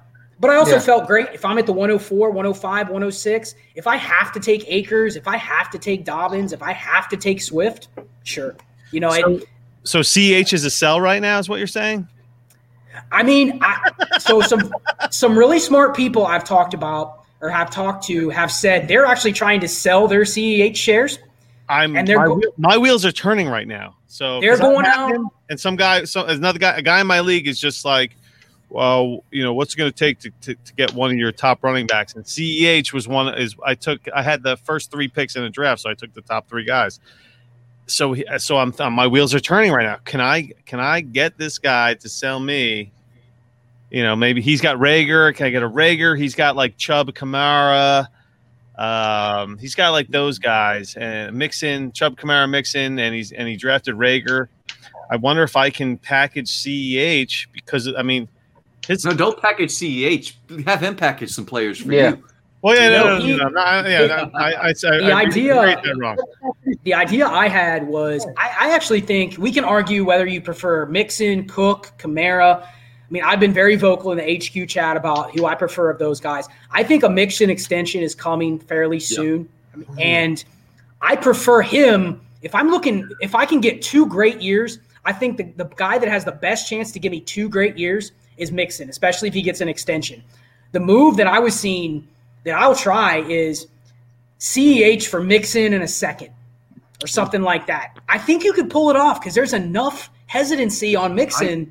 But 0.41 0.49
I 0.51 0.57
also 0.57 0.77
yeah. 0.77 0.81
felt 0.81 1.07
great 1.07 1.29
if 1.35 1.45
I'm 1.45 1.59
at 1.59 1.67
the 1.67 1.73
104, 1.73 2.31
105, 2.31 2.87
106. 2.89 3.55
If 3.75 3.87
I 3.87 3.97
have 3.97 4.33
to 4.33 4.41
take 4.41 4.65
Akers, 4.67 5.17
if 5.17 5.29
I 5.29 5.37
have 5.37 5.71
to 5.71 5.79
take 5.79 6.05
Dobbins, 6.05 6.53
if 6.55 6.63
I 6.63 6.73
have 6.73 7.09
to 7.11 7.17
take 7.19 7.43
Swift, 7.43 7.89
sure. 8.25 8.57
You 8.91 9.01
know, 9.01 9.11
so, 9.13 9.41
so 9.85 10.01
CEH 10.01 10.55
is 10.55 10.65
a 10.65 10.71
sell 10.71 11.01
right 11.01 11.21
now, 11.21 11.39
is 11.39 11.49
what 11.49 11.59
you're 11.59 11.67
saying? 11.67 12.09
I 13.13 13.23
mean, 13.23 13.59
I, 13.63 13.93
so 14.19 14.41
some 14.41 14.73
some 15.11 15.39
really 15.39 15.59
smart 15.59 15.95
people 15.95 16.27
I've 16.27 16.45
talked 16.45 16.75
about 16.75 17.25
or 17.41 17.51
have 17.51 17.71
talked 17.71 18.05
to 18.07 18.31
have 18.31 18.51
said 18.51 18.89
they're 18.89 19.07
actually 19.07 19.33
trying 19.33 19.61
to 19.61 19.69
sell 19.69 20.09
their 20.09 20.23
CEH 20.23 20.77
shares. 20.77 21.19
I'm 21.69 21.97
and 21.97 22.09
they're 22.09 22.19
my, 22.19 22.27
go- 22.27 22.53
my 22.57 22.79
wheels 22.79 23.05
are 23.05 23.13
turning 23.13 23.49
right 23.49 23.69
now. 23.69 23.97
So 24.07 24.41
they're 24.41 24.59
going 24.59 24.87
out, 24.87 25.15
and 25.51 25.61
some 25.61 25.77
guy, 25.77 26.05
so 26.05 26.25
another 26.25 26.59
guy, 26.59 26.77
a 26.77 26.83
guy 26.83 27.01
in 27.01 27.07
my 27.07 27.21
league 27.21 27.47
is 27.47 27.61
just 27.61 27.85
like, 27.85 28.17
well, 28.71 29.25
you 29.33 29.43
know, 29.43 29.53
what's 29.53 29.75
it 29.75 29.77
going 29.77 29.91
to 29.91 29.97
take 29.97 30.21
to, 30.21 30.55
to 30.55 30.75
get 30.75 30.95
one 30.95 31.11
of 31.11 31.17
your 31.17 31.33
top 31.33 31.63
running 31.65 31.87
backs? 31.87 32.15
And 32.15 32.25
CEH 32.25 32.93
was 32.93 33.09
one. 33.09 33.35
Is 33.35 33.57
I 33.65 33.75
took 33.75 34.01
I 34.15 34.23
had 34.23 34.43
the 34.43 34.57
first 34.57 34.91
three 34.91 35.09
picks 35.09 35.37
in 35.37 35.43
the 35.43 35.51
draft, 35.51 35.83
so 35.83 35.91
I 35.91 35.95
took 35.95 36.15
the 36.15 36.23
top 36.23 36.49
three 36.49 36.65
guys. 36.65 37.01
So 37.87 38.15
so 38.39 38.59
I'm, 38.59 38.73
my 38.93 39.09
wheels 39.09 39.35
are 39.35 39.41
turning 39.41 39.73
right 39.73 39.85
now. 39.85 39.97
Can 40.05 40.21
I 40.21 40.53
can 40.65 40.79
I 40.79 41.01
get 41.01 41.37
this 41.37 41.59
guy 41.59 41.95
to 41.95 42.09
sell 42.09 42.39
me? 42.39 42.93
You 43.91 44.05
know, 44.05 44.15
maybe 44.15 44.41
he's 44.41 44.61
got 44.61 44.77
Reagor. 44.77 45.35
Can 45.35 45.47
I 45.47 45.51
get 45.51 45.65
a 45.65 45.69
Reagor? 45.69 46.17
He's 46.17 46.37
got 46.37 46.55
like 46.55 46.77
Chubb 46.77 47.11
Kamara. 47.13 48.07
Um, 48.79 49.59
he's 49.59 49.75
got 49.75 49.91
like 49.91 50.09
those 50.09 50.39
guys 50.39 50.95
and 50.95 51.37
Mixon, 51.37 51.91
Chubb 51.91 52.17
Kamara 52.17 52.49
Mixon, 52.49 53.01
and 53.01 53.13
he's 53.13 53.33
and 53.33 53.49
he 53.49 53.57
drafted 53.57 53.97
Reagor. 53.97 54.47
I 55.11 55.17
wonder 55.17 55.43
if 55.43 55.57
I 55.57 55.71
can 55.71 55.99
package 55.99 56.49
CEH 56.49 57.49
because 57.53 57.93
I 57.93 58.03
mean 58.03 58.29
his, 58.91 59.05
no, 59.05 59.15
don't 59.15 59.41
package 59.41 59.71
CEH. 59.71 60.65
Have 60.67 60.83
him 60.83 60.97
package 60.97 61.31
some 61.31 61.47
players 61.47 61.81
for 61.81 61.93
yeah. 61.93 62.11
you. 62.11 62.25
Well, 62.61 62.75
yeah, 62.75 62.89
no, 62.89 63.19
no, 63.19 63.25
no, 63.25 63.37
no, 63.37 63.83
no, 63.83 63.89
yeah, 63.89 64.29
I, 64.35 64.53
I, 64.53 64.69
I, 64.69 64.73
the 64.73 65.13
idea. 65.13 65.81
the 66.83 66.93
idea 66.93 67.27
I 67.27 67.49
had 67.49 67.87
was 67.87 68.27
I, 68.37 68.55
I, 68.61 68.75
actually 68.75 69.01
think 69.01 69.39
we 69.39 69.51
can 69.51 69.65
argue 69.65 70.05
whether 70.05 70.27
you 70.27 70.43
prefer 70.43 70.85
Mixon, 70.87 71.47
Cook, 71.49 71.93
Kamara. 71.99 72.63
I 72.63 72.67
mean, 73.09 73.23
I've 73.23 73.41
been 73.41 73.55
very 73.55 73.77
vocal 73.77 74.13
in 74.13 74.19
the 74.19 74.37
HQ 74.37 74.69
chat 74.69 74.97
about 74.97 75.35
who 75.35 75.47
I 75.47 75.55
prefer 75.55 75.89
of 75.89 75.99
those 75.99 76.21
guys. 76.21 76.49
I 76.73 76.83
think 76.83 77.03
a 77.03 77.09
Mixon 77.09 77.49
extension 77.49 78.03
is 78.03 78.15
coming 78.15 78.59
fairly 78.59 79.01
soon, 79.01 79.49
yep. 79.77 79.87
and 79.99 80.45
I 81.01 81.17
prefer 81.17 81.63
him. 81.63 82.21
If 82.43 82.55
I'm 82.55 82.71
looking, 82.71 83.09
if 83.21 83.35
I 83.35 83.47
can 83.47 83.61
get 83.61 83.81
two 83.81 84.05
great 84.07 84.43
years, 84.43 84.81
I 85.05 85.13
think 85.13 85.39
the, 85.39 85.45
the 85.57 85.65
guy 85.77 85.97
that 85.97 86.09
has 86.09 86.25
the 86.25 86.33
best 86.33 86.69
chance 86.69 86.93
to 86.93 86.99
give 86.99 87.13
me 87.13 87.21
two 87.21 87.49
great 87.49 87.79
years 87.79 88.13
is 88.41 88.51
Mixon, 88.51 88.89
especially 88.89 89.29
if 89.29 89.35
he 89.35 89.43
gets 89.43 89.61
an 89.61 89.69
extension. 89.69 90.23
The 90.73 90.81
move 90.81 91.17
that 91.19 91.27
I 91.27 91.39
was 91.39 91.59
seeing 91.59 92.09
that 92.45 92.55
I'll 92.55 92.75
try 92.75 93.19
is 93.19 93.69
CEH 94.41 95.07
for 95.07 95.23
Mixon 95.23 95.73
in 95.75 95.83
a 95.83 95.89
second 95.89 96.31
or 97.03 97.07
something 97.07 97.43
like 97.43 97.67
that. 97.67 97.99
I 98.09 98.19
think 98.19 98.43
you 98.45 98.53
could 98.53 98.71
pull 98.71 98.91
it 98.91 98.97
off 98.97 99.21
because 99.21 99.35
there's 99.35 99.53
enough 99.53 100.11
hesitancy 100.27 100.97
on 100.97 101.15
Mixon 101.15 101.63
I, 101.63 101.69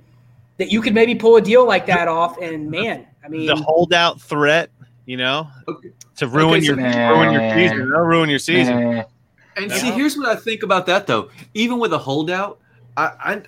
that 0.57 0.71
you 0.71 0.81
could 0.81 0.93
maybe 0.93 1.15
pull 1.15 1.35
a 1.37 1.41
deal 1.41 1.65
like 1.65 1.85
that 1.87 2.07
off. 2.07 2.37
And 2.39 2.69
man, 2.69 3.07
I 3.23 3.29
mean, 3.29 3.47
the 3.47 3.55
holdout 3.55 4.21
threat, 4.21 4.69
you 5.05 5.17
know, 5.17 5.47
okay. 5.67 5.91
to 6.17 6.27
ruin 6.27 6.57
okay, 6.57 6.65
your 6.65 6.75
so, 6.75 7.09
ruin 7.09 7.33
your 7.33 7.53
season, 7.53 7.89
they'll 7.89 8.01
ruin 8.01 8.29
your 8.29 8.39
season. 8.39 9.03
And 9.57 9.71
see, 9.71 9.91
here's 9.91 10.17
what 10.17 10.29
I 10.29 10.35
think 10.35 10.63
about 10.63 10.85
that 10.85 11.07
though. 11.07 11.29
Even 11.53 11.79
with 11.79 11.93
a 11.93 11.97
holdout, 11.97 12.59
I 12.95 13.03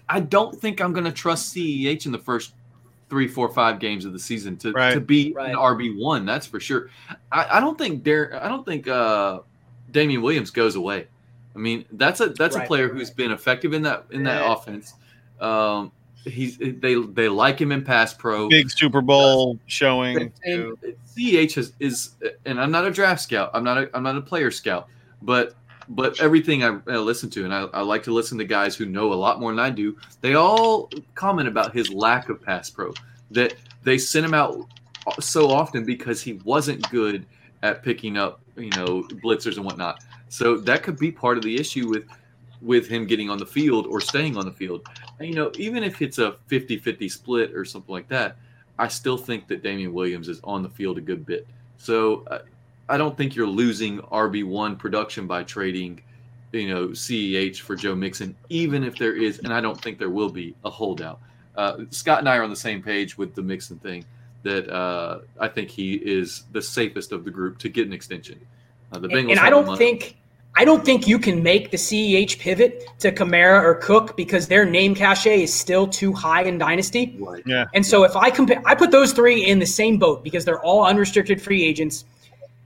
I, 0.09 0.17
I 0.17 0.19
don't 0.19 0.59
think 0.59 0.81
I'm 0.81 0.93
going 0.93 1.05
to 1.05 1.11
trust 1.11 1.55
CEH 1.55 2.05
in 2.05 2.11
the 2.11 2.19
first 2.19 2.53
three, 3.11 3.27
four, 3.27 3.49
five 3.49 3.77
games 3.77 4.05
of 4.05 4.13
the 4.13 4.19
season 4.19 4.55
to, 4.55 4.71
right. 4.71 4.93
to 4.93 5.01
be 5.01 5.33
right. 5.33 5.49
an 5.49 5.57
RB 5.57 5.99
one. 5.99 6.25
That's 6.25 6.47
for 6.47 6.61
sure. 6.61 6.89
I, 7.29 7.57
I 7.57 7.59
don't 7.59 7.77
think 7.77 8.03
Dar- 8.03 8.39
I 8.41 8.47
don't 8.47 8.65
think 8.65 8.87
uh, 8.87 9.41
Damien 9.91 10.21
Williams 10.21 10.49
goes 10.49 10.77
away. 10.77 11.07
I 11.53 11.59
mean, 11.59 11.83
that's 11.91 12.21
a 12.21 12.29
that's 12.29 12.55
right. 12.55 12.63
a 12.63 12.67
player 12.67 12.87
who's 12.87 13.09
been 13.09 13.31
effective 13.31 13.73
in 13.73 13.81
that 13.81 14.05
in 14.11 14.23
that 14.23 14.49
offense. 14.49 14.93
Um, 15.41 15.91
he's 16.23 16.57
they 16.57 16.95
they 16.95 17.27
like 17.27 17.59
him 17.59 17.73
in 17.73 17.83
pass 17.83 18.13
pro. 18.13 18.47
Big 18.47 18.71
Super 18.71 19.01
Bowl 19.01 19.57
uh, 19.57 19.63
showing. 19.67 20.31
And 20.45 20.77
CEH 21.13 21.57
is, 21.57 21.73
is 21.81 22.11
and 22.45 22.61
I'm 22.61 22.71
not 22.71 22.85
a 22.85 22.91
draft 22.91 23.19
scout. 23.23 23.51
I'm 23.53 23.65
not 23.65 23.77
a 23.77 23.89
I'm 23.93 24.03
not 24.03 24.15
a 24.15 24.21
player 24.21 24.51
scout, 24.51 24.87
but 25.21 25.53
but 25.91 26.19
everything 26.21 26.63
I, 26.63 26.79
I 26.87 26.97
listen 26.97 27.29
to, 27.31 27.43
and 27.43 27.53
I, 27.53 27.63
I, 27.73 27.81
like 27.81 28.03
to 28.03 28.13
listen 28.13 28.37
to 28.37 28.45
guys 28.45 28.77
who 28.77 28.85
know 28.85 29.11
a 29.11 29.15
lot 29.15 29.41
more 29.41 29.51
than 29.51 29.59
I 29.59 29.69
do, 29.69 29.97
they 30.21 30.35
all 30.35 30.89
comment 31.15 31.49
about 31.49 31.73
his 31.73 31.91
lack 31.91 32.29
of 32.29 32.41
pass 32.41 32.69
pro. 32.69 32.93
That 33.29 33.55
they 33.83 33.97
sent 33.97 34.25
him 34.25 34.33
out 34.33 34.67
so 35.19 35.51
often 35.51 35.85
because 35.85 36.21
he 36.21 36.33
wasn't 36.45 36.89
good 36.91 37.25
at 37.61 37.83
picking 37.83 38.17
up, 38.17 38.39
you 38.55 38.69
know, 38.69 39.03
blitzers 39.23 39.57
and 39.57 39.65
whatnot. 39.65 40.01
So 40.29 40.57
that 40.59 40.81
could 40.81 40.97
be 40.97 41.11
part 41.11 41.37
of 41.37 41.43
the 41.43 41.55
issue 41.55 41.89
with 41.89 42.05
with 42.61 42.87
him 42.87 43.05
getting 43.05 43.29
on 43.29 43.37
the 43.39 43.45
field 43.45 43.87
or 43.87 43.99
staying 43.99 44.37
on 44.37 44.45
the 44.45 44.51
field. 44.51 44.87
And, 45.19 45.27
you 45.27 45.33
know, 45.33 45.51
even 45.55 45.83
if 45.83 45.99
it's 45.99 46.19
a 46.19 46.35
50-50 46.47 47.11
split 47.11 47.55
or 47.55 47.65
something 47.65 47.91
like 47.91 48.07
that, 48.09 48.37
I 48.77 48.87
still 48.87 49.17
think 49.17 49.47
that 49.47 49.63
Damien 49.63 49.91
Williams 49.91 50.29
is 50.29 50.39
on 50.43 50.61
the 50.61 50.69
field 50.69 50.99
a 50.99 51.01
good 51.01 51.25
bit. 51.25 51.47
So 51.77 52.23
uh, 52.27 52.39
I 52.91 52.97
don't 52.97 53.15
think 53.15 53.35
you're 53.35 53.47
losing 53.47 53.99
RB 53.99 54.43
one 54.43 54.75
production 54.75 55.25
by 55.25 55.43
trading, 55.43 56.01
you 56.51 56.67
know, 56.67 56.89
CEH 56.89 57.61
for 57.61 57.75
Joe 57.77 57.95
Mixon, 57.95 58.35
even 58.49 58.83
if 58.83 58.97
there 58.97 59.15
is, 59.15 59.39
and 59.39 59.53
I 59.53 59.61
don't 59.61 59.79
think 59.79 59.97
there 59.97 60.09
will 60.09 60.29
be 60.29 60.53
a 60.65 60.69
holdout. 60.69 61.21
Uh, 61.55 61.85
Scott 61.89 62.19
and 62.19 62.27
I 62.27 62.35
are 62.35 62.43
on 62.43 62.49
the 62.49 62.55
same 62.55 62.83
page 62.83 63.17
with 63.17 63.33
the 63.33 63.41
Mixon 63.41 63.79
thing. 63.79 64.03
That 64.43 64.69
uh, 64.69 65.19
I 65.39 65.47
think 65.47 65.69
he 65.69 65.93
is 65.93 66.43
the 66.51 66.61
safest 66.61 67.11
of 67.11 67.23
the 67.23 67.31
group 67.31 67.59
to 67.59 67.69
get 67.69 67.87
an 67.87 67.93
extension. 67.93 68.39
Uh, 68.91 68.99
the 68.99 69.07
Bengals 69.07 69.19
and, 69.19 69.31
and 69.31 69.39
I 69.39 69.49
don't 69.49 69.77
think 69.77 70.17
I 70.55 70.65
don't 70.65 70.83
think 70.83 71.07
you 71.07 71.17
can 71.17 71.41
make 71.41 71.71
the 71.71 71.77
CEH 71.77 72.39
pivot 72.39 72.87
to 72.99 73.11
Kamara 73.11 73.63
or 73.63 73.75
Cook 73.75 74.17
because 74.17 74.47
their 74.47 74.65
name 74.65 74.95
cachet 74.95 75.43
is 75.43 75.53
still 75.53 75.87
too 75.87 76.11
high 76.11 76.43
in 76.43 76.57
Dynasty. 76.57 77.15
Right. 77.19 77.43
Yeah. 77.45 77.65
And 77.73 77.85
so 77.85 78.03
if 78.03 78.15
I 78.17 78.31
compare, 78.31 78.61
I 78.65 78.75
put 78.75 78.91
those 78.91 79.13
three 79.13 79.45
in 79.45 79.59
the 79.59 79.65
same 79.65 79.97
boat 79.97 80.23
because 80.23 80.43
they're 80.43 80.59
all 80.59 80.85
unrestricted 80.85 81.41
free 81.41 81.63
agents. 81.63 82.03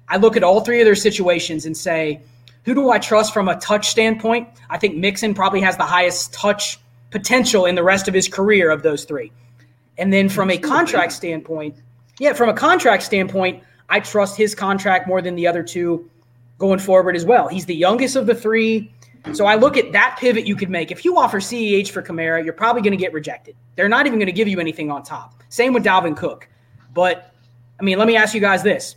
I 0.08 0.18
look 0.18 0.38
at 0.38 0.44
all 0.44 0.62
three 0.62 0.82
of 0.82 0.86
their 0.86 0.96
situations 0.96 1.66
and 1.66 1.76
say, 1.76 2.22
who 2.64 2.74
do 2.74 2.90
I 2.90 3.00
trust 3.00 3.34
from 3.34 3.48
a 3.48 3.56
touch 3.58 3.88
standpoint? 3.88 4.48
I 4.70 4.78
think 4.78 4.96
Mixon 4.96 5.34
probably 5.34 5.62
has 5.62 5.78
the 5.78 5.84
highest 5.84 6.34
touch 6.34 6.80
potential 7.12 7.66
in 7.66 7.76
the 7.76 7.84
rest 7.84 8.08
of 8.08 8.14
his 8.14 8.28
career 8.28 8.72
of 8.72 8.84
those 8.84 9.06
three. 9.06 9.32
And 9.98 10.12
then 10.12 10.30
from 10.30 10.50
a 10.50 10.58
contract 10.58 11.14
standpoint, 11.14 11.78
yeah, 12.20 12.34
from 12.34 12.50
a 12.50 12.54
contract 12.54 13.04
standpoint, 13.04 13.64
I 13.90 14.00
trust 14.00 14.36
his 14.36 14.56
contract 14.56 15.08
more 15.08 15.22
than 15.22 15.36
the 15.36 15.48
other 15.48 15.64
two 15.64 16.10
going 16.58 16.80
forward 16.80 17.16
as 17.16 17.26
well. 17.26 17.48
He's 17.48 17.66
the 17.66 17.76
youngest 17.76 18.16
of 18.16 18.26
the 18.26 18.36
three. 18.36 18.92
So 19.34 19.46
I 19.46 19.56
look 19.56 19.78
at 19.78 19.92
that 19.92 20.18
pivot 20.20 20.46
you 20.46 20.56
could 20.56 20.70
make. 20.70 20.92
If 20.92 21.06
you 21.06 21.18
offer 21.18 21.40
CEH 21.40 21.90
for 21.90 22.02
Kamara, 22.02 22.44
you're 22.44 22.54
probably 22.54 22.82
going 22.82 22.92
to 22.92 22.98
get 22.98 23.14
rejected. 23.14 23.56
They're 23.76 23.90
not 23.90 24.06
even 24.06 24.20
going 24.20 24.28
to 24.28 24.34
give 24.34 24.48
you 24.48 24.60
anything 24.60 24.92
on 24.92 25.04
top. 25.04 25.44
Same 25.50 25.74
with 25.74 25.84
Dalvin 25.84 26.16
Cook. 26.16 26.48
But 26.94 27.32
I 27.80 27.84
mean, 27.84 27.98
let 27.98 28.08
me 28.08 28.16
ask 28.16 28.34
you 28.34 28.42
guys 28.42 28.64
this. 28.64 28.96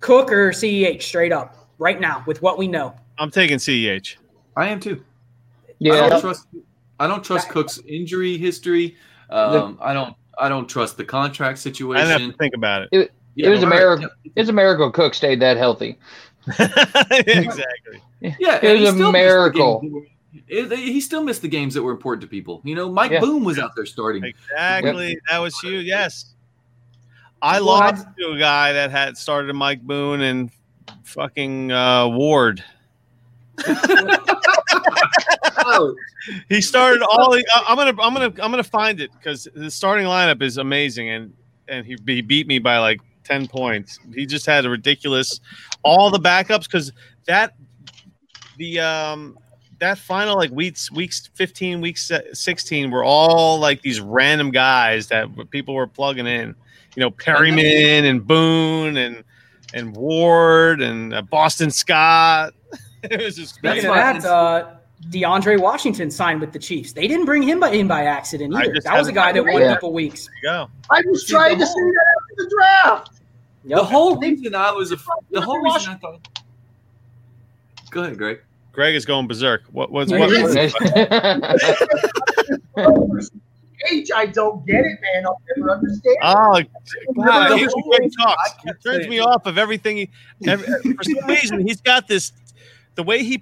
Cook 0.00 0.32
or 0.32 0.50
CEH 0.50 1.02
straight 1.02 1.32
up 1.32 1.68
right 1.78 2.00
now 2.00 2.22
with 2.26 2.42
what 2.42 2.58
we 2.58 2.68
know? 2.68 2.94
I'm 3.18 3.30
taking 3.30 3.58
CEH. 3.58 4.16
I 4.56 4.68
am 4.68 4.80
too. 4.80 5.02
Yeah. 5.78 5.94
I 5.94 6.08
don't 6.08 6.20
trust, 6.20 6.46
I 7.00 7.06
don't 7.06 7.24
trust 7.24 7.48
Cook's 7.48 7.78
injury 7.86 8.36
history. 8.36 8.96
Um, 9.30 9.78
I 9.80 9.92
don't 9.92 10.16
I 10.38 10.48
don't 10.48 10.68
trust 10.68 10.96
the 10.96 11.04
contract 11.04 11.58
situation. 11.58 12.06
I 12.06 12.10
have 12.10 12.20
to 12.20 12.32
think 12.32 12.54
about 12.54 12.82
it. 12.82 12.88
It, 12.92 13.12
yeah, 13.34 13.48
it 13.48 13.50
was 13.50 13.62
a 13.62 13.66
miracle. 13.66 14.08
It's 14.36 14.48
a 14.48 14.52
miracle 14.52 14.90
Cook 14.90 15.14
stayed 15.14 15.40
that 15.40 15.56
healthy. 15.56 15.98
exactly. 16.58 18.02
Yeah, 18.20 18.58
it 18.62 18.80
was 18.80 18.98
a 18.98 19.12
miracle. 19.12 20.04
he 20.46 21.00
still 21.00 21.22
missed 21.22 21.42
the 21.42 21.48
games 21.48 21.74
that 21.74 21.82
were 21.82 21.92
important 21.92 22.22
to 22.22 22.28
people. 22.28 22.60
You 22.64 22.74
know, 22.74 22.90
Mike 22.90 23.10
yeah. 23.10 23.20
Boone 23.20 23.44
was 23.44 23.58
out 23.58 23.72
there 23.76 23.86
starting. 23.86 24.24
Exactly. 24.24 25.10
Yep. 25.10 25.18
That 25.28 25.38
was 25.38 25.62
you. 25.62 25.78
Yes. 25.78 26.34
I 27.40 27.58
lost 27.58 28.06
to 28.18 28.30
a 28.32 28.38
guy 28.38 28.72
that 28.72 28.90
had 28.90 29.16
started 29.16 29.52
Mike 29.54 29.82
Boone 29.82 30.22
and 30.22 30.50
fucking 31.04 31.70
uh, 31.72 32.08
Ward. 32.08 32.64
oh. 35.58 35.94
He 36.48 36.60
started 36.60 37.02
all. 37.02 37.34
I'm 37.66 37.76
gonna, 37.76 38.02
I'm 38.02 38.12
gonna, 38.14 38.32
I'm 38.42 38.50
gonna 38.50 38.62
find 38.62 39.00
it 39.00 39.10
because 39.12 39.48
the 39.54 39.70
starting 39.70 40.06
lineup 40.06 40.42
is 40.42 40.58
amazing, 40.58 41.08
and 41.08 41.32
and 41.68 41.86
he, 41.86 41.96
he 42.06 42.20
beat 42.20 42.46
me 42.46 42.58
by 42.58 42.78
like 42.78 43.00
ten 43.24 43.46
points. 43.46 43.98
He 44.14 44.26
just 44.26 44.44
had 44.44 44.66
a 44.66 44.70
ridiculous, 44.70 45.40
all 45.82 46.10
the 46.10 46.18
backups 46.18 46.64
because 46.64 46.92
that 47.26 47.54
the 48.58 48.80
um 48.80 49.38
that 49.78 49.96
final 49.96 50.36
like 50.36 50.50
weeks 50.50 50.90
weeks 50.90 51.30
15 51.34 51.80
weeks 51.80 52.10
16 52.32 52.90
were 52.90 53.04
all 53.04 53.58
like 53.60 53.80
these 53.80 54.00
random 54.00 54.50
guys 54.50 55.06
that 55.06 55.28
people 55.50 55.74
were 55.74 55.86
plugging 55.86 56.26
in 56.26 56.54
you 56.98 57.04
know 57.04 57.12
Perryman 57.12 58.04
and 58.06 58.26
Boone 58.26 58.96
and 58.96 59.22
and 59.72 59.94
Ward 59.94 60.82
and 60.82 61.14
uh, 61.14 61.22
Boston 61.22 61.70
Scott. 61.70 62.54
it 63.04 63.22
was 63.22 63.36
just 63.36 63.54
speaking 63.54 63.86
of 63.86 63.94
that. 63.94 64.24
Uh, 64.24 64.74
DeAndre 65.10 65.60
Washington 65.60 66.10
signed 66.10 66.40
with 66.40 66.52
the 66.52 66.58
Chiefs. 66.58 66.92
They 66.92 67.06
didn't 67.06 67.24
bring 67.24 67.44
him 67.44 67.62
in 67.62 67.86
by 67.86 68.02
accident 68.02 68.52
either. 68.52 68.80
That 68.82 68.98
was 68.98 69.06
a 69.06 69.12
guy 69.12 69.30
that 69.30 69.44
won 69.44 69.62
a 69.62 69.74
couple 69.74 69.92
weeks. 69.92 70.28
There 70.42 70.54
you 70.54 70.58
go. 70.58 70.68
I 70.90 71.04
was 71.06 71.24
trying 71.24 71.56
to 71.56 71.64
say 71.64 71.72
that 71.72 72.04
after 72.16 72.34
the 72.36 72.50
draft. 72.50 73.20
Yep. 73.62 73.78
The 73.78 73.84
whole 73.84 74.16
reason 74.16 74.56
I 74.56 74.72
was 74.72 74.90
a, 74.90 74.96
the 75.30 75.40
whole 75.40 75.62
reason 75.62 75.92
I 75.92 75.98
thought. 75.98 76.28
Go 77.92 78.02
ahead, 78.02 78.18
Greg. 78.18 78.40
Greg 78.72 78.96
is 78.96 79.06
going 79.06 79.28
berserk. 79.28 79.62
What 79.70 79.92
was 79.92 80.10
what? 80.10 80.30
H, 83.90 84.10
I 84.14 84.26
don't 84.26 84.66
get 84.66 84.84
it, 84.84 84.98
man. 85.00 85.26
I'll 85.26 85.40
never 85.56 85.70
understand. 85.70 86.16
Oh, 86.22 86.62
God, 87.24 87.58
he, 87.58 87.64
he 87.64 88.10
talks. 88.10 88.54
He 88.64 88.72
turns 88.84 89.08
me 89.08 89.18
off 89.20 89.46
of 89.46 89.58
everything. 89.58 89.96
He, 89.96 90.10
every, 90.46 90.94
for 90.94 91.04
some 91.04 91.26
reason, 91.26 91.66
he's 91.66 91.80
got 91.80 92.08
this. 92.08 92.32
The 92.94 93.02
way 93.04 93.22
he, 93.22 93.40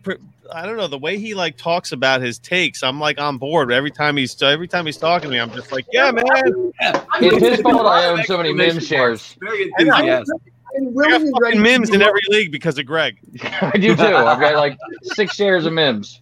I 0.52 0.66
don't 0.66 0.76
know, 0.76 0.86
the 0.86 0.98
way 0.98 1.18
he 1.18 1.34
like 1.34 1.56
talks 1.56 1.92
about 1.92 2.20
his 2.20 2.38
takes. 2.38 2.82
I'm 2.82 3.00
like 3.00 3.18
on 3.18 3.38
board 3.38 3.72
every 3.72 3.90
time 3.90 4.16
he's 4.16 4.40
every 4.42 4.68
time 4.68 4.84
he's 4.84 4.98
talking 4.98 5.30
to 5.30 5.34
me. 5.34 5.40
I'm 5.40 5.50
just 5.52 5.72
like, 5.72 5.86
yeah, 5.92 6.10
man. 6.10 6.72
It's 7.20 7.42
his 7.42 7.60
fault 7.62 7.86
I 7.86 8.06
own 8.06 8.22
so 8.24 8.36
many 8.36 8.52
mem 8.52 8.78
shares. 8.80 9.36
Very 9.40 9.72
enthusiastic. 9.78 10.36
I 10.76 11.08
got 11.08 11.22
fucking 11.42 11.62
Mims 11.62 11.90
in 11.90 12.02
every 12.02 12.20
league 12.28 12.52
because 12.52 12.78
of 12.78 12.86
Greg. 12.86 13.18
I 13.42 13.72
do 13.78 13.96
too. 13.96 14.02
I've 14.02 14.40
got 14.40 14.56
like 14.56 14.78
six 15.02 15.34
shares 15.34 15.64
of 15.64 15.72
Mims. 15.72 16.20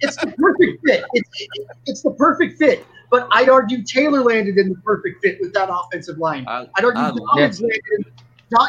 It's 0.00 0.16
the 0.16 0.26
perfect 0.26 0.86
fit. 0.86 1.04
It's, 1.14 1.30
it's 1.86 2.02
the 2.02 2.10
perfect 2.10 2.58
fit. 2.58 2.84
But 3.14 3.28
I'd 3.30 3.48
argue 3.48 3.84
Taylor 3.84 4.24
landed 4.24 4.58
in 4.58 4.70
the 4.70 4.74
perfect 4.80 5.22
fit 5.22 5.38
with 5.40 5.52
that 5.54 5.68
offensive 5.70 6.18
line. 6.18 6.44
I, 6.48 6.62
would 6.82 6.96
argue 6.96 7.00
I, 7.00 7.10
Dobbins 7.10 7.60
landed 7.60 7.80
in, 7.96 8.04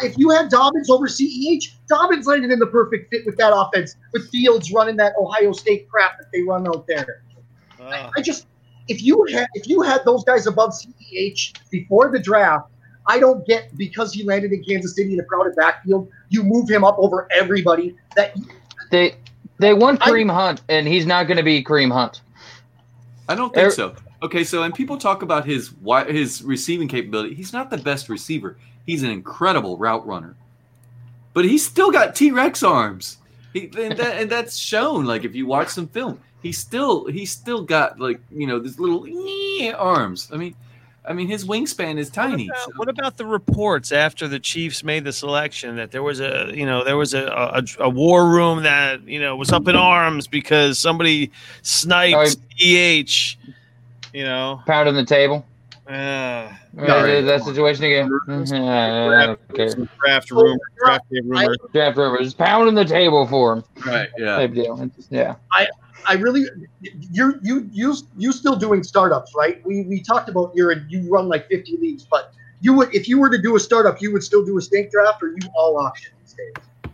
if 0.04 0.20
you 0.20 0.30
had 0.30 0.50
Dobbins 0.50 0.88
over 0.88 1.08
CEH, 1.08 1.64
Dobbins 1.88 2.28
landed 2.28 2.52
in 2.52 2.60
the 2.60 2.68
perfect 2.68 3.10
fit 3.10 3.26
with 3.26 3.38
that 3.38 3.52
offense, 3.56 3.96
with 4.14 4.30
Fields 4.30 4.72
running 4.72 4.98
that 4.98 5.14
Ohio 5.20 5.52
State 5.52 5.90
crap 5.90 6.20
that 6.20 6.28
they 6.32 6.44
run 6.44 6.68
out 6.68 6.86
there. 6.86 7.24
Uh. 7.80 7.86
I, 7.86 8.12
I, 8.18 8.22
just 8.22 8.46
if 8.88 9.02
you 9.02 9.26
had 9.34 9.48
if 9.56 9.68
you 9.68 9.82
had 9.82 10.02
those 10.06 10.24
guys 10.24 10.46
above 10.46 10.74
CEH 10.74 11.58
before 11.72 12.12
the 12.12 12.20
draft, 12.20 12.70
I 13.08 13.18
don't 13.18 13.48
get 13.48 13.76
because 13.76 14.14
he 14.14 14.24
landed 14.26 14.52
in 14.52 14.64
Kansas 14.64 14.96
City 14.96 15.14
in 15.14 15.20
a 15.22 15.24
crowded 15.24 15.56
backfield, 15.56 16.08
you 16.30 16.44
move 16.44 16.70
him 16.70 16.84
up 16.84 16.98
over 17.00 17.28
everybody. 17.36 17.96
That 18.16 18.38
they 18.92 19.16
They 19.58 19.74
want 19.74 20.02
Kareem 20.02 20.32
Hunt, 20.32 20.62
and 20.70 20.88
he's 20.88 21.08
not 21.08 21.24
going 21.24 21.38
to 21.38 21.44
be 21.44 21.64
Kareem 21.64 21.92
Hunt. 21.92 22.22
I 23.28 23.34
don't 23.34 23.52
think 23.52 23.70
er, 23.70 23.72
so. 23.72 23.96
Okay, 24.22 24.44
so 24.44 24.64
and 24.64 24.74
people 24.74 24.98
talk 24.98 25.22
about 25.22 25.46
his 25.46 25.74
his 26.08 26.42
receiving 26.44 26.88
capability. 26.88 27.36
He's 27.36 27.54
not 27.54 27.70
the 27.70 27.78
best 27.78 28.10
receiver. 28.10 28.58
He's 28.86 29.04
an 29.04 29.10
incredible 29.10 29.78
route 29.78 30.06
runner, 30.06 30.36
but 31.34 31.46
he's 31.46 31.66
still 31.66 31.92
got 31.92 32.16
T 32.16 32.32
Rex 32.32 32.64
arms. 32.64 33.18
He, 33.54 33.72
and, 33.78 33.98
that, 33.98 34.22
and 34.22 34.30
that's 34.30 34.56
shown. 34.56 35.06
Like 35.06 35.24
if 35.24 35.36
you 35.36 35.46
watch 35.46 35.70
some 35.70 35.88
film, 35.88 36.20
he's 36.42 36.58
still 36.58 37.06
he's 37.08 37.32
still 37.32 37.62
got 37.62 38.00
like 38.00 38.20
you 38.32 38.48
know 38.48 38.60
these 38.60 38.80
little 38.80 39.06
arms. 39.78 40.30
I 40.32 40.38
mean, 40.38 40.56
I 41.08 41.14
mean, 41.14 41.28
his 41.28 41.46
wingspan 41.46 41.98
is 41.98 42.10
tiny. 42.10 42.48
What 42.48 42.58
about, 42.58 42.66
so. 42.66 42.72
what 42.76 42.90
about, 42.90 43.18
the 43.18 43.26
reports 43.26 43.92
after 43.92 44.28
the 44.28 44.40
Chiefs 44.40 44.84
made 44.84 45.04
the 45.04 45.14
selection 45.14 45.76
that 45.76 45.92
there 45.92 46.04
was 46.04 46.20
a, 46.20 46.52
you 46.54 46.66
know, 46.66 46.84
there 46.84 46.98
was 46.98 47.14
a, 47.14 47.26
a, 47.28 47.64
a 47.80 47.90
war 47.90 48.30
room 48.30 48.64
that 48.64 49.08
you 49.08 49.20
know 49.20 49.36
was 49.36 49.52
up 49.52 49.68
in 49.68 49.76
arms 49.76 50.28
because 50.28 50.80
somebody 50.80 51.32
sniped 51.62 52.38
EH, 52.60 53.38
you 54.16 54.24
know, 54.24 54.62
pounding 54.66 54.96
the 54.96 55.06
table. 55.06 55.46
Uh, 55.88 56.52
no, 56.74 57.22
that 57.22 57.44
situation 57.44 57.84
again. 57.84 58.10
Uh, 58.30 59.36
okay. 59.52 59.70
Draft 60.00 60.32
rumor, 60.32 60.58
draft 60.78 61.06
rumor, 61.12 61.56
draft 61.74 61.98
rumor. 61.98 62.18
Just 62.24 62.38
pounding 62.38 62.74
the 62.74 62.86
table 62.86 63.28
for 63.28 63.54
him. 63.54 63.64
Right. 63.86 64.10
Yeah. 64.18 64.38
Type 64.38 64.54
deal. 64.54 64.90
Yeah. 65.12 65.36
I 65.52 65.68
I 66.08 66.14
really, 66.14 66.46
you're 67.12 67.40
you 67.44 67.70
you 67.72 67.96
you 68.18 68.32
still 68.32 68.56
doing 68.56 68.84
startups, 68.84 69.34
right? 69.36 69.64
We 69.66 69.82
we 69.82 70.02
talked 70.02 70.30
about 70.30 70.54
you're 70.56 70.72
you 70.88 71.08
run 71.12 71.28
like 71.28 71.48
50 71.50 71.78
leagues, 71.78 72.06
but 72.10 72.34
you 72.62 72.74
would 72.74 72.94
if 72.96 73.08
you 73.08 73.20
were 73.20 73.30
to 73.30 73.42
do 73.42 73.56
a 73.56 73.60
startup, 73.60 74.02
you 74.02 74.12
would 74.14 74.24
still 74.24 74.46
do 74.46 74.58
a 74.58 74.62
snake 74.62 74.92
draft, 74.92 75.22
or 75.22 75.30
you 75.30 75.38
all 75.56 75.78
auction 75.78 76.14
these 76.22 76.34
days. 76.34 76.92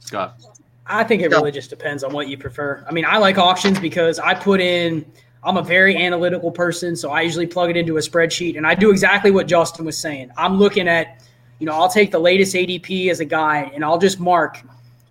Scott, 0.00 0.40
I 0.86 1.04
think 1.04 1.22
it 1.22 1.30
really 1.30 1.52
just 1.52 1.70
depends 1.70 2.04
on 2.04 2.12
what 2.12 2.28
you 2.28 2.36
prefer. 2.36 2.84
I 2.88 2.92
mean, 2.92 3.06
I 3.06 3.18
like 3.18 3.38
auctions 3.38 3.80
because 3.80 4.18
I 4.18 4.34
put 4.34 4.60
in. 4.60 5.04
I'm 5.44 5.56
a 5.56 5.62
very 5.62 5.96
analytical 5.96 6.50
person, 6.50 6.96
so 6.96 7.10
I 7.10 7.22
usually 7.22 7.46
plug 7.46 7.70
it 7.70 7.76
into 7.76 7.96
a 7.96 8.00
spreadsheet, 8.00 8.56
and 8.56 8.66
I 8.66 8.74
do 8.74 8.90
exactly 8.90 9.30
what 9.30 9.46
Justin 9.46 9.84
was 9.84 9.98
saying. 9.98 10.30
I'm 10.36 10.58
looking 10.58 10.88
at, 10.88 11.22
you 11.58 11.66
know, 11.66 11.72
I'll 11.72 11.90
take 11.90 12.10
the 12.10 12.18
latest 12.18 12.54
ADP 12.54 13.10
as 13.10 13.20
a 13.20 13.24
guide, 13.24 13.72
and 13.74 13.84
I'll 13.84 13.98
just 13.98 14.18
mark 14.18 14.62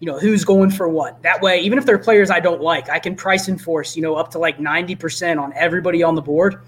you 0.03 0.11
know, 0.11 0.19
who's 0.19 0.43
going 0.43 0.69
for 0.69 0.89
what. 0.89 1.23
That 1.23 1.41
way, 1.41 1.61
even 1.61 1.77
if 1.77 1.85
they're 1.85 1.97
players 1.97 2.29
I 2.29 2.41
don't 2.41 2.61
like, 2.61 2.89
I 2.89 2.99
can 2.99 3.15
price 3.15 3.47
enforce, 3.47 3.95
you 3.95 4.01
know, 4.01 4.15
up 4.15 4.31
to 4.31 4.37
like 4.37 4.57
90% 4.57 5.41
on 5.41 5.53
everybody 5.53 6.03
on 6.03 6.15
the 6.15 6.21
board 6.21 6.59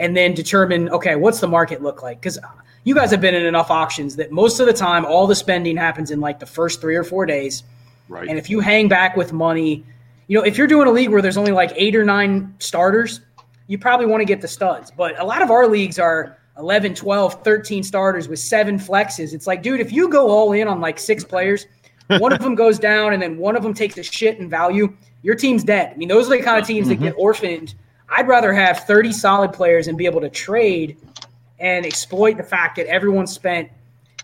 and 0.00 0.16
then 0.16 0.34
determine, 0.34 0.88
okay, 0.88 1.14
what's 1.14 1.38
the 1.38 1.46
market 1.46 1.82
look 1.82 2.02
like? 2.02 2.20
Because 2.20 2.36
you 2.82 2.92
guys 2.96 3.12
have 3.12 3.20
been 3.20 3.36
in 3.36 3.46
enough 3.46 3.70
auctions 3.70 4.16
that 4.16 4.32
most 4.32 4.58
of 4.58 4.66
the 4.66 4.72
time, 4.72 5.04
all 5.04 5.28
the 5.28 5.36
spending 5.36 5.76
happens 5.76 6.10
in 6.10 6.18
like 6.18 6.40
the 6.40 6.46
first 6.46 6.80
three 6.80 6.96
or 6.96 7.04
four 7.04 7.26
days. 7.26 7.62
Right. 8.08 8.28
And 8.28 8.38
if 8.38 8.50
you 8.50 8.58
hang 8.58 8.88
back 8.88 9.16
with 9.16 9.32
money, 9.32 9.84
you 10.26 10.38
know, 10.38 10.44
if 10.44 10.56
you're 10.56 10.66
doing 10.66 10.88
a 10.88 10.92
league 10.92 11.10
where 11.10 11.22
there's 11.22 11.36
only 11.36 11.52
like 11.52 11.72
eight 11.76 11.94
or 11.94 12.04
nine 12.04 12.54
starters, 12.58 13.20
you 13.66 13.78
probably 13.78 14.06
want 14.06 14.20
to 14.20 14.26
get 14.26 14.40
the 14.40 14.48
studs. 14.48 14.90
But 14.90 15.18
a 15.20 15.24
lot 15.24 15.42
of 15.42 15.50
our 15.50 15.66
leagues 15.68 15.98
are 15.98 16.38
11, 16.58 16.94
12, 16.94 17.42
13 17.42 17.82
starters 17.82 18.28
with 18.28 18.38
seven 18.38 18.78
flexes. 18.78 19.34
It's 19.34 19.46
like, 19.46 19.62
dude, 19.62 19.80
if 19.80 19.92
you 19.92 20.08
go 20.08 20.28
all 20.28 20.52
in 20.52 20.68
on 20.68 20.80
like 20.80 20.98
six 20.98 21.24
players– 21.24 21.66
one 22.08 22.32
of 22.32 22.40
them 22.42 22.54
goes 22.54 22.78
down 22.78 23.12
and 23.12 23.22
then 23.22 23.38
one 23.38 23.56
of 23.56 23.62
them 23.62 23.74
takes 23.74 23.96
a 23.98 24.02
shit 24.02 24.38
in 24.38 24.48
value, 24.48 24.94
your 25.22 25.34
team's 25.34 25.64
dead. 25.64 25.92
I 25.92 25.96
mean, 25.96 26.08
those 26.08 26.26
are 26.26 26.36
the 26.36 26.42
kind 26.42 26.60
of 26.60 26.66
teams 26.66 26.88
mm-hmm. 26.88 27.02
that 27.02 27.10
get 27.10 27.14
orphaned. 27.18 27.74
I'd 28.08 28.28
rather 28.28 28.52
have 28.52 28.80
30 28.80 29.12
solid 29.12 29.52
players 29.52 29.88
and 29.88 29.96
be 29.96 30.06
able 30.06 30.20
to 30.20 30.28
trade 30.28 30.96
and 31.58 31.86
exploit 31.86 32.36
the 32.36 32.42
fact 32.42 32.76
that 32.76 32.86
everyone 32.86 33.26
spent, 33.26 33.70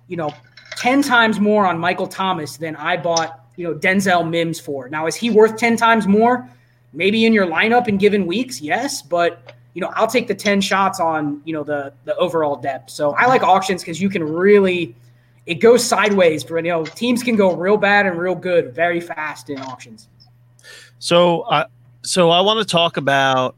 you 0.08 0.16
know, 0.16 0.32
10 0.76 1.02
times 1.02 1.40
more 1.40 1.66
on 1.66 1.78
Michael 1.78 2.06
Thomas 2.06 2.56
than 2.56 2.76
I 2.76 2.96
bought, 2.96 3.39
you 3.60 3.68
know, 3.68 3.74
Denzel 3.74 4.28
Mims 4.28 4.58
for. 4.58 4.88
Now, 4.88 5.06
is 5.06 5.14
he 5.14 5.30
worth 5.30 5.56
10 5.56 5.76
times 5.76 6.06
more? 6.06 6.48
Maybe 6.92 7.24
in 7.26 7.32
your 7.32 7.46
lineup 7.46 7.88
in 7.88 7.98
given 7.98 8.26
weeks, 8.26 8.60
yes, 8.60 9.02
but 9.02 9.54
you 9.74 9.80
know, 9.80 9.92
I'll 9.94 10.08
take 10.08 10.26
the 10.26 10.34
10 10.34 10.60
shots 10.60 10.98
on, 10.98 11.42
you 11.44 11.52
know, 11.52 11.62
the 11.62 11.92
the 12.04 12.16
overall 12.16 12.56
depth. 12.56 12.90
So 12.90 13.12
I 13.12 13.26
like 13.26 13.42
auctions 13.42 13.82
because 13.82 14.00
you 14.00 14.08
can 14.08 14.24
really– 14.24 14.96
it 15.46 15.56
goes 15.56 15.84
sideways 15.84 16.42
for 16.42 16.58
you 16.58 16.70
know 16.70 16.84
teams 16.84 17.22
can 17.22 17.36
go 17.36 17.54
real 17.54 17.76
bad 17.76 18.06
and 18.06 18.18
real 18.18 18.34
good 18.36 18.74
very 18.74 19.00
fast 19.00 19.50
in 19.50 19.58
auctions. 19.58 20.08
So, 20.98 21.40
uh, 21.42 21.66
so 22.02 22.30
I 22.30 22.40
want 22.40 22.60
to 22.60 22.64
talk 22.64 22.96
about. 22.96 23.56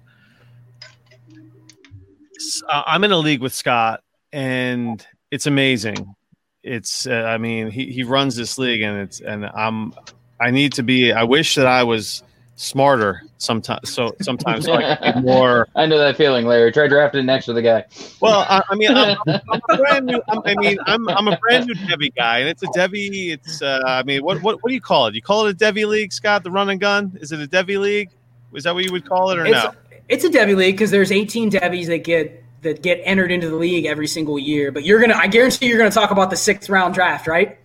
Uh, 2.68 2.82
I'm 2.86 3.04
in 3.04 3.12
a 3.12 3.18
league 3.18 3.40
with 3.40 3.54
Scott, 3.54 4.02
and 4.32 5.04
it's 5.30 5.46
amazing. 5.46 6.14
It's, 6.62 7.06
uh, 7.06 7.12
I 7.12 7.38
mean, 7.38 7.70
he 7.70 7.86
he 7.90 8.04
runs 8.04 8.36
this 8.36 8.56
league, 8.56 8.82
and 8.82 8.98
it's, 9.00 9.20
and 9.20 9.46
I'm, 9.46 9.94
I 10.40 10.50
need 10.50 10.72
to 10.74 10.82
be. 10.82 11.12
I 11.12 11.24
wish 11.24 11.56
that 11.56 11.66
I 11.66 11.82
was 11.82 12.22
smarter 12.56 13.22
sometimes. 13.38 13.92
So 13.92 14.14
sometimes 14.20 14.66
like 14.68 15.16
more. 15.16 15.68
I 15.74 15.86
know 15.86 15.98
that 15.98 16.16
feeling, 16.16 16.46
Larry. 16.46 16.72
Try 16.72 16.86
drafting 16.86 17.26
next 17.26 17.46
to 17.46 17.52
the 17.52 17.62
guy. 17.62 17.84
Well, 18.20 18.46
I, 18.48 18.62
I 18.70 18.74
mean, 18.76 18.94
I'm, 18.94 19.16
I'm, 19.26 19.60
a 19.68 19.76
brand 19.76 20.06
new. 20.06 20.22
I'm, 20.28 20.40
i 20.44 20.54
mean, 20.54 20.78
I'm 20.86 21.08
I'm 21.08 21.28
a 21.28 21.36
brand 21.38 21.66
new 21.66 21.74
Devy 21.74 22.14
guy, 22.14 22.38
and 22.38 22.48
it's 22.48 22.62
a 22.62 22.66
Devy. 22.66 23.32
It's 23.32 23.60
uh, 23.60 23.82
I 23.84 24.02
mean, 24.04 24.22
what 24.22 24.40
what 24.42 24.62
what 24.62 24.68
do 24.68 24.74
you 24.74 24.80
call 24.80 25.06
it? 25.06 25.14
You 25.14 25.22
call 25.22 25.46
it 25.46 25.60
a 25.60 25.64
Devy 25.64 25.86
league, 25.86 26.12
Scott? 26.12 26.44
The 26.44 26.50
run 26.50 26.70
and 26.70 26.80
gun? 26.80 27.18
Is 27.20 27.32
it 27.32 27.40
a 27.40 27.46
Devy 27.46 27.78
league? 27.78 28.10
Is 28.54 28.64
that 28.64 28.74
what 28.74 28.84
you 28.84 28.92
would 28.92 29.08
call 29.08 29.30
it, 29.30 29.38
or 29.38 29.46
it's, 29.46 29.52
no? 29.52 29.72
It's 30.08 30.24
a 30.24 30.30
Devy 30.30 30.54
league 30.54 30.74
because 30.74 30.90
there's 30.90 31.10
18 31.10 31.48
Devies 31.48 31.88
that 31.88 32.04
get 32.04 32.41
that 32.62 32.82
get 32.82 33.00
entered 33.04 33.30
into 33.30 33.48
the 33.48 33.56
league 33.56 33.86
every 33.86 34.06
single 34.06 34.38
year. 34.38 34.72
But 34.72 34.84
you're 34.84 35.00
gonna, 35.00 35.16
I 35.16 35.26
guarantee 35.26 35.66
you're 35.66 35.78
gonna 35.78 35.90
talk 35.90 36.10
about 36.10 36.30
the 36.30 36.36
sixth 36.36 36.70
round 36.70 36.94
draft, 36.94 37.26
right? 37.26 37.58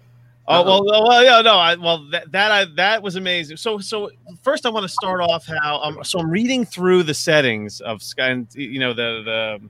Oh 0.50 0.64
well, 0.64 0.86
well, 0.86 1.24
yeah, 1.24 1.42
no, 1.42 1.58
I, 1.58 1.76
well 1.76 2.10
that 2.12 2.32
that 2.32 2.52
I, 2.52 2.66
that 2.76 3.04
was 3.04 3.18
amazing. 3.18 3.58
So, 3.58 3.80
so 3.80 4.10
first, 4.42 4.66
I 4.66 4.70
want 4.70 4.84
to 4.84 4.90
start 4.90 5.20
off 5.20 5.46
how 5.46 5.82
um, 5.82 6.00
so 6.04 6.20
I'm 6.20 6.30
reading 6.30 6.66
through 6.66 7.04
the 7.04 7.14
settings 7.14 7.82
of 7.82 8.02
Sky, 8.02 8.46
you 8.54 8.80
know 8.80 8.94
the 8.94 9.24
the, 9.26 9.70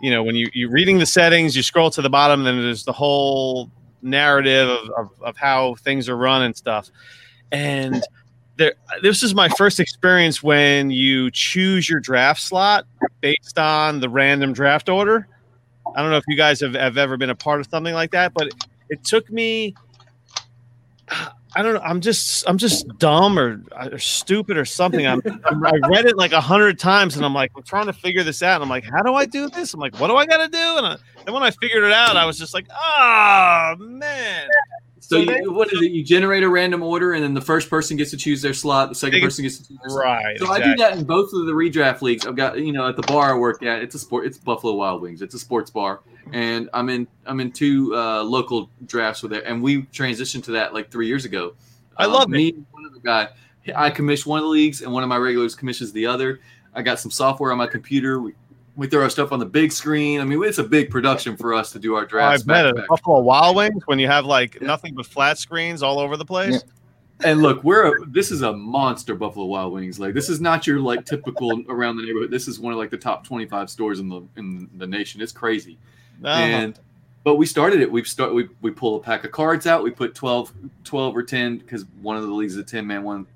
you 0.00 0.10
know 0.10 0.22
when 0.22 0.34
you 0.34 0.48
you're 0.54 0.70
reading 0.70 0.98
the 0.98 1.06
settings, 1.06 1.54
you 1.54 1.62
scroll 1.62 1.90
to 1.90 2.00
the 2.00 2.08
bottom, 2.08 2.42
then 2.44 2.56
there's 2.56 2.84
the 2.84 2.92
whole 2.92 3.70
narrative 4.00 4.68
of, 4.68 4.90
of, 4.90 5.10
of 5.20 5.36
how 5.36 5.74
things 5.74 6.08
are 6.08 6.16
run 6.16 6.42
and 6.42 6.56
stuff, 6.56 6.90
and 7.52 8.02
there 8.58 8.74
this 9.02 9.22
is 9.22 9.34
my 9.34 9.48
first 9.50 9.80
experience 9.80 10.42
when 10.42 10.90
you 10.90 11.30
choose 11.30 11.88
your 11.88 12.00
draft 12.00 12.42
slot 12.42 12.86
based 13.20 13.58
on 13.58 14.00
the 14.00 14.08
random 14.08 14.52
draft 14.52 14.88
order. 14.88 15.26
I 15.96 16.02
don't 16.02 16.10
know 16.10 16.18
if 16.18 16.24
you 16.28 16.36
guys 16.36 16.60
have, 16.60 16.74
have 16.74 16.98
ever 16.98 17.16
been 17.16 17.30
a 17.30 17.34
part 17.34 17.60
of 17.60 17.66
something 17.70 17.94
like 17.94 18.10
that, 18.10 18.34
but 18.34 18.48
it, 18.48 18.54
it 18.90 19.04
took 19.04 19.30
me 19.30 19.74
I 21.56 21.62
don't 21.62 21.74
know. 21.74 21.80
I'm 21.80 22.00
just 22.00 22.46
I'm 22.48 22.58
just 22.58 22.86
dumb 22.98 23.38
or, 23.38 23.62
or 23.72 23.98
stupid 23.98 24.58
or 24.58 24.64
something. 24.64 25.06
I'm, 25.06 25.22
I'm, 25.44 25.66
i 25.66 25.72
read 25.88 26.04
it 26.04 26.16
like 26.16 26.32
a 26.32 26.40
hundred 26.40 26.78
times 26.78 27.16
and 27.16 27.24
I'm 27.24 27.32
like 27.32 27.52
I'm 27.56 27.62
trying 27.62 27.86
to 27.86 27.92
figure 27.92 28.22
this 28.22 28.42
out. 28.42 28.56
And 28.56 28.64
I'm 28.64 28.68
like, 28.68 28.84
how 28.84 29.02
do 29.02 29.14
I 29.14 29.24
do 29.24 29.48
this? 29.48 29.72
I'm 29.72 29.80
like, 29.80 29.98
what 29.98 30.08
do 30.08 30.16
I 30.16 30.26
got 30.26 30.44
to 30.44 30.48
do? 30.48 30.58
And, 30.58 30.86
I, 30.86 30.96
and 31.26 31.34
when 31.34 31.42
I 31.42 31.50
figured 31.50 31.84
it 31.84 31.92
out, 31.92 32.16
I 32.16 32.26
was 32.26 32.38
just 32.38 32.52
like, 32.52 32.66
oh 32.70 33.76
man. 33.78 34.48
So, 35.00 35.16
so 35.16 35.18
you, 35.20 35.26
then, 35.26 35.54
what 35.54 35.72
is 35.72 35.80
it? 35.80 35.92
You 35.92 36.02
generate 36.02 36.42
a 36.42 36.48
random 36.48 36.82
order, 36.82 37.12
and 37.12 37.22
then 37.22 37.34
the 37.34 37.40
first 37.40 37.70
person 37.70 37.96
gets 37.96 38.10
to 38.10 38.16
choose 38.16 38.42
their 38.42 38.54
slot. 38.54 38.88
The 38.88 38.94
second 38.94 39.20
person 39.20 39.42
gets 39.44 39.58
to 39.58 39.68
choose 39.68 39.78
their 39.86 39.96
right. 39.96 40.38
So 40.38 40.44
exactly. 40.44 40.62
I 40.62 40.74
do 40.74 40.76
that 40.82 40.98
in 40.98 41.04
both 41.04 41.32
of 41.32 41.46
the 41.46 41.52
redraft 41.52 42.02
leagues. 42.02 42.26
I've 42.26 42.36
got 42.36 42.58
you 42.58 42.72
know 42.72 42.88
at 42.88 42.96
the 42.96 43.02
bar 43.02 43.34
I 43.34 43.38
work 43.38 43.62
at. 43.62 43.82
It's 43.82 43.94
a 43.94 43.98
sport. 43.98 44.26
It's 44.26 44.38
Buffalo 44.38 44.74
Wild 44.74 45.02
Wings. 45.02 45.22
It's 45.22 45.34
a 45.34 45.38
sports 45.38 45.70
bar, 45.70 46.00
and 46.32 46.68
I'm 46.74 46.88
in 46.88 47.06
I'm 47.26 47.40
in 47.40 47.52
two 47.52 47.94
uh, 47.94 48.22
local 48.22 48.70
drafts 48.86 49.22
with 49.22 49.32
it, 49.32 49.44
and 49.46 49.62
we 49.62 49.82
transitioned 49.82 50.44
to 50.44 50.52
that 50.52 50.74
like 50.74 50.90
three 50.90 51.06
years 51.06 51.24
ago. 51.24 51.54
I 51.96 52.04
um, 52.04 52.12
love 52.12 52.28
me. 52.28 52.52
One 52.70 52.84
of 52.84 52.92
the 52.92 53.00
guy, 53.00 53.28
I 53.74 53.90
commission 53.90 54.30
one 54.30 54.38
of 54.38 54.44
the 54.44 54.50
leagues, 54.50 54.82
and 54.82 54.92
one 54.92 55.02
of 55.02 55.08
my 55.08 55.16
regulars 55.16 55.54
commissions 55.54 55.92
the 55.92 56.06
other. 56.06 56.40
I 56.74 56.82
got 56.82 57.00
some 57.00 57.10
software 57.10 57.50
on 57.52 57.58
my 57.58 57.66
computer. 57.66 58.20
We 58.20 58.34
we 58.78 58.86
throw 58.86 59.02
our 59.02 59.10
stuff 59.10 59.32
on 59.32 59.40
the 59.40 59.44
big 59.44 59.72
screen. 59.72 60.20
I 60.20 60.24
mean, 60.24 60.42
it's 60.44 60.58
a 60.58 60.64
big 60.64 60.88
production 60.88 61.36
for 61.36 61.52
us 61.52 61.72
to 61.72 61.80
do 61.80 61.96
our 61.96 62.06
drafts. 62.06 62.44
Oh, 62.48 62.52
I 62.52 62.62
bet 62.62 62.78
it. 62.78 62.88
Buffalo 62.88 63.18
Wild 63.18 63.56
Wings 63.56 63.82
when 63.86 63.98
you 63.98 64.06
have 64.06 64.24
like 64.24 64.54
yeah. 64.54 64.68
nothing 64.68 64.94
but 64.94 65.04
flat 65.04 65.36
screens 65.36 65.82
all 65.82 65.98
over 65.98 66.16
the 66.16 66.24
place. 66.24 66.54
Yeah. 66.54 67.28
And 67.28 67.42
look, 67.42 67.64
we're 67.64 67.96
a, 67.96 68.06
this 68.06 68.30
is 68.30 68.42
a 68.42 68.52
monster 68.52 69.16
Buffalo 69.16 69.46
Wild 69.46 69.72
Wings. 69.72 69.98
Like 69.98 70.14
this 70.14 70.28
is 70.28 70.40
not 70.40 70.64
your 70.64 70.78
like 70.78 71.04
typical 71.04 71.60
around 71.68 71.96
the 71.96 72.04
neighborhood. 72.04 72.30
This 72.30 72.46
is 72.46 72.60
one 72.60 72.72
of 72.72 72.78
like 72.78 72.90
the 72.90 72.96
top 72.96 73.26
twenty 73.26 73.46
five 73.46 73.68
stores 73.68 73.98
in 73.98 74.08
the 74.08 74.22
in 74.36 74.70
the 74.76 74.86
nation. 74.86 75.20
It's 75.20 75.32
crazy. 75.32 75.76
Uh-huh. 76.22 76.40
And 76.40 76.78
but 77.24 77.34
we 77.34 77.46
started 77.46 77.80
it. 77.80 77.90
We've 77.90 78.06
start 78.06 78.32
we 78.32 78.48
we 78.60 78.70
pull 78.70 78.94
a 78.94 79.00
pack 79.00 79.24
of 79.24 79.32
cards 79.32 79.66
out. 79.66 79.82
We 79.82 79.90
put 79.90 80.14
12, 80.14 80.52
12 80.84 81.16
or 81.16 81.24
ten 81.24 81.58
because 81.58 81.84
one 82.00 82.16
of 82.16 82.22
the 82.22 82.32
leagues 82.32 82.52
is 82.52 82.60
a 82.60 82.64
ten 82.64 82.86
man 82.86 83.02
one, 83.02 83.26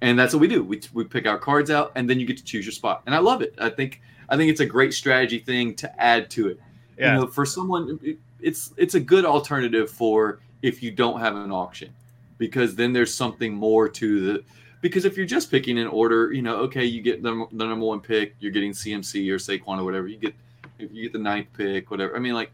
and 0.00 0.18
that's 0.18 0.34
what 0.34 0.40
we 0.40 0.48
do. 0.48 0.64
We 0.64 0.80
we 0.92 1.04
pick 1.04 1.28
our 1.28 1.38
cards 1.38 1.70
out, 1.70 1.92
and 1.94 2.10
then 2.10 2.18
you 2.18 2.26
get 2.26 2.38
to 2.38 2.44
choose 2.44 2.66
your 2.66 2.72
spot. 2.72 3.04
And 3.06 3.14
I 3.14 3.18
love 3.18 3.42
it. 3.42 3.54
I 3.58 3.70
think 3.70 4.02
I 4.28 4.36
think 4.36 4.50
it's 4.50 4.60
a 4.60 4.66
great 4.66 4.94
strategy 4.94 5.38
thing 5.38 5.74
to 5.76 6.00
add 6.00 6.30
to 6.30 6.48
it. 6.48 6.60
Yeah. 6.98 7.14
You 7.14 7.20
know, 7.20 7.26
for 7.26 7.46
someone, 7.46 8.18
it's 8.40 8.72
it's 8.76 8.94
a 8.94 9.00
good 9.00 9.24
alternative 9.24 9.90
for 9.90 10.40
if 10.62 10.82
you 10.82 10.90
don't 10.90 11.20
have 11.20 11.36
an 11.36 11.52
auction, 11.52 11.94
because 12.36 12.74
then 12.74 12.92
there's 12.92 13.12
something 13.12 13.54
more 13.54 13.88
to 13.88 14.20
the. 14.20 14.44
Because 14.80 15.04
if 15.04 15.16
you're 15.16 15.26
just 15.26 15.50
picking 15.50 15.78
an 15.78 15.88
order, 15.88 16.32
you 16.32 16.42
know, 16.42 16.56
okay, 16.58 16.84
you 16.84 17.02
get 17.02 17.20
the, 17.20 17.46
the 17.50 17.66
number 17.66 17.84
one 17.84 18.00
pick, 18.00 18.36
you're 18.38 18.52
getting 18.52 18.70
CMC 18.70 19.28
or 19.28 19.36
Saquon 19.36 19.80
or 19.80 19.84
whatever. 19.84 20.06
You 20.06 20.18
get 20.18 20.34
if 20.78 20.92
you 20.92 21.02
get 21.02 21.12
the 21.12 21.18
ninth 21.18 21.48
pick, 21.56 21.90
whatever. 21.90 22.14
I 22.14 22.20
mean, 22.20 22.34
like 22.34 22.52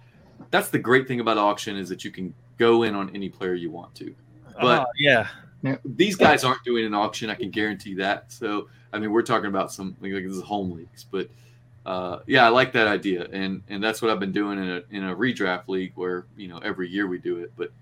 that's 0.50 0.68
the 0.68 0.78
great 0.78 1.06
thing 1.06 1.20
about 1.20 1.38
auction 1.38 1.76
is 1.76 1.88
that 1.90 2.04
you 2.04 2.10
can 2.10 2.34
go 2.56 2.84
in 2.84 2.94
on 2.94 3.10
any 3.14 3.28
player 3.28 3.54
you 3.54 3.70
want 3.70 3.94
to. 3.96 4.14
But 4.60 4.82
uh, 4.82 4.86
yeah. 4.98 5.28
These 5.84 6.16
guys 6.16 6.44
aren't 6.44 6.62
doing 6.62 6.84
an 6.84 6.92
auction. 6.92 7.30
I 7.30 7.34
can 7.34 7.50
guarantee 7.50 7.94
that. 7.94 8.30
So, 8.30 8.68
I 8.92 8.98
mean, 8.98 9.10
we're 9.10 9.22
talking 9.22 9.46
about 9.46 9.72
some 9.72 9.96
like, 10.00 10.12
like 10.12 10.24
this 10.24 10.34
is 10.34 10.42
home 10.42 10.72
leagues, 10.72 11.04
but 11.04 11.28
uh, 11.86 12.20
yeah, 12.26 12.46
I 12.46 12.48
like 12.48 12.72
that 12.72 12.86
idea, 12.86 13.28
and 13.32 13.62
and 13.68 13.82
that's 13.82 14.00
what 14.00 14.10
I've 14.10 14.20
been 14.20 14.32
doing 14.32 14.58
in 14.58 14.70
a 14.70 14.82
in 14.90 15.04
a 15.04 15.14
redraft 15.14 15.68
league 15.68 15.92
where 15.96 16.26
you 16.36 16.48
know 16.48 16.58
every 16.58 16.88
year 16.88 17.06
we 17.06 17.18
do 17.18 17.38
it. 17.38 17.52
But 17.56 17.72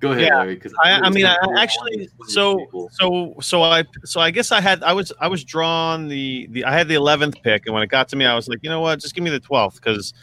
go 0.00 0.12
ahead, 0.12 0.28
Yeah. 0.28 0.38
Larry. 0.38 0.54
Because 0.54 0.72
I, 0.82 0.92
I 0.92 1.10
mean, 1.10 1.26
I 1.26 1.36
actually, 1.58 2.08
so 2.26 2.90
so 2.92 3.34
so 3.40 3.62
I 3.62 3.84
so 4.04 4.20
I 4.20 4.30
guess 4.30 4.50
I 4.50 4.60
had 4.60 4.82
I 4.82 4.94
was 4.94 5.12
I 5.20 5.28
was 5.28 5.44
drawn 5.44 6.08
the 6.08 6.46
the 6.50 6.64
I 6.64 6.72
had 6.72 6.88
the 6.88 6.94
eleventh 6.94 7.36
pick, 7.42 7.66
and 7.66 7.74
when 7.74 7.82
it 7.82 7.88
got 7.88 8.08
to 8.08 8.16
me, 8.16 8.24
I 8.24 8.34
was 8.34 8.48
like, 8.48 8.60
you 8.62 8.70
know 8.70 8.80
what, 8.80 8.98
just 8.98 9.14
give 9.14 9.24
me 9.24 9.30
the 9.30 9.40
twelfth 9.40 9.76
because 9.76 10.14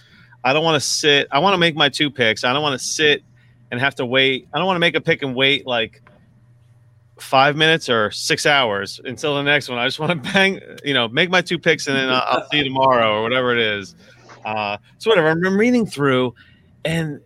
I 0.43 0.53
don't 0.53 0.63
want 0.63 0.81
to 0.81 0.87
sit. 0.87 1.27
I 1.31 1.39
want 1.39 1.53
to 1.53 1.59
make 1.59 1.75
my 1.75 1.89
two 1.89 2.09
picks. 2.09 2.43
I 2.43 2.53
don't 2.53 2.63
want 2.63 2.79
to 2.79 2.85
sit 2.85 3.23
and 3.69 3.79
have 3.79 3.95
to 3.95 4.05
wait. 4.05 4.47
I 4.53 4.57
don't 4.57 4.65
want 4.65 4.77
to 4.77 4.81
make 4.81 4.95
a 4.95 5.01
pick 5.01 5.21
and 5.21 5.35
wait 5.35 5.67
like 5.67 6.01
five 7.19 7.55
minutes 7.55 7.89
or 7.89 8.11
six 8.11 8.45
hours 8.45 8.99
until 9.03 9.35
the 9.35 9.43
next 9.43 9.69
one. 9.69 9.77
I 9.77 9.85
just 9.85 9.99
want 9.99 10.11
to 10.23 10.29
bang, 10.33 10.59
you 10.83 10.93
know, 10.93 11.07
make 11.07 11.29
my 11.29 11.41
two 11.41 11.59
picks, 11.59 11.87
and 11.87 11.95
then 11.95 12.09
I'll, 12.09 12.23
I'll 12.25 12.49
see 12.49 12.57
you 12.57 12.63
tomorrow 12.63 13.19
or 13.19 13.23
whatever 13.23 13.53
it 13.53 13.59
is. 13.59 13.95
Uh, 14.45 14.77
so 14.97 15.09
whatever. 15.09 15.29
I'm 15.29 15.57
reading 15.57 15.85
through, 15.85 16.33
and 16.85 17.21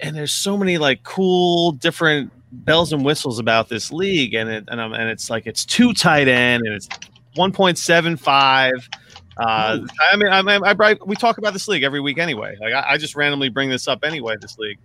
and 0.00 0.16
there's 0.16 0.32
so 0.32 0.56
many 0.56 0.78
like 0.78 1.02
cool 1.02 1.72
different 1.72 2.32
bells 2.52 2.92
and 2.92 3.04
whistles 3.04 3.38
about 3.38 3.68
this 3.68 3.92
league, 3.92 4.34
and 4.34 4.48
it 4.48 4.64
and, 4.68 4.80
I'm, 4.80 4.92
and 4.92 5.08
it's 5.08 5.30
like 5.30 5.46
it's 5.46 5.64
two 5.64 5.92
tight 5.92 6.28
end, 6.28 6.64
and 6.66 6.74
it's 6.74 6.88
1.75. 7.36 8.72
Uh, 9.38 9.40
I 9.40 10.16
mean, 10.16 10.28
I, 10.28 10.42
mean, 10.42 10.62
I, 10.62 10.74
I, 10.78 10.96
we 11.06 11.16
talk 11.16 11.38
about 11.38 11.54
this 11.54 11.66
league 11.66 11.82
every 11.82 12.00
week 12.00 12.18
anyway. 12.18 12.56
Like 12.60 12.74
I, 12.74 12.92
I 12.92 12.96
just 12.98 13.16
randomly 13.16 13.48
bring 13.48 13.70
this 13.70 13.88
up 13.88 14.04
anyway. 14.04 14.36
This 14.40 14.58
league. 14.58 14.78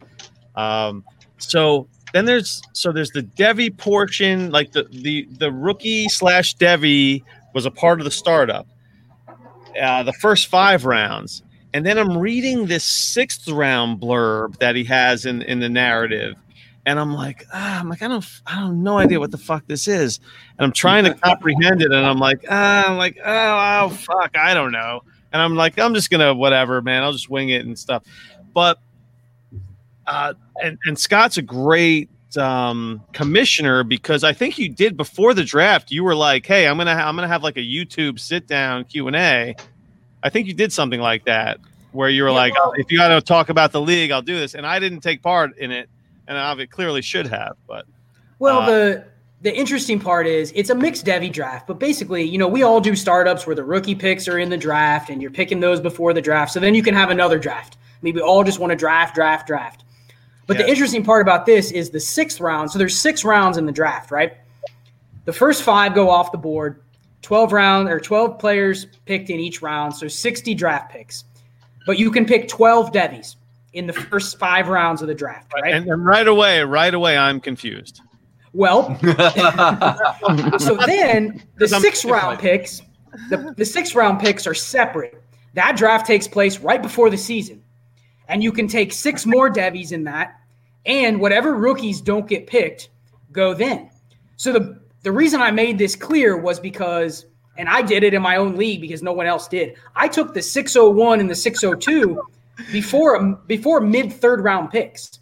Um, 0.56 1.04
so 1.38 1.88
then 2.14 2.26
there's 2.26 2.62
so 2.74 2.92
there's 2.92 3.12
the 3.12 3.24
Devy 3.24 3.76
portion, 3.76 4.52
like 4.52 4.72
the 4.72 4.84
the 4.84 5.28
the 5.32 5.52
rookie 5.52 6.10
slash 6.10 6.56
Devy 6.56 7.24
was 7.54 7.66
a 7.66 7.72
part 7.72 8.00
of 8.00 8.06
the 8.06 8.12
startup. 8.12 8.68
Uh, 9.80 10.04
the 10.04 10.14
first 10.14 10.48
five 10.48 10.86
rounds, 10.86 11.44
and 11.74 11.86
then 11.86 12.00
I'm 12.00 12.18
reading 12.18 12.66
this 12.66 12.84
sixth 12.84 13.48
round 13.48 14.02
blurb 14.02 14.58
that 14.58 14.76
he 14.76 14.84
has 14.86 15.26
in 15.26 15.44
in 15.44 15.60
the 15.60 15.70
narrative, 15.70 16.36
and 16.88 17.00
I'm 17.00 17.14
like, 17.14 17.46
ah, 17.54 17.80
I'm 17.80 17.90
like, 17.90 18.02
I 18.02 18.08
don't, 18.08 18.26
I 18.48 18.62
don't 18.62 18.82
no 18.82 18.98
idea 18.98 19.20
what 19.20 19.30
the 19.30 19.38
fuck 19.38 19.68
this 19.68 19.88
is, 19.88 20.20
and 20.58 20.66
I'm 20.66 20.72
trying 20.72 21.04
to 21.04 21.14
comprehend 21.14 21.84
it, 21.84 21.92
and 21.92 22.06
I'm 22.06 22.18
like, 22.18 22.44
ah, 22.50 22.90
I'm 22.90 22.98
like, 22.98 23.20
oh, 23.24 23.86
oh, 23.86 23.90
fuck, 23.90 24.36
I 24.36 24.56
don't 24.56 24.72
know, 24.72 25.02
and 25.32 25.42
I'm 25.42 25.56
like, 25.56 25.78
I'm 25.78 25.94
just 25.94 26.10
gonna 26.10 26.34
whatever, 26.34 26.82
man, 26.82 27.04
I'll 27.04 27.14
just 27.14 27.30
wing 27.30 27.50
it 27.50 27.66
and 27.66 27.78
stuff, 27.78 28.04
but, 28.54 28.80
uh, 30.08 30.34
and 30.64 30.78
and 30.86 30.98
Scott's 30.98 31.38
a 31.38 31.42
great 31.42 32.10
um 32.38 33.02
commissioner 33.14 33.84
because 33.84 34.24
I 34.24 34.34
think 34.34 34.58
you 34.58 34.70
did 34.70 34.98
before 34.98 35.34
the 35.34 35.44
draft, 35.44 35.92
you 35.92 36.04
were 36.04 36.16
like, 36.16 36.46
hey, 36.46 36.68
I'm 36.68 36.78
gonna, 36.78 36.96
ha- 36.96 37.08
I'm 37.08 37.16
gonna 37.16 37.28
have 37.28 37.42
like 37.44 37.58
a 37.58 37.62
YouTube 37.62 38.20
sit 38.20 38.48
down 38.48 38.84
Q 38.86 39.08
and 39.08 39.16
A. 39.16 39.56
I 40.24 40.30
think 40.30 40.48
you 40.48 40.54
did 40.54 40.74
something 40.74 41.00
like 41.00 41.26
that 41.26 41.60
where 41.94 42.10
you 42.10 42.24
were 42.24 42.30
Yeah, 42.30 42.36
like, 42.36 42.54
well- 42.56 42.74
if 42.76 42.92
you 42.92 42.98
got 42.98 43.08
to 43.10 43.22
talk 43.22 43.50
about 43.50 43.72
the 43.72 43.80
league, 43.82 44.12
I'll 44.12 44.22
do 44.22 44.38
this, 44.38 44.56
and 44.56 44.66
I 44.68 44.78
didn't 44.80 45.00
take 45.02 45.22
part 45.22 45.58
in 45.58 45.72
it 45.72 45.90
and 46.28 46.38
I 46.38 46.66
clearly 46.66 47.02
should 47.02 47.28
have. 47.28 47.56
But 47.68 47.86
Well, 48.40 48.60
Uh, 48.60 48.66
the 48.66 49.06
the 49.44 49.56
interesting 49.56 50.00
part 50.00 50.28
is 50.28 50.52
it's 50.56 50.70
a 50.70 50.76
mixed 50.76 51.06
Devy 51.06 51.32
draft, 51.32 51.66
but 51.68 51.80
basically, 51.80 52.24
you 52.24 52.38
know, 52.38 52.48
we 52.48 52.64
all 52.64 52.82
do 52.82 52.96
startups 52.96 53.48
where 53.48 53.56
the 53.56 53.64
rookie 53.64 53.96
picks 53.96 54.28
are 54.28 54.38
in 54.40 54.50
the 54.50 54.58
draft 54.58 55.10
and 55.10 55.22
you're 55.22 55.32
picking 55.32 55.60
those 55.62 55.80
before 55.80 56.12
the 56.12 56.22
draft. 56.22 56.52
So 56.52 56.60
then 56.60 56.76
you 56.76 56.84
can 56.84 56.94
have 56.96 57.10
another 57.10 57.40
draft. 57.40 57.78
Maybe 58.02 58.20
all 58.20 58.44
just 58.44 58.60
want 58.60 58.72
to 58.72 58.76
draft, 58.76 59.16
draft, 59.16 59.48
draft. 59.48 59.84
But 60.48 60.58
the 60.58 60.68
interesting 60.68 61.04
part 61.04 61.22
about 61.22 61.46
this 61.46 61.72
is 61.72 61.90
the 61.90 62.00
sixth 62.00 62.40
round. 62.40 62.72
So 62.72 62.80
there's 62.80 62.98
six 62.98 63.26
rounds 63.26 63.58
in 63.58 63.66
the 63.66 63.72
draft, 63.72 64.12
right? 64.12 64.34
The 65.26 65.34
first 65.34 65.62
five 65.62 65.94
go 65.94 66.10
off 66.10 66.32
the 66.32 66.38
board. 66.38 66.82
12 67.22 67.52
round 67.52 67.90
or 67.90 68.00
12 68.00 68.40
players 68.40 68.88
picked 69.06 69.30
in 69.30 69.40
each 69.40 69.62
round, 69.62 69.94
so 69.94 70.08
60 70.08 70.56
draft 70.56 70.92
picks. 70.92 71.26
But 71.86 72.00
you 72.00 72.10
can 72.10 72.26
pick 72.26 72.48
12 72.48 72.94
Devies 72.94 73.36
in 73.74 73.86
the 73.88 73.94
first 73.94 74.40
five 74.40 74.70
rounds 74.70 75.02
of 75.02 75.10
the 75.10 75.16
draft, 75.16 75.54
right? 75.54 75.74
and, 75.74 75.90
and 75.90 76.06
right 76.06 76.28
away, 76.28 76.62
right 76.64 76.94
away, 76.94 77.18
I'm 77.18 77.42
confused. 77.42 78.02
well, 78.54 78.98
so 80.60 80.78
then 80.86 81.44
the 81.58 81.68
six 81.68 82.06
round 82.06 82.40
picks, 82.40 82.82
the, 83.30 83.54
the 83.58 83.66
six 83.66 83.94
round 83.94 84.22
picks 84.22 84.48
are 84.48 84.54
separate. 84.54 85.22
That 85.54 85.76
draft 85.76 86.08
takes 86.08 86.28
place 86.28 86.60
right 86.60 86.82
before 86.82 87.10
the 87.10 87.18
season. 87.18 87.62
And 88.28 88.44
you 88.44 88.52
can 88.52 88.68
take 88.68 88.92
six 88.92 89.26
more 89.26 89.50
Devies 89.50 89.92
in 89.92 90.04
that. 90.06 90.40
And 90.86 91.20
whatever 91.20 91.54
rookies 91.54 92.02
don't 92.02 92.28
get 92.28 92.48
picked, 92.48 92.90
go 93.32 93.54
then. 93.54 93.90
So 94.38 94.54
the 94.54 94.80
the 95.04 95.12
reason 95.12 95.42
I 95.42 95.52
made 95.52 95.78
this 95.78 95.96
clear 95.96 96.38
was 96.38 96.60
because, 96.60 97.26
and 97.58 97.70
I 97.70 97.82
did 97.82 98.04
it 98.04 98.14
in 98.14 98.22
my 98.22 98.38
own 98.38 98.58
league 98.58 98.82
because 98.82 99.02
no 99.02 99.14
one 99.14 99.26
else 99.26 99.48
did. 99.48 99.76
I 99.96 100.08
took 100.08 100.34
the 100.34 100.42
601 100.42 101.20
and 101.20 101.30
the 101.30 101.36
602 101.36 102.22
before 102.72 103.36
before 103.48 103.82
mid 103.82 104.12
third 104.12 104.44
round 104.44 104.72
picks 104.72 105.20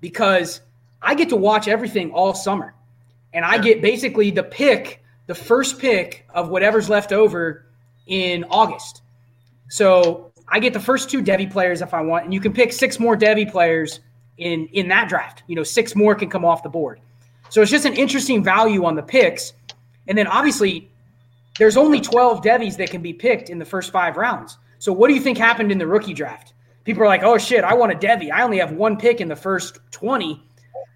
because 0.00 0.60
I 1.02 1.14
get 1.14 1.28
to 1.30 1.36
watch 1.36 1.68
everything 1.68 2.10
all 2.12 2.34
summer. 2.34 2.74
And 3.32 3.44
I 3.44 3.58
get 3.58 3.82
basically 3.82 4.30
the 4.30 4.42
pick, 4.42 5.02
the 5.26 5.34
first 5.34 5.78
pick 5.78 6.26
of 6.30 6.48
whatever's 6.48 6.88
left 6.88 7.12
over 7.12 7.66
in 8.06 8.44
August. 8.44 9.02
So 9.68 10.27
I 10.50 10.60
get 10.60 10.72
the 10.72 10.80
first 10.80 11.10
two 11.10 11.22
Devy 11.22 11.50
players 11.50 11.82
if 11.82 11.92
I 11.94 12.00
want, 12.00 12.24
and 12.24 12.34
you 12.34 12.40
can 12.40 12.52
pick 12.52 12.72
six 12.72 12.98
more 12.98 13.16
Devy 13.16 13.50
players 13.50 14.00
in 14.38 14.66
in 14.72 14.88
that 14.88 15.08
draft. 15.08 15.42
You 15.46 15.56
know, 15.56 15.62
six 15.62 15.94
more 15.94 16.14
can 16.14 16.30
come 16.30 16.44
off 16.44 16.62
the 16.62 16.68
board. 16.68 17.00
So 17.50 17.62
it's 17.62 17.70
just 17.70 17.84
an 17.84 17.94
interesting 17.94 18.44
value 18.44 18.84
on 18.84 18.94
the 18.94 19.02
picks. 19.02 19.52
And 20.06 20.16
then 20.16 20.26
obviously, 20.26 20.90
there's 21.58 21.76
only 21.76 22.00
12 22.00 22.42
Devies 22.42 22.76
that 22.76 22.90
can 22.90 23.02
be 23.02 23.12
picked 23.12 23.50
in 23.50 23.58
the 23.58 23.64
first 23.64 23.90
five 23.90 24.16
rounds. 24.16 24.58
So 24.78 24.92
what 24.92 25.08
do 25.08 25.14
you 25.14 25.20
think 25.20 25.38
happened 25.38 25.72
in 25.72 25.78
the 25.78 25.86
rookie 25.86 26.14
draft? 26.14 26.52
People 26.84 27.02
are 27.02 27.06
like, 27.06 27.22
oh 27.22 27.36
shit, 27.36 27.64
I 27.64 27.74
want 27.74 27.92
a 27.92 27.94
Devy. 27.94 28.30
I 28.30 28.42
only 28.42 28.58
have 28.58 28.72
one 28.72 28.96
pick 28.96 29.20
in 29.20 29.28
the 29.28 29.36
first 29.36 29.78
20. 29.90 30.42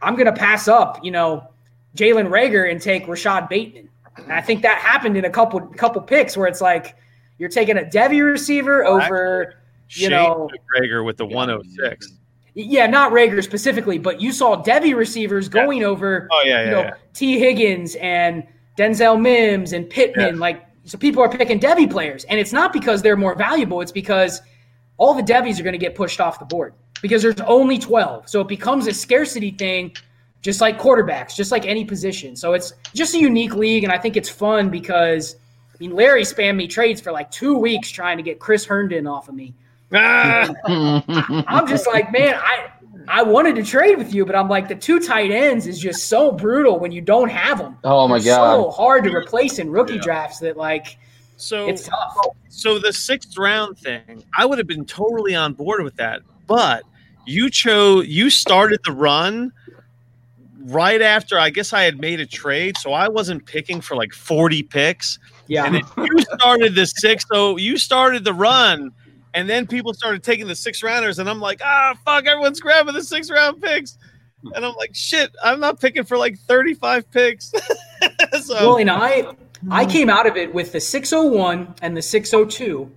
I'm 0.00 0.16
to 0.16 0.32
pass 0.32 0.68
up, 0.68 0.98
you 1.02 1.10
know, 1.10 1.48
Jalen 1.96 2.28
Reagor 2.28 2.70
and 2.70 2.80
take 2.80 3.06
Rashod 3.06 3.48
Bateman. 3.48 3.88
And 4.16 4.32
I 4.32 4.40
think 4.40 4.62
that 4.62 4.78
happened 4.78 5.16
in 5.16 5.24
a 5.24 5.30
couple 5.30 5.60
couple 5.60 6.00
picks 6.02 6.36
where 6.36 6.46
it's 6.46 6.60
like 6.60 6.96
you're 7.38 7.48
taking 7.48 7.78
a 7.78 7.82
Devy 7.82 8.24
receiver 8.24 8.84
oh, 8.84 9.00
over, 9.00 9.54
you 9.88 10.02
Shane 10.02 10.10
know, 10.10 10.48
McGregor 10.76 11.04
with 11.04 11.16
the 11.16 11.26
106. 11.26 12.12
yeah, 12.54 12.86
not 12.86 13.12
Reagor 13.12 13.42
specifically, 13.42 13.98
but 13.98 14.20
you 14.20 14.32
saw 14.32 14.62
Devy 14.62 14.94
receivers 14.94 15.48
going 15.48 15.84
over, 15.84 16.28
Oh 16.30 16.42
yeah, 16.44 16.60
you 16.60 16.66
yeah, 16.66 16.70
know, 16.70 16.80
yeah. 16.82 16.94
Tee 17.14 17.38
Higgins 17.38 17.94
and 17.96 18.46
Denzel 18.78 19.20
Mims 19.20 19.72
and 19.72 19.88
Pittman. 19.88 20.38
Like, 20.38 20.64
so 20.84 20.98
people 20.98 21.22
are 21.22 21.28
picking 21.28 21.58
Devy 21.58 21.90
players, 21.90 22.24
and 22.24 22.38
it's 22.38 22.52
not 22.52 22.72
because 22.72 23.02
they're 23.02 23.16
more 23.16 23.34
valuable. 23.34 23.80
It's 23.80 23.92
because 23.92 24.40
all 24.98 25.14
the 25.14 25.22
Devies 25.22 25.58
are 25.58 25.62
going 25.62 25.72
to 25.72 25.78
get 25.78 25.94
pushed 25.94 26.20
off 26.20 26.38
the 26.38 26.44
board 26.44 26.74
because 27.00 27.22
there's 27.22 27.40
only 27.40 27.78
12. 27.78 28.28
So 28.28 28.40
it 28.40 28.48
becomes 28.48 28.86
a 28.86 28.92
scarcity 28.92 29.50
thing, 29.50 29.96
just 30.42 30.60
like 30.60 30.78
quarterbacks, 30.78 31.34
just 31.34 31.50
like 31.50 31.66
any 31.66 31.84
position. 31.84 32.36
So 32.36 32.52
it's 32.52 32.72
just 32.94 33.14
a 33.14 33.18
unique 33.18 33.54
league, 33.54 33.84
and 33.84 33.92
I 33.92 33.98
think 33.98 34.16
it's 34.16 34.28
fun 34.28 34.70
because. 34.70 35.36
I 35.82 35.86
mean, 35.88 35.96
Larry 35.96 36.22
spammed 36.22 36.54
me 36.54 36.68
trades 36.68 37.00
for 37.00 37.10
like 37.10 37.28
two 37.32 37.58
weeks 37.58 37.90
trying 37.90 38.16
to 38.16 38.22
get 38.22 38.38
Chris 38.38 38.64
Herndon 38.64 39.08
off 39.08 39.28
of 39.28 39.34
me. 39.34 39.52
Ah! 39.92 40.48
I'm 41.48 41.66
just 41.66 41.88
like, 41.88 42.12
man, 42.12 42.34
I 42.36 42.70
I 43.08 43.22
wanted 43.24 43.56
to 43.56 43.64
trade 43.64 43.98
with 43.98 44.14
you, 44.14 44.24
but 44.24 44.36
I'm 44.36 44.48
like, 44.48 44.68
the 44.68 44.76
two 44.76 45.00
tight 45.00 45.32
ends 45.32 45.66
is 45.66 45.80
just 45.80 46.04
so 46.08 46.30
brutal 46.30 46.78
when 46.78 46.92
you 46.92 47.00
don't 47.00 47.30
have 47.30 47.58
them. 47.58 47.76
oh 47.82 48.06
my 48.06 48.20
They're 48.20 48.36
god. 48.36 48.62
so 48.62 48.70
hard 48.70 49.02
to 49.04 49.10
replace 49.14 49.58
in 49.58 49.70
rookie 49.70 49.94
Yeah. 49.94 50.02
drafts 50.02 50.38
that 50.38 50.56
like 50.56 50.98
so 51.36 51.66
it's 51.66 51.88
tough. 51.88 52.16
so 52.48 52.78
the 52.78 52.92
sixth 52.92 53.36
round 53.36 53.76
thing, 53.76 54.22
I 54.38 54.46
would 54.46 54.58
have 54.58 54.68
been 54.68 54.84
totally 54.84 55.34
on 55.34 55.52
board 55.52 55.82
with 55.82 55.96
that, 55.96 56.22
but 56.46 56.84
you 57.26 57.50
chose 57.50 58.06
you 58.06 58.30
started 58.30 58.78
the 58.84 58.92
run 58.92 59.52
right 60.66 61.02
after 61.02 61.40
I 61.40 61.50
guess 61.50 61.72
I 61.72 61.82
had 61.82 61.98
made 61.98 62.20
a 62.20 62.26
trade, 62.26 62.76
so 62.78 62.92
I 62.92 63.08
wasn't 63.08 63.44
picking 63.46 63.80
for 63.80 63.96
like 63.96 64.12
40 64.12 64.62
picks. 64.62 65.18
Yeah, 65.52 65.66
And 65.66 65.74
then 65.74 65.82
you 65.98 66.18
started 66.34 66.74
the 66.74 66.86
six, 66.86 67.26
so 67.30 67.58
you 67.58 67.76
started 67.76 68.24
the 68.24 68.32
run, 68.32 68.90
and 69.34 69.50
then 69.50 69.66
people 69.66 69.92
started 69.92 70.22
taking 70.22 70.46
the 70.46 70.54
six 70.54 70.82
rounders, 70.82 71.18
and 71.18 71.28
I'm 71.28 71.40
like, 71.40 71.60
ah, 71.62 71.94
fuck, 72.06 72.26
everyone's 72.26 72.58
grabbing 72.58 72.94
the 72.94 73.04
six 73.04 73.30
round 73.30 73.60
picks. 73.60 73.98
And 74.54 74.64
I'm 74.64 74.74
like, 74.76 74.94
shit, 74.94 75.30
I'm 75.44 75.60
not 75.60 75.78
picking 75.78 76.04
for 76.04 76.16
like 76.16 76.38
35 76.38 77.10
picks. 77.10 77.52
so 78.40 78.54
well, 78.54 78.76
and 78.78 78.90
I 78.90 79.26
I 79.70 79.84
came 79.84 80.08
out 80.08 80.26
of 80.26 80.38
it 80.38 80.54
with 80.54 80.72
the 80.72 80.80
601 80.80 81.74
and 81.82 81.94
the 81.94 82.02
602 82.02 82.90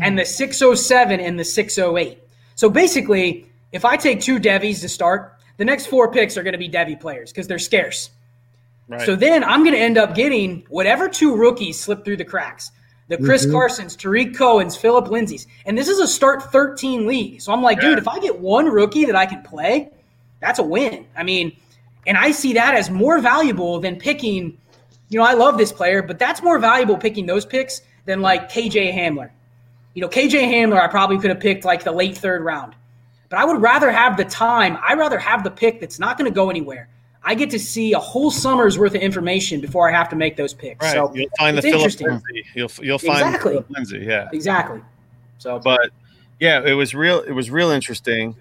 and 0.00 0.16
the 0.16 0.24
607 0.24 1.20
and 1.20 1.38
the 1.38 1.44
608. 1.44 2.18
So 2.54 2.70
basically, 2.70 3.46
if 3.72 3.84
I 3.84 3.96
take 3.96 4.20
two 4.20 4.38
Devies 4.38 4.80
to 4.80 4.88
start, 4.88 5.34
the 5.56 5.64
next 5.64 5.86
four 5.86 6.10
picks 6.10 6.36
are 6.36 6.44
going 6.44 6.52
to 6.52 6.58
be 6.58 6.68
Devy 6.68 6.98
players 6.98 7.32
because 7.32 7.48
they're 7.48 7.58
scarce. 7.58 8.10
Right. 8.88 9.04
So 9.04 9.16
then 9.16 9.42
I'm 9.42 9.64
going 9.64 9.74
to 9.74 9.80
end 9.80 9.98
up 9.98 10.14
getting 10.14 10.64
whatever 10.68 11.08
two 11.08 11.34
rookies 11.34 11.78
slip 11.78 12.04
through 12.04 12.18
the 12.18 12.24
cracks. 12.24 12.70
The 13.08 13.18
Chris 13.18 13.46
mm-hmm. 13.46 13.54
Carsons, 13.54 13.96
Tarik 13.96 14.36
Cohen's, 14.36 14.76
Phillip 14.76 15.08
Lindsay's. 15.08 15.46
And 15.64 15.78
this 15.78 15.88
is 15.88 16.00
a 16.00 16.08
start 16.08 16.42
13 16.50 17.06
league. 17.06 17.40
So 17.40 17.52
I'm 17.52 17.62
like, 17.62 17.80
dude, 17.80 17.98
if 17.98 18.08
I 18.08 18.18
get 18.18 18.40
one 18.40 18.66
rookie 18.66 19.04
that 19.04 19.14
I 19.14 19.26
can 19.26 19.42
play, 19.42 19.90
that's 20.40 20.58
a 20.58 20.64
win. 20.64 21.06
I 21.16 21.22
mean, 21.22 21.56
And 22.06 22.16
I 22.16 22.30
see 22.30 22.52
that 22.54 22.74
as 22.74 22.90
more 22.90 23.20
valuable 23.20 23.80
than 23.80 23.96
picking, 23.96 24.58
you 25.08 25.18
know, 25.18 25.24
I 25.24 25.34
love 25.34 25.56
this 25.56 25.72
player, 25.72 26.02
but 26.02 26.18
that's 26.18 26.42
more 26.42 26.58
valuable 26.58 26.96
picking 26.96 27.26
those 27.26 27.44
picks 27.44 27.80
than 28.06 28.22
like 28.22 28.50
KJ 28.50 28.92
Hamler. 28.94 29.30
You 29.94 30.02
know, 30.02 30.08
KJ 30.08 30.42
Hamler, 30.52 30.80
I 30.80 30.88
probably 30.88 31.18
could 31.18 31.30
have 31.30 31.40
picked 31.40 31.64
like 31.64 31.84
the 31.84 31.92
late 31.92 32.18
third 32.18 32.44
round. 32.44 32.74
But 33.28 33.38
I 33.38 33.44
would 33.44 33.60
rather 33.60 33.90
have 33.90 34.16
the 34.16 34.24
time. 34.24 34.78
I'd 34.86 34.98
rather 34.98 35.18
have 35.18 35.42
the 35.42 35.50
pick 35.50 35.80
that's 35.80 35.98
not 35.98 36.18
going 36.18 36.30
to 36.30 36.34
go 36.34 36.50
anywhere. 36.50 36.88
I 37.28 37.34
get 37.34 37.50
to 37.50 37.58
see 37.58 37.92
a 37.92 37.98
whole 37.98 38.30
summer's 38.30 38.78
worth 38.78 38.94
of 38.94 39.00
information 39.00 39.60
before 39.60 39.90
I 39.90 39.92
have 39.92 40.08
to 40.10 40.16
make 40.16 40.36
those 40.36 40.54
picks. 40.54 40.84
Right. 40.84 40.94
So 40.94 41.12
you'll 41.12 41.28
find 41.36 41.58
the 41.58 41.62
Phillip 41.62 42.00
Lindsay. 42.00 42.44
You'll 42.54 42.70
you'll 42.80 42.98
find 43.00 43.26
exactly. 43.26 43.52
Phillip 43.54 43.70
Lindsay. 43.70 43.98
Yeah. 43.98 44.28
Exactly. 44.32 44.80
So, 45.38 45.58
but 45.58 45.90
yeah, 46.38 46.62
it 46.64 46.74
was 46.74 46.94
real. 46.94 47.20
It 47.22 47.32
was 47.32 47.50
real 47.50 47.70
interesting, 47.70 48.36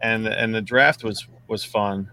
and 0.00 0.26
and 0.26 0.54
the 0.54 0.62
draft 0.62 1.04
was 1.04 1.26
was 1.48 1.62
fun. 1.64 2.10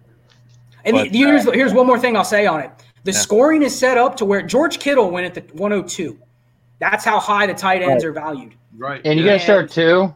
And 0.84 0.96
But, 0.96 1.12
the, 1.12 1.18
here's 1.18 1.48
uh, 1.48 1.52
here's 1.52 1.74
one 1.74 1.88
more 1.88 1.98
thing 1.98 2.18
I'll 2.18 2.26
say 2.26 2.46
on 2.46 2.60
it. 2.60 2.72
The 3.06 3.14
Yeah. 3.14 3.18
scoring 3.18 3.64
is 3.64 3.78
set 3.78 3.98
up 3.98 4.18
to 4.18 4.26
where 4.26 4.42
George 4.42 4.80
Kittle 4.80 5.10
went 5.10 5.26
at 5.26 5.34
the 5.34 5.54
102. 5.54 6.20
That's 6.80 7.06
how 7.06 7.20
high 7.20 7.48
the 7.48 7.54
tight 7.54 7.82
ends 7.82 8.04
are 8.04 8.12
valued. 8.12 8.54
Right. 8.78 9.02
And 9.06 9.18
you 9.18 9.26
yeah. 9.26 9.34
guys 9.38 9.44
start 9.44 9.72
two. 9.72 10.14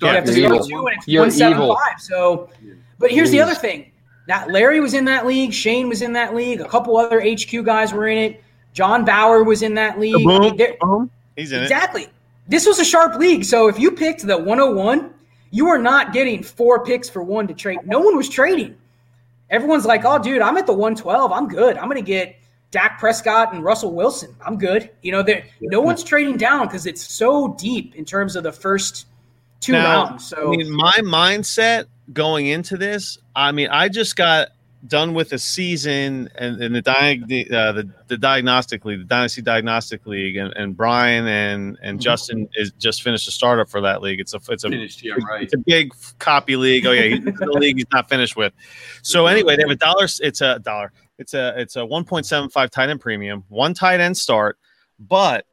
You 0.00 0.08
have 0.08 0.24
to 0.24 0.32
start 0.32 0.68
two 0.68 0.86
and 0.86 0.96
it's 0.96 1.08
You're 1.08 1.22
175. 1.22 1.78
So, 2.00 2.48
but 2.98 3.10
here's 3.10 3.30
the 3.30 3.40
other 3.40 3.54
thing. 3.54 3.91
That 4.28 4.50
Larry 4.50 4.80
was 4.80 4.94
in 4.94 5.04
that 5.06 5.26
league. 5.26 5.52
Shane 5.52 5.88
was 5.88 6.02
in 6.02 6.12
that 6.12 6.34
league. 6.34 6.60
A 6.60 6.68
couple 6.68 6.96
other 6.96 7.20
HQ 7.20 7.64
guys 7.64 7.92
were 7.92 8.06
in 8.06 8.18
it. 8.18 8.44
John 8.72 9.04
Bauer 9.04 9.42
was 9.44 9.62
in 9.62 9.74
that 9.74 9.98
league. 9.98 10.14
I 10.14 10.18
mean, 10.18 10.40
Boom, 10.40 10.56
there- 10.56 10.76
boom. 10.80 11.10
He's 11.36 11.52
in 11.52 11.60
it. 11.60 11.62
Exactly. 11.64 12.08
This 12.48 12.66
was 12.66 12.78
a 12.78 12.84
sharp 12.84 13.16
league. 13.18 13.44
So 13.44 13.68
if 13.68 13.78
you 13.78 13.90
picked 13.90 14.26
the 14.26 14.36
101, 14.36 15.12
you 15.50 15.68
are 15.68 15.78
not 15.78 16.12
getting 16.12 16.42
four 16.42 16.84
picks 16.84 17.08
for 17.08 17.22
one 17.22 17.46
to 17.48 17.54
trade. 17.54 17.80
No 17.84 18.00
one 18.00 18.16
was 18.16 18.28
trading. 18.28 18.76
Everyone's 19.50 19.84
like, 19.84 20.04
oh, 20.04 20.18
dude, 20.18 20.40
I'm 20.40 20.56
at 20.56 20.66
the 20.66 20.72
112. 20.72 21.30
I'm 21.30 21.48
good. 21.48 21.76
I'm 21.76 21.84
going 21.84 21.96
to 21.96 22.02
get 22.02 22.36
Dak 22.70 22.98
Prescott 22.98 23.52
and 23.54 23.62
Russell 23.62 23.92
Wilson. 23.92 24.34
I'm 24.44 24.56
good. 24.58 24.90
You 25.02 25.12
know, 25.12 25.22
there 25.22 25.44
no 25.60 25.80
one's 25.80 26.02
trading 26.02 26.38
down 26.38 26.66
because 26.66 26.86
it's 26.86 27.02
so 27.02 27.54
deep 27.58 27.94
in 27.94 28.04
terms 28.04 28.34
of 28.34 28.44
the 28.44 28.52
first 28.52 29.06
two 29.62 29.72
Now, 29.72 30.04
rounds. 30.04 30.26
So 30.26 30.52
I 30.52 30.56
mean, 30.56 30.70
my 30.70 30.98
mindset 31.02 31.86
going 32.12 32.48
into 32.48 32.76
this, 32.76 33.16
I 33.34 33.52
mean, 33.52 33.68
I 33.70 33.88
just 33.88 34.16
got 34.16 34.48
done 34.88 35.14
with 35.14 35.32
a 35.32 35.38
season 35.38 36.28
and, 36.34 36.60
and 36.60 36.74
the, 36.74 36.82
diag- 36.82 37.52
uh, 37.52 37.70
the 37.70 37.88
the 38.08 38.18
diagnostic 38.18 38.84
league, 38.84 38.98
the 38.98 39.04
dynasty 39.04 39.40
diagnostic 39.40 40.04
league, 40.06 40.36
and, 40.36 40.52
and 40.56 40.76
Brian 40.76 41.26
and 41.26 41.78
and 41.82 42.00
Justin 42.00 42.48
is 42.54 42.72
just 42.72 43.02
finished 43.02 43.28
a 43.28 43.30
startup 43.30 43.68
for 43.68 43.80
that 43.80 44.02
league. 44.02 44.20
It's 44.20 44.34
a 44.34 44.40
it's 44.48 44.64
a 44.64 44.70
finished. 44.70 45.04
Yeah, 45.04 45.14
right. 45.28 45.44
it's 45.44 45.54
a 45.54 45.58
big 45.58 45.92
copy 46.18 46.56
league. 46.56 46.84
Oh 46.84 46.92
yeah, 46.92 47.14
he's 47.16 47.24
the 47.24 47.46
league 47.46 47.76
he's 47.76 47.86
not 47.92 48.08
finished 48.08 48.36
with. 48.36 48.52
So 49.02 49.26
anyway, 49.26 49.56
they 49.56 49.62
have 49.62 49.70
a 49.70 49.76
dollar. 49.76 50.08
It's 50.20 50.40
a 50.40 50.58
dollar. 50.58 50.92
It's 51.18 51.34
a 51.34 51.54
it's 51.56 51.76
a 51.76 51.86
one 51.86 52.04
point 52.04 52.26
seven 52.26 52.50
five 52.50 52.70
tight 52.70 52.88
end 52.90 53.00
premium, 53.00 53.44
one 53.48 53.74
tight 53.74 54.00
end 54.00 54.16
start, 54.16 54.58
but 54.98 55.46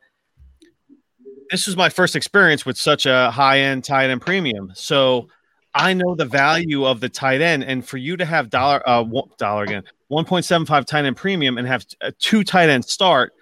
this 1.49 1.67
was 1.67 1.75
my 1.75 1.89
first 1.89 2.15
experience 2.15 2.65
with 2.65 2.77
such 2.77 3.05
a 3.05 3.31
high 3.31 3.59
end 3.59 3.83
tight 3.83 4.09
end 4.09 4.21
premium. 4.21 4.71
So 4.75 5.27
I 5.73 5.93
know 5.93 6.15
the 6.15 6.25
value 6.25 6.85
of 6.85 6.99
the 6.99 7.09
tight 7.09 7.41
end, 7.41 7.63
and 7.63 7.85
for 7.85 7.97
you 7.97 8.17
to 8.17 8.25
have 8.25 8.49
dollar 8.49 8.87
uh 8.87 9.03
one, 9.03 9.29
dollar 9.37 9.63
again 9.63 9.83
one 10.07 10.25
point 10.25 10.45
seven 10.45 10.65
five 10.65 10.85
tight 10.85 11.05
end 11.05 11.17
premium 11.17 11.57
and 11.57 11.67
have 11.67 11.85
a 12.01 12.11
two 12.11 12.43
tight 12.43 12.69
end 12.69 12.85
start. 12.85 13.33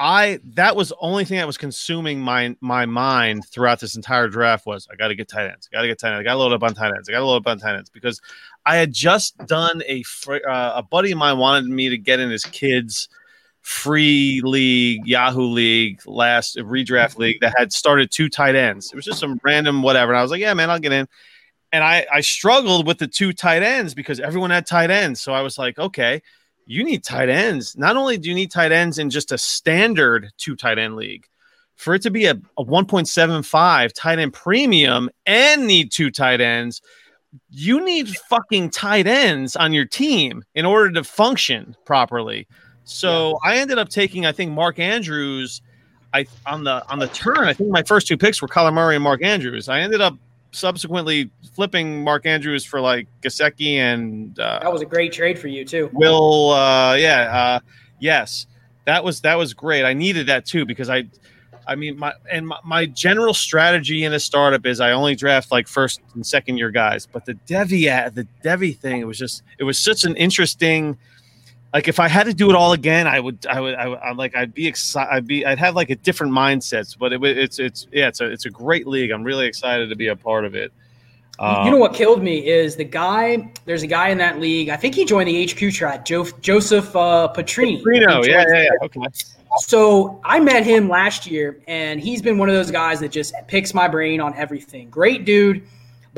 I 0.00 0.38
that 0.54 0.76
was 0.76 0.90
the 0.90 0.96
only 1.00 1.24
thing 1.24 1.38
that 1.38 1.46
was 1.46 1.58
consuming 1.58 2.20
my 2.20 2.56
my 2.60 2.86
mind 2.86 3.44
throughout 3.46 3.80
this 3.80 3.96
entire 3.96 4.28
draft 4.28 4.64
was 4.64 4.86
I 4.92 4.96
got 4.96 5.08
to 5.08 5.16
get 5.16 5.28
tight 5.28 5.50
ends, 5.50 5.68
got 5.72 5.82
to 5.82 5.88
get 5.88 5.98
tight 5.98 6.12
ends, 6.12 6.20
I 6.20 6.24
got 6.24 6.34
to 6.34 6.38
load 6.38 6.52
up 6.52 6.62
on 6.62 6.74
tight 6.74 6.92
ends, 6.94 7.08
I 7.08 7.12
got 7.12 7.18
to 7.18 7.26
load 7.26 7.38
up 7.38 7.48
on 7.48 7.58
tight 7.58 7.74
ends 7.74 7.90
because 7.90 8.20
I 8.64 8.76
had 8.76 8.92
just 8.92 9.36
done 9.46 9.82
a 9.88 10.04
uh, 10.28 10.72
a 10.76 10.82
buddy 10.82 11.10
of 11.10 11.18
mine 11.18 11.38
wanted 11.38 11.68
me 11.68 11.88
to 11.88 11.98
get 11.98 12.20
in 12.20 12.30
his 12.30 12.44
kids 12.44 13.08
free 13.68 14.40
league 14.44 15.06
Yahoo 15.06 15.42
league 15.42 16.00
last 16.06 16.56
redraft 16.56 17.10
mm-hmm. 17.10 17.22
league 17.22 17.40
that 17.40 17.54
had 17.56 17.72
started 17.72 18.10
two 18.10 18.28
tight 18.28 18.54
ends. 18.54 18.90
It 18.92 18.96
was 18.96 19.04
just 19.04 19.20
some 19.20 19.40
random 19.42 19.82
whatever, 19.82 20.12
and 20.12 20.18
I 20.18 20.22
was 20.22 20.30
like, 20.30 20.40
yeah, 20.40 20.54
man, 20.54 20.70
I'll 20.70 20.78
get 20.78 20.92
in. 20.92 21.06
And 21.72 21.84
I 21.84 22.06
I 22.12 22.20
struggled 22.20 22.86
with 22.86 22.98
the 22.98 23.06
two 23.06 23.32
tight 23.32 23.62
ends 23.62 23.94
because 23.94 24.20
everyone 24.20 24.50
had 24.50 24.66
tight 24.66 24.90
ends, 24.90 25.20
so 25.20 25.32
I 25.32 25.42
was 25.42 25.58
like, 25.58 25.78
okay 25.78 26.22
you 26.68 26.84
need 26.84 27.02
tight 27.02 27.30
ends. 27.30 27.76
Not 27.78 27.96
only 27.96 28.18
do 28.18 28.28
you 28.28 28.34
need 28.34 28.50
tight 28.50 28.72
ends 28.72 28.98
in 28.98 29.08
just 29.08 29.32
a 29.32 29.38
standard 29.38 30.30
two 30.36 30.54
tight 30.54 30.78
end 30.78 30.96
league, 30.96 31.26
for 31.76 31.94
it 31.94 32.02
to 32.02 32.10
be 32.10 32.26
a, 32.26 32.32
a 32.58 32.64
1.75 32.64 33.92
tight 33.94 34.18
end 34.18 34.34
premium 34.34 35.08
and 35.24 35.66
need 35.66 35.90
two 35.90 36.10
tight 36.10 36.42
ends, 36.42 36.82
you 37.48 37.82
need 37.82 38.08
fucking 38.08 38.68
tight 38.68 39.06
ends 39.06 39.56
on 39.56 39.72
your 39.72 39.86
team 39.86 40.44
in 40.54 40.66
order 40.66 40.92
to 40.92 41.04
function 41.04 41.74
properly. 41.86 42.46
So 42.88 43.38
I 43.44 43.58
ended 43.58 43.76
up 43.78 43.90
taking, 43.90 44.24
I 44.24 44.32
think, 44.32 44.50
Mark 44.52 44.78
Andrews. 44.78 45.60
I 46.14 46.26
on 46.46 46.64
the 46.64 46.82
on 46.88 46.98
the 46.98 47.08
turn, 47.08 47.40
I 47.40 47.52
think 47.52 47.68
my 47.70 47.82
first 47.82 48.06
two 48.06 48.16
picks 48.16 48.40
were 48.40 48.48
Kyler 48.48 48.72
Murray 48.72 48.94
and 48.94 49.04
Mark 49.04 49.22
Andrews. 49.22 49.68
I 49.68 49.80
ended 49.80 50.00
up 50.00 50.16
subsequently 50.52 51.30
flipping 51.54 52.02
Mark 52.02 52.24
Andrews 52.24 52.64
for 52.64 52.80
like 52.80 53.06
Gesicki 53.20 53.74
and 53.74 54.38
uh, 54.40 54.60
that 54.60 54.72
was 54.72 54.80
a 54.80 54.86
great 54.86 55.12
trade 55.12 55.38
for 55.38 55.48
you 55.48 55.66
too. 55.66 55.90
Will 55.92 56.50
uh 56.50 56.94
yeah, 56.94 57.36
uh 57.36 57.60
yes. 57.98 58.46
That 58.86 59.04
was 59.04 59.20
that 59.20 59.36
was 59.36 59.52
great. 59.52 59.84
I 59.84 59.92
needed 59.92 60.28
that 60.28 60.46
too 60.46 60.64
because 60.64 60.88
I 60.88 61.04
I 61.66 61.74
mean 61.74 61.98
my 61.98 62.14
and 62.30 62.48
my, 62.48 62.58
my 62.64 62.86
general 62.86 63.34
strategy 63.34 64.04
in 64.04 64.14
a 64.14 64.20
startup 64.20 64.64
is 64.64 64.80
I 64.80 64.92
only 64.92 65.14
draft 65.14 65.52
like 65.52 65.68
first 65.68 66.00
and 66.14 66.26
second 66.26 66.56
year 66.56 66.70
guys. 66.70 67.06
But 67.06 67.26
the 67.26 67.34
Devy 67.34 68.14
the 68.14 68.26
Devy 68.42 68.74
thing, 68.78 69.02
it 69.02 69.06
was 69.06 69.18
just 69.18 69.42
it 69.58 69.64
was 69.64 69.78
such 69.78 70.04
an 70.04 70.16
interesting 70.16 70.96
like 71.72 71.88
if 71.88 72.00
I 72.00 72.08
had 72.08 72.24
to 72.24 72.34
do 72.34 72.48
it 72.50 72.56
all 72.56 72.72
again, 72.72 73.06
I 73.06 73.20
would, 73.20 73.46
I 73.46 73.60
would, 73.60 73.74
I 73.74 73.88
would, 73.88 73.98
I'm 73.98 74.16
like, 74.16 74.34
I'd 74.34 74.54
be 74.54 74.66
excited. 74.66 75.12
I'd 75.12 75.26
be, 75.26 75.44
I'd 75.44 75.58
have 75.58 75.76
like 75.76 75.90
a 75.90 75.96
different 75.96 76.32
mindset. 76.32 76.96
But 76.98 77.12
it, 77.12 77.22
it's, 77.22 77.58
it's, 77.58 77.86
yeah, 77.92 78.08
it's 78.08 78.20
a, 78.20 78.26
it's 78.26 78.46
a 78.46 78.50
great 78.50 78.86
league. 78.86 79.10
I'm 79.10 79.22
really 79.22 79.46
excited 79.46 79.90
to 79.90 79.96
be 79.96 80.08
a 80.08 80.16
part 80.16 80.44
of 80.44 80.54
it. 80.54 80.72
Um, 81.40 81.66
you 81.66 81.70
know 81.70 81.76
what 81.76 81.94
killed 81.94 82.22
me 82.22 82.48
is 82.48 82.74
the 82.74 82.84
guy. 82.84 83.52
There's 83.64 83.84
a 83.84 83.86
guy 83.86 84.08
in 84.08 84.18
that 84.18 84.40
league. 84.40 84.70
I 84.70 84.76
think 84.76 84.94
he 84.94 85.04
joined 85.04 85.28
the 85.28 85.46
HQ 85.46 85.72
track. 85.72 86.04
Jo- 86.04 86.26
Joseph 86.40 86.96
uh, 86.96 87.32
Petrini. 87.34 87.84
Reno, 87.84 88.24
yeah, 88.24 88.44
yeah, 88.48 88.62
yeah. 88.62 88.68
Okay. 88.82 89.00
So 89.58 90.20
I 90.24 90.40
met 90.40 90.64
him 90.64 90.88
last 90.88 91.26
year, 91.26 91.60
and 91.68 92.00
he's 92.00 92.20
been 92.20 92.38
one 92.38 92.48
of 92.48 92.54
those 92.54 92.70
guys 92.70 93.00
that 93.00 93.12
just 93.12 93.34
picks 93.46 93.72
my 93.72 93.88
brain 93.88 94.20
on 94.20 94.34
everything. 94.34 94.90
Great 94.90 95.24
dude, 95.24 95.62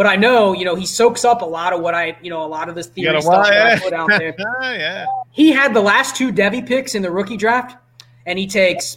but 0.01 0.06
I 0.06 0.16
know 0.16 0.55
you 0.55 0.64
know 0.64 0.74
he 0.77 0.86
soaks 0.86 1.27
up 1.27 1.43
a 1.43 1.44
lot 1.44 1.74
of 1.74 1.82
what 1.82 1.94
I 1.94 2.16
you 2.22 2.31
know 2.31 2.43
a 2.43 2.48
lot 2.48 2.70
of 2.70 2.74
this 2.74 2.86
theory 2.86 3.20
stuff 3.20 3.44
I 3.47 3.78
put 3.78 3.93
out 3.93 4.09
there. 4.09 4.35
Ah, 4.40 4.72
yeah. 4.72 5.06
He 5.31 5.52
had 5.52 5.74
the 5.74 5.82
last 5.82 6.16
two 6.16 6.32
Devy 6.32 6.66
picks 6.66 6.94
in 6.94 7.02
the 7.02 7.10
rookie 7.10 7.36
draft, 7.36 7.77
and 8.24 8.39
he 8.39 8.47
takes 8.47 8.97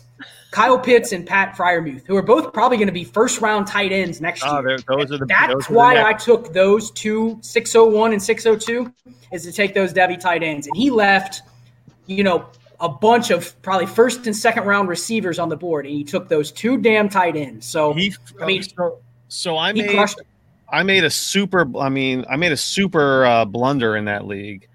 Kyle 0.51 0.79
Pitts 0.79 1.11
and 1.11 1.27
Pat 1.27 1.57
Freiermuth, 1.57 2.07
who 2.07 2.15
are 2.15 2.21
both 2.21 2.53
probably 2.53 2.77
going 2.77 2.87
to 2.87 2.93
be 2.93 3.03
first 3.03 3.41
round 3.41 3.67
tight 3.67 3.91
ends 3.91 4.21
next 4.21 4.43
Oh, 4.45 4.61
year. 4.61 4.77
those 4.87 5.11
are 5.11 5.17
the. 5.17 5.25
That's 5.25 5.67
the 5.67 5.73
why 5.73 5.95
next- 5.95 6.07
I 6.07 6.13
took 6.13 6.53
those 6.53 6.89
two, 6.91 7.37
601 7.41 8.13
and 8.13 8.23
602, 8.23 8.93
is 9.33 9.43
to 9.43 9.51
take 9.51 9.73
those 9.73 9.91
Devy 9.93 10.17
tight 10.17 10.41
ends. 10.41 10.67
And 10.67 10.77
he 10.77 10.89
left, 10.89 11.41
you 12.05 12.23
know, 12.23 12.45
a 12.79 12.87
bunch 12.87 13.29
of 13.29 13.61
probably 13.61 13.87
first 13.87 14.25
and 14.25 14.33
second 14.33 14.63
round 14.63 14.87
receivers 14.87 15.37
on 15.37 15.49
the 15.49 15.57
board, 15.57 15.85
and 15.85 15.93
he 15.93 16.05
took 16.05 16.29
those 16.29 16.49
two 16.49 16.77
damn 16.77 17.09
tight 17.09 17.35
ends. 17.35 17.65
So 17.65 17.91
He, 17.93 18.15
I 18.41 18.45
mean, 18.45 18.63
so, 18.63 18.99
so 19.27 19.57
I 19.57 19.73
made. 19.73 19.99
I 20.73 20.81
made 20.81 21.03
a 21.03 21.09
super. 21.09 21.69
I 21.77 21.89
mean, 21.89 22.25
I 22.27 22.35
made 22.35 22.51
a 22.51 22.57
super 22.57 23.25
uh, 23.25 23.45
blunder 23.45 23.95
in 23.95 24.05
that 24.05 24.25
league. 24.25 24.67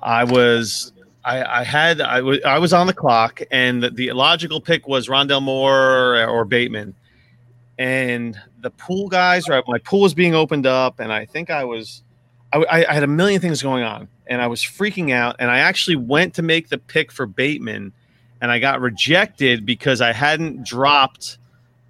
I 0.00 0.22
was. 0.22 0.92
I, 1.24 1.60
I 1.60 1.64
had 1.64 2.00
I 2.00 2.20
was 2.20 2.38
I 2.44 2.60
was 2.60 2.72
on 2.72 2.86
the 2.86 2.94
clock, 2.94 3.42
and 3.50 3.82
the, 3.82 3.90
the 3.90 4.12
logical 4.12 4.60
pick 4.60 4.86
was 4.86 5.08
Rondale 5.08 5.42
Moore 5.42 6.24
or, 6.24 6.44
Bateman, 6.44 6.94
and 7.76 8.40
the 8.60 8.70
pool 8.70 9.08
guys. 9.08 9.48
Right, 9.48 9.64
my 9.66 9.78
pool 9.78 10.02
was 10.02 10.14
being 10.14 10.36
opened 10.36 10.64
up, 10.64 11.00
and 11.00 11.12
I 11.12 11.24
think 11.24 11.50
I 11.50 11.64
was, 11.64 12.04
I, 12.52 12.84
I 12.86 12.94
had 12.94 13.02
a 13.02 13.08
million 13.08 13.40
things 13.40 13.60
going 13.60 13.82
on, 13.82 14.06
and 14.28 14.40
I 14.40 14.46
was 14.46 14.62
freaking 14.62 15.10
out. 15.10 15.34
And 15.40 15.50
I 15.50 15.58
actually 15.58 15.96
went 15.96 16.34
to 16.34 16.42
make 16.42 16.68
the 16.68 16.78
pick 16.78 17.10
for 17.10 17.26
Bateman, 17.26 17.92
and 18.40 18.52
I 18.52 18.60
got 18.60 18.80
rejected 18.80 19.66
because 19.66 20.00
I 20.00 20.12
hadn't 20.12 20.64
dropped 20.64 21.38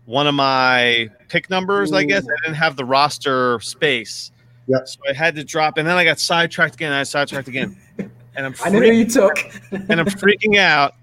one 0.06 0.26
of 0.26 0.34
my 0.34 1.10
pick 1.28 1.50
numbers. 1.50 1.92
I 1.92 2.04
guess 2.04 2.24
I 2.24 2.34
didn't 2.42 2.56
have 2.56 2.76
the 2.76 2.84
roster 2.84 3.60
space. 3.60 4.32
Yep. 4.68 4.88
So 4.88 5.00
I 5.08 5.12
had 5.12 5.36
to 5.36 5.44
drop, 5.44 5.78
and 5.78 5.86
then 5.86 5.96
I 5.96 6.04
got 6.04 6.18
sidetracked 6.18 6.74
again. 6.74 6.92
I 6.92 7.02
sidetracked 7.02 7.48
again, 7.48 7.76
and 7.98 8.46
I'm 8.46 8.54
I 8.64 8.70
know 8.70 8.80
you 8.80 9.04
took. 9.04 9.38
and 9.70 10.00
I'm 10.00 10.06
freaking 10.06 10.56
out, 10.56 10.94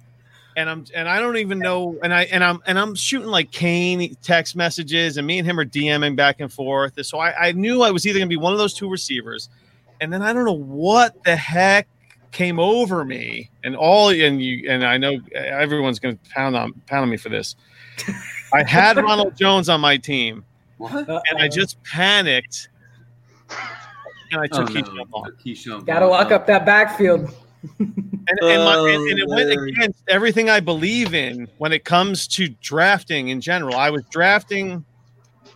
and 0.57 0.69
I'm 0.69 0.85
and 0.93 1.07
I 1.07 1.19
don't 1.19 1.37
even 1.37 1.59
know, 1.59 1.97
and 2.03 2.13
I 2.13 2.23
and 2.23 2.43
I'm 2.43 2.61
and 2.65 2.77
I'm 2.77 2.95
shooting 2.95 3.29
like 3.29 3.51
Kane 3.51 4.15
text 4.21 4.55
messages, 4.55 5.17
and 5.17 5.25
me 5.27 5.37
and 5.39 5.47
him 5.47 5.59
are 5.59 5.65
DMing 5.65 6.15
back 6.15 6.39
and 6.39 6.51
forth. 6.51 7.05
So 7.05 7.19
I, 7.19 7.47
I 7.47 7.51
knew 7.53 7.83
I 7.83 7.91
was 7.91 8.05
either 8.05 8.19
gonna 8.19 8.27
be 8.27 8.37
one 8.37 8.53
of 8.53 8.59
those 8.59 8.73
two 8.73 8.89
receivers, 8.89 9.49
and 10.01 10.11
then 10.11 10.21
I 10.21 10.33
don't 10.33 10.45
know 10.45 10.51
what 10.51 11.23
the 11.23 11.35
heck 11.35 11.87
came 12.31 12.59
over 12.59 13.05
me, 13.05 13.49
and 13.63 13.77
all 13.77 14.09
and 14.09 14.41
you 14.41 14.69
and 14.69 14.85
I 14.85 14.97
know 14.97 15.19
everyone's 15.33 15.99
gonna 15.99 16.17
pound 16.31 16.57
on 16.57 16.73
pound 16.87 17.03
on 17.03 17.09
me 17.09 17.17
for 17.17 17.29
this. 17.29 17.55
I 18.53 18.63
had 18.63 18.97
Ronald 18.97 19.35
Jones 19.35 19.69
on 19.69 19.81
my 19.81 19.97
team 19.97 20.45
What? 20.77 21.07
and 21.07 21.39
I 21.39 21.47
just 21.47 21.81
panicked 21.83 22.69
and 24.33 24.41
I 24.41 24.47
took 24.47 24.69
oh, 24.71 24.93
no. 24.93 25.05
Ke'Shawn. 25.43 25.85
Got 25.85 25.99
to 25.99 26.07
lock 26.07 26.31
up 26.31 26.47
that 26.47 26.65
backfield. 26.65 27.33
and, 27.79 27.93
and, 28.41 28.63
my, 28.63 28.77
and, 28.77 29.09
and, 29.09 29.19
it 29.19 29.27
went 29.27 29.57
oh, 29.57 29.63
against 29.63 30.03
everything 30.09 30.49
I 30.49 30.59
believe 30.59 31.13
in 31.13 31.47
when 31.59 31.71
it 31.71 31.85
comes 31.85 32.27
to 32.29 32.49
drafting 32.61 33.29
in 33.29 33.39
general. 33.39 33.75
I 33.75 33.89
was 33.89 34.03
drafting 34.09 34.83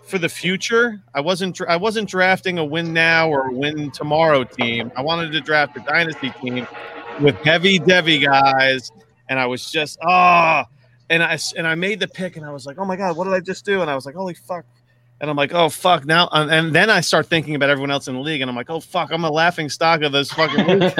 for 0.05 0.17
the 0.17 0.29
future. 0.29 1.01
I 1.13 1.19
wasn't 1.19 1.59
I 1.67 1.75
wasn't 1.75 2.09
drafting 2.09 2.59
a 2.59 2.65
win 2.65 2.93
now 2.93 3.29
or 3.29 3.49
a 3.49 3.53
win 3.53 3.91
tomorrow 3.91 4.45
team. 4.45 4.91
I 4.95 5.01
wanted 5.01 5.33
to 5.33 5.41
draft 5.41 5.75
a 5.75 5.81
dynasty 5.81 6.29
team 6.41 6.65
with 7.19 7.35
heavy 7.43 7.77
Devy 7.77 8.23
guys, 8.23 8.91
and 9.29 9.37
I 9.37 9.45
was 9.45 9.69
just 9.69 9.99
ah, 10.03 10.65
oh, 10.65 10.76
and 11.09 11.23
I 11.23 11.37
and 11.55 11.67
I 11.67 11.75
made 11.75 11.99
the 11.99 12.07
pick, 12.07 12.37
and 12.37 12.45
I 12.45 12.51
was 12.51 12.65
like, 12.65 12.77
oh 12.77 12.85
my 12.85 12.95
god, 12.95 13.17
what 13.17 13.25
did 13.25 13.33
I 13.33 13.39
just 13.39 13.65
do? 13.65 13.81
And 13.81 13.89
I 13.89 13.95
was 13.95 14.05
like, 14.05 14.15
holy 14.15 14.33
fuck. 14.33 14.65
And 15.19 15.29
I'm 15.29 15.35
like, 15.35 15.53
oh 15.53 15.69
fuck 15.69 16.05
now, 16.05 16.29
and 16.31 16.73
then 16.73 16.89
I 16.89 17.01
start 17.01 17.25
thinking 17.27 17.55
about 17.55 17.69
everyone 17.69 17.89
else 17.91 18.07
in 18.07 18.13
the 18.13 18.21
league, 18.21 18.41
and 18.41 18.49
I'm 18.49 18.55
like, 18.55 18.69
oh 18.69 18.79
fuck, 18.79 19.11
I'm 19.11 19.23
a 19.23 19.31
laughing 19.31 19.69
stock 19.69 20.01
of 20.01 20.11
this 20.11 20.31
fucking 20.31 20.67
league. 20.67 20.91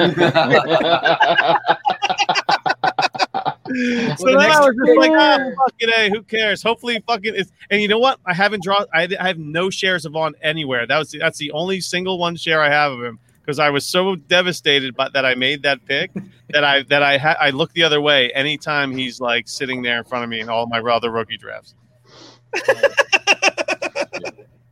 so 4.16 4.26
then 4.26 4.38
I 4.38 4.60
was 4.60 4.74
just 4.74 4.98
like, 4.98 5.12
oh, 5.12 5.52
fuck 5.56 5.74
it, 5.78 5.90
hey, 5.90 6.10
who 6.10 6.22
cares? 6.22 6.62
Hopefully, 6.62 7.00
fucking 7.06 7.34
is. 7.34 7.52
And 7.70 7.80
you 7.80 7.86
know 7.86 8.00
what? 8.00 8.18
I 8.26 8.34
haven't 8.34 8.64
drawn. 8.64 8.86
I, 8.92 9.08
I 9.20 9.28
have 9.28 9.38
no 9.38 9.70
shares 9.70 10.04
of 10.04 10.16
on 10.16 10.34
anywhere. 10.42 10.86
That 10.86 10.98
was 10.98 11.12
that's 11.12 11.38
the 11.38 11.52
only 11.52 11.80
single 11.80 12.18
one 12.18 12.34
share 12.34 12.60
I 12.60 12.70
have 12.70 12.92
of 12.92 13.04
him 13.04 13.20
because 13.48 13.58
I 13.58 13.70
was 13.70 13.86
so 13.86 14.14
devastated 14.14 14.94
by 14.94 15.08
that 15.14 15.24
I 15.24 15.34
made 15.34 15.62
that 15.62 15.82
pick 15.86 16.10
that 16.50 16.64
I 16.64 16.82
that 16.82 17.02
I 17.02 17.16
ha- 17.16 17.38
I 17.40 17.48
look 17.48 17.72
the 17.72 17.82
other 17.82 17.98
way 17.98 18.30
anytime 18.32 18.92
he's 18.92 19.22
like 19.22 19.48
sitting 19.48 19.80
there 19.80 19.96
in 19.96 20.04
front 20.04 20.22
of 20.24 20.28
me 20.28 20.40
in 20.40 20.50
all 20.50 20.66
my 20.66 20.80
other 20.80 21.10
rookie 21.10 21.38
drafts. 21.38 21.74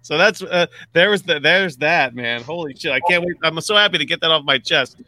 so 0.03 0.19
that's 0.19 0.43
uh, 0.43 0.67
there 0.93 1.09
was 1.09 1.23
the, 1.23 1.41
there's 1.41 1.79
that 1.79 2.15
man. 2.15 2.43
Holy 2.43 2.77
shit! 2.77 2.93
I 2.93 3.01
can't 3.09 3.25
wait. 3.25 3.37
I'm 3.43 3.59
so 3.63 3.77
happy 3.77 3.97
to 3.97 4.05
get 4.05 4.21
that 4.21 4.31
off 4.31 4.45
my 4.45 4.59
chest 4.59 5.01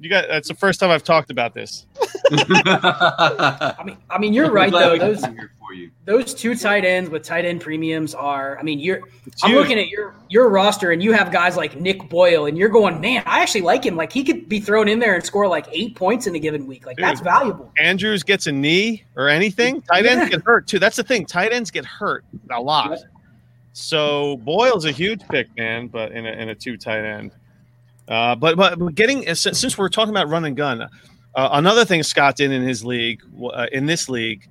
you 0.00 0.08
got 0.08 0.28
that's 0.28 0.48
the 0.48 0.54
first 0.54 0.80
time 0.80 0.90
I've 0.90 1.04
talked 1.04 1.30
about 1.30 1.54
this. 1.54 1.86
I 2.32 3.82
mean, 3.84 3.96
I 4.08 4.18
mean, 4.18 4.32
you're 4.32 4.50
right 4.50 4.72
though. 4.72 4.96
Those 4.96 5.22
those 6.06 6.34
two 6.34 6.56
tight 6.56 6.84
ends 6.84 7.10
with 7.10 7.22
tight 7.22 7.44
end 7.44 7.60
premiums 7.60 8.14
are. 8.14 8.58
I 8.58 8.62
mean, 8.62 8.80
you're. 8.80 9.02
I'm 9.42 9.54
looking 9.54 9.78
at 9.78 9.88
your 9.88 10.14
your 10.28 10.48
roster, 10.48 10.90
and 10.90 11.02
you 11.02 11.12
have 11.12 11.30
guys 11.30 11.56
like 11.56 11.78
Nick 11.78 12.08
Boyle, 12.08 12.46
and 12.46 12.56
you're 12.56 12.70
going, 12.70 13.00
man, 13.00 13.22
I 13.26 13.40
actually 13.42 13.60
like 13.60 13.84
him. 13.84 13.94
Like 13.96 14.12
he 14.12 14.24
could 14.24 14.48
be 14.48 14.58
thrown 14.58 14.88
in 14.88 14.98
there 14.98 15.14
and 15.14 15.24
score 15.24 15.46
like 15.46 15.66
eight 15.70 15.96
points 15.96 16.26
in 16.26 16.34
a 16.34 16.38
given 16.38 16.66
week. 16.66 16.86
Like 16.86 16.96
Dude, 16.96 17.04
that's 17.04 17.20
valuable. 17.20 17.70
Andrews 17.78 18.22
gets 18.22 18.46
a 18.46 18.52
knee 18.52 19.04
or 19.16 19.28
anything. 19.28 19.82
Tight 19.82 20.06
ends 20.06 20.24
yeah. 20.24 20.28
get 20.36 20.42
hurt 20.44 20.66
too. 20.66 20.78
That's 20.78 20.96
the 20.96 21.04
thing. 21.04 21.26
Tight 21.26 21.52
ends 21.52 21.70
get 21.70 21.84
hurt 21.84 22.24
a 22.50 22.60
lot. 22.60 22.98
So 23.72 24.38
Boyle's 24.38 24.86
a 24.86 24.92
huge 24.92 25.20
pick, 25.28 25.54
man, 25.56 25.88
but 25.88 26.12
in 26.12 26.26
a, 26.26 26.30
in 26.30 26.48
a 26.48 26.54
two 26.54 26.76
tight 26.76 27.04
end. 27.04 27.32
Uh, 28.10 28.34
but, 28.34 28.56
but 28.56 28.94
getting 28.96 29.26
uh, 29.28 29.34
since 29.34 29.78
we're 29.78 29.88
talking 29.88 30.10
about 30.10 30.28
run 30.28 30.44
and 30.44 30.56
gun, 30.56 30.82
uh, 30.82 30.88
another 31.52 31.84
thing 31.84 32.02
Scott 32.02 32.36
did 32.36 32.50
in 32.50 32.62
his 32.62 32.84
league, 32.84 33.22
uh, 33.54 33.66
in 33.72 33.86
this 33.86 34.08
league, 34.08 34.48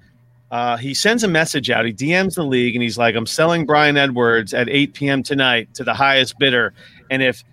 uh, 0.50 0.78
he 0.78 0.94
sends 0.94 1.24
a 1.24 1.28
message 1.28 1.70
out. 1.70 1.86
He 1.86 1.94
DMs 1.94 2.36
the 2.36 2.44
league 2.44 2.76
and 2.76 2.82
he's 2.82 2.98
like, 2.98 3.16
"I'm 3.16 3.28
selling 3.28 3.66
Bryan 3.66 3.98
Edwards 3.98 4.54
at 4.54 4.70
8 4.70 4.94
p.m. 4.94 5.24
tonight 5.24 5.74
to 5.76 5.84
the 5.84 5.94
highest 5.94 6.40
bidder, 6.40 6.74
and 7.12 7.22
if 7.22 7.44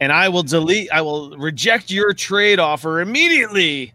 and 0.00 0.12
I 0.12 0.28
will 0.28 0.42
delete, 0.42 0.90
I 0.92 1.00
will 1.00 1.36
reject 1.38 1.90
your 1.90 2.12
trade 2.12 2.58
offer 2.58 3.00
immediately. 3.00 3.92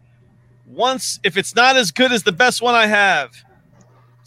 Once 0.66 1.20
if 1.22 1.36
it's 1.36 1.54
not 1.54 1.76
as 1.76 1.92
good 1.92 2.12
as 2.12 2.22
the 2.22 2.32
best 2.32 2.62
one 2.62 2.74
I 2.74 2.86
have." 2.86 3.30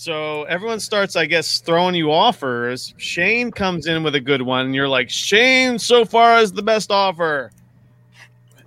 So 0.02 0.46
everyone 0.46 0.80
starts, 0.80 1.16
I 1.16 1.28
guess, 1.28 1.60
throwing 1.60 1.94
you 1.94 2.12
offers. 2.12 2.96
Shane 2.98 3.52
comes 3.52 3.86
in 3.86 4.02
with 4.02 4.16
a 4.16 4.20
good 4.20 4.42
one, 4.42 4.66
and 4.66 4.74
you're 4.74 4.88
like, 4.88 5.12
Shane 5.12 5.78
so 5.78 6.06
far 6.06 6.40
is 6.40 6.52
the 6.52 6.64
best 6.64 6.90
offer. 6.90 7.52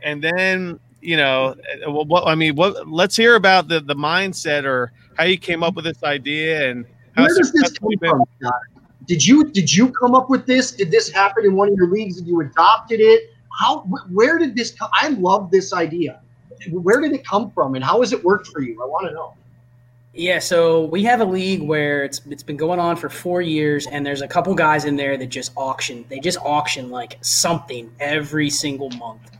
And 0.04 0.22
then, 0.22 0.78
you 1.00 1.16
know, 1.16 1.56
uh, 1.84 1.90
what 1.90 2.28
I 2.28 2.36
mean, 2.36 2.54
what? 2.54 2.86
Let's 2.86 3.16
hear 3.16 3.34
about 3.34 3.66
the 3.66 3.80
the 3.80 3.96
mindset 3.96 4.62
or 4.62 4.92
how 5.18 5.24
you 5.24 5.36
came 5.36 5.64
up 5.64 5.74
with 5.74 5.86
this 5.86 6.04
idea 6.04 6.70
and 6.70 6.86
how 7.16 7.24
where 7.24 7.34
does 7.36 7.50
this 7.50 7.78
come 7.80 7.90
from? 7.98 8.22
Did 9.06 9.26
you 9.26 9.42
did 9.42 9.74
you 9.74 9.90
come 9.90 10.14
up 10.14 10.30
with 10.30 10.46
this? 10.46 10.70
Did 10.70 10.92
this 10.92 11.10
happen 11.10 11.44
in 11.44 11.56
one 11.56 11.66
of 11.66 11.74
your 11.74 11.88
leagues? 11.88 12.18
Did 12.18 12.28
you 12.28 12.42
adopted 12.42 13.00
it? 13.00 13.34
How? 13.58 13.80
Where 14.12 14.38
did 14.38 14.54
this 14.54 14.70
come? 14.70 14.88
I 15.00 15.08
love 15.08 15.50
this 15.50 15.72
idea. 15.72 16.20
Where 16.70 17.00
did 17.00 17.10
it 17.10 17.26
come 17.26 17.50
from, 17.50 17.74
and 17.74 17.82
how 17.82 18.02
has 18.02 18.12
it 18.12 18.22
worked 18.22 18.46
for 18.46 18.62
you? 18.62 18.80
I 18.80 18.86
want 18.86 19.08
to 19.08 19.12
know. 19.12 19.34
Yeah, 20.16 20.38
so 20.38 20.84
we 20.84 21.02
have 21.04 21.20
a 21.20 21.24
league 21.24 21.60
where 21.60 22.04
it's 22.04 22.20
it's 22.30 22.44
been 22.44 22.56
going 22.56 22.78
on 22.78 22.94
for 22.94 23.08
four 23.08 23.42
years, 23.42 23.88
and 23.88 24.06
there's 24.06 24.22
a 24.22 24.28
couple 24.28 24.54
guys 24.54 24.84
in 24.84 24.94
there 24.94 25.16
that 25.16 25.26
just 25.26 25.50
auction. 25.56 26.04
They 26.08 26.20
just 26.20 26.38
auction 26.38 26.88
like 26.88 27.18
something 27.20 27.90
every 27.98 28.48
single 28.48 28.90
month. 28.90 29.32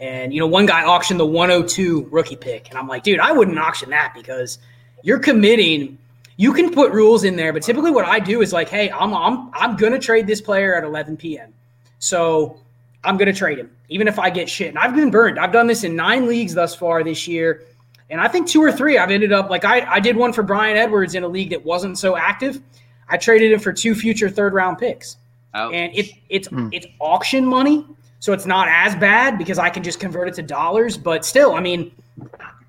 And 0.00 0.34
you 0.34 0.40
know, 0.40 0.46
one 0.48 0.66
guy 0.66 0.84
auctioned 0.84 1.20
the 1.20 1.26
102 1.26 2.08
rookie 2.10 2.34
pick, 2.34 2.68
and 2.68 2.76
I'm 2.76 2.88
like, 2.88 3.04
dude, 3.04 3.20
I 3.20 3.30
wouldn't 3.30 3.58
auction 3.60 3.90
that 3.90 4.12
because 4.12 4.58
you're 5.04 5.20
committing. 5.20 5.98
You 6.36 6.52
can 6.52 6.72
put 6.72 6.90
rules 6.90 7.22
in 7.22 7.36
there, 7.36 7.52
but 7.52 7.62
typically 7.62 7.92
what 7.92 8.04
I 8.04 8.18
do 8.18 8.42
is 8.42 8.52
like, 8.52 8.68
hey, 8.68 8.90
I'm 8.90 9.14
I'm 9.14 9.50
I'm 9.54 9.76
gonna 9.76 10.00
trade 10.00 10.26
this 10.26 10.40
player 10.40 10.74
at 10.74 10.82
11 10.82 11.16
p.m. 11.16 11.54
So 12.00 12.58
I'm 13.04 13.18
gonna 13.18 13.32
trade 13.32 13.58
him, 13.58 13.70
even 13.88 14.08
if 14.08 14.18
I 14.18 14.30
get 14.30 14.50
shit. 14.50 14.70
And 14.70 14.78
I've 14.78 14.96
been 14.96 15.12
burned. 15.12 15.38
I've 15.38 15.52
done 15.52 15.68
this 15.68 15.84
in 15.84 15.94
nine 15.94 16.26
leagues 16.26 16.54
thus 16.54 16.74
far 16.74 17.04
this 17.04 17.28
year 17.28 17.62
and 18.10 18.20
I 18.20 18.28
think 18.28 18.48
two 18.48 18.62
or 18.62 18.72
three 18.72 18.98
I've 18.98 19.10
ended 19.10 19.32
up 19.32 19.50
like 19.50 19.64
I, 19.64 19.80
I 19.92 20.00
did 20.00 20.16
one 20.16 20.32
for 20.32 20.42
Bryan 20.42 20.76
Edwards 20.76 21.14
in 21.14 21.24
a 21.24 21.28
league 21.28 21.50
that 21.50 21.64
wasn't 21.64 21.98
so 21.98 22.16
active. 22.16 22.60
I 23.08 23.16
traded 23.16 23.52
him 23.52 23.60
for 23.60 23.72
two 23.72 23.94
future 23.94 24.28
third 24.28 24.54
round 24.54 24.78
picks. 24.78 25.16
Ouch. 25.54 25.74
And 25.74 25.94
it 25.94 26.10
it's 26.28 26.48
mm. 26.48 26.70
it's 26.72 26.86
auction 27.00 27.44
money, 27.44 27.86
so 28.20 28.32
it's 28.32 28.46
not 28.46 28.68
as 28.68 28.94
bad 28.96 29.38
because 29.38 29.58
I 29.58 29.70
can 29.70 29.82
just 29.82 30.00
convert 30.00 30.28
it 30.28 30.34
to 30.34 30.42
dollars, 30.42 30.96
but 30.96 31.24
still, 31.24 31.54
I 31.54 31.60
mean, 31.60 31.92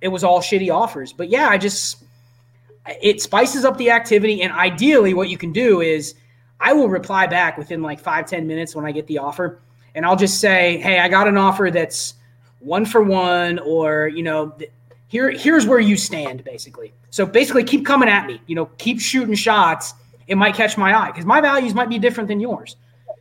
it 0.02 0.07
was 0.10 0.24
all 0.24 0.40
shitty 0.40 0.74
offers. 0.74 1.14
But 1.14 1.30
yeah, 1.30 1.48
I 1.49 1.57
just 1.57 2.03
it 3.02 3.22
spices 3.22 3.66
up 3.66 3.78
the 3.78 3.91
activity 3.91 4.41
and 4.41 4.52
ideally 4.52 5.14
what 5.14 5.30
you 5.30 5.38
can 5.38 5.52
do 5.52 5.82
is 5.82 6.16
I 6.60 6.74
will 6.74 6.90
reply 6.90 7.28
back 7.28 7.57
within 7.57 7.82
like 7.82 7.99
five 7.99 8.26
ten 8.26 8.48
minutes 8.48 8.76
when 8.76 8.86
I 8.86 8.91
get 8.91 9.07
the 9.07 9.20
offer 9.20 9.60
and 9.95 10.06
I'll 10.06 10.16
just 10.16 10.40
say, 10.40 10.78
"Hey, 10.78 10.99
I 10.99 11.07
got 11.07 11.28
an 11.28 11.38
offer 11.38 11.70
that's 11.72 12.16
one 12.60 12.86
for 12.86 13.02
one 13.02 13.60
or, 13.60 14.07
you 14.07 14.24
know, 14.24 14.56
here 15.10 15.31
here's 15.31 15.65
where 15.65 15.80
you 15.80 15.98
stand 15.98 16.44
basically. 16.45 16.94
So 17.10 17.26
basically 17.26 17.65
keep 17.65 17.86
coming 17.86 18.07
at 18.07 18.26
me, 18.26 18.41
you 18.48 18.56
know, 18.56 18.68
keep 18.77 19.02
shooting 19.02 19.36
shots. 19.36 19.94
It 20.27 20.36
might 20.36 20.56
catch 20.56 20.77
my 20.77 20.98
eye 20.98 21.11
because 21.11 21.26
my 21.26 21.41
values 21.41 21.73
might 21.73 21.90
be 21.90 21.99
different 21.99 22.30
than 22.30 22.40
yours. 22.40 22.76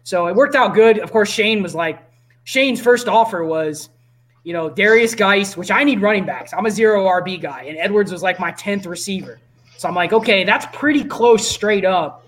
So 0.05 0.27
it 0.27 0.37
worked 0.37 0.55
out 0.55 0.75
good. 0.75 0.99
Of 0.99 1.11
course, 1.11 1.31
Shane 1.31 1.63
was 1.63 1.75
like, 1.75 1.99
Shane's 2.45 2.81
first 2.81 3.09
offer 3.09 3.45
was, 3.45 3.89
you 4.45 4.53
know, 4.53 4.71
Derrius 4.71 5.17
Guice, 5.17 5.57
which 5.57 5.71
I 5.71 5.85
need 5.85 6.01
running 6.01 6.25
backs. 6.25 6.55
I'm 6.55 6.65
a 6.65 6.71
zero 6.71 7.05
RB 7.05 7.41
guy, 7.41 7.65
and 7.65 7.77
Edwards 7.77 8.11
was 8.11 8.23
like 8.23 8.39
my 8.39 8.53
10th 8.53 8.87
receiver. 8.87 9.39
So 9.77 9.89
I'm 9.89 9.95
like, 9.95 10.13
okay, 10.13 10.45
that's 10.45 10.67
pretty 10.73 11.05
close 11.05 11.47
straight 11.47 11.85
up 11.85 12.27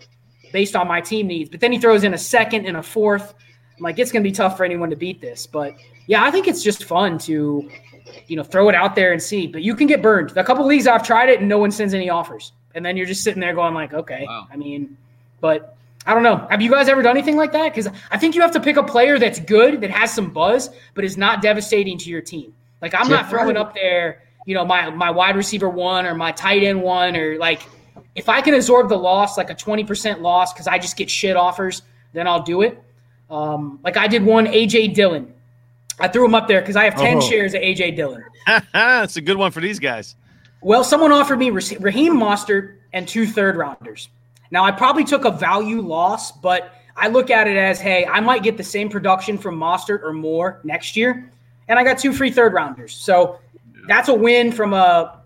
based 0.53 0.77
on 0.77 0.89
my 0.89 1.01
team 1.01 1.27
needs. 1.27 1.49
But 1.49 1.61
then 1.61 1.73
he 1.73 1.78
throws 1.78 2.05
in 2.05 2.12
a 2.12 2.19
second 2.19 2.66
and 2.66 2.77
a 2.77 2.82
fourth. 2.82 3.35
I'm 3.77 3.82
like, 3.82 3.99
it's 3.99 4.12
going 4.12 4.23
to 4.23 4.28
be 4.28 4.35
tough 4.35 4.57
for 4.57 4.65
anyone 4.65 4.91
to 4.91 4.97
beat 4.97 5.20
this. 5.20 5.47
But 5.47 5.74
yeah, 6.07 6.23
I 6.23 6.31
think 6.31 6.49
it's 6.49 6.62
just 6.62 6.85
fun 6.85 7.19
to 7.20 7.70
you 8.27 8.37
know, 8.37 8.43
throw 8.43 8.69
it 8.69 8.74
out 8.74 8.95
there 8.95 9.12
and 9.12 9.23
see. 9.23 9.47
But 9.47 9.62
you 9.62 9.74
can 9.74 9.87
get 9.87 10.03
burned. 10.03 10.37
A 10.37 10.45
couple 10.45 10.65
leagues 10.66 10.87
I've 10.87 11.03
tried 11.03 11.28
it 11.28 11.41
and 11.41 11.49
no 11.49 11.59
one 11.59 11.70
sends 11.70 11.95
any 11.95 12.11
offers. 12.11 12.53
And 12.74 12.85
then 12.85 12.97
you're 12.97 13.07
just 13.07 13.24
sitting 13.24 13.41
there 13.41 13.55
going 13.55 13.74
like, 13.74 13.93
okay. 13.93 14.24
Wow. 14.27 14.47
I 14.51 14.57
mean, 14.57 14.97
but 15.41 15.77
I 16.07 16.15
don't 16.15 16.23
know. 16.23 16.47
Have 16.51 16.62
you 16.62 16.70
guys 16.70 16.89
ever 16.89 17.03
done 17.03 17.16
anything 17.16 17.37
like 17.37 17.53
that? 17.53 17.74
Because 17.74 17.93
I 18.11 18.19
think 18.19 18.35
you 18.35 18.41
have 18.41 18.53
to 18.53 18.61
pick 18.61 18.77
a 18.77 18.82
player 18.82 19.19
that's 19.19 19.41
good, 19.41 19.81
that 19.81 19.91
has 19.91 20.12
some 20.12 20.31
buzz, 20.31 20.70
but 20.95 21.05
is 21.05 21.16
not 21.16 21.43
devastating 21.43 21.99
to 21.99 22.11
your 22.11 22.20
team. 22.20 22.55
Like 22.81 22.95
I'm 22.95 23.09
not 23.09 23.28
throwing 23.28 23.57
up 23.57 23.74
there, 23.74 24.23
you 24.47 24.55
know, 24.55 24.65
my 24.65 24.89
my 24.91 25.11
wide 25.11 25.37
receiver 25.37 25.69
one 25.69 26.07
or 26.07 26.15
my 26.15 26.32
tight 26.32 26.62
end 26.62 26.81
one 26.81 27.16
or 27.16 27.37
like 27.37 27.62
if 28.15 28.28
I 28.28 28.41
can 28.41 28.55
absorb 28.55 28.89
the 28.89 28.97
loss, 28.97 29.37
like 29.37 29.51
a 29.51 29.55
20% 29.55 30.20
loss, 30.20 30.53
because 30.53 30.66
I 30.66 30.78
just 30.78 30.97
get 30.97 31.11
shit 31.11 31.37
offers, 31.37 31.82
then 32.12 32.27
I'll 32.27 32.43
do 32.43 32.62
it. 32.62 32.82
Um, 33.28 33.78
like 33.85 33.97
I 33.97 34.09
did 34.09 34.24
one 34.24 34.47
AJ 34.47 34.95
Dillon. 34.95 35.32
I 36.01 36.09
threw 36.09 36.25
him 36.25 36.35
up 36.35 36.49
there 36.49 36.61
because 36.61 36.77
I 36.77 36.85
have 36.85 36.97
10 36.97 37.19
oh. 37.19 37.21
shares 37.21 37.55
of 37.55 37.61
AJ 37.61 37.97
Dillon. 37.97 38.25
That's 38.73 39.17
a 39.17 39.21
good 39.21 39.37
one 39.37 39.51
for 39.51 39.61
these 39.61 39.79
guys. 39.79 40.17
Well, 40.63 40.85
someone 40.85 41.13
offered 41.13 41.39
me 41.39 41.51
Raheem 41.51 42.15
Mostert 42.15 42.77
and 42.93 43.09
two 43.09 43.27
third 43.27 43.57
rounders. 43.57 44.09
Now, 44.51 44.65
I 44.65 44.73
probably 44.73 45.05
took 45.05 45.25
a 45.25 45.31
value 45.31 45.81
loss, 45.81 46.33
but 46.33 46.73
I 46.97 47.09
look 47.09 47.31
at 47.31 47.47
it 47.47 47.57
as 47.57 47.81
hey, 47.81 48.05
I 48.07 48.21
might 48.21 48.43
get 48.43 48.57
the 48.57 48.65
same 48.65 48.89
production 48.89 49.39
from 49.39 49.59
Mostert 49.59 50.03
or 50.03 50.13
more 50.13 50.61
next 50.65 50.97
year. 50.97 51.31
And 51.69 51.79
I 51.79 51.85
got 51.85 51.99
two 51.99 52.13
free 52.13 52.31
third 52.31 52.53
rounders. 52.53 52.95
So 52.95 53.39
that's 53.87 54.09
a 54.09 54.15
win 54.15 54.53
from 54.53 54.75
a 54.75 55.21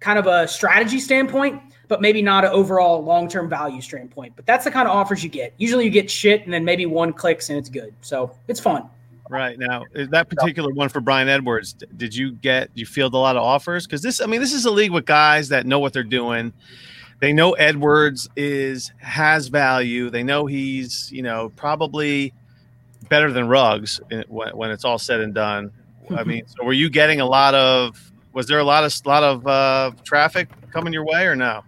kind 0.00 0.18
of 0.18 0.26
a 0.26 0.46
strategy 0.46 1.00
standpoint, 1.00 1.60
but 1.88 2.00
maybe 2.00 2.22
not 2.22 2.44
an 2.44 2.52
overall 2.52 3.02
long 3.02 3.28
term 3.28 3.48
value 3.48 3.80
standpoint. 3.80 4.34
But 4.36 4.46
that's 4.46 4.64
the 4.64 4.70
kind 4.70 4.88
of 4.88 4.94
offers 4.94 5.22
you 5.24 5.28
get. 5.28 5.52
Usually 5.58 5.84
you 5.84 5.90
get 5.90 6.10
shit 6.10 6.44
and 6.44 6.52
then 6.52 6.64
maybe 6.64 6.86
one 6.86 7.12
clicks 7.12 7.50
and 7.50 7.58
it's 7.58 7.68
good. 7.68 7.92
So 8.00 8.30
it's 8.48 8.60
fun. 8.60 8.88
Right 9.28 9.58
now, 9.58 9.84
that 9.94 10.28
particular 10.30 10.72
one 10.72 10.88
for 10.88 11.00
Bryan 11.00 11.28
Edwards, 11.28 11.74
did 11.96 12.14
you 12.14 12.32
get? 12.32 12.70
You 12.74 12.86
field 12.86 13.14
a 13.14 13.18
lot 13.18 13.36
of 13.36 13.42
offers 13.42 13.86
because 13.86 14.02
this. 14.02 14.20
I 14.20 14.26
mean, 14.26 14.40
this 14.40 14.52
is 14.52 14.64
a 14.64 14.70
league 14.70 14.92
with 14.92 15.04
guys 15.04 15.48
that 15.48 15.66
know 15.66 15.78
what 15.78 15.92
they're 15.92 16.02
doing. 16.02 16.52
They 17.20 17.32
know 17.32 17.52
Edwards 17.52 18.28
is 18.36 18.92
has 18.98 19.48
value. 19.48 20.10
They 20.10 20.22
know 20.22 20.46
he's 20.46 21.10
you 21.10 21.22
know 21.22 21.50
probably 21.56 22.32
better 23.08 23.32
than 23.32 23.48
Ruggs 23.48 24.00
when, 24.28 24.56
when 24.56 24.70
it's 24.70 24.84
all 24.84 24.98
said 24.98 25.20
and 25.20 25.34
done. 25.34 25.70
I 26.14 26.24
mean, 26.24 26.46
so 26.46 26.64
were 26.64 26.72
you 26.72 26.90
getting 26.90 27.20
a 27.20 27.26
lot 27.26 27.54
of? 27.54 28.12
Was 28.32 28.46
there 28.46 28.58
a 28.58 28.64
lot 28.64 28.84
of 28.84 28.92
a 29.04 29.08
lot 29.08 29.22
of 29.22 29.46
uh, 29.46 29.92
traffic 30.04 30.48
coming 30.70 30.92
your 30.92 31.04
way 31.04 31.26
or 31.26 31.34
no? 31.34 31.62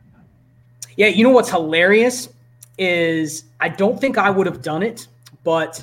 Yeah, 0.97 1.07
you 1.07 1.25
know 1.25 1.31
what's 1.31 1.51
hilarious 1.51 2.29
is 2.77 3.45
I 3.61 3.69
don't 3.69 4.01
think 4.01 4.19
I 4.19 4.31
would 4.31 4.47
have 4.47 4.63
done 4.63 4.83
it, 4.83 5.09
but 5.45 5.83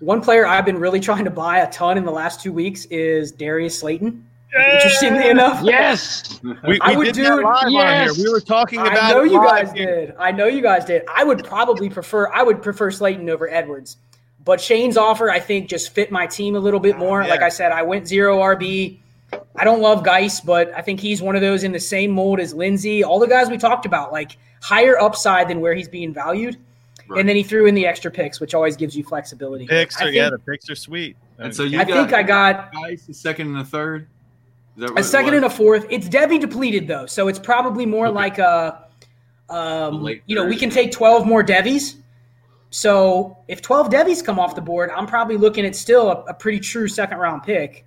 one 0.00 0.20
player 0.20 0.46
I've 0.46 0.64
been 0.64 0.78
really 0.78 1.00
trying 1.00 1.24
to 1.24 1.30
buy 1.30 1.58
a 1.58 1.70
ton 1.70 1.96
in 1.96 2.04
the 2.04 2.10
last 2.10 2.40
two 2.40 2.52
weeks 2.52 2.86
is 2.86 3.30
Darius 3.32 3.78
Slayton. 3.78 4.26
Yeah. 4.52 4.74
Interestingly 4.74 5.28
enough, 5.28 5.62
yes, 5.62 6.40
we, 6.42 6.56
we 6.66 6.80
I 6.80 6.96
would 6.96 7.04
did 7.04 7.14
do 7.14 7.22
that 7.22 7.36
live 7.36 7.70
yes. 7.70 8.10
on 8.10 8.16
here. 8.16 8.24
We 8.24 8.32
were 8.32 8.40
talking 8.40 8.80
about. 8.80 9.00
I 9.00 9.10
know 9.12 9.22
you 9.22 9.38
guys 9.38 9.72
did. 9.72 10.14
I 10.18 10.32
know 10.32 10.46
you 10.46 10.60
guys 10.60 10.84
did. 10.84 11.02
I 11.08 11.22
would 11.22 11.44
probably 11.44 11.88
prefer. 11.88 12.28
I 12.32 12.42
would 12.42 12.60
prefer 12.60 12.90
Slayton 12.90 13.30
over 13.30 13.48
Edwards, 13.48 13.98
but 14.44 14.60
Shane's 14.60 14.96
offer 14.96 15.30
I 15.30 15.38
think 15.38 15.68
just 15.68 15.90
fit 15.90 16.10
my 16.10 16.26
team 16.26 16.56
a 16.56 16.58
little 16.58 16.80
bit 16.80 16.96
ah, 16.96 16.98
more. 16.98 17.22
Yeah. 17.22 17.28
Like 17.28 17.42
I 17.42 17.48
said, 17.48 17.70
I 17.70 17.82
went 17.82 18.08
zero 18.08 18.38
RB. 18.38 18.98
I 19.54 19.62
don't 19.62 19.80
love 19.80 20.02
Guice, 20.02 20.40
but 20.40 20.72
I 20.74 20.82
think 20.82 20.98
he's 20.98 21.22
one 21.22 21.36
of 21.36 21.42
those 21.42 21.62
in 21.62 21.70
the 21.70 21.78
same 21.78 22.10
mold 22.10 22.40
as 22.40 22.52
Lindsay. 22.52 23.04
All 23.04 23.20
the 23.20 23.28
guys 23.28 23.48
we 23.48 23.56
talked 23.56 23.86
about, 23.86 24.10
like 24.10 24.36
higher 24.60 24.98
upside 24.98 25.46
than 25.46 25.60
where 25.60 25.74
he's 25.74 25.88
being 25.88 26.12
valued. 26.12 26.56
Right. 27.10 27.20
And 27.20 27.28
then 27.28 27.34
he 27.34 27.42
threw 27.42 27.66
in 27.66 27.74
the 27.74 27.86
extra 27.86 28.10
picks, 28.10 28.40
which 28.40 28.54
always 28.54 28.76
gives 28.76 28.96
you 28.96 29.02
flexibility. 29.02 29.66
Picks 29.66 29.96
are 29.96 30.04
think, 30.04 30.16
yeah, 30.16 30.30
the 30.30 30.38
picks 30.38 30.70
are 30.70 30.76
sweet. 30.76 31.16
And 31.38 31.54
so 31.54 31.64
you 31.64 31.80
I 31.80 31.84
got, 31.84 31.94
think 31.94 32.12
I 32.12 32.22
got 32.22 32.72
Guice 32.72 33.08
a 33.08 33.14
second 33.14 33.48
and 33.48 33.58
a 33.58 33.64
third 33.64 34.06
a 34.96 35.02
second 35.02 35.34
and 35.34 35.44
a 35.44 35.50
fourth. 35.50 35.86
It's 35.90 36.08
Devy 36.08 36.40
depleted 36.40 36.86
though, 36.86 37.06
so 37.06 37.28
it's 37.28 37.38
probably 37.38 37.86
more 37.86 38.06
okay. 38.06 38.14
like 38.14 38.38
a, 38.38 38.86
um, 39.48 40.06
you 40.26 40.36
know, 40.36 40.46
we 40.46 40.56
can 40.56 40.70
take 40.70 40.92
twelve 40.92 41.26
more 41.26 41.42
Devies. 41.42 41.96
So 42.70 43.36
if 43.48 43.62
twelve 43.62 43.90
Devies 43.90 44.22
come 44.22 44.38
off 44.38 44.54
the 44.54 44.60
board, 44.60 44.90
I'm 44.94 45.06
probably 45.06 45.36
looking 45.36 45.66
at 45.66 45.74
still 45.74 46.10
a, 46.10 46.24
a 46.28 46.34
pretty 46.34 46.60
true 46.60 46.88
second 46.88 47.18
round 47.18 47.42
pick. 47.42 47.84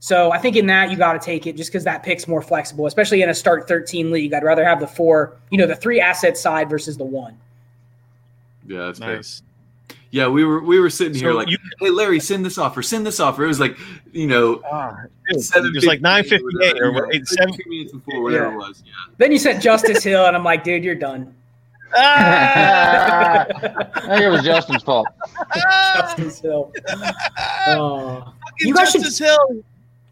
So 0.00 0.32
I 0.32 0.38
think 0.38 0.56
in 0.56 0.66
that 0.66 0.90
you 0.90 0.98
got 0.98 1.14
to 1.14 1.18
take 1.18 1.46
it 1.46 1.56
just 1.56 1.70
because 1.70 1.84
that 1.84 2.02
pick's 2.02 2.28
more 2.28 2.42
flexible, 2.42 2.86
especially 2.86 3.22
in 3.22 3.30
a 3.30 3.34
start 3.34 3.66
13 3.66 4.10
league. 4.10 4.34
I'd 4.34 4.44
rather 4.44 4.64
have 4.64 4.80
the 4.80 4.86
four, 4.86 5.38
you 5.50 5.56
know, 5.56 5.66
the 5.66 5.76
three 5.76 5.98
asset 5.98 6.36
side 6.36 6.68
versus 6.68 6.98
the 6.98 7.04
one. 7.04 7.38
Yeah, 8.66 8.86
that's 8.86 9.00
nice. 9.00 9.40
Fair. 9.40 9.54
Yeah, 10.14 10.28
we 10.28 10.44
were 10.44 10.62
we 10.62 10.78
were 10.78 10.90
sitting 10.90 11.14
so 11.14 11.20
here 11.20 11.32
like, 11.32 11.50
you, 11.50 11.58
hey 11.80 11.90
Larry, 11.90 12.20
send 12.20 12.46
this 12.46 12.56
offer, 12.56 12.82
send 12.82 13.04
this 13.04 13.18
offer. 13.18 13.42
It 13.42 13.48
was 13.48 13.58
like, 13.58 13.76
you 14.12 14.28
know, 14.28 14.58
uh, 14.58 14.94
it 15.28 15.36
was 15.36 15.84
like 15.84 16.02
nine 16.02 16.22
fifty 16.22 16.46
eight 16.62 16.80
or, 16.80 16.94
or 16.94 17.12
eight, 17.12 17.26
seven 17.26 17.56
minutes 17.66 17.90
before, 17.90 18.22
whatever 18.22 18.44
yeah. 18.44 18.54
it 18.54 18.56
was. 18.56 18.84
Yeah. 18.86 18.92
Then 19.18 19.32
you 19.32 19.38
sent 19.38 19.60
Justice 19.60 20.04
Hill, 20.04 20.26
and 20.26 20.36
I'm 20.36 20.44
like, 20.44 20.62
dude, 20.62 20.84
you're 20.84 20.94
done. 20.94 21.34
Ah! 21.96 23.44
I 23.48 24.00
think 24.08 24.22
it 24.22 24.28
was 24.28 24.42
Justin's 24.42 24.84
fault. 24.84 25.08
Justice 25.96 26.40
Hill. 26.40 26.72
Uh, 27.66 28.30
you 28.60 28.74
guys 28.74 28.92
Justice 28.92 29.16
should. 29.16 29.26
Hill. 29.26 29.64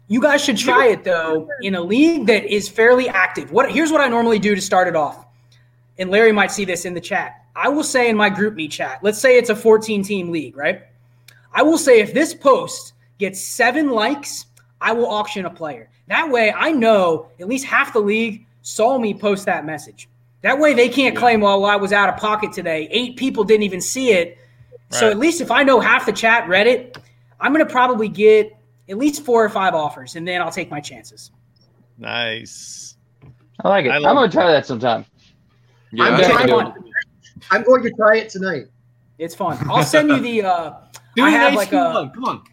You 0.07 0.19
guys 0.19 0.43
should 0.43 0.57
try 0.57 0.87
it 0.87 1.03
though 1.03 1.47
in 1.61 1.75
a 1.75 1.81
league 1.81 2.25
that 2.25 2.45
is 2.45 2.67
fairly 2.67 3.07
active. 3.07 3.51
What 3.51 3.71
here's 3.71 3.91
what 3.91 4.01
I 4.01 4.09
normally 4.09 4.39
do 4.39 4.53
to 4.55 4.61
start 4.61 4.87
it 4.87 4.95
off, 4.95 5.25
and 5.97 6.09
Larry 6.09 6.31
might 6.31 6.51
see 6.51 6.65
this 6.65 6.85
in 6.85 6.93
the 6.93 6.99
chat. 6.99 7.42
I 7.55 7.69
will 7.69 7.83
say 7.83 8.09
in 8.09 8.17
my 8.17 8.29
group 8.29 8.55
me 8.55 8.67
chat, 8.67 8.99
let's 9.03 9.19
say 9.19 9.37
it's 9.37 9.49
a 9.49 9.55
14 9.55 10.03
team 10.03 10.31
league, 10.31 10.57
right? 10.57 10.83
I 11.53 11.61
will 11.61 11.77
say 11.77 11.99
if 11.99 12.13
this 12.13 12.33
post 12.33 12.93
gets 13.19 13.39
seven 13.39 13.91
likes, 13.91 14.47
I 14.81 14.91
will 14.91 15.07
auction 15.07 15.45
a 15.45 15.49
player. 15.49 15.89
That 16.07 16.29
way 16.29 16.51
I 16.51 16.71
know 16.71 17.27
at 17.39 17.47
least 17.47 17.65
half 17.65 17.93
the 17.93 17.99
league 17.99 18.45
saw 18.61 18.97
me 18.97 19.13
post 19.13 19.45
that 19.45 19.65
message. 19.65 20.09
That 20.41 20.59
way 20.59 20.73
they 20.73 20.89
can't 20.89 21.15
claim, 21.15 21.41
well, 21.41 21.63
I 21.63 21.77
was 21.77 21.93
out 21.93 22.09
of 22.09 22.17
pocket 22.17 22.51
today. 22.51 22.87
Eight 22.91 23.15
people 23.15 23.43
didn't 23.43 23.63
even 23.63 23.79
see 23.79 24.11
it. 24.11 24.37
Right. 24.91 24.99
So 24.99 25.09
at 25.09 25.17
least 25.17 25.39
if 25.39 25.51
I 25.51 25.63
know 25.63 25.79
half 25.79 26.05
the 26.05 26.11
chat 26.11 26.47
read 26.49 26.67
it, 26.67 26.97
I'm 27.39 27.53
going 27.53 27.65
to 27.65 27.71
probably 27.71 28.09
get 28.09 28.57
at 28.89 28.97
least 28.97 29.23
four 29.23 29.43
or 29.43 29.49
five 29.49 29.73
offers 29.73 30.15
and 30.15 30.27
then 30.27 30.41
I'll 30.41 30.51
take 30.51 30.69
my 30.69 30.81
chances. 30.81 31.31
Nice. 31.97 32.97
I 33.63 33.69
like 33.69 33.85
it. 33.85 33.89
I 33.89 33.97
am 33.97 34.03
going 34.03 34.29
to 34.29 34.35
try 34.35 34.51
that 34.51 34.65
sometime. 34.65 35.05
Yeah, 35.91 36.05
I'm 36.05 36.47
trying 36.47 36.73
I'm 37.51 37.63
going 37.63 37.83
to 37.83 37.91
try 37.91 38.17
it 38.17 38.29
tonight. 38.29 38.65
It's 39.19 39.35
fun. 39.35 39.57
I'll 39.69 39.83
send 39.83 40.09
you 40.09 40.19
the. 40.19 40.43
Uh, 40.43 40.73
Do 41.15 41.23
I 41.23 41.29
have 41.29 41.53
like 41.53 41.71
a. 41.71 42.11
Come 42.13 42.25
on. 42.25 42.43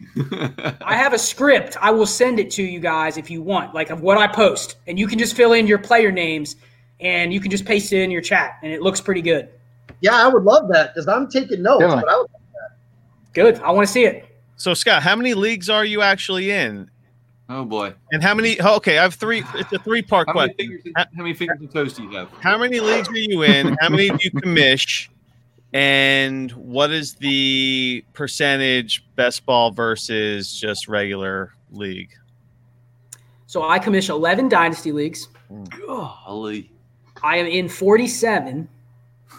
I 0.81 0.95
have 0.95 1.13
a 1.13 1.17
script. 1.17 1.77
I 1.81 1.89
will 1.89 2.05
send 2.05 2.39
it 2.39 2.51
to 2.51 2.63
you 2.63 2.79
guys 2.79 3.17
if 3.17 3.31
you 3.31 3.41
want, 3.41 3.73
like 3.73 3.89
of 3.89 4.01
what 4.01 4.19
I 4.19 4.27
post, 4.27 4.77
and 4.85 4.99
you 4.99 5.07
can 5.07 5.17
just 5.17 5.35
fill 5.35 5.53
in 5.53 5.65
your 5.65 5.79
player 5.79 6.11
names, 6.11 6.57
and 6.99 7.33
you 7.33 7.39
can 7.39 7.49
just 7.49 7.65
paste 7.65 7.91
it 7.91 8.01
in 8.01 8.11
your 8.11 8.21
chat, 8.21 8.59
and 8.61 8.71
it 8.71 8.83
looks 8.83 9.01
pretty 9.01 9.23
good. 9.23 9.49
Yeah, 10.01 10.15
I 10.15 10.27
would 10.27 10.43
love 10.43 10.69
that 10.69 10.93
because 10.93 11.07
I'm 11.07 11.27
taking 11.27 11.63
notes. 11.63 11.83
But 11.83 12.07
I 12.07 12.17
would 12.19 12.27
Good. 13.33 13.59
I 13.61 13.71
want 13.71 13.87
to 13.87 13.91
see 13.91 14.05
it. 14.05 14.25
So 14.57 14.73
Scott, 14.73 15.03
how 15.03 15.15
many 15.15 15.33
leagues 15.33 15.69
are 15.69 15.85
you 15.85 16.01
actually 16.01 16.51
in? 16.51 16.91
Oh 17.49 17.65
boy! 17.65 17.93
And 18.11 18.23
how 18.23 18.33
many? 18.33 18.61
Okay, 18.61 18.97
I 18.97 19.03
have 19.03 19.15
three. 19.15 19.43
It's 19.55 19.73
a 19.73 19.79
three-part 19.79 20.27
how 20.27 20.33
question. 20.33 20.55
Many 20.57 20.69
fingers, 20.69 20.93
how, 20.95 21.05
how 21.15 21.23
many 21.23 21.33
fingers 21.33 21.59
and 21.59 21.71
toes 21.71 21.93
do 21.93 22.03
you 22.03 22.11
have? 22.11 22.29
How 22.39 22.57
many 22.57 22.79
leagues 22.79 23.09
are 23.09 23.17
you 23.17 23.43
in? 23.43 23.77
How 23.81 23.89
many 23.89 24.09
do 24.09 24.17
you 24.21 24.31
commish? 24.31 25.09
And 25.73 26.51
what 26.51 26.91
is 26.91 27.15
the 27.15 28.03
percentage 28.13 29.05
best 29.15 29.45
ball 29.45 29.71
versus 29.71 30.53
just 30.59 30.87
regular 30.87 31.53
league? 31.71 32.11
So 33.47 33.67
I 33.67 33.79
commish 33.79 34.09
11 34.09 34.49
dynasty 34.49 34.91
leagues. 34.91 35.27
Golly. 35.85 36.71
I 37.23 37.37
am 37.37 37.45
in 37.45 37.69
47, 37.69 38.67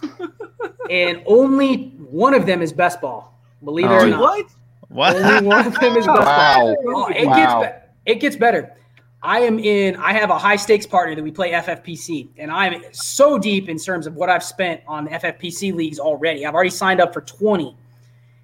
and 0.90 1.22
only 1.26 1.88
one 1.98 2.34
of 2.34 2.46
them 2.46 2.62
is 2.62 2.72
best 2.72 3.00
ball. 3.00 3.38
Believe 3.64 3.86
it 3.86 3.88
or 3.88 4.00
oh, 4.00 4.08
not. 4.08 4.20
What? 4.20 4.46
What? 4.88 5.16
Only 5.16 5.46
one 5.46 5.66
of 5.66 5.74
them 5.80 5.96
is 5.96 6.06
best 6.06 6.20
wow. 6.20 6.54
ball. 6.58 6.76
Oh, 6.88 7.08
it 7.08 7.26
wow. 7.26 7.62
gets 7.62 7.81
it 8.06 8.16
gets 8.16 8.36
better. 8.36 8.76
I 9.22 9.40
am 9.40 9.60
in, 9.60 9.94
I 9.96 10.12
have 10.14 10.30
a 10.30 10.38
high 10.38 10.56
stakes 10.56 10.86
partner 10.86 11.14
that 11.14 11.22
we 11.22 11.30
play 11.30 11.52
FFPC, 11.52 12.30
and 12.38 12.50
I'm 12.50 12.82
so 12.90 13.38
deep 13.38 13.68
in 13.68 13.78
terms 13.78 14.06
of 14.08 14.16
what 14.16 14.28
I've 14.28 14.42
spent 14.42 14.80
on 14.88 15.06
FFPC 15.08 15.72
leagues 15.72 16.00
already. 16.00 16.44
I've 16.44 16.54
already 16.54 16.70
signed 16.70 17.00
up 17.00 17.12
for 17.12 17.20
20. 17.20 17.76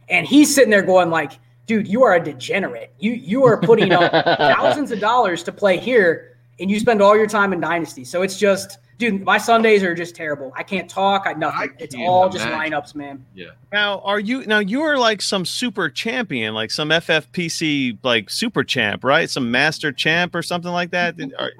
And 0.09 0.27
he's 0.27 0.55
sitting 0.55 0.71
there 0.71 0.83
going, 0.83 1.11
like, 1.11 1.33
dude, 1.67 1.89
you 1.89 2.05
are 2.05 2.15
a 2.15 2.23
degenerate. 2.23 2.93
You 2.99 3.13
you 3.13 3.45
are 3.45 3.61
putting 3.61 3.93
up 3.93 4.11
thousands 4.39 4.93
of 4.93 5.01
dollars 5.01 5.43
to 5.45 5.53
play 5.53 5.79
here, 5.79 6.39
and 6.61 6.71
you 6.71 6.79
spend 6.79 7.03
all 7.03 7.17
your 7.17 7.27
time 7.27 7.53
in 7.53 7.61
Dynasty. 7.61 8.05
So 8.05 8.23
it's 8.23 8.39
just 8.39 8.79
dude, 8.99 9.25
my 9.25 9.39
Sundays 9.39 9.83
are 9.83 9.95
just 9.95 10.15
terrible. 10.15 10.53
I 10.57 10.63
can't 10.63 10.91
talk. 10.91 11.25
I 11.27 11.33
nothing. 11.33 11.71
I 11.71 11.83
it's 11.83 11.95
all 11.95 12.29
just 12.29 12.45
lineups, 12.45 12.95
man. 12.95 13.25
Yeah. 13.35 13.51
Now, 13.73 14.01
are 14.01 14.21
you 14.21 14.45
now 14.47 14.59
you 14.59 14.83
are 14.83 14.99
like 14.99 15.23
some 15.23 15.45
super 15.45 15.89
champion, 15.89 16.53
like 16.55 16.71
some 16.71 16.91
FFPC 16.91 17.99
like 18.03 18.29
super 18.29 18.65
champ, 18.65 19.05
right? 19.05 19.31
Some 19.31 19.51
master 19.51 19.93
champ 19.93 20.35
or 20.35 20.43
something 20.43 20.73
like 20.73 20.91
that. 20.91 21.15
Are, 21.39 21.53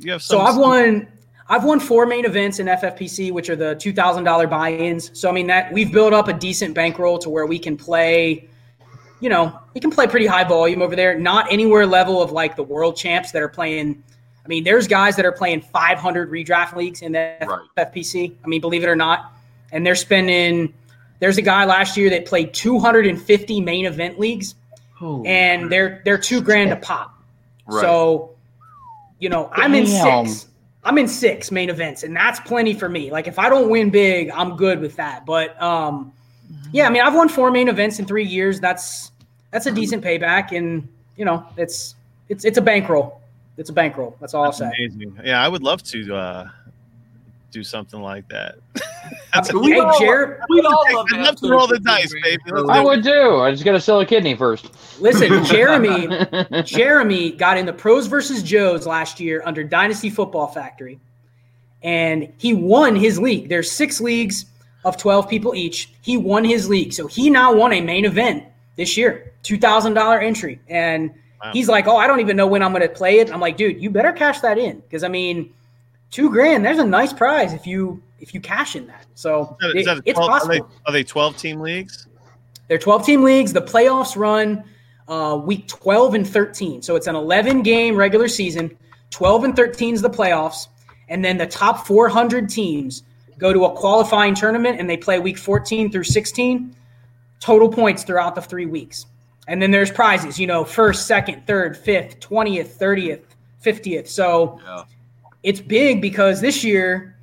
you 0.00 0.12
have 0.12 0.22
some, 0.22 0.38
so 0.38 0.40
I've 0.40 0.56
won. 0.56 1.08
I've 1.48 1.64
won 1.64 1.80
four 1.80 2.06
main 2.06 2.24
events 2.24 2.60
in 2.60 2.66
FFPC, 2.66 3.32
which 3.32 3.50
are 3.50 3.56
the 3.56 3.74
two 3.76 3.92
thousand 3.92 4.24
dollar 4.24 4.46
buy-ins. 4.46 5.18
So 5.18 5.28
I 5.28 5.32
mean 5.32 5.46
that 5.48 5.72
we've 5.72 5.92
built 5.92 6.12
up 6.12 6.28
a 6.28 6.32
decent 6.32 6.74
bankroll 6.74 7.18
to 7.18 7.30
where 7.30 7.46
we 7.46 7.58
can 7.58 7.76
play. 7.76 8.48
You 9.20 9.28
know, 9.28 9.58
we 9.74 9.80
can 9.80 9.90
play 9.90 10.06
pretty 10.06 10.26
high 10.26 10.44
volume 10.44 10.80
over 10.80 10.96
there. 10.96 11.18
Not 11.18 11.52
anywhere 11.52 11.86
level 11.86 12.22
of 12.22 12.32
like 12.32 12.56
the 12.56 12.62
world 12.62 12.96
champs 12.96 13.32
that 13.32 13.42
are 13.42 13.48
playing 13.48 14.02
I 14.44 14.48
mean, 14.48 14.64
there's 14.64 14.86
guys 14.86 15.16
that 15.16 15.24
are 15.24 15.32
playing 15.32 15.60
500 15.60 16.30
redraft 16.30 16.74
leagues 16.74 17.02
in 17.02 17.12
the 17.12 17.36
right. 17.46 17.92
FPC. 17.92 18.34
I 18.42 18.48
mean, 18.48 18.60
believe 18.60 18.82
it 18.82 18.88
or 18.88 18.96
not, 18.96 19.32
and 19.72 19.86
they're 19.86 19.94
spending. 19.94 20.72
There's 21.18 21.36
a 21.36 21.42
guy 21.42 21.66
last 21.66 21.96
year 21.96 22.08
that 22.10 22.24
played 22.24 22.54
250 22.54 23.60
main 23.60 23.84
event 23.84 24.18
leagues, 24.18 24.54
oh, 25.00 25.22
and 25.24 25.70
they're 25.70 26.00
they're 26.04 26.18
two 26.18 26.40
grand 26.40 26.72
a 26.72 26.76
pop. 26.76 27.14
Right. 27.66 27.82
So, 27.82 28.30
you 29.18 29.28
know, 29.28 29.50
I'm 29.52 29.74
in 29.74 29.86
six. 29.86 30.46
I'm 30.82 30.96
in 30.96 31.08
six 31.08 31.50
main 31.50 31.68
events, 31.68 32.04
and 32.04 32.16
that's 32.16 32.40
plenty 32.40 32.72
for 32.72 32.88
me. 32.88 33.10
Like 33.10 33.28
if 33.28 33.38
I 33.38 33.50
don't 33.50 33.68
win 33.68 33.90
big, 33.90 34.30
I'm 34.30 34.56
good 34.56 34.80
with 34.80 34.96
that. 34.96 35.26
But 35.26 35.60
um, 35.60 36.10
yeah, 36.72 36.86
I 36.86 36.90
mean, 36.90 37.02
I've 37.02 37.14
won 37.14 37.28
four 37.28 37.50
main 37.50 37.68
events 37.68 37.98
in 37.98 38.06
three 38.06 38.24
years. 38.24 38.60
That's 38.60 39.12
that's 39.50 39.66
a 39.66 39.72
decent 39.72 40.02
payback, 40.02 40.56
and 40.56 40.88
you 41.16 41.26
know, 41.26 41.46
it's 41.58 41.94
it's 42.30 42.46
it's 42.46 42.56
a 42.56 42.62
bankroll 42.62 43.19
it's 43.60 43.68
a 43.68 43.74
bankroll. 43.74 44.16
That's 44.20 44.32
all 44.32 44.44
That's 44.44 44.62
I'll 44.62 44.70
say. 44.70 44.84
Amazing. 44.86 45.20
Yeah, 45.22 45.44
I 45.44 45.46
would 45.46 45.62
love 45.62 45.82
to 45.82 46.16
uh, 46.16 46.48
do 47.50 47.62
something 47.62 48.00
like 48.00 48.26
that. 48.30 48.54
That's 49.34 49.52
we 49.52 49.72
hey, 49.72 49.82
Jared, 49.98 50.40
we'd 50.48 50.64
all 50.64 50.84
love, 50.94 51.06
I'd 51.12 51.20
love 51.20 51.36
to 51.36 51.50
roll 51.50 51.66
the 51.66 51.78
dice, 51.78 52.14
baby. 52.22 52.42
I 52.70 52.82
would 52.82 53.02
do. 53.02 53.40
I 53.40 53.50
just 53.50 53.64
got 53.64 53.72
to 53.72 53.80
sell 53.80 54.00
a 54.00 54.06
kidney 54.06 54.34
first. 54.34 54.70
Listen, 54.98 55.44
Jeremy, 55.44 56.08
Jeremy 56.62 57.32
got 57.32 57.58
in 57.58 57.66
the 57.66 57.72
pros 57.74 58.06
versus 58.06 58.42
Joes 58.42 58.86
last 58.86 59.20
year 59.20 59.42
under 59.44 59.62
Dynasty 59.62 60.08
Football 60.08 60.46
Factory, 60.46 60.98
and 61.82 62.32
he 62.38 62.54
won 62.54 62.96
his 62.96 63.18
league. 63.18 63.50
There's 63.50 63.70
six 63.70 64.00
leagues 64.00 64.46
of 64.86 64.96
12 64.96 65.28
people 65.28 65.54
each. 65.54 65.92
He 66.00 66.16
won 66.16 66.44
his 66.44 66.66
league, 66.66 66.94
so 66.94 67.06
he 67.06 67.28
now 67.28 67.52
won 67.52 67.74
a 67.74 67.82
main 67.82 68.06
event 68.06 68.44
this 68.76 68.96
year, 68.96 69.34
two 69.42 69.58
thousand 69.58 69.92
dollar 69.92 70.18
entry, 70.18 70.60
and 70.66 71.12
Wow. 71.42 71.52
He's 71.52 71.68
like, 71.68 71.86
oh, 71.86 71.96
I 71.96 72.06
don't 72.06 72.20
even 72.20 72.36
know 72.36 72.46
when 72.46 72.62
I'm 72.62 72.72
going 72.72 72.86
to 72.86 72.94
play 72.94 73.18
it. 73.20 73.32
I'm 73.32 73.40
like, 73.40 73.56
dude, 73.56 73.82
you 73.82 73.90
better 73.90 74.12
cash 74.12 74.40
that 74.40 74.58
in 74.58 74.80
because 74.80 75.02
I 75.02 75.08
mean, 75.08 75.52
two 76.10 76.30
grand. 76.30 76.64
There's 76.64 76.78
a 76.78 76.84
nice 76.84 77.12
prize 77.12 77.52
if 77.52 77.66
you 77.66 78.02
if 78.20 78.34
you 78.34 78.40
cash 78.40 78.76
in 78.76 78.86
that. 78.88 79.06
So 79.14 79.56
is 79.74 79.86
that, 79.86 79.96
is 79.96 80.04
that 80.04 80.04
12, 80.04 80.06
it's 80.06 80.18
possible. 80.18 80.54
Are 80.54 80.58
they, 80.58 80.64
are 80.86 80.92
they, 80.92 81.04
12 81.04 81.36
team 81.36 81.60
leagues? 81.60 82.06
They're 82.68 82.78
12 82.78 83.06
team 83.06 83.22
leagues. 83.22 83.52
The 83.52 83.62
playoffs 83.62 84.16
run 84.16 84.64
uh, 85.08 85.40
week 85.42 85.66
12 85.66 86.14
and 86.14 86.28
13. 86.28 86.82
So 86.82 86.94
it's 86.94 87.06
an 87.06 87.16
11 87.16 87.62
game 87.62 87.96
regular 87.96 88.28
season. 88.28 88.76
12 89.10 89.44
and 89.44 89.56
13 89.56 89.94
is 89.94 90.02
the 90.02 90.10
playoffs. 90.10 90.68
And 91.08 91.24
then 91.24 91.36
the 91.36 91.46
top 91.46 91.86
400 91.86 92.48
teams 92.48 93.02
go 93.38 93.52
to 93.52 93.64
a 93.64 93.72
qualifying 93.74 94.34
tournament 94.34 94.78
and 94.78 94.88
they 94.88 94.96
play 94.96 95.18
week 95.18 95.38
14 95.38 95.90
through 95.90 96.04
16, 96.04 96.76
total 97.40 97.68
points 97.68 98.04
throughout 98.04 98.34
the 98.34 98.42
three 98.42 98.66
weeks. 98.66 99.06
And 99.50 99.60
then 99.60 99.72
there's 99.72 99.90
prizes, 99.90 100.38
you 100.38 100.46
know, 100.46 100.64
first, 100.64 101.08
second, 101.08 101.44
third, 101.44 101.76
fifth, 101.76 102.20
20th, 102.20 102.68
30th, 102.78 103.22
50th. 103.64 104.06
So 104.06 104.60
yeah. 104.64 104.84
it's 105.42 105.60
big 105.60 106.00
because 106.00 106.40
this 106.40 106.62
year, 106.62 107.16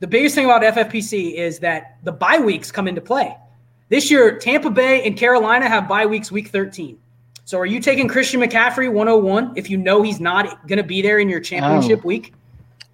the 0.00 0.06
biggest 0.06 0.34
thing 0.34 0.46
about 0.46 0.62
FFPC 0.62 1.34
is 1.34 1.58
that 1.58 1.98
the 2.02 2.10
bye 2.10 2.38
weeks 2.38 2.72
come 2.72 2.88
into 2.88 3.02
play. 3.02 3.36
This 3.90 4.10
year, 4.10 4.38
Tampa 4.38 4.70
Bay 4.70 5.04
and 5.04 5.14
Carolina 5.14 5.68
have 5.68 5.86
bye 5.86 6.06
weeks 6.06 6.32
week 6.32 6.48
13. 6.48 6.98
So 7.44 7.58
are 7.58 7.66
you 7.66 7.80
taking 7.80 8.08
Christian 8.08 8.40
McCaffrey 8.40 8.90
101 8.90 9.52
if 9.54 9.68
you 9.68 9.76
know 9.76 10.00
he's 10.00 10.20
not 10.20 10.66
going 10.66 10.78
to 10.78 10.82
be 10.82 11.02
there 11.02 11.18
in 11.18 11.28
your 11.28 11.40
championship 11.40 12.00
oh. 12.02 12.08
week? 12.08 12.32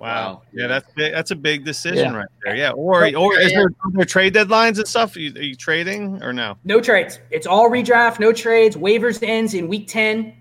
Wow. 0.00 0.40
Yeah, 0.54 0.66
that's 0.66 0.90
big, 0.94 1.12
that's 1.12 1.30
a 1.30 1.36
big 1.36 1.62
decision 1.62 2.12
yeah. 2.12 2.16
right 2.16 2.28
there. 2.42 2.56
Yeah. 2.56 2.70
Or 2.70 3.04
or 3.14 3.38
is 3.38 3.52
there, 3.52 3.70
there 3.92 4.04
trade 4.06 4.34
deadlines 4.34 4.78
and 4.78 4.88
stuff? 4.88 5.14
Are 5.14 5.20
you, 5.20 5.34
are 5.36 5.42
you, 5.42 5.54
trading 5.54 6.22
or 6.22 6.32
no? 6.32 6.56
No 6.64 6.80
trades. 6.80 7.20
It's 7.30 7.46
all 7.46 7.70
redraft, 7.70 8.18
no 8.18 8.32
trades. 8.32 8.76
Waivers 8.76 9.22
ends 9.22 9.52
in 9.52 9.68
week 9.68 9.88
10. 9.88 10.32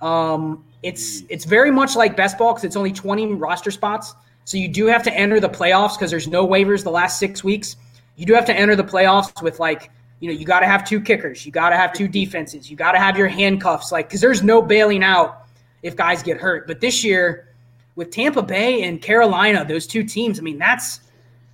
Um, 0.00 0.64
it's 0.82 1.24
it's 1.28 1.44
very 1.44 1.70
much 1.70 1.94
like 1.94 2.16
best 2.16 2.38
ball 2.38 2.54
because 2.54 2.64
it's 2.64 2.74
only 2.74 2.90
20 2.90 3.34
roster 3.34 3.70
spots. 3.70 4.14
So 4.44 4.56
you 4.56 4.66
do 4.66 4.86
have 4.86 5.02
to 5.02 5.12
enter 5.12 5.40
the 5.40 5.50
playoffs 5.50 5.98
because 5.98 6.10
there's 6.10 6.26
no 6.26 6.46
waivers 6.46 6.82
the 6.82 6.90
last 6.90 7.18
six 7.18 7.44
weeks. 7.44 7.76
You 8.16 8.24
do 8.24 8.32
have 8.32 8.46
to 8.46 8.54
enter 8.54 8.74
the 8.74 8.84
playoffs 8.84 9.42
with 9.42 9.60
like, 9.60 9.90
you 10.20 10.32
know, 10.32 10.34
you 10.34 10.46
got 10.46 10.60
to 10.60 10.66
have 10.66 10.88
two 10.88 11.00
kickers, 11.02 11.44
you 11.44 11.52
got 11.52 11.68
to 11.68 11.76
have 11.76 11.92
two 11.92 12.08
defenses, 12.08 12.70
you 12.70 12.78
got 12.78 12.92
to 12.92 12.98
have 12.98 13.18
your 13.18 13.28
handcuffs, 13.28 13.92
like 13.92 14.08
because 14.08 14.22
there's 14.22 14.42
no 14.42 14.62
bailing 14.62 15.04
out 15.04 15.44
if 15.82 15.96
guys 15.96 16.22
get 16.22 16.38
hurt. 16.38 16.66
But 16.66 16.80
this 16.80 17.04
year 17.04 17.51
with 17.94 18.10
Tampa 18.10 18.42
Bay 18.42 18.82
and 18.82 19.00
Carolina, 19.00 19.64
those 19.64 19.86
two 19.86 20.04
teams, 20.04 20.38
I 20.38 20.42
mean, 20.42 20.58
that's 20.58 21.00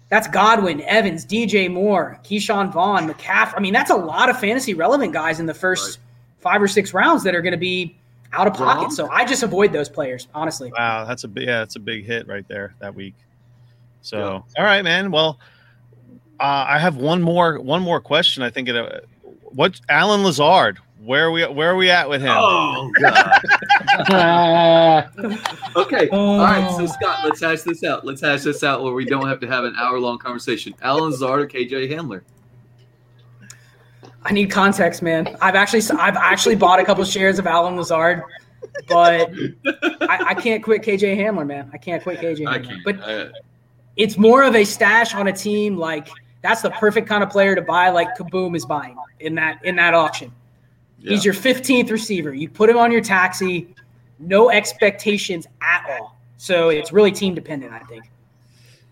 that's 0.08 0.26
Godwin, 0.26 0.80
Evans, 0.82 1.26
DJ 1.26 1.70
Moore, 1.70 2.18
Ke'Shawn 2.24 2.72
Vaughn, 2.72 3.08
McCaffrey. 3.08 3.54
I 3.56 3.60
mean, 3.60 3.74
that's 3.74 3.90
a 3.90 3.96
lot 3.96 4.30
of 4.30 4.40
fantasy 4.40 4.72
relevant 4.72 5.12
guys 5.12 5.38
in 5.38 5.46
the 5.46 5.54
first 5.54 5.98
right. 5.98 6.04
five 6.40 6.62
or 6.62 6.68
six 6.68 6.94
rounds 6.94 7.24
that 7.24 7.34
are 7.34 7.42
going 7.42 7.52
to 7.52 7.58
be 7.58 7.94
out 8.32 8.46
of 8.46 8.54
pocket. 8.54 8.92
So 8.92 9.08
I 9.10 9.24
just 9.24 9.42
avoid 9.42 9.72
those 9.72 9.88
players, 9.88 10.28
honestly. 10.34 10.72
Wow, 10.76 11.04
that's 11.04 11.24
a 11.24 11.28
big 11.28 11.46
yeah, 11.46 11.58
that's 11.58 11.76
a 11.76 11.80
big 11.80 12.04
hit 12.04 12.26
right 12.26 12.46
there 12.48 12.74
that 12.78 12.94
week. 12.94 13.14
So 14.00 14.18
yeah. 14.18 14.62
all 14.62 14.64
right, 14.64 14.82
man. 14.82 15.10
Well, 15.10 15.38
uh, 16.40 16.66
I 16.68 16.78
have 16.78 16.96
one 16.96 17.22
more 17.22 17.60
one 17.60 17.82
more 17.82 18.00
question. 18.00 18.42
I 18.42 18.50
think 18.50 18.68
it. 18.68 18.76
Uh, 18.76 19.00
what 19.50 19.80
Allen 19.88 20.22
Lazard? 20.22 20.78
Where 21.02 21.26
are 21.26 21.30
we 21.30 21.44
where 21.46 21.70
are 21.70 21.76
we 21.76 21.90
at 21.90 22.08
with 22.08 22.22
him? 22.22 22.34
Oh 22.34 22.90
god. 22.98 23.42
okay. 25.76 26.08
All 26.10 26.38
right. 26.38 26.70
So 26.76 26.82
oh. 26.82 26.86
Scott, 26.86 27.24
let's 27.24 27.40
hash 27.40 27.62
this 27.62 27.82
out. 27.84 28.04
Let's 28.04 28.20
hash 28.20 28.42
this 28.42 28.62
out 28.62 28.82
where 28.82 28.92
we 28.92 29.04
don't 29.04 29.26
have 29.28 29.40
to 29.40 29.46
have 29.46 29.64
an 29.64 29.74
hour 29.76 29.98
long 29.98 30.18
conversation. 30.18 30.74
Allen 30.82 31.10
Lazard 31.10 31.40
or 31.40 31.46
KJ 31.46 31.90
Hamler? 31.90 32.22
I 34.22 34.32
need 34.32 34.50
context, 34.50 35.02
man. 35.02 35.36
I've 35.40 35.54
actually 35.54 35.82
I've 35.98 36.16
actually 36.16 36.56
bought 36.56 36.80
a 36.80 36.84
couple 36.84 37.04
shares 37.04 37.38
of 37.38 37.46
Allen 37.46 37.76
Lazard, 37.76 38.22
but 38.88 39.30
I, 40.02 40.26
I, 40.28 40.34
can't 40.34 40.62
quit 40.62 40.82
KJ 40.82 41.16
Hamler, 41.16 41.46
man. 41.46 41.70
I 41.72 41.78
can't 41.78 42.02
quit 42.02 42.20
KJ 42.20 42.40
Hamler. 42.40 42.84
But 42.84 43.00
I, 43.02 43.30
it's 43.96 44.18
more 44.18 44.42
of 44.42 44.54
a 44.54 44.64
stash 44.64 45.14
on 45.14 45.28
a 45.28 45.32
team. 45.32 45.76
Like 45.76 46.08
that's 46.42 46.62
the 46.62 46.70
perfect 46.70 47.08
kind 47.08 47.22
of 47.22 47.30
player 47.30 47.54
to 47.54 47.62
buy. 47.62 47.90
Like 47.90 48.16
Kaboom 48.16 48.56
is 48.56 48.66
buying 48.66 48.96
in 49.20 49.34
that 49.36 49.64
in 49.64 49.76
that 49.76 49.94
auction. 49.94 50.32
Yeah. 51.00 51.12
He's 51.12 51.24
your 51.24 51.34
15th 51.34 51.90
receiver. 51.90 52.34
You 52.34 52.48
put 52.48 52.68
him 52.68 52.76
on 52.76 52.90
your 52.90 53.00
taxi, 53.00 53.72
no 54.18 54.50
expectations 54.50 55.46
at 55.60 55.86
all. 55.88 56.16
So 56.36 56.68
it's 56.68 56.92
really 56.92 57.12
team 57.12 57.34
dependent, 57.34 57.72
I 57.72 57.80
think. 57.80 58.10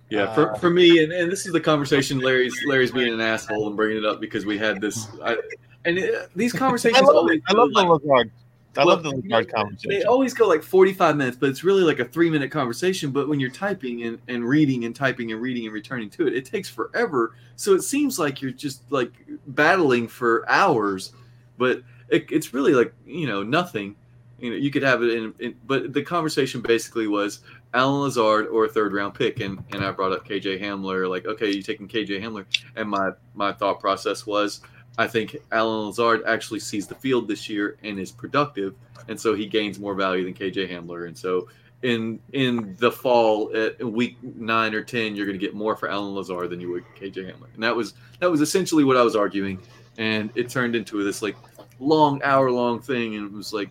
Yeah, 0.08 0.32
for, 0.34 0.52
uh, 0.52 0.58
for 0.58 0.70
me, 0.70 1.02
and, 1.02 1.12
and 1.12 1.30
this 1.30 1.46
is 1.46 1.52
the 1.52 1.60
conversation. 1.60 2.20
Larry's 2.20 2.56
Larry's 2.66 2.92
being 2.92 3.12
an 3.12 3.20
asshole 3.20 3.66
and 3.66 3.76
bringing 3.76 3.98
it 3.98 4.04
up 4.04 4.20
because 4.20 4.46
we 4.46 4.56
had 4.56 4.80
this. 4.80 5.08
I, 5.22 5.36
and 5.84 5.98
it, 5.98 6.30
these 6.36 6.52
conversations. 6.52 7.02
I 7.02 7.04
love, 7.04 7.16
always 7.16 7.40
I 7.48 7.52
love 7.54 7.70
like, 7.72 7.86
the 7.86 7.92
Lazard. 7.92 8.30
I 8.76 8.84
well, 8.84 8.94
love 8.94 9.02
the 9.02 9.10
Lazard 9.10 9.52
conversation. 9.52 9.90
They 9.90 10.04
always 10.04 10.32
go 10.32 10.46
like 10.46 10.62
forty-five 10.62 11.16
minutes, 11.16 11.36
but 11.40 11.48
it's 11.48 11.64
really 11.64 11.82
like 11.82 11.98
a 11.98 12.04
three-minute 12.04 12.52
conversation. 12.52 13.10
But 13.10 13.28
when 13.28 13.40
you're 13.40 13.50
typing 13.50 14.04
and, 14.04 14.20
and 14.28 14.44
reading 14.44 14.84
and 14.84 14.94
typing 14.94 15.32
and 15.32 15.40
reading 15.42 15.64
and 15.64 15.74
returning 15.74 16.08
to 16.10 16.28
it, 16.28 16.34
it 16.34 16.44
takes 16.44 16.68
forever. 16.68 17.34
So 17.56 17.74
it 17.74 17.82
seems 17.82 18.16
like 18.16 18.40
you're 18.40 18.52
just 18.52 18.82
like 18.92 19.12
battling 19.48 20.06
for 20.06 20.48
hours. 20.48 21.14
But 21.58 21.82
it, 22.10 22.26
it's 22.30 22.54
really 22.54 22.74
like 22.74 22.94
you 23.04 23.26
know 23.26 23.42
nothing. 23.42 23.96
You 24.38 24.50
know, 24.50 24.56
you 24.56 24.70
could 24.70 24.82
have 24.82 25.02
it 25.02 25.10
in, 25.10 25.34
in, 25.38 25.56
but 25.66 25.92
the 25.92 26.02
conversation 26.02 26.60
basically 26.60 27.06
was 27.06 27.40
Allen 27.72 28.02
Lazard 28.02 28.48
or 28.48 28.66
a 28.66 28.68
third 28.68 28.92
round 28.92 29.14
pick, 29.14 29.40
and 29.40 29.62
and 29.72 29.84
I 29.84 29.90
brought 29.90 30.12
up 30.12 30.26
KJ 30.26 30.60
Hamler. 30.60 31.08
Like, 31.08 31.26
okay, 31.26 31.50
you 31.50 31.62
taking 31.62 31.88
KJ 31.88 32.22
Hamler, 32.22 32.44
and 32.76 32.88
my 32.88 33.12
my 33.34 33.52
thought 33.52 33.80
process 33.80 34.26
was, 34.26 34.60
I 34.98 35.06
think 35.06 35.36
Allen 35.52 35.86
Lazard 35.86 36.22
actually 36.26 36.60
sees 36.60 36.86
the 36.86 36.94
field 36.94 37.28
this 37.28 37.48
year 37.48 37.76
and 37.82 37.98
is 37.98 38.12
productive, 38.12 38.74
and 39.08 39.18
so 39.18 39.34
he 39.34 39.46
gains 39.46 39.78
more 39.78 39.94
value 39.94 40.24
than 40.24 40.34
KJ 40.34 40.70
Hamler, 40.70 41.06
and 41.06 41.16
so 41.16 41.48
in 41.82 42.18
in 42.32 42.76
the 42.78 42.90
fall 42.90 43.54
at 43.54 43.82
week 43.84 44.16
nine 44.22 44.74
or 44.74 44.82
ten, 44.82 45.14
you're 45.14 45.26
going 45.26 45.38
to 45.38 45.44
get 45.44 45.54
more 45.54 45.76
for 45.76 45.88
Allen 45.88 46.14
Lazard 46.14 46.50
than 46.50 46.60
you 46.60 46.70
would 46.72 46.84
KJ 46.98 47.32
Hamler, 47.32 47.52
and 47.54 47.62
that 47.62 47.74
was 47.74 47.94
that 48.20 48.30
was 48.30 48.40
essentially 48.40 48.84
what 48.84 48.96
I 48.96 49.02
was 49.02 49.14
arguing, 49.14 49.60
and 49.98 50.30
it 50.34 50.48
turned 50.48 50.74
into 50.74 51.02
this 51.04 51.22
like 51.22 51.36
long 51.78 52.22
hour 52.22 52.50
long 52.50 52.80
thing 52.80 53.16
and 53.16 53.26
it 53.26 53.32
was 53.32 53.52
like 53.52 53.68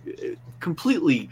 completely 0.60 1.30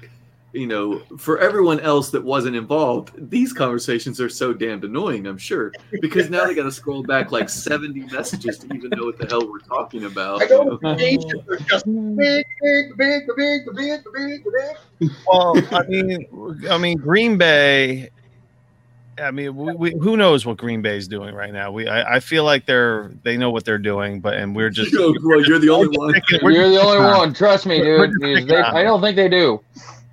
you 0.53 0.67
know 0.67 0.99
for 1.17 1.39
everyone 1.39 1.79
else 1.79 2.11
that 2.11 2.23
wasn't 2.23 2.55
involved 2.55 3.11
these 3.29 3.51
conversations 3.51 4.21
are 4.21 4.29
so 4.29 4.53
damned 4.53 4.83
annoying 4.83 5.25
i'm 5.27 5.37
sure 5.37 5.71
because 6.01 6.29
now 6.29 6.45
they 6.45 6.53
got 6.53 6.63
to 6.63 6.71
scroll 6.71 7.03
back 7.03 7.31
like 7.31 7.49
70 7.49 8.01
messages 8.11 8.59
to 8.59 8.67
even 8.73 8.89
know 8.91 9.05
what 9.05 9.17
the 9.17 9.25
hell 9.27 9.47
we're 9.47 9.59
talking 9.59 10.05
about 10.05 10.43
I 10.43 10.45
know. 10.45 10.79
just 11.67 11.85
big 11.85 12.45
big 12.61 12.97
big 12.97 13.23
big 13.35 13.65
big 13.75 14.01
big 14.13 14.43
big 14.99 15.11
well 15.27 15.55
i 15.71 15.83
mean 15.87 16.25
i 16.69 16.77
mean 16.77 16.97
green 16.97 17.37
bay 17.37 18.09
I 19.22 19.31
mean, 19.31 19.56
we, 19.56 19.73
we, 19.73 19.91
who 19.91 20.18
knows 20.18 20.45
what 20.45 20.57
Green 20.57 20.81
Bay 20.81 20.98
is 20.98 21.07
doing 21.07 21.35
right 21.35 21.53
now? 21.53 21.72
We, 21.72 21.88
I, 21.88 22.15
I, 22.15 22.19
feel 22.19 22.44
like 22.44 22.65
they're 22.65 23.11
they 23.23 23.38
know 23.38 23.52
what 23.52 23.64
they're 23.64 23.77
doing, 23.77 24.19
but 24.19 24.34
and 24.35 24.56
we're 24.56 24.69
just. 24.69 24.94
well, 25.23 25.41
you're 25.45 25.60
the 25.60 25.69
only 25.69 25.95
one. 25.98 26.14
You're 26.41 26.69
the 26.69 26.81
only 26.81 26.98
one. 26.98 27.34
Trust 27.34 27.65
me, 27.65 27.80
dude. 27.80 28.11
They, 28.22 28.56
I 28.56 28.84
don't 28.84 29.02
think 29.02 29.15
they 29.15 29.30
do. 29.30 29.61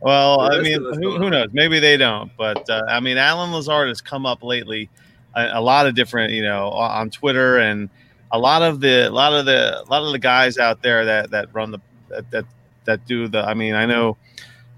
Well, 0.01 0.41
I 0.41 0.61
mean, 0.61 0.81
who, 0.81 1.19
who, 1.19 1.31
knows? 1.31 1.49
Maybe 1.53 1.79
they 1.79 1.97
don't. 1.97 2.31
But 2.37 2.69
uh, 2.69 2.83
I 2.89 3.01
mean, 3.01 3.17
Allen 3.19 3.53
Lazard 3.53 3.89
has 3.89 4.01
come 4.01 4.27
up 4.27 4.43
lately, 4.43 4.89
a, 5.35 5.51
a, 5.55 5.61
lot 5.61 5.87
of 5.87 5.95
different, 5.95 6.33
you 6.33 6.43
know, 6.43 6.69
on 6.71 7.11
Twitter 7.11 7.59
and 7.59 7.91
a 8.33 8.39
lot 8.39 8.63
of 8.63 8.81
the, 8.81 9.09
a 9.09 9.11
lot 9.11 9.33
of 9.33 9.45
the, 9.45 9.83
a 9.83 9.87
lot 9.91 10.03
of 10.03 10.13
the 10.13 10.19
guys 10.19 10.57
out 10.57 10.83
there 10.83 11.05
that 11.05 11.31
that 11.31 11.55
run 11.55 11.71
the 11.71 11.81
that 12.09 12.31
that, 12.31 12.45
that 12.85 13.07
do 13.07 13.29
the. 13.29 13.41
I 13.41 13.55
mean, 13.55 13.75
I 13.75 13.87
know. 13.87 14.17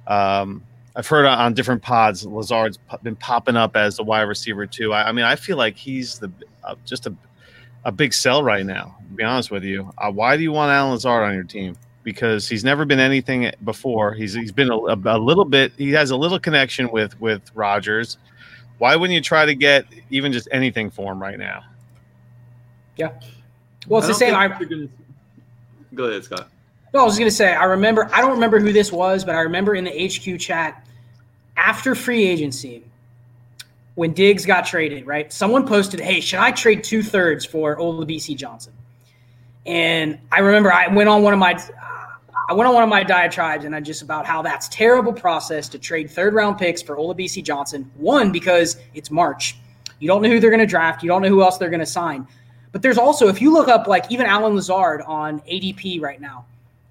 Um, 0.07 0.62
I've 0.94 1.06
heard 1.06 1.24
on 1.24 1.55
different 1.55 1.82
pods 1.82 2.27
Lazard's 2.27 2.78
been 3.02 3.16
popping 3.16 3.56
up 3.56 3.77
as 3.77 3.97
the 3.97 4.02
wide 4.02 4.23
receiver 4.23 4.66
too. 4.66 4.93
I, 4.93 5.09
I 5.09 5.12
mean, 5.12 5.24
I 5.24 5.36
feel 5.36 5.56
like 5.56 5.77
he's 5.77 6.19
the 6.19 6.31
uh, 6.64 6.74
just 6.85 7.06
a 7.06 7.14
a 7.85 7.93
big 7.93 8.12
sell 8.12 8.43
right 8.43 8.64
now. 8.64 8.97
To 9.09 9.14
be 9.14 9.24
honest 9.24 9.51
with 9.51 9.64
you, 9.64 9.90
uh, 9.98 10.10
why 10.10 10.36
do 10.36 10.43
you 10.43 10.52
want 10.52 10.70
Allen 10.70 10.93
Lazard 10.93 11.24
on 11.24 11.35
your 11.35 11.44
team? 11.44 11.77
Because 12.05 12.48
he's 12.48 12.64
never 12.64 12.85
been 12.85 13.01
anything 13.01 13.51
before. 13.64 14.12
He's 14.12 14.35
he's 14.35 14.52
been 14.52 14.70
a, 14.70 14.77
a, 14.77 15.19
little 15.19 15.44
bit. 15.44 15.73
He 15.78 15.90
has 15.93 16.10
a 16.10 16.16
little 16.16 16.39
connection 16.39 16.90
with 16.90 17.19
with 17.20 17.43
Rodgers. 17.55 18.19
Why 18.78 18.97
wouldn't 18.97 19.14
you 19.14 19.20
try 19.20 19.47
to 19.47 19.55
get 19.55 19.86
even 20.10 20.32
just 20.32 20.48
anything 20.51 20.90
for 20.90 21.12
him 21.12 21.23
right 21.23 21.39
now? 21.39 21.62
Yeah. 22.97 23.12
Well, 23.86 23.98
it's 23.98 24.09
the 24.09 24.14
same. 24.14 24.35
I, 24.35 24.48
gonna... 24.48 24.89
Go 25.94 26.05
ahead, 26.05 26.24
Scott. 26.24 26.48
No, 26.94 27.01
I 27.01 27.05
was 27.05 27.19
going 27.19 27.31
to 27.31 27.35
say, 27.35 27.55
I 27.55 27.64
remember, 27.64 28.09
I 28.12 28.20
don't 28.20 28.32
remember 28.32 28.60
who 28.60 28.73
this 28.73 28.93
was, 28.93 29.24
but 29.24 29.35
I 29.35 29.40
remember 29.40 29.74
in 29.74 29.85
the 29.85 30.09
HQ 30.09 30.39
chat 30.39 30.86
after 31.56 31.94
free 31.94 32.27
agency, 32.27 32.82
when 33.94 34.12
Diggs 34.12 34.47
got 34.47 34.66
traded, 34.66 35.06
right? 35.06 35.32
Someone 35.32 35.66
posted, 35.66 36.01
hey, 36.01 36.20
should 36.20 36.39
I 36.39 36.51
trade 36.51 36.82
two 36.82 37.02
thirds 37.02 37.44
for 37.44 37.77
Olabisi 37.77 38.36
Johnson? 38.36 38.73
And 39.66 40.19
I 40.31 40.40
remember 40.40 40.73
I 40.73 40.89
went 40.89 41.09
on 41.09 41.23
one 41.23 41.32
of 41.32 41.39
my, 41.39 41.62
I 42.48 42.55
went 42.55 42.69
on 42.69 42.74
one 42.74 42.82
of 42.82 42.89
my 42.89 43.05
diatribes 43.05 43.64
and 43.64 43.74
I 43.74 43.81
just 43.81 44.02
about 44.02 44.27
how 44.27 44.43
that's 44.43 44.69
terrible 44.69 45.12
process 45.12 45.69
to 45.70 45.78
trade 45.78 46.10
third 46.10 46.35
round 46.35 46.59
picks 46.59 46.82
for 46.82 46.97
Olabisi 46.97 47.43
Johnson. 47.43 47.90
One, 47.97 48.32
because 48.32 48.78
it's 48.94 49.10
March. 49.10 49.56
You 49.98 50.09
don't 50.09 50.23
know 50.23 50.28
who 50.28 50.40
they're 50.40 50.51
going 50.51 50.60
to 50.60 50.66
draft. 50.66 51.02
You 51.02 51.09
don't 51.09 51.23
know 51.23 51.28
who 51.28 51.43
else 51.43 51.59
they're 51.59 51.70
going 51.70 51.81
to 51.81 51.86
sign. 51.86 52.27
But 52.73 52.82
there's 52.82 52.98
also, 52.98 53.28
if 53.28 53.40
you 53.40 53.52
look 53.52 53.69
up 53.69 53.86
like 53.86 54.10
even 54.10 54.27
Allen 54.27 54.56
Lazard 54.56 55.02
on 55.02 55.40
ADP 55.40 56.01
right 56.01 56.20
now, 56.20 56.47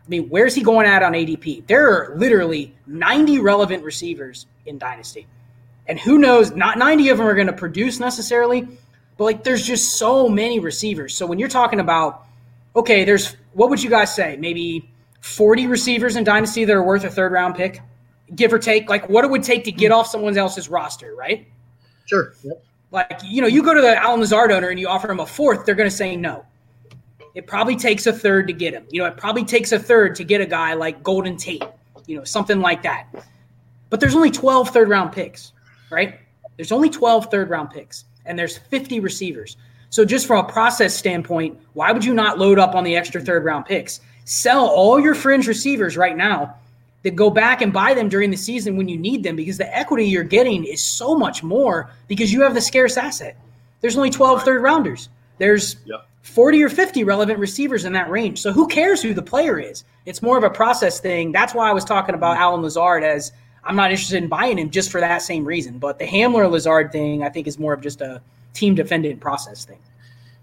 I 0.06 0.10
mean, 0.10 0.30
where's 0.30 0.56
he 0.56 0.64
going 0.64 0.88
at 0.88 1.04
on 1.04 1.14
ADP? 1.14 1.68
There 1.68 1.88
are 1.88 2.16
literally 2.18 2.74
90 2.88 3.40
relevant 3.40 3.84
receivers 3.84 4.48
in 4.66 4.78
Dynasty. 4.78 5.28
And 5.88 6.00
who 6.00 6.18
knows, 6.18 6.52
not 6.52 6.78
90 6.78 7.10
of 7.10 7.18
them 7.18 7.28
are 7.28 7.36
going 7.36 7.48
to 7.48 7.54
produce 7.54 8.00
necessarily, 8.00 8.68
but 9.18 9.24
like 9.24 9.44
there's 9.44 9.66
just 9.66 9.98
so 9.98 10.28
many 10.28 10.60
receivers. 10.60 11.16
So 11.16 11.26
when 11.26 11.40
you're 11.40 11.50
talking 11.50 11.80
about 11.80 12.26
okay, 12.76 13.04
there's 13.04 13.36
what 13.54 13.70
would 13.70 13.82
you 13.82 13.90
guys 13.90 14.14
say? 14.14 14.38
Maybe 14.38 14.90
40 15.22 15.68
receivers 15.68 16.16
in 16.16 16.24
Dynasty 16.24 16.66
that 16.66 16.74
are 16.74 16.84
worth 16.84 17.04
a 17.04 17.10
third 17.10 17.32
round 17.32 17.56
pick, 17.56 17.82
give 18.34 18.54
or 18.54 18.60
take. 18.60 18.90
Like 18.90 19.10
what 19.10 19.26
it 19.26 19.32
would 19.32 19.44
take 19.44 19.66
to 19.66 19.72
get 19.72 19.92
off 19.92 20.08
someone 20.08 20.38
else's 20.38 20.70
roster, 20.70 21.14
right? 21.16 21.48
Sure. 22.06 22.34
Yep. 22.44 22.64
Like, 22.92 23.22
you 23.24 23.42
know, 23.42 23.48
you 23.48 23.64
go 23.64 23.74
to 23.74 23.82
the 23.82 23.96
Allen 23.96 24.20
Lazard 24.20 24.52
owner 24.52 24.70
and 24.70 24.80
you 24.80 24.88
offer 24.88 25.10
him 25.10 25.20
a 25.20 25.26
fourth, 25.26 25.66
they're 25.66 25.76
going 25.76 25.90
to 25.90 25.96
say 25.96 26.16
no. 26.16 26.46
It 27.34 27.48
probably 27.48 27.76
takes 27.76 28.08
a 28.08 28.14
third 28.14 28.48
to 28.48 28.54
get 28.54 28.74
him. 28.74 28.86
You 28.90 29.02
know, 29.02 29.08
it 29.08 29.18
probably 29.18 29.46
takes 29.46 29.72
a 29.72 29.80
third 29.80 30.16
to 30.16 30.24
get 30.24 30.42
a 30.42 30.46
guy 30.46 30.74
like 30.74 31.02
Golden 31.04 31.38
Tate, 31.38 31.64
you 32.08 32.18
know, 32.18 32.24
something 32.24 32.60
like 32.60 32.84
that. 32.84 33.08
But 33.90 34.00
there's 34.00 34.16
only 34.16 34.32
12 34.32 34.70
third 34.70 34.90
round 34.90 35.12
picks, 35.12 35.54
right? 35.90 36.20
There's 36.58 36.72
only 36.72 36.90
12 36.90 37.32
third 37.32 37.50
round 37.50 37.70
picks 37.70 38.06
and 38.26 38.38
there's 38.38 38.58
50 38.58 39.00
receivers. 39.00 39.58
So 39.90 40.06
just 40.06 40.28
from 40.28 40.46
a 40.46 40.50
process 40.50 40.96
standpoint, 40.96 41.60
why 41.74 41.92
would 41.92 42.06
you 42.06 42.14
not 42.14 42.40
load 42.40 42.60
up 42.60 42.76
on 42.76 42.84
the 42.84 42.96
extra 42.96 43.22
third 43.22 43.44
round 43.44 43.66
picks? 43.66 44.00
Sell 44.26 44.68
all 44.68 45.00
your 45.00 45.16
fringe 45.16 45.48
receivers 45.48 45.98
right 45.98 46.16
now 46.16 46.56
that 47.04 47.16
go 47.16 47.30
back 47.30 47.62
and 47.62 47.74
buy 47.74 47.94
them 47.94 48.08
during 48.08 48.32
the 48.32 48.38
season 48.38 48.78
when 48.78 48.88
you 48.88 48.98
need 48.98 49.24
them 49.24 49.36
because 49.36 49.58
the 49.58 49.78
equity 49.78 50.06
you're 50.06 50.24
getting 50.24 50.64
is 50.64 50.82
so 50.82 51.16
much 51.16 51.44
more 51.44 51.90
because 52.08 52.32
you 52.32 52.42
have 52.42 52.54
the 52.54 52.62
scarce 52.62 52.96
asset. 52.96 53.36
There's 53.82 53.98
only 53.98 54.12
12 54.12 54.44
third 54.44 54.62
rounders. 54.62 55.10
There's 55.42 55.78
yep. 55.86 56.06
40 56.22 56.62
or 56.62 56.70
50 56.70 57.04
relevant 57.04 57.40
receivers 57.40 57.84
in 57.84 57.94
that 57.94 58.12
range. 58.12 58.40
So 58.40 58.54
who 58.54 58.68
cares 58.68 59.02
who 59.02 59.12
the 59.12 59.24
player 59.24 59.58
is? 59.58 59.84
It's 60.06 60.22
more 60.22 60.38
of 60.38 60.44
a 60.44 60.52
process 60.52 61.00
thing. 61.00 61.32
That's 61.32 61.56
why 61.56 61.68
I 61.68 61.74
was 61.74 61.84
talking 61.84 62.14
about 62.14 62.34
mm-hmm. 62.34 62.44
Allen 62.44 62.62
Lazard 62.62 63.04
as 63.04 63.32
I'm 63.64 63.76
not 63.76 63.90
interested 63.90 64.22
in 64.22 64.30
buying 64.30 64.60
him 64.60 64.70
just 64.70 64.92
for 64.92 65.02
that 65.02 65.24
same 65.24 65.44
reason. 65.44 65.80
But 65.80 65.98
the 65.98 66.06
Hamler 66.06 66.48
Lazard 66.48 66.92
thing, 66.92 67.24
I 67.24 67.30
think, 67.30 67.48
is 67.48 67.58
more 67.58 67.74
of 67.74 67.82
just 67.82 68.02
a 68.02 68.22
team 68.54 68.76
defendant 68.76 69.20
process 69.20 69.66
thing. 69.66 69.80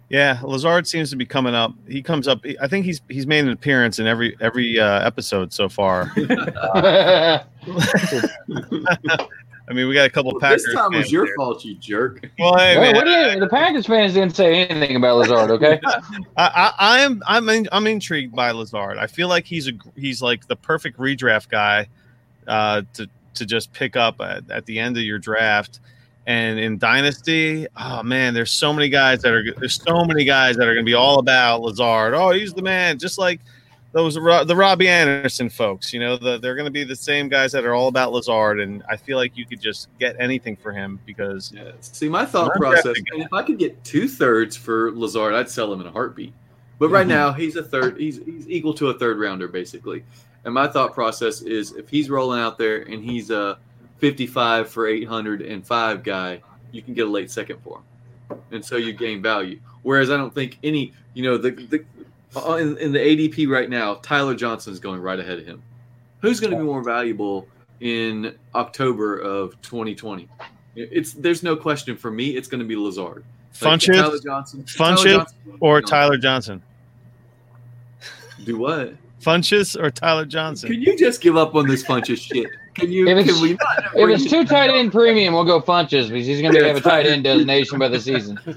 Yeah, 0.09 0.41
Lazard 0.43 0.89
seems 0.89 1.11
to 1.11 1.17
be 1.17 1.27
coming 1.27 1.55
up. 1.55 1.73
He 1.87 2.03
comes 2.03 2.27
up. 2.27 2.45
I 2.61 2.67
think 2.67 2.85
he's 2.85 3.01
he's 3.09 3.29
made 3.29 3.45
an 3.45 3.51
appearance 3.51 4.01
in 4.01 4.09
every 4.09 4.37
every 4.41 4.81
uh, 4.81 5.07
episode 5.07 5.53
so 5.53 5.69
far. 5.69 6.13
I 9.69 9.75
mean, 9.75 9.87
we 9.87 9.95
got 9.95 10.07
a 10.07 10.11
couple 10.11 10.33
well, 10.33 10.41
Packers. 10.41 10.65
This 10.65 10.75
time 10.75 10.95
was 10.95 11.13
your 11.13 11.27
there. 11.27 11.35
fault, 11.37 11.65
you 11.65 11.75
jerk. 11.75 12.29
Well, 12.39 12.57
hey, 12.57 12.77
man, 12.77 13.35
you, 13.35 13.41
the 13.41 13.49
Packers 13.49 13.87
fans 13.87 14.15
didn't 14.15 14.35
say 14.35 14.67
anything 14.67 14.97
about 14.97 15.19
Lazard. 15.19 15.51
Okay, 15.51 15.79
I, 15.87 16.03
I, 16.37 16.73
I, 16.79 17.01
am 17.01 17.23
I'm 17.27 17.49
in, 17.49 17.69
I'm 17.73 17.87
intrigued 17.87 18.35
by 18.35 18.51
Lazard. 18.53 18.97
I 18.99 19.07
feel 19.07 19.29
like 19.29 19.45
he's 19.45 19.69
a 19.69 19.73
he's 19.97 20.23
like 20.23 20.47
the 20.47 20.57
perfect 20.57 20.99
redraft 20.99 21.49
guy 21.49 21.89
uh, 22.47 22.83
to 22.95 23.09
to 23.35 23.47
just 23.47 23.73
pick 23.73 23.97
up 23.97 24.21
at, 24.21 24.51
at 24.51 24.67
the 24.67 24.79
end 24.79 24.97
of 24.97 25.03
your 25.03 25.19
draft 25.19 25.81
and 26.29 26.59
in 26.59 26.77
Dynasty, 26.77 27.67
oh 27.75 28.03
man, 28.03 28.35
there's 28.35 28.51
so 28.51 28.71
many 28.71 28.91
guys 28.91 29.23
that 29.23 29.33
are 29.33 29.43
there's 29.57 29.83
so 29.83 30.05
many 30.05 30.25
guys 30.25 30.57
that 30.57 30.69
are 30.69 30.75
going 30.75 30.85
to 30.85 30.89
be 30.89 30.93
all 30.93 31.21
about 31.21 31.63
Lazard. 31.63 32.13
Oh, 32.13 32.33
he's 32.33 32.53
the 32.53 32.61
man, 32.61 32.99
just 32.99 33.19
like 33.19 33.41
those 33.93 34.15
the 34.15 34.55
Robbie 34.57 34.89
Anderson 34.89 35.49
folks. 35.49 35.93
You 35.93 36.01
know, 36.01 36.17
the, 36.17 36.39
they're 36.39 36.55
going 36.55 36.67
to 36.67 36.71
be 36.71 36.85
the 36.85 36.97
same 36.97 37.29
guys 37.29 37.53
that 37.53 37.65
are 37.65 37.75
all 37.75 37.89
about 37.89 38.13
Lazard, 38.13 38.61
and 38.61 38.83
I 38.89 38.97
feel 38.97 39.17
like 39.17 39.37
you 39.37 39.47
could 39.47 39.61
just 39.61 39.89
get 39.99 40.17
anything 40.19 40.57
for 40.57 40.73
him 40.73 41.01
because. 41.07 41.53
Yeah. 41.55 41.73
See, 41.81 42.09
my 42.09 42.25
thought 42.25 42.55
process, 42.55 42.97
if 42.97 43.33
I 43.33 43.43
could 43.43 43.59
get 43.59 43.83
two 43.85 44.09
thirds 44.09 44.57
for 44.57 44.93
Lazard, 44.93 45.35
I'd 45.35 45.49
sell 45.49 45.73
him 45.73 45.81
in 45.81 45.87
a 45.87 45.93
heartbeat. 45.93 46.35
But 46.79 46.89
right 46.91 47.01
mm-hmm. 47.07 47.09
now, 47.09 47.33
he's 47.33 47.57
a 47.57 47.63
third. 47.63 47.99
He's 47.99 48.19
he's 48.25 48.49
equal 48.49 48.75
to 48.75 48.89
a 48.89 48.99
third 48.99 49.19
rounder 49.19 49.49
basically. 49.49 50.05
And 50.45 50.55
my 50.55 50.69
thought 50.69 50.95
process 50.95 51.43
is, 51.43 51.73
if 51.73 51.89
he's 51.89 52.09
rolling 52.09 52.41
out 52.41 52.59
there 52.59 52.83
and 52.83 53.03
he's 53.03 53.31
a 53.31 53.59
55 53.99 54.71
for 54.71 54.87
805 54.87 56.03
guy, 56.03 56.41
you 56.71 56.83
can 56.83 56.95
get 56.95 57.07
a 57.07 57.11
late 57.11 57.31
second 57.31 57.61
for 57.63 57.79
him. 57.79 58.39
And 58.53 58.65
so 58.65 58.77
you 58.77 58.93
gain 58.93 59.21
value. 59.21 59.61
Whereas 59.83 60.11
I 60.11 60.17
don't 60.17 60.35
think 60.35 60.59
any, 60.63 60.93
you 61.15 61.23
know, 61.23 61.37
the, 61.37 61.51
the 61.51 61.85
uh, 62.37 62.57
in, 62.57 62.77
in 62.79 62.93
the 62.93 62.99
ADP 62.99 63.49
right 63.49 63.71
now, 63.71 63.95
Tyler 63.97 64.35
Johnson 64.35 64.73
is 64.73 64.81
going 64.81 65.01
right 65.01 65.19
ahead 65.19 65.39
of 65.39 65.47
him. 65.47 65.63
Who's 66.21 66.41
going 66.41 66.51
to 66.51 66.57
be 66.57 66.65
more 66.65 66.83
valuable 66.83 67.47
in 67.81 68.37
October 68.55 69.19
of 69.19 69.61
2020? 69.63 70.29
It's 70.75 71.13
there's 71.13 71.43
no 71.43 71.57
question 71.57 71.97
for 71.97 72.11
me. 72.11 72.37
It's 72.37 72.49
going 72.49 72.61
to 72.61 72.67
be 72.67 72.77
Lazard, 72.77 73.25
like 73.61 73.81
Funchess, 73.81 74.01
Tyler 74.01 74.19
Johnson, 74.19 74.65
Funchess, 74.65 74.77
Tyler 74.77 75.05
Johnson, 75.05 75.59
or 75.61 75.83
Tyler 75.83 76.17
Johnson. 76.17 76.63
Do 78.45 78.59
what? 78.59 78.95
Funchess 79.21 79.81
or 79.81 79.91
Tyler 79.91 80.25
Johnson? 80.25 80.71
Can 80.71 80.81
you 80.81 80.97
just 80.97 81.21
give 81.21 81.37
up 81.37 81.55
on 81.57 81.67
this 81.67 81.83
Funchess 81.83 82.21
shit? 82.21 82.49
Can 82.75 82.93
you? 82.93 83.09
If 83.09 83.27
it's, 83.27 83.41
we 83.41 83.53
if 83.53 83.59
it's 83.95 84.31
two 84.31 84.45
tight 84.45 84.71
end 84.71 84.93
premium, 84.93 85.35
we'll 85.35 85.45
go 85.45 85.61
Funchess 85.61 86.09
because 86.09 86.27
he's 86.27 86.41
going 86.41 86.55
to 86.55 86.65
have 86.65 86.77
a 86.77 86.81
tight 86.81 87.07
end 87.07 87.25
designation 87.25 87.79
by 87.79 87.89
the 87.89 88.01
season. 88.01 88.39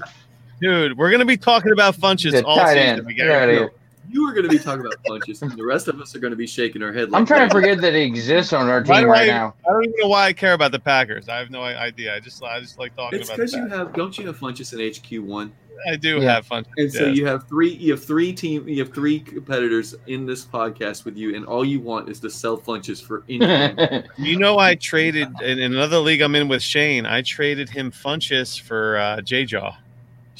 Dude, 0.62 0.96
we're 0.96 1.10
going 1.10 1.20
to 1.20 1.26
be 1.26 1.36
talking 1.36 1.72
about 1.72 1.96
Funchess 1.96 2.42
all 2.44 2.56
season. 2.66 2.78
End. 2.78 3.70
You 4.10 4.28
are 4.28 4.32
going 4.32 4.44
to 4.44 4.48
be 4.48 4.58
talking 4.58 4.86
about 4.86 5.02
Funchess, 5.04 5.42
and 5.42 5.50
the 5.52 5.64
rest 5.64 5.88
of 5.88 6.00
us 6.00 6.14
are 6.14 6.20
going 6.20 6.30
to 6.32 6.36
be 6.36 6.46
shaking 6.46 6.82
our 6.82 6.92
head. 6.92 7.10
Like 7.10 7.20
I'm 7.20 7.26
trying 7.26 7.48
that. 7.48 7.48
to 7.48 7.54
forget 7.54 7.80
that 7.80 7.94
he 7.94 8.02
exists 8.02 8.52
on 8.52 8.68
our 8.68 8.82
team 8.82 9.06
right 9.06 9.22
I, 9.22 9.26
now. 9.26 9.54
I 9.66 9.72
don't 9.72 9.84
even 9.84 9.96
know 9.98 10.08
why 10.08 10.26
I 10.26 10.32
care 10.32 10.52
about 10.52 10.70
the 10.70 10.78
Packers. 10.78 11.28
I 11.28 11.38
have 11.38 11.50
no 11.50 11.62
idea. 11.62 12.14
I 12.14 12.20
just 12.20 12.42
I 12.44 12.60
just 12.60 12.78
like 12.78 12.94
talking 12.94 13.18
it's 13.18 13.28
about. 13.28 13.40
It's 13.40 13.52
because 13.52 13.70
you 13.70 13.76
have 13.76 13.92
don't 13.94 14.16
you 14.16 14.26
have 14.26 14.38
Funchess 14.38 14.72
in 14.72 15.20
HQ 15.20 15.26
one? 15.26 15.52
I 15.88 15.96
do 15.96 16.20
yeah. 16.20 16.34
have 16.34 16.46
fun. 16.46 16.64
And 16.76 16.92
so 16.92 17.06
you 17.06 17.26
have 17.26 17.48
three 17.48 17.72
you 17.72 17.92
have 17.92 18.04
three 18.04 18.32
team 18.32 18.68
you 18.68 18.84
have 18.84 18.94
three 18.94 19.20
competitors 19.20 19.94
in 20.06 20.26
this 20.26 20.44
podcast 20.44 21.04
with 21.04 21.16
you, 21.16 21.34
and 21.34 21.44
all 21.46 21.64
you 21.64 21.80
want 21.80 22.08
is 22.08 22.20
to 22.20 22.30
sell 22.30 22.58
Funchess 22.58 23.02
for 23.02 23.24
anything. 23.28 24.04
you 24.18 24.38
know, 24.38 24.58
I 24.58 24.74
traded 24.74 25.28
in 25.40 25.58
another 25.58 25.98
league 25.98 26.20
I'm 26.20 26.34
in 26.34 26.48
with 26.48 26.62
Shane. 26.62 27.06
I 27.06 27.22
traded 27.22 27.68
him 27.68 27.90
Funchess 27.90 28.60
for 28.60 28.98
uh, 28.98 29.20
J 29.22 29.44
Jaw, 29.44 29.76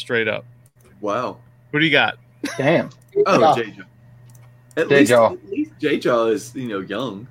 straight 0.03 0.29
up. 0.29 0.45
Wow. 1.01 1.39
What 1.71 1.81
do 1.81 1.87
you 1.87 1.93
got? 1.93 2.19
Damn. 2.59 2.91
Oh, 3.27 3.57
J 3.57 3.71
Jaw. 3.71 3.83
At 4.77 4.89
J 4.89 5.05
Jaw. 5.05 5.33
At 5.33 5.49
least 5.49 5.73
J 5.79 5.99
Jaw 5.99 6.27
is 6.27 6.55
you 6.55 6.69
know 6.69 6.81
young. 6.81 7.27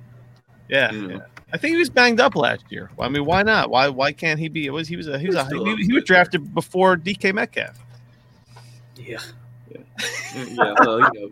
Yeah. 0.68 0.90
You 0.92 1.02
know. 1.02 1.14
yeah. 1.14 1.20
I 1.52 1.58
think 1.58 1.72
he 1.72 1.78
was 1.78 1.90
banged 1.90 2.18
up 2.18 2.34
last 2.34 2.64
year. 2.70 2.90
I 2.98 3.08
mean, 3.08 3.26
why 3.26 3.42
not? 3.42 3.70
Why 3.70 3.88
why 3.88 4.12
can't 4.12 4.40
he 4.40 4.48
be? 4.48 4.66
It 4.66 4.70
was 4.70 4.88
he 4.88 4.96
was 4.96 5.06
a 5.06 5.18
he 5.18 5.26
was 5.26 5.36
a, 5.36 5.44
he, 5.44 5.84
he 5.84 5.92
was 5.92 6.04
drafted 6.04 6.54
before 6.54 6.96
DK 6.96 7.34
Metcalf. 7.34 7.78
Yeah. 8.96 9.20
yeah, 10.34 10.74
well, 10.80 10.98
you 10.98 11.20
know, 11.20 11.30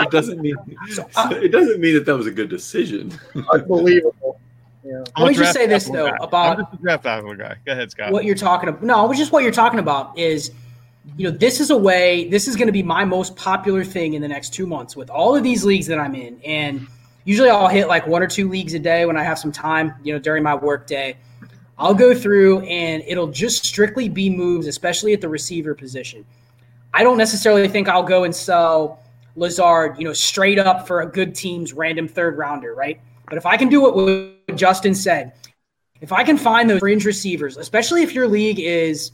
it 0.00 0.10
doesn't 0.10 0.40
mean 0.40 0.56
it 0.88 1.52
doesn't 1.52 1.80
mean 1.80 1.94
that 1.94 2.06
that 2.06 2.16
was 2.16 2.26
a 2.26 2.30
good 2.30 2.48
decision. 2.48 3.12
Unbelievable. 3.52 4.40
Yeah. 4.84 5.04
Let 5.18 5.28
me 5.28 5.34
just 5.34 5.52
say 5.52 5.66
this 5.66 5.86
though 5.86 6.10
guy. 6.10 6.16
about 6.20 6.70
the 6.70 6.78
draft 6.78 7.04
guy. 7.04 7.20
Go 7.20 7.72
ahead, 7.72 7.90
Scott. 7.90 8.12
What 8.12 8.24
you're 8.24 8.34
talking 8.34 8.68
about? 8.70 8.82
No, 8.82 9.04
it 9.04 9.08
was 9.08 9.18
just 9.18 9.32
what 9.32 9.42
you're 9.42 9.52
talking 9.52 9.80
about 9.80 10.16
is, 10.18 10.52
you 11.16 11.30
know, 11.30 11.36
this 11.36 11.60
is 11.60 11.70
a 11.70 11.76
way. 11.76 12.28
This 12.28 12.48
is 12.48 12.56
going 12.56 12.68
to 12.68 12.72
be 12.72 12.82
my 12.82 13.04
most 13.04 13.36
popular 13.36 13.84
thing 13.84 14.14
in 14.14 14.22
the 14.22 14.28
next 14.28 14.54
two 14.54 14.66
months 14.66 14.96
with 14.96 15.10
all 15.10 15.34
of 15.34 15.42
these 15.42 15.64
leagues 15.64 15.86
that 15.86 15.98
I'm 15.98 16.14
in, 16.14 16.40
and 16.44 16.86
usually 17.24 17.50
I'll 17.50 17.68
hit 17.68 17.88
like 17.88 18.06
one 18.06 18.22
or 18.22 18.26
two 18.26 18.48
leagues 18.48 18.74
a 18.74 18.78
day 18.78 19.04
when 19.06 19.16
I 19.16 19.22
have 19.22 19.38
some 19.38 19.52
time, 19.52 19.94
you 20.02 20.12
know, 20.12 20.18
during 20.18 20.42
my 20.42 20.54
work 20.54 20.86
day. 20.86 21.16
I'll 21.76 21.94
go 21.94 22.14
through 22.14 22.60
and 22.60 23.04
it'll 23.06 23.28
just 23.28 23.64
strictly 23.64 24.08
be 24.08 24.28
moves, 24.30 24.66
especially 24.66 25.12
at 25.12 25.20
the 25.20 25.28
receiver 25.28 25.74
position. 25.74 26.24
I 26.92 27.04
don't 27.04 27.18
necessarily 27.18 27.68
think 27.68 27.88
I'll 27.88 28.02
go 28.02 28.24
and 28.24 28.34
sell 28.34 29.00
Lazard, 29.36 29.96
you 29.98 30.04
know, 30.04 30.12
straight 30.12 30.58
up 30.58 30.86
for 30.86 31.02
a 31.02 31.06
good 31.06 31.34
team's 31.34 31.72
random 31.72 32.08
third 32.08 32.36
rounder, 32.36 32.74
right? 32.74 33.00
But 33.28 33.38
if 33.38 33.46
I 33.46 33.56
can 33.56 33.68
do 33.68 33.82
what 33.82 34.56
Justin 34.56 34.94
said, 34.94 35.34
if 36.00 36.12
I 36.12 36.24
can 36.24 36.36
find 36.36 36.68
those 36.68 36.80
fringe 36.80 37.04
receivers, 37.04 37.56
especially 37.56 38.02
if 38.02 38.14
your 38.14 38.26
league 38.26 38.58
is, 38.58 39.12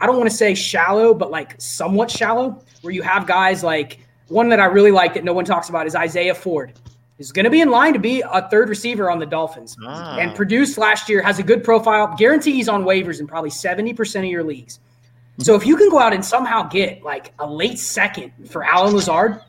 I 0.00 0.06
don't 0.06 0.16
want 0.16 0.30
to 0.30 0.36
say 0.36 0.54
shallow, 0.54 1.12
but 1.14 1.30
like 1.30 1.54
somewhat 1.60 2.10
shallow, 2.10 2.62
where 2.82 2.92
you 2.92 3.02
have 3.02 3.26
guys 3.26 3.64
like 3.64 4.00
one 4.28 4.48
that 4.50 4.60
I 4.60 4.66
really 4.66 4.90
like 4.90 5.14
that 5.14 5.24
no 5.24 5.32
one 5.32 5.44
talks 5.44 5.68
about 5.68 5.86
is 5.86 5.94
Isaiah 5.94 6.34
Ford. 6.34 6.72
Is 7.18 7.32
going 7.32 7.44
to 7.44 7.50
be 7.50 7.60
in 7.60 7.68
line 7.68 7.94
to 7.94 7.98
be 7.98 8.20
a 8.20 8.48
third 8.48 8.68
receiver 8.68 9.10
on 9.10 9.18
the 9.18 9.26
Dolphins 9.26 9.76
ah. 9.84 10.18
and 10.18 10.36
produced 10.36 10.78
last 10.78 11.08
year, 11.08 11.20
has 11.20 11.40
a 11.40 11.42
good 11.42 11.64
profile, 11.64 12.14
guarantees 12.16 12.68
on 12.68 12.84
waivers 12.84 13.18
in 13.18 13.26
probably 13.26 13.50
70% 13.50 14.18
of 14.20 14.24
your 14.26 14.44
leagues. 14.44 14.78
So 15.38 15.56
if 15.56 15.66
you 15.66 15.76
can 15.76 15.88
go 15.88 15.98
out 15.98 16.12
and 16.12 16.24
somehow 16.24 16.68
get 16.68 17.02
like 17.02 17.32
a 17.40 17.46
late 17.46 17.80
second 17.80 18.32
for 18.48 18.62
Allen 18.62 18.94
Lazard, 18.94 19.40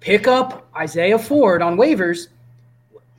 pick 0.00 0.26
up 0.26 0.68
Isaiah 0.76 1.18
Ford 1.18 1.62
on 1.62 1.76
waivers, 1.76 2.26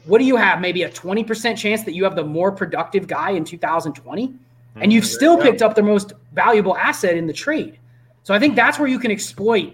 what 0.06 0.20
do 0.20 0.26
you 0.26 0.36
have? 0.36 0.60
Maybe 0.60 0.84
a 0.84 0.90
20% 0.90 1.58
chance 1.58 1.84
that 1.84 1.94
you 1.94 2.04
have 2.04 2.16
the 2.16 2.24
more 2.24 2.52
productive 2.52 3.08
guy 3.08 3.32
in 3.32 3.46
2020? 3.46 4.34
And 4.76 4.92
you've 4.92 5.04
mm-hmm. 5.04 5.14
still 5.14 5.38
picked 5.38 5.62
up 5.62 5.76
the 5.76 5.84
most 5.84 6.14
valuable 6.34 6.76
asset 6.78 7.16
in 7.16 7.28
the 7.28 7.34
trade. 7.34 7.80
So 8.24 8.34
I 8.34 8.40
think 8.40 8.56
that's 8.56 8.80
where 8.80 8.88
you 8.88 9.00
can 9.00 9.12
exploit. 9.12 9.74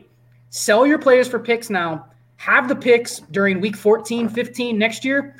Sell 0.50 0.86
your 0.86 1.00
players 1.00 1.28
for 1.28 1.40
picks 1.40 1.70
now, 1.70 2.06
have 2.36 2.68
the 2.68 2.76
picks 2.76 3.20
during 3.32 3.62
week 3.62 3.76
14, 3.76 4.28
15 4.28 4.78
next 4.78 5.06
year, 5.06 5.36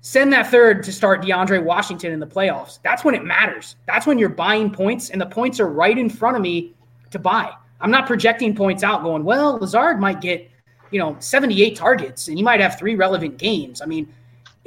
send 0.00 0.32
that 0.32 0.50
third 0.50 0.82
to 0.82 0.92
start 0.92 1.22
DeAndre 1.22 1.62
Washington 1.62 2.12
in 2.12 2.20
the 2.20 2.26
playoffs. 2.26 2.80
That's 2.82 3.04
when 3.04 3.14
it 3.14 3.24
matters. 3.24 3.76
That's 3.86 4.06
when 4.06 4.18
you're 4.18 4.28
buying 4.28 4.70
points, 4.70 5.10
and 5.10 5.20
the 5.20 5.26
points 5.26 5.60
are 5.60 5.68
right 5.68 5.96
in 5.96 6.10
front 6.10 6.36
of 6.36 6.42
me 6.42 6.74
to 7.10 7.18
buy. 7.18 7.52
I'm 7.80 7.90
not 7.90 8.06
projecting 8.06 8.54
points 8.54 8.82
out 8.82 9.02
going, 9.02 9.24
well, 9.24 9.58
Lazard 9.58 10.00
might 10.00 10.20
get, 10.20 10.50
you 10.90 10.98
know, 10.98 11.16
78 11.18 11.76
targets 11.76 12.28
and 12.28 12.36
he 12.36 12.42
might 12.42 12.60
have 12.60 12.78
three 12.78 12.94
relevant 12.94 13.38
games. 13.38 13.82
I 13.82 13.86
mean, 13.86 14.12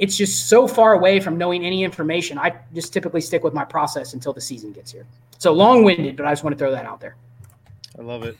it's 0.00 0.16
just 0.16 0.48
so 0.48 0.66
far 0.66 0.94
away 0.94 1.20
from 1.20 1.36
knowing 1.36 1.64
any 1.64 1.84
information. 1.84 2.38
I 2.38 2.54
just 2.74 2.92
typically 2.92 3.20
stick 3.20 3.44
with 3.44 3.52
my 3.52 3.66
process 3.66 4.14
until 4.14 4.32
the 4.32 4.40
season 4.40 4.72
gets 4.72 4.90
here. 4.90 5.06
So 5.38 5.52
long 5.52 5.84
winded, 5.84 6.16
but 6.16 6.26
I 6.26 6.32
just 6.32 6.42
want 6.42 6.54
to 6.54 6.58
throw 6.58 6.70
that 6.72 6.86
out 6.86 7.00
there. 7.00 7.16
I 7.98 8.02
love 8.02 8.22
it. 8.22 8.36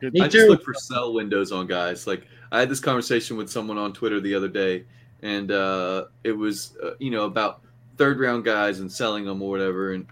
Good. 0.00 0.14
Me 0.14 0.20
I 0.20 0.28
just 0.28 0.48
look 0.48 0.64
for 0.64 0.72
sell 0.72 1.12
windows 1.12 1.50
on 1.50 1.66
guys. 1.66 2.06
Like 2.06 2.24
I 2.52 2.60
had 2.60 2.68
this 2.68 2.78
conversation 2.78 3.36
with 3.36 3.50
someone 3.50 3.78
on 3.78 3.92
Twitter 3.92 4.20
the 4.20 4.34
other 4.34 4.48
day, 4.48 4.84
and 5.22 5.50
uh, 5.50 6.06
it 6.22 6.32
was 6.32 6.76
uh, 6.82 6.92
you 7.00 7.10
know 7.10 7.24
about 7.24 7.62
third 7.98 8.20
round 8.20 8.44
guys 8.44 8.78
and 8.78 8.90
selling 8.90 9.24
them 9.24 9.42
or 9.42 9.50
whatever, 9.50 9.92
and 9.92 10.06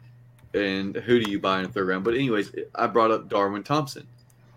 and 0.54 0.96
who 0.96 1.20
do 1.20 1.30
you 1.30 1.38
buy 1.38 1.60
in 1.60 1.66
a 1.66 1.68
third 1.68 1.86
round? 1.86 2.04
But 2.04 2.14
anyways, 2.14 2.52
I 2.74 2.88
brought 2.88 3.12
up 3.12 3.28
Darwin 3.28 3.62
Thompson, 3.62 4.06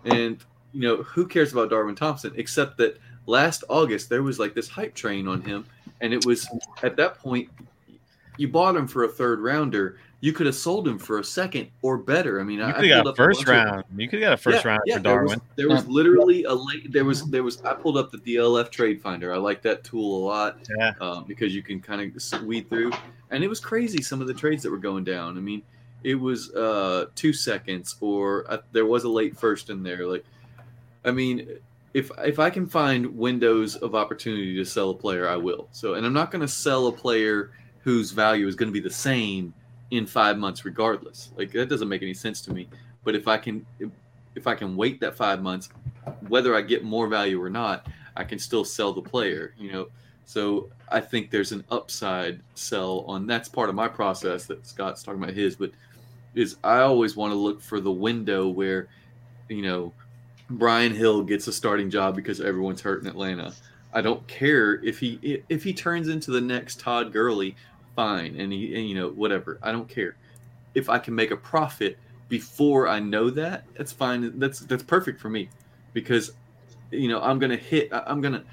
and 0.04 0.38
you 0.72 0.82
know 0.82 0.96
who 0.96 1.26
cares 1.26 1.52
about 1.52 1.70
Darwin 1.70 1.94
Thompson 1.94 2.32
except 2.36 2.76
that 2.78 2.98
last 3.26 3.62
August 3.68 4.08
there 4.08 4.22
was 4.22 4.38
like 4.38 4.52
this 4.54 4.68
hype 4.68 4.94
train 4.94 5.28
on 5.28 5.40
him, 5.42 5.64
and 6.02 6.12
it 6.12 6.26
was 6.26 6.46
at 6.82 6.96
that 6.96 7.18
point 7.18 7.48
you 8.36 8.48
bought 8.48 8.76
him 8.76 8.86
for 8.86 9.04
a 9.04 9.08
third 9.08 9.40
rounder. 9.40 9.98
You 10.20 10.32
could 10.32 10.46
have 10.46 10.54
sold 10.54 10.86
him 10.86 10.98
for 10.98 11.18
a 11.18 11.24
second 11.24 11.68
or 11.82 11.98
better. 11.98 12.40
I 12.40 12.44
mean, 12.44 12.58
you 12.60 12.72
could 12.72 12.84
have 12.84 13.04
got 13.04 13.12
a 13.12 13.16
first 13.16 13.46
round. 13.48 13.84
You 13.96 14.08
could 14.08 14.20
have 14.20 14.28
got 14.28 14.32
a 14.34 14.36
first 14.36 14.64
yeah, 14.64 14.70
round 14.70 14.80
yeah, 14.86 14.96
for 14.96 15.02
Darwin. 15.02 15.40
There 15.56 15.68
was, 15.68 15.84
there 15.84 15.86
was 15.86 15.86
literally 15.88 16.44
a 16.44 16.52
late. 16.52 16.92
There 16.92 17.04
was 17.04 17.24
there 17.28 17.42
was. 17.42 17.60
I 17.62 17.74
pulled 17.74 17.96
up 17.96 18.12
the 18.12 18.18
DLF 18.18 18.70
Trade 18.70 19.02
Finder. 19.02 19.32
I 19.32 19.38
like 19.38 19.62
that 19.62 19.82
tool 19.82 20.18
a 20.18 20.22
lot. 20.24 20.58
Yeah. 20.78 20.92
Um, 21.00 21.24
because 21.26 21.54
you 21.54 21.62
can 21.62 21.80
kind 21.80 22.00
of 22.00 22.44
weed 22.44 22.68
through, 22.68 22.92
and 23.30 23.42
it 23.42 23.48
was 23.48 23.58
crazy 23.58 24.00
some 24.00 24.20
of 24.20 24.28
the 24.28 24.34
trades 24.34 24.62
that 24.62 24.70
were 24.70 24.78
going 24.78 25.02
down. 25.02 25.36
I 25.36 25.40
mean, 25.40 25.62
it 26.04 26.14
was 26.14 26.52
uh 26.52 27.06
two 27.16 27.32
seconds, 27.32 27.96
or 28.00 28.44
uh, 28.48 28.58
there 28.70 28.86
was 28.86 29.02
a 29.02 29.08
late 29.08 29.36
first 29.36 29.70
in 29.70 29.82
there. 29.82 30.06
Like, 30.06 30.24
I 31.04 31.10
mean, 31.10 31.48
if 31.94 32.10
if 32.18 32.38
I 32.38 32.50
can 32.50 32.66
find 32.66 33.06
windows 33.16 33.76
of 33.76 33.94
opportunity 33.94 34.56
to 34.56 34.64
sell 34.64 34.90
a 34.90 34.94
player, 34.94 35.28
I 35.28 35.36
will. 35.36 35.68
So, 35.72 35.94
and 35.94 36.06
I'm 36.06 36.12
not 36.12 36.30
going 36.30 36.42
to 36.42 36.48
sell 36.48 36.86
a 36.86 36.92
player 36.92 37.50
whose 37.80 38.12
value 38.12 38.46
is 38.46 38.54
going 38.54 38.68
to 38.68 38.72
be 38.72 38.80
the 38.80 38.90
same 38.90 39.52
in 39.90 40.06
five 40.06 40.38
months 40.38 40.64
regardless. 40.64 41.30
Like 41.36 41.52
that 41.52 41.68
doesn't 41.68 41.88
make 41.88 42.02
any 42.02 42.14
sense 42.14 42.40
to 42.42 42.52
me. 42.52 42.68
But 43.04 43.14
if 43.14 43.28
i 43.28 43.36
can 43.36 43.66
if 44.34 44.46
i 44.46 44.54
can 44.54 44.76
wait 44.76 45.00
that 45.00 45.16
five 45.16 45.42
months 45.42 45.68
whether 46.28 46.54
i 46.54 46.60
get 46.60 46.84
more 46.84 47.06
value 47.06 47.40
or 47.40 47.50
not 47.50 47.86
i 48.16 48.24
can 48.24 48.38
still 48.38 48.64
sell 48.64 48.92
the 48.92 49.02
player 49.02 49.54
you 49.58 49.72
know? 49.72 49.88
So 50.24 50.70
i 50.90 51.00
think 51.00 51.30
there's 51.30 51.52
an 51.52 51.64
upside 51.70 52.40
sell 52.54 53.00
on 53.00 53.26
that's 53.26 53.48
part 53.48 53.68
of 53.68 53.74
my 53.74 53.88
process 53.88 54.46
that 54.46 54.66
scott's 54.66 55.02
talking 55.02 55.22
about 55.22 55.34
his 55.34 55.56
but 55.56 55.72
is 56.34 56.56
i 56.64 56.78
always 56.78 57.16
want 57.16 57.32
to 57.32 57.36
look 57.36 57.60
for 57.60 57.80
the 57.80 57.90
window 57.90 58.48
where 58.48 58.88
you 59.48 59.62
know 59.62 59.92
brian 60.58 60.94
hill 60.94 61.22
gets 61.22 61.46
a 61.46 61.52
starting 61.52 61.90
job 61.90 62.16
because 62.16 62.40
everyone's 62.40 62.80
hurt 62.80 63.02
in 63.02 63.08
atlanta. 63.08 63.52
I 63.94 64.00
don't 64.00 64.26
care 64.26 64.82
if 64.82 64.98
he 64.98 65.42
if 65.48 65.62
he 65.62 65.74
turns 65.74 66.08
into 66.08 66.30
the 66.30 66.40
next 66.40 66.80
todd 66.80 67.12
Gurley 67.12 67.56
fine. 67.94 68.36
And 68.40 68.52
he 68.52 68.74
and, 68.74 68.88
you 68.88 68.94
know 68.94 69.10
whatever. 69.10 69.58
I 69.62 69.72
don't 69.72 69.88
care. 69.88 70.16
If 70.74 70.88
i 70.88 70.98
can 70.98 71.14
make 71.14 71.30
a 71.30 71.36
profit 71.36 71.98
before 72.28 72.88
i 72.88 72.98
know 72.98 73.28
that 73.30 73.64
that's 73.76 73.92
fine. 73.92 74.38
That's 74.38 74.60
that's 74.60 74.82
perfect 74.82 75.20
for 75.20 75.28
me. 75.28 75.48
Because 75.92 76.32
you 76.92 77.08
know 77.08 77.20
i'm 77.22 77.38
gonna 77.38 77.56
hit 77.56 77.88
i'm 77.92 78.20
gonna 78.20 78.44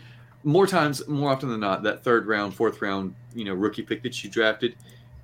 more 0.43 0.65
times 0.65 1.05
more 1.07 1.31
often 1.31 1.49
than 1.49 1.59
not 1.59 1.83
that 1.83 2.03
third 2.03 2.25
round 2.27 2.53
fourth 2.53 2.81
round 2.81 3.13
you 3.35 3.43
know 3.43 3.53
rookie 3.53 3.83
pick 3.83 4.01
that 4.01 4.23
you 4.23 4.29
drafted 4.29 4.75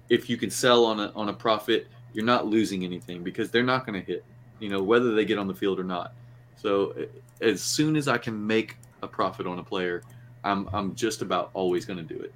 if 0.09 0.29
you 0.29 0.37
can 0.37 0.49
sell 0.49 0.85
on 0.85 0.99
a 0.99 1.11
on 1.15 1.29
a 1.29 1.33
profit 1.33 1.87
you're 2.13 2.25
not 2.25 2.45
losing 2.45 2.83
anything 2.83 3.23
because 3.23 3.49
they're 3.49 3.63
not 3.63 3.87
to 3.87 4.01
hit 4.01 4.23
you 4.59 4.69
know 4.69 4.83
whether 4.83 5.15
they 5.15 5.25
get 5.25 5.37
on 5.37 5.47
the 5.47 5.53
field 5.53 5.79
or 5.79 5.83
not 5.83 6.13
so 6.55 6.95
as 7.41 7.61
soon 7.61 7.95
as 7.95 8.07
i 8.07 8.17
can 8.17 8.45
make 8.45 8.77
a 9.01 9.07
profit 9.07 9.45
on 9.45 9.59
a 9.59 9.63
player 9.63 10.01
i'm 10.43 10.69
i'm 10.73 10.95
just 10.95 11.21
about 11.21 11.49
always 11.53 11.85
going 11.85 11.97
to 11.97 12.15
do 12.15 12.21
it 12.21 12.33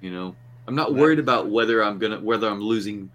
you 0.00 0.10
know 0.10 0.34
I'm 0.68 0.74
not 0.74 0.94
worried 0.94 1.18
about 1.18 1.48
whether 1.48 1.82
I'm 1.82 1.98
gonna 1.98 2.20
whether 2.20 2.46
I'm 2.46 2.60
losing 2.60 3.10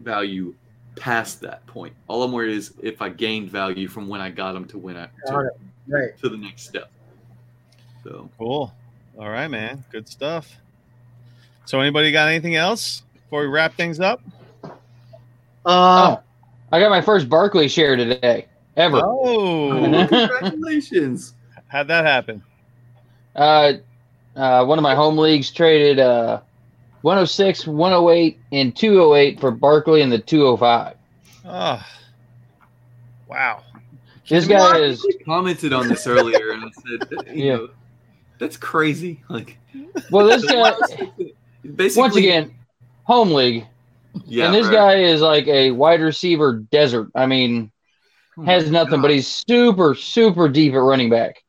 value 0.00 0.54
past 0.94 1.40
that 1.40 1.66
point. 1.66 1.94
All 2.06 2.22
I'm 2.22 2.32
worried 2.32 2.54
is 2.54 2.74
if 2.82 3.00
I 3.00 3.08
gained 3.08 3.50
value 3.50 3.88
from 3.88 4.08
when 4.08 4.20
I 4.20 4.28
got 4.28 4.52
them 4.52 4.66
to 4.66 4.78
when 4.78 4.94
I 4.94 5.08
to, 5.26 5.50
right. 5.88 6.18
to 6.18 6.28
the 6.28 6.36
next 6.36 6.68
step. 6.68 6.90
So 8.04 8.28
cool. 8.36 8.74
All 9.18 9.30
right, 9.30 9.48
man. 9.48 9.82
Good 9.90 10.06
stuff. 10.06 10.54
So 11.64 11.80
anybody 11.80 12.12
got 12.12 12.28
anything 12.28 12.56
else 12.56 13.02
before 13.14 13.40
we 13.40 13.46
wrap 13.46 13.72
things 13.72 14.00
up? 14.00 14.20
Uh, 14.62 14.68
oh, 15.64 16.20
I 16.70 16.78
got 16.78 16.90
my 16.90 17.00
first 17.00 17.30
Barkley 17.30 17.68
share 17.68 17.96
today 17.96 18.48
ever. 18.78 19.00
Oh, 19.02 19.70
congratulations! 20.08 21.34
How'd 21.66 21.88
that 21.88 22.06
happen? 22.06 22.42
Uh, 23.36 23.74
uh, 24.34 24.64
one 24.64 24.78
of 24.78 24.82
my 24.82 24.94
home 24.94 25.18
leagues 25.18 25.50
traded 25.50 25.98
uh 25.98 26.40
106, 27.02 27.66
108, 27.66 28.38
and 28.52 28.76
208 28.76 29.40
for 29.40 29.50
Barkley 29.50 30.02
in 30.02 30.10
the 30.10 30.18
205. 30.18 30.96
Oh, 31.44 31.86
wow. 33.28 33.62
This 34.28 34.46
guy 34.46 34.78
is 34.78 35.06
commented 35.24 35.72
on 35.72 35.88
this 35.88 36.06
earlier 36.06 36.50
and 36.50 36.64
I 36.64 36.70
said, 36.72 37.36
yeah. 37.36 37.56
Know, 37.56 37.68
that's 38.38 38.56
crazy. 38.56 39.22
Like, 39.28 39.56
well, 40.10 40.26
this 40.26 40.44
guy 40.52 40.72
basically 41.76 42.00
once 42.00 42.16
again, 42.16 42.54
home 43.04 43.30
league. 43.30 43.66
Yeah, 44.26 44.46
and 44.46 44.54
this 44.54 44.66
right. 44.66 44.74
guy 44.74 44.94
is 44.96 45.20
like 45.20 45.46
a 45.46 45.70
wide 45.70 46.00
receiver 46.00 46.54
desert. 46.54 47.10
I 47.14 47.26
mean, 47.26 47.70
has 48.44 48.70
nothing, 48.70 49.00
but 49.00 49.10
he's 49.10 49.26
super, 49.26 49.94
super 49.94 50.48
deep 50.48 50.74
at 50.74 50.78
running 50.78 51.10
back. 51.10 51.42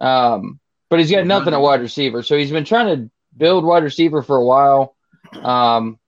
Um, 0.00 0.60
but 0.88 0.98
he's 0.98 1.10
got 1.10 1.26
nothing 1.26 1.54
at 1.54 1.60
wide 1.60 1.80
receiver. 1.80 2.22
So 2.22 2.36
he's 2.36 2.50
been 2.50 2.64
trying 2.64 2.96
to 2.96 3.10
build 3.36 3.64
wide 3.64 3.82
receiver 3.82 4.22
for 4.22 4.36
a 4.36 4.44
while. 4.44 4.94
Um, 5.32 5.98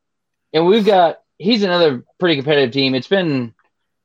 and 0.52 0.66
we've 0.66 0.84
got 0.84 1.18
he's 1.38 1.62
another 1.62 2.04
pretty 2.18 2.36
competitive 2.36 2.72
team. 2.72 2.94
It's 2.94 3.08
been 3.08 3.54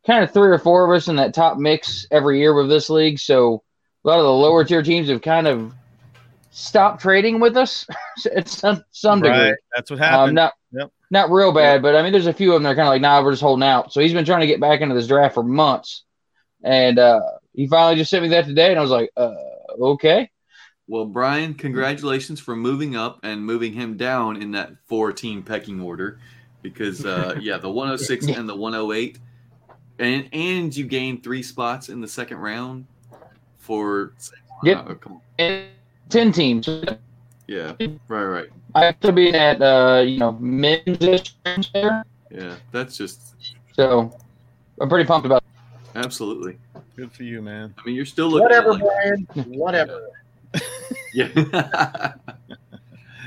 kind 0.05 0.23
of 0.23 0.31
three 0.31 0.49
or 0.49 0.59
four 0.59 0.85
of 0.85 0.95
us 0.95 1.07
in 1.07 1.17
that 1.17 1.33
top 1.33 1.57
mix 1.57 2.05
every 2.11 2.39
year 2.39 2.53
with 2.53 2.69
this 2.69 2.89
league. 2.89 3.19
So 3.19 3.63
a 4.03 4.07
lot 4.07 4.19
of 4.19 4.25
the 4.25 4.31
lower 4.31 4.63
tier 4.63 4.83
teams 4.83 5.09
have 5.09 5.21
kind 5.21 5.47
of 5.47 5.73
stopped 6.51 7.01
trading 7.01 7.39
with 7.39 7.57
us 7.57 7.85
at 8.35 8.47
some, 8.47 8.83
some 8.91 9.21
right. 9.21 9.37
degree. 9.37 9.57
That's 9.75 9.89
what 9.89 9.99
happened. 9.99 10.29
Um, 10.29 10.35
not, 10.35 10.53
yep. 10.71 10.91
not 11.09 11.31
real 11.31 11.51
bad, 11.51 11.81
but 11.81 11.95
I 11.95 12.03
mean, 12.03 12.11
there's 12.11 12.27
a 12.27 12.33
few 12.33 12.51
of 12.51 12.55
them 12.55 12.63
that 12.63 12.71
are 12.71 12.75
kind 12.75 12.87
of 12.87 12.91
like, 12.91 13.01
nah, 13.01 13.23
we're 13.23 13.31
just 13.31 13.41
holding 13.41 13.67
out. 13.67 13.93
So 13.93 14.01
he's 14.01 14.13
been 14.13 14.25
trying 14.25 14.41
to 14.41 14.47
get 14.47 14.59
back 14.59 14.81
into 14.81 14.95
this 14.95 15.07
draft 15.07 15.33
for 15.33 15.43
months. 15.43 16.03
And 16.63 16.99
uh, 16.99 17.21
he 17.53 17.67
finally 17.67 17.95
just 17.95 18.09
sent 18.09 18.23
me 18.23 18.29
that 18.29 18.45
today. 18.45 18.69
And 18.69 18.79
I 18.79 18.81
was 18.81 18.91
like, 18.91 19.11
uh, 19.17 19.33
okay. 19.79 20.29
Well, 20.87 21.05
Brian, 21.05 21.53
congratulations 21.53 22.39
for 22.39 22.55
moving 22.55 22.95
up 22.95 23.19
and 23.23 23.45
moving 23.45 23.73
him 23.73 23.95
down 23.95 24.41
in 24.41 24.51
that 24.51 24.71
four 24.85 25.13
team 25.13 25.41
pecking 25.43 25.81
order 25.81 26.19
because, 26.61 27.05
uh, 27.05 27.37
yeah, 27.41 27.57
the 27.57 27.69
106 27.69 28.27
and 28.27 28.47
the 28.47 28.55
108. 28.55 29.19
And, 29.99 30.27
and 30.33 30.75
you 30.75 30.85
gained 30.85 31.23
three 31.23 31.43
spots 31.43 31.89
in 31.89 32.01
the 32.01 32.07
second 32.07 32.37
round 32.37 32.85
for. 33.57 34.13
Yep. 34.63 35.05
Uh, 35.39 35.61
10 36.09 36.31
teams. 36.31 36.67
Yeah, 37.47 37.73
right, 38.07 38.23
right. 38.23 38.49
I 38.75 38.85
have 38.85 38.99
to 39.01 39.11
be 39.11 39.33
at, 39.33 39.61
uh, 39.61 40.03
you 40.05 40.17
know, 40.17 40.33
men's 40.33 41.33
there. 41.73 42.03
Yeah, 42.31 42.55
that's 42.71 42.97
just. 42.97 43.35
So 43.73 44.15
I'm 44.79 44.89
pretty 44.89 45.07
pumped 45.07 45.25
about. 45.25 45.42
Absolutely. 45.95 46.57
Good 46.95 47.11
for 47.11 47.23
you, 47.23 47.41
man. 47.41 47.73
I 47.77 47.85
mean, 47.85 47.95
you're 47.95 48.05
still 48.05 48.29
looking 48.29 48.43
Whatever, 48.43 48.73
like, 48.73 48.81
Brian. 48.81 49.27
Whatever. 49.47 50.09
Yeah. 51.15 51.27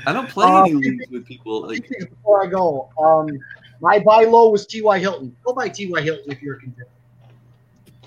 I 0.05 0.13
don't 0.13 0.29
play 0.29 0.45
um, 0.45 0.79
leagues 0.79 1.09
with 1.09 1.25
people. 1.25 1.67
Like 1.67 1.87
before 2.09 2.43
I 2.43 2.47
go, 2.47 2.89
um, 2.97 3.29
my 3.81 3.99
buy 3.99 4.23
low 4.23 4.49
was 4.49 4.65
T.Y. 4.65 4.99
Hilton. 4.99 5.35
Go 5.45 5.53
buy 5.53 5.69
T.Y. 5.69 6.01
Hilton 6.01 6.31
if 6.31 6.41
you're 6.41 6.55
convinced. 6.55 6.91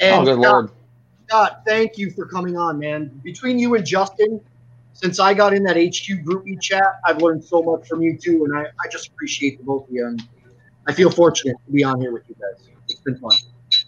And 0.01 0.23
oh, 0.23 0.25
good 0.25 0.43
Scott, 0.43 0.53
lord. 0.53 0.71
Scott, 1.29 1.63
thank 1.67 1.99
you 1.99 2.11
for 2.11 2.27
coming 2.27 2.57
on, 2.57 2.79
man. 2.79 3.09
Between 3.23 3.59
you 3.59 3.75
and 3.75 3.87
Justin, 3.87 4.41
since 4.95 5.21
I 5.21 5.35
got 5.35 5.55
in 5.55 5.63
that 5.65 5.77
HQ 5.77 6.25
groupie 6.25 6.61
chat, 6.61 7.01
I've 7.07 7.23
learned 7.23 7.45
so 7.45 7.63
much 7.63 7.89
from 7.89 8.03
you 8.03 8.17
too, 8.19 8.45
and 8.45 8.57
I, 8.57 8.63
I 8.63 8.89
just 8.91 9.09
appreciate 9.09 9.59
the 9.59 9.65
both 9.65 9.89
of 9.89 9.95
you. 9.95 10.07
And 10.07 10.23
I 10.89 10.93
feel 10.93 11.11
fortunate 11.11 11.57
to 11.67 11.73
be 11.73 11.85
on 11.85 12.01
here 12.01 12.13
with 12.13 12.23
you 12.29 12.35
guys. 12.35 12.69
It's 12.89 13.01
been 13.01 13.19
fun. 13.19 13.37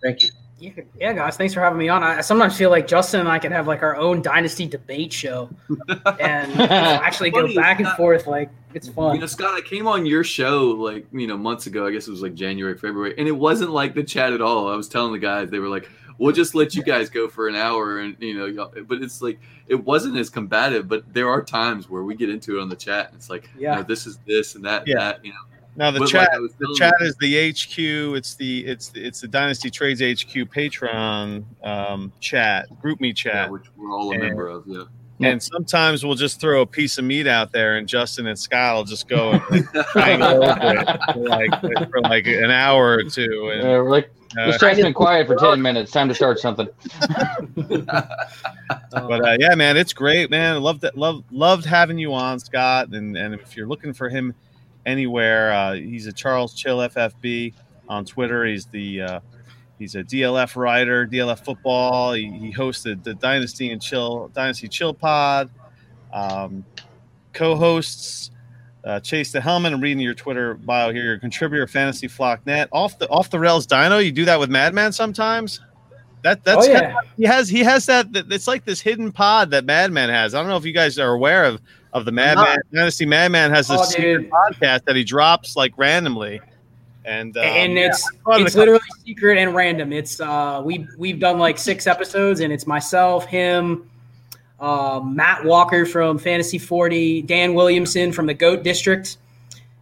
Thank 0.03 0.23
you. 0.23 0.31
Yeah, 0.63 0.71
yeah, 1.01 1.13
guys, 1.13 1.37
thanks 1.37 1.53
for 1.53 1.59
having 1.59 1.81
me 1.81 1.89
on. 1.89 2.05
I 2.05 2.21
sometimes 2.21 2.57
feel 2.57 2.71
like 2.71 2.87
Justin 2.87 3.19
and 3.19 3.29
I 3.29 3.41
could 3.41 3.51
have 3.51 3.67
like 3.67 3.83
our 3.83 3.97
own 3.97 4.23
dynasty 4.23 4.65
debate 4.65 5.13
show 5.13 5.51
and 6.21 6.53
actually 6.61 7.31
go 7.31 7.53
back 7.53 7.81
and 7.81 7.89
forth. 7.97 8.29
Like 8.29 8.49
it's 8.73 8.87
fun. 8.87 9.17
You 9.17 9.23
know, 9.23 9.27
Scott, 9.27 9.55
I 9.55 9.61
came 9.61 9.89
on 9.89 10.07
your 10.07 10.23
show 10.23 10.67
like 10.69 11.05
you 11.11 11.27
know 11.27 11.37
months 11.37 11.67
ago. 11.67 11.85
I 11.85 11.91
guess 11.91 12.07
it 12.07 12.13
was 12.13 12.23
like 12.23 12.35
January, 12.35 12.79
February, 12.79 13.13
and 13.19 13.27
it 13.27 13.33
wasn't 13.33 13.71
like 13.71 13.95
the 13.95 14.05
chat 14.05 14.33
at 14.33 14.41
all. 14.41 14.69
I 14.69 14.77
was 14.77 14.89
telling 14.89 15.11
the 15.13 15.19
guys 15.19 15.51
they 15.51 15.59
were 15.59 15.69
like, 15.69 15.91
"We'll 16.19 16.31
just 16.33 16.55
let 16.55 16.77
you 16.77 16.85
guys 16.85 17.11
go 17.11 17.27
for 17.27 17.49
an 17.49 17.57
hour," 17.57 17.99
and 17.99 18.17
you 18.21 18.35
know, 18.35 18.71
but 18.87 19.03
it's 19.03 19.21
like 19.21 19.41
it 19.67 19.85
wasn't 19.85 20.17
as 20.17 20.31
combative. 20.31 20.87
But 20.87 21.13
there 21.13 21.29
are 21.29 21.43
times 21.43 21.91
where 21.91 22.05
we 22.05 22.15
get 22.15 22.31
into 22.31 22.59
it 22.59 22.63
on 22.63 22.69
the 22.69 22.77
chat. 22.77 23.09
And 23.09 23.17
it's 23.17 23.29
like, 23.29 23.51
yeah, 23.59 23.73
you 23.73 23.77
know, 23.79 23.83
this 23.83 24.07
is 24.07 24.21
this 24.29 24.55
and 24.55 24.65
that, 24.65 24.87
yeah. 24.87 24.95
That, 24.99 25.25
you 25.25 25.33
know 25.33 25.41
now 25.75 25.91
the 25.91 26.01
but 26.01 26.09
chat, 26.09 26.29
like 26.41 26.59
the 26.59 26.75
chat 26.79 26.95
is 27.01 27.17
the 27.17 27.51
HQ. 27.51 28.17
It's 28.17 28.35
the 28.35 28.67
it's 28.67 28.89
the, 28.91 29.05
it's 29.05 29.21
the 29.21 29.29
Dynasty 29.29 29.71
Trades 29.71 30.01
HQ 30.01 30.51
Patreon 30.51 31.45
um, 31.65 32.13
chat, 32.21 32.67
GroupMe 32.83 33.17
chat, 33.17 33.35
yeah, 33.35 33.49
which 33.49 33.65
we're 33.77 33.91
all 33.91 34.11
a 34.11 34.15
and, 34.15 34.23
member 34.23 34.49
of. 34.49 34.65
Yeah. 34.67 34.85
and 35.21 35.43
sometimes 35.43 36.05
we'll 36.05 36.15
just 36.15 36.41
throw 36.41 36.61
a 36.61 36.67
piece 36.67 36.99
of 36.99 37.05
meat 37.05 37.27
out 37.27 37.53
there, 37.53 37.77
and 37.77 37.89
Justin 37.89 38.27
and 38.27 38.39
Scott 38.39 38.77
will 38.77 38.85
just 38.85 39.09
go 39.09 39.33
and 39.33 39.69
like, 39.95 40.21
over 40.21 40.45
it 40.59 41.13
for 41.15 41.21
like 41.21 41.61
for 41.91 42.01
like 42.03 42.27
an 42.27 42.51
hour 42.51 42.99
or 42.99 43.05
two. 43.05 43.51
And, 43.55 43.63
Uh, 43.63 43.83
we're 43.83 43.91
like, 43.91 44.11
uh, 44.39 44.47
this 44.49 44.61
chat's 44.61 44.79
been 44.79 44.93
quiet 44.93 45.27
for 45.27 45.37
ten 45.37 45.63
minutes. 45.63 45.91
Time 45.91 46.09
to 46.09 46.15
start 46.15 46.39
something. 46.39 46.69
but 47.57 47.89
uh, 48.91 49.37
yeah, 49.41 49.55
man, 49.55 49.79
it's 49.79 49.95
great, 49.95 50.29
man. 50.29 50.61
Loved 50.63 50.83
that. 50.83 50.99
Love 50.99 51.25
loved 51.31 51.65
having 51.65 51.97
you 51.97 52.13
on, 52.13 52.39
Scott. 52.41 52.89
And 52.89 53.17
and 53.17 53.33
if 53.33 53.57
you're 53.57 53.67
looking 53.67 53.95
for 53.95 54.11
him 54.11 54.35
anywhere, 54.87 55.53
uh, 55.53 55.75
he's 55.75 56.07
a 56.07 56.13
Charles 56.13 56.55
Chill 56.55 56.79
FFB 56.79 57.55
on 57.89 58.05
Twitter. 58.05 58.45
He's 58.45 58.67
the 58.67 59.03
uh, 59.03 59.21
he's 59.79 59.95
a 59.95 60.03
DLF 60.05 60.57
writer, 60.57 61.07
DLF 61.07 61.45
football. 61.45 62.13
He, 62.15 62.31
he 62.31 62.53
hosted 62.53 63.03
the 63.03 63.15
Dynasty 63.15 63.71
and 63.71 63.81
Chill 63.81 64.29
Dynasty 64.29 64.69
Chill 64.69 64.95
Pod. 64.95 65.51
Um, 66.13 66.65
co-hosts 67.33 68.31
uh, 68.85 69.01
Chase 69.01 69.33
the 69.33 69.41
Helmet. 69.41 69.73
I'm 69.73 69.81
reading 69.81 70.01
your 70.01 70.15
Twitter 70.15 70.55
bio 70.55 70.93
here. 70.93 71.05
You're 71.05 71.15
a 71.15 71.21
contributor, 71.21 71.67
Fantasy 71.67 72.09
Flock 72.09 72.45
Net. 72.47 72.69
Off 72.73 72.99
the 72.99 73.09
off 73.09 73.31
the 73.31 73.39
rails, 73.39 73.67
Dino. 73.67 73.99
You 73.99 74.13
do 74.13 74.25
that 74.25 74.39
with 74.41 74.51
Madman 74.51 74.93
sometimes. 74.93 75.61
That 76.23 76.45
that's 76.45 76.67
oh 76.67 76.71
yeah. 76.71 76.81
kinda- 76.81 77.01
he 77.17 77.25
has 77.25 77.49
he 77.49 77.61
has 77.61 77.87
that- 77.87 78.09
it's 78.13 78.47
like 78.47 78.65
this 78.65 78.81
hidden 78.81 79.13
pod 79.13 79.51
that 79.53 79.65
Madman 79.65 80.09
has. 80.09 80.35
I 80.35 80.41
don't 80.41 80.49
know 80.49 80.57
if 80.57 80.65
you 80.65 80.73
guys 80.73 80.99
are 80.99 81.13
aware 81.13 81.45
of 81.45 81.61
of 81.93 82.05
the 82.05 82.13
Madman 82.13 82.59
Dynasty. 82.73 83.07
Madman 83.07 83.51
has 83.51 83.69
this 83.69 83.81
Oh, 83.81 83.85
secret 83.85 84.31
podcast 84.31 84.85
that 84.85 84.97
he 84.97 85.05
drops 85.05 85.57
like 85.57 85.73
randomly, 85.77 86.41
and 87.05 87.37
um, 87.37 87.43
and 87.45 87.79
it's 87.79 88.03
to 88.11 88.19
it's 88.45 88.55
literally 88.55 88.81
secret 89.05 89.39
and 89.39 89.55
random. 89.55 89.93
It's 89.93 90.21
uh 90.21 90.63
we 90.65 90.87
we've 90.97 91.19
done 91.21 91.39
like 91.39 91.59
six 91.59 91.87
episodes, 91.87 92.41
and 92.41 92.53
it's 92.53 92.67
myself, 92.67 93.27
him, 93.27 93.91
um, 94.61 95.15
Matt 95.17 95.45
Walker 95.45 95.85
from 95.85 96.19
Fantasy 96.19 96.59
Forty, 96.59 97.23
Dan 97.23 97.55
Williamson 97.55 98.13
from 98.13 98.27
the 98.27 98.35
Goat 98.35 98.63
District, 98.63 99.17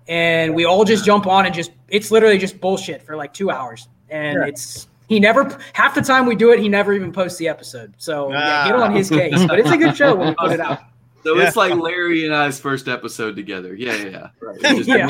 and 0.08 0.54
we 0.54 0.64
all 0.64 0.84
just 0.84 1.04
jump 1.04 1.26
on 1.26 1.46
and 1.46 1.54
just 1.54 1.70
it's 1.88 2.10
literally 2.10 2.38
just 2.38 2.60
bullshit 2.60 3.02
for 3.02 3.16
like 3.16 3.32
two 3.32 3.50
hours, 3.50 3.88
and 4.08 4.38
Yeah. 4.40 4.46
it's. 4.46 4.86
He 5.08 5.18
never 5.18 5.58
half 5.72 5.96
the 5.96 6.02
time 6.02 6.24
we 6.24 6.36
do 6.36 6.52
it, 6.52 6.60
he 6.60 6.68
never 6.68 6.92
even 6.92 7.10
posts 7.10 7.36
the 7.36 7.48
episode. 7.48 7.92
So 7.98 8.30
yeah, 8.30 8.64
get 8.68 8.76
on 8.76 8.94
his 8.94 9.08
case. 9.10 9.44
But 9.44 9.58
it's 9.58 9.68
a 9.68 9.76
good 9.76 9.96
show 9.96 10.14
when 10.14 10.28
we 10.28 10.34
put 10.36 10.52
it 10.52 10.60
out. 10.60 10.78
So 11.22 11.36
Yeah. 11.36 11.46
it's 11.48 11.56
like 11.56 11.74
Larry 11.74 12.24
and 12.24 12.34
I's 12.34 12.58
first 12.58 12.88
episode 12.88 13.36
together. 13.36 13.74
Yeah, 13.74 13.94
yeah, 13.96 14.04
yeah. 14.08 14.28
Right. 14.40 14.58
It's 14.62 14.88
Yeah. 14.88 15.08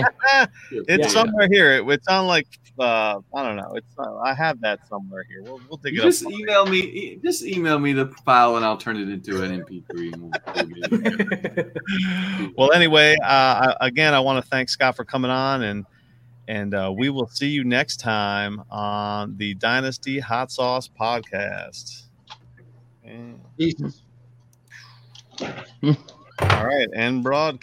it's 0.73 1.07
Yeah. 1.07 1.09
somewhere 1.09 1.49
here. 1.51 1.73
It, 1.79 1.89
it's 1.89 2.09
on 2.09 2.27
like 2.27 2.47
uh, 2.79 3.21
I 3.35 3.43
don't 3.47 3.57
know. 3.57 3.73
It's 3.75 3.95
uh, 3.99 4.17
I 4.19 4.33
have 4.35 4.61
that 4.63 4.81
somewhere 4.89 5.25
here. 5.29 5.43
We'll, 5.43 5.61
we'll 5.69 5.77
dig 5.77 5.95
You 5.95 6.01
it 6.01 6.05
up. 6.05 6.11
just 6.11 6.25
email 6.31 6.67
me. 6.67 6.79
e- 6.79 7.21
Just 7.23 7.45
email 7.45 7.79
me 7.79 7.93
the 7.93 8.07
file, 8.25 8.57
and 8.57 8.65
I'll 8.65 8.79
turn 8.79 8.97
it 8.97 9.09
into 9.11 9.43
an 9.43 9.63
MP3. 9.63 10.13
And 10.15 10.23
we'll, 10.23 10.31
we'll 10.91 11.01
get 11.01 11.59
it. 11.59 11.77
well 12.57 12.73
anyway 12.73 13.17
uh, 13.23 13.75
I- 13.81 13.87
again 13.87 14.15
i 14.15 14.21
want 14.21 14.43
to 14.43 14.49
thank 14.51 14.69
scott 14.71 14.97
for 14.97 15.05
coming 15.05 15.31
on 15.31 15.63
and 15.63 15.85
and 16.49 16.75
uh, 16.75 16.93
we 16.97 17.11
will 17.11 17.27
see 17.29 17.49
you 17.49 17.65
next 17.65 17.99
time 17.99 18.63
on 18.71 19.37
the 19.37 19.55
dynasty 19.55 20.19
hot 20.19 20.51
sauce 20.51 20.89
podcast 20.89 22.05
And- 23.05 23.41
Jesus. 23.59 24.03
All 25.43 26.67
right 26.67 26.89
and 26.95 27.23
broadcast 27.23 27.59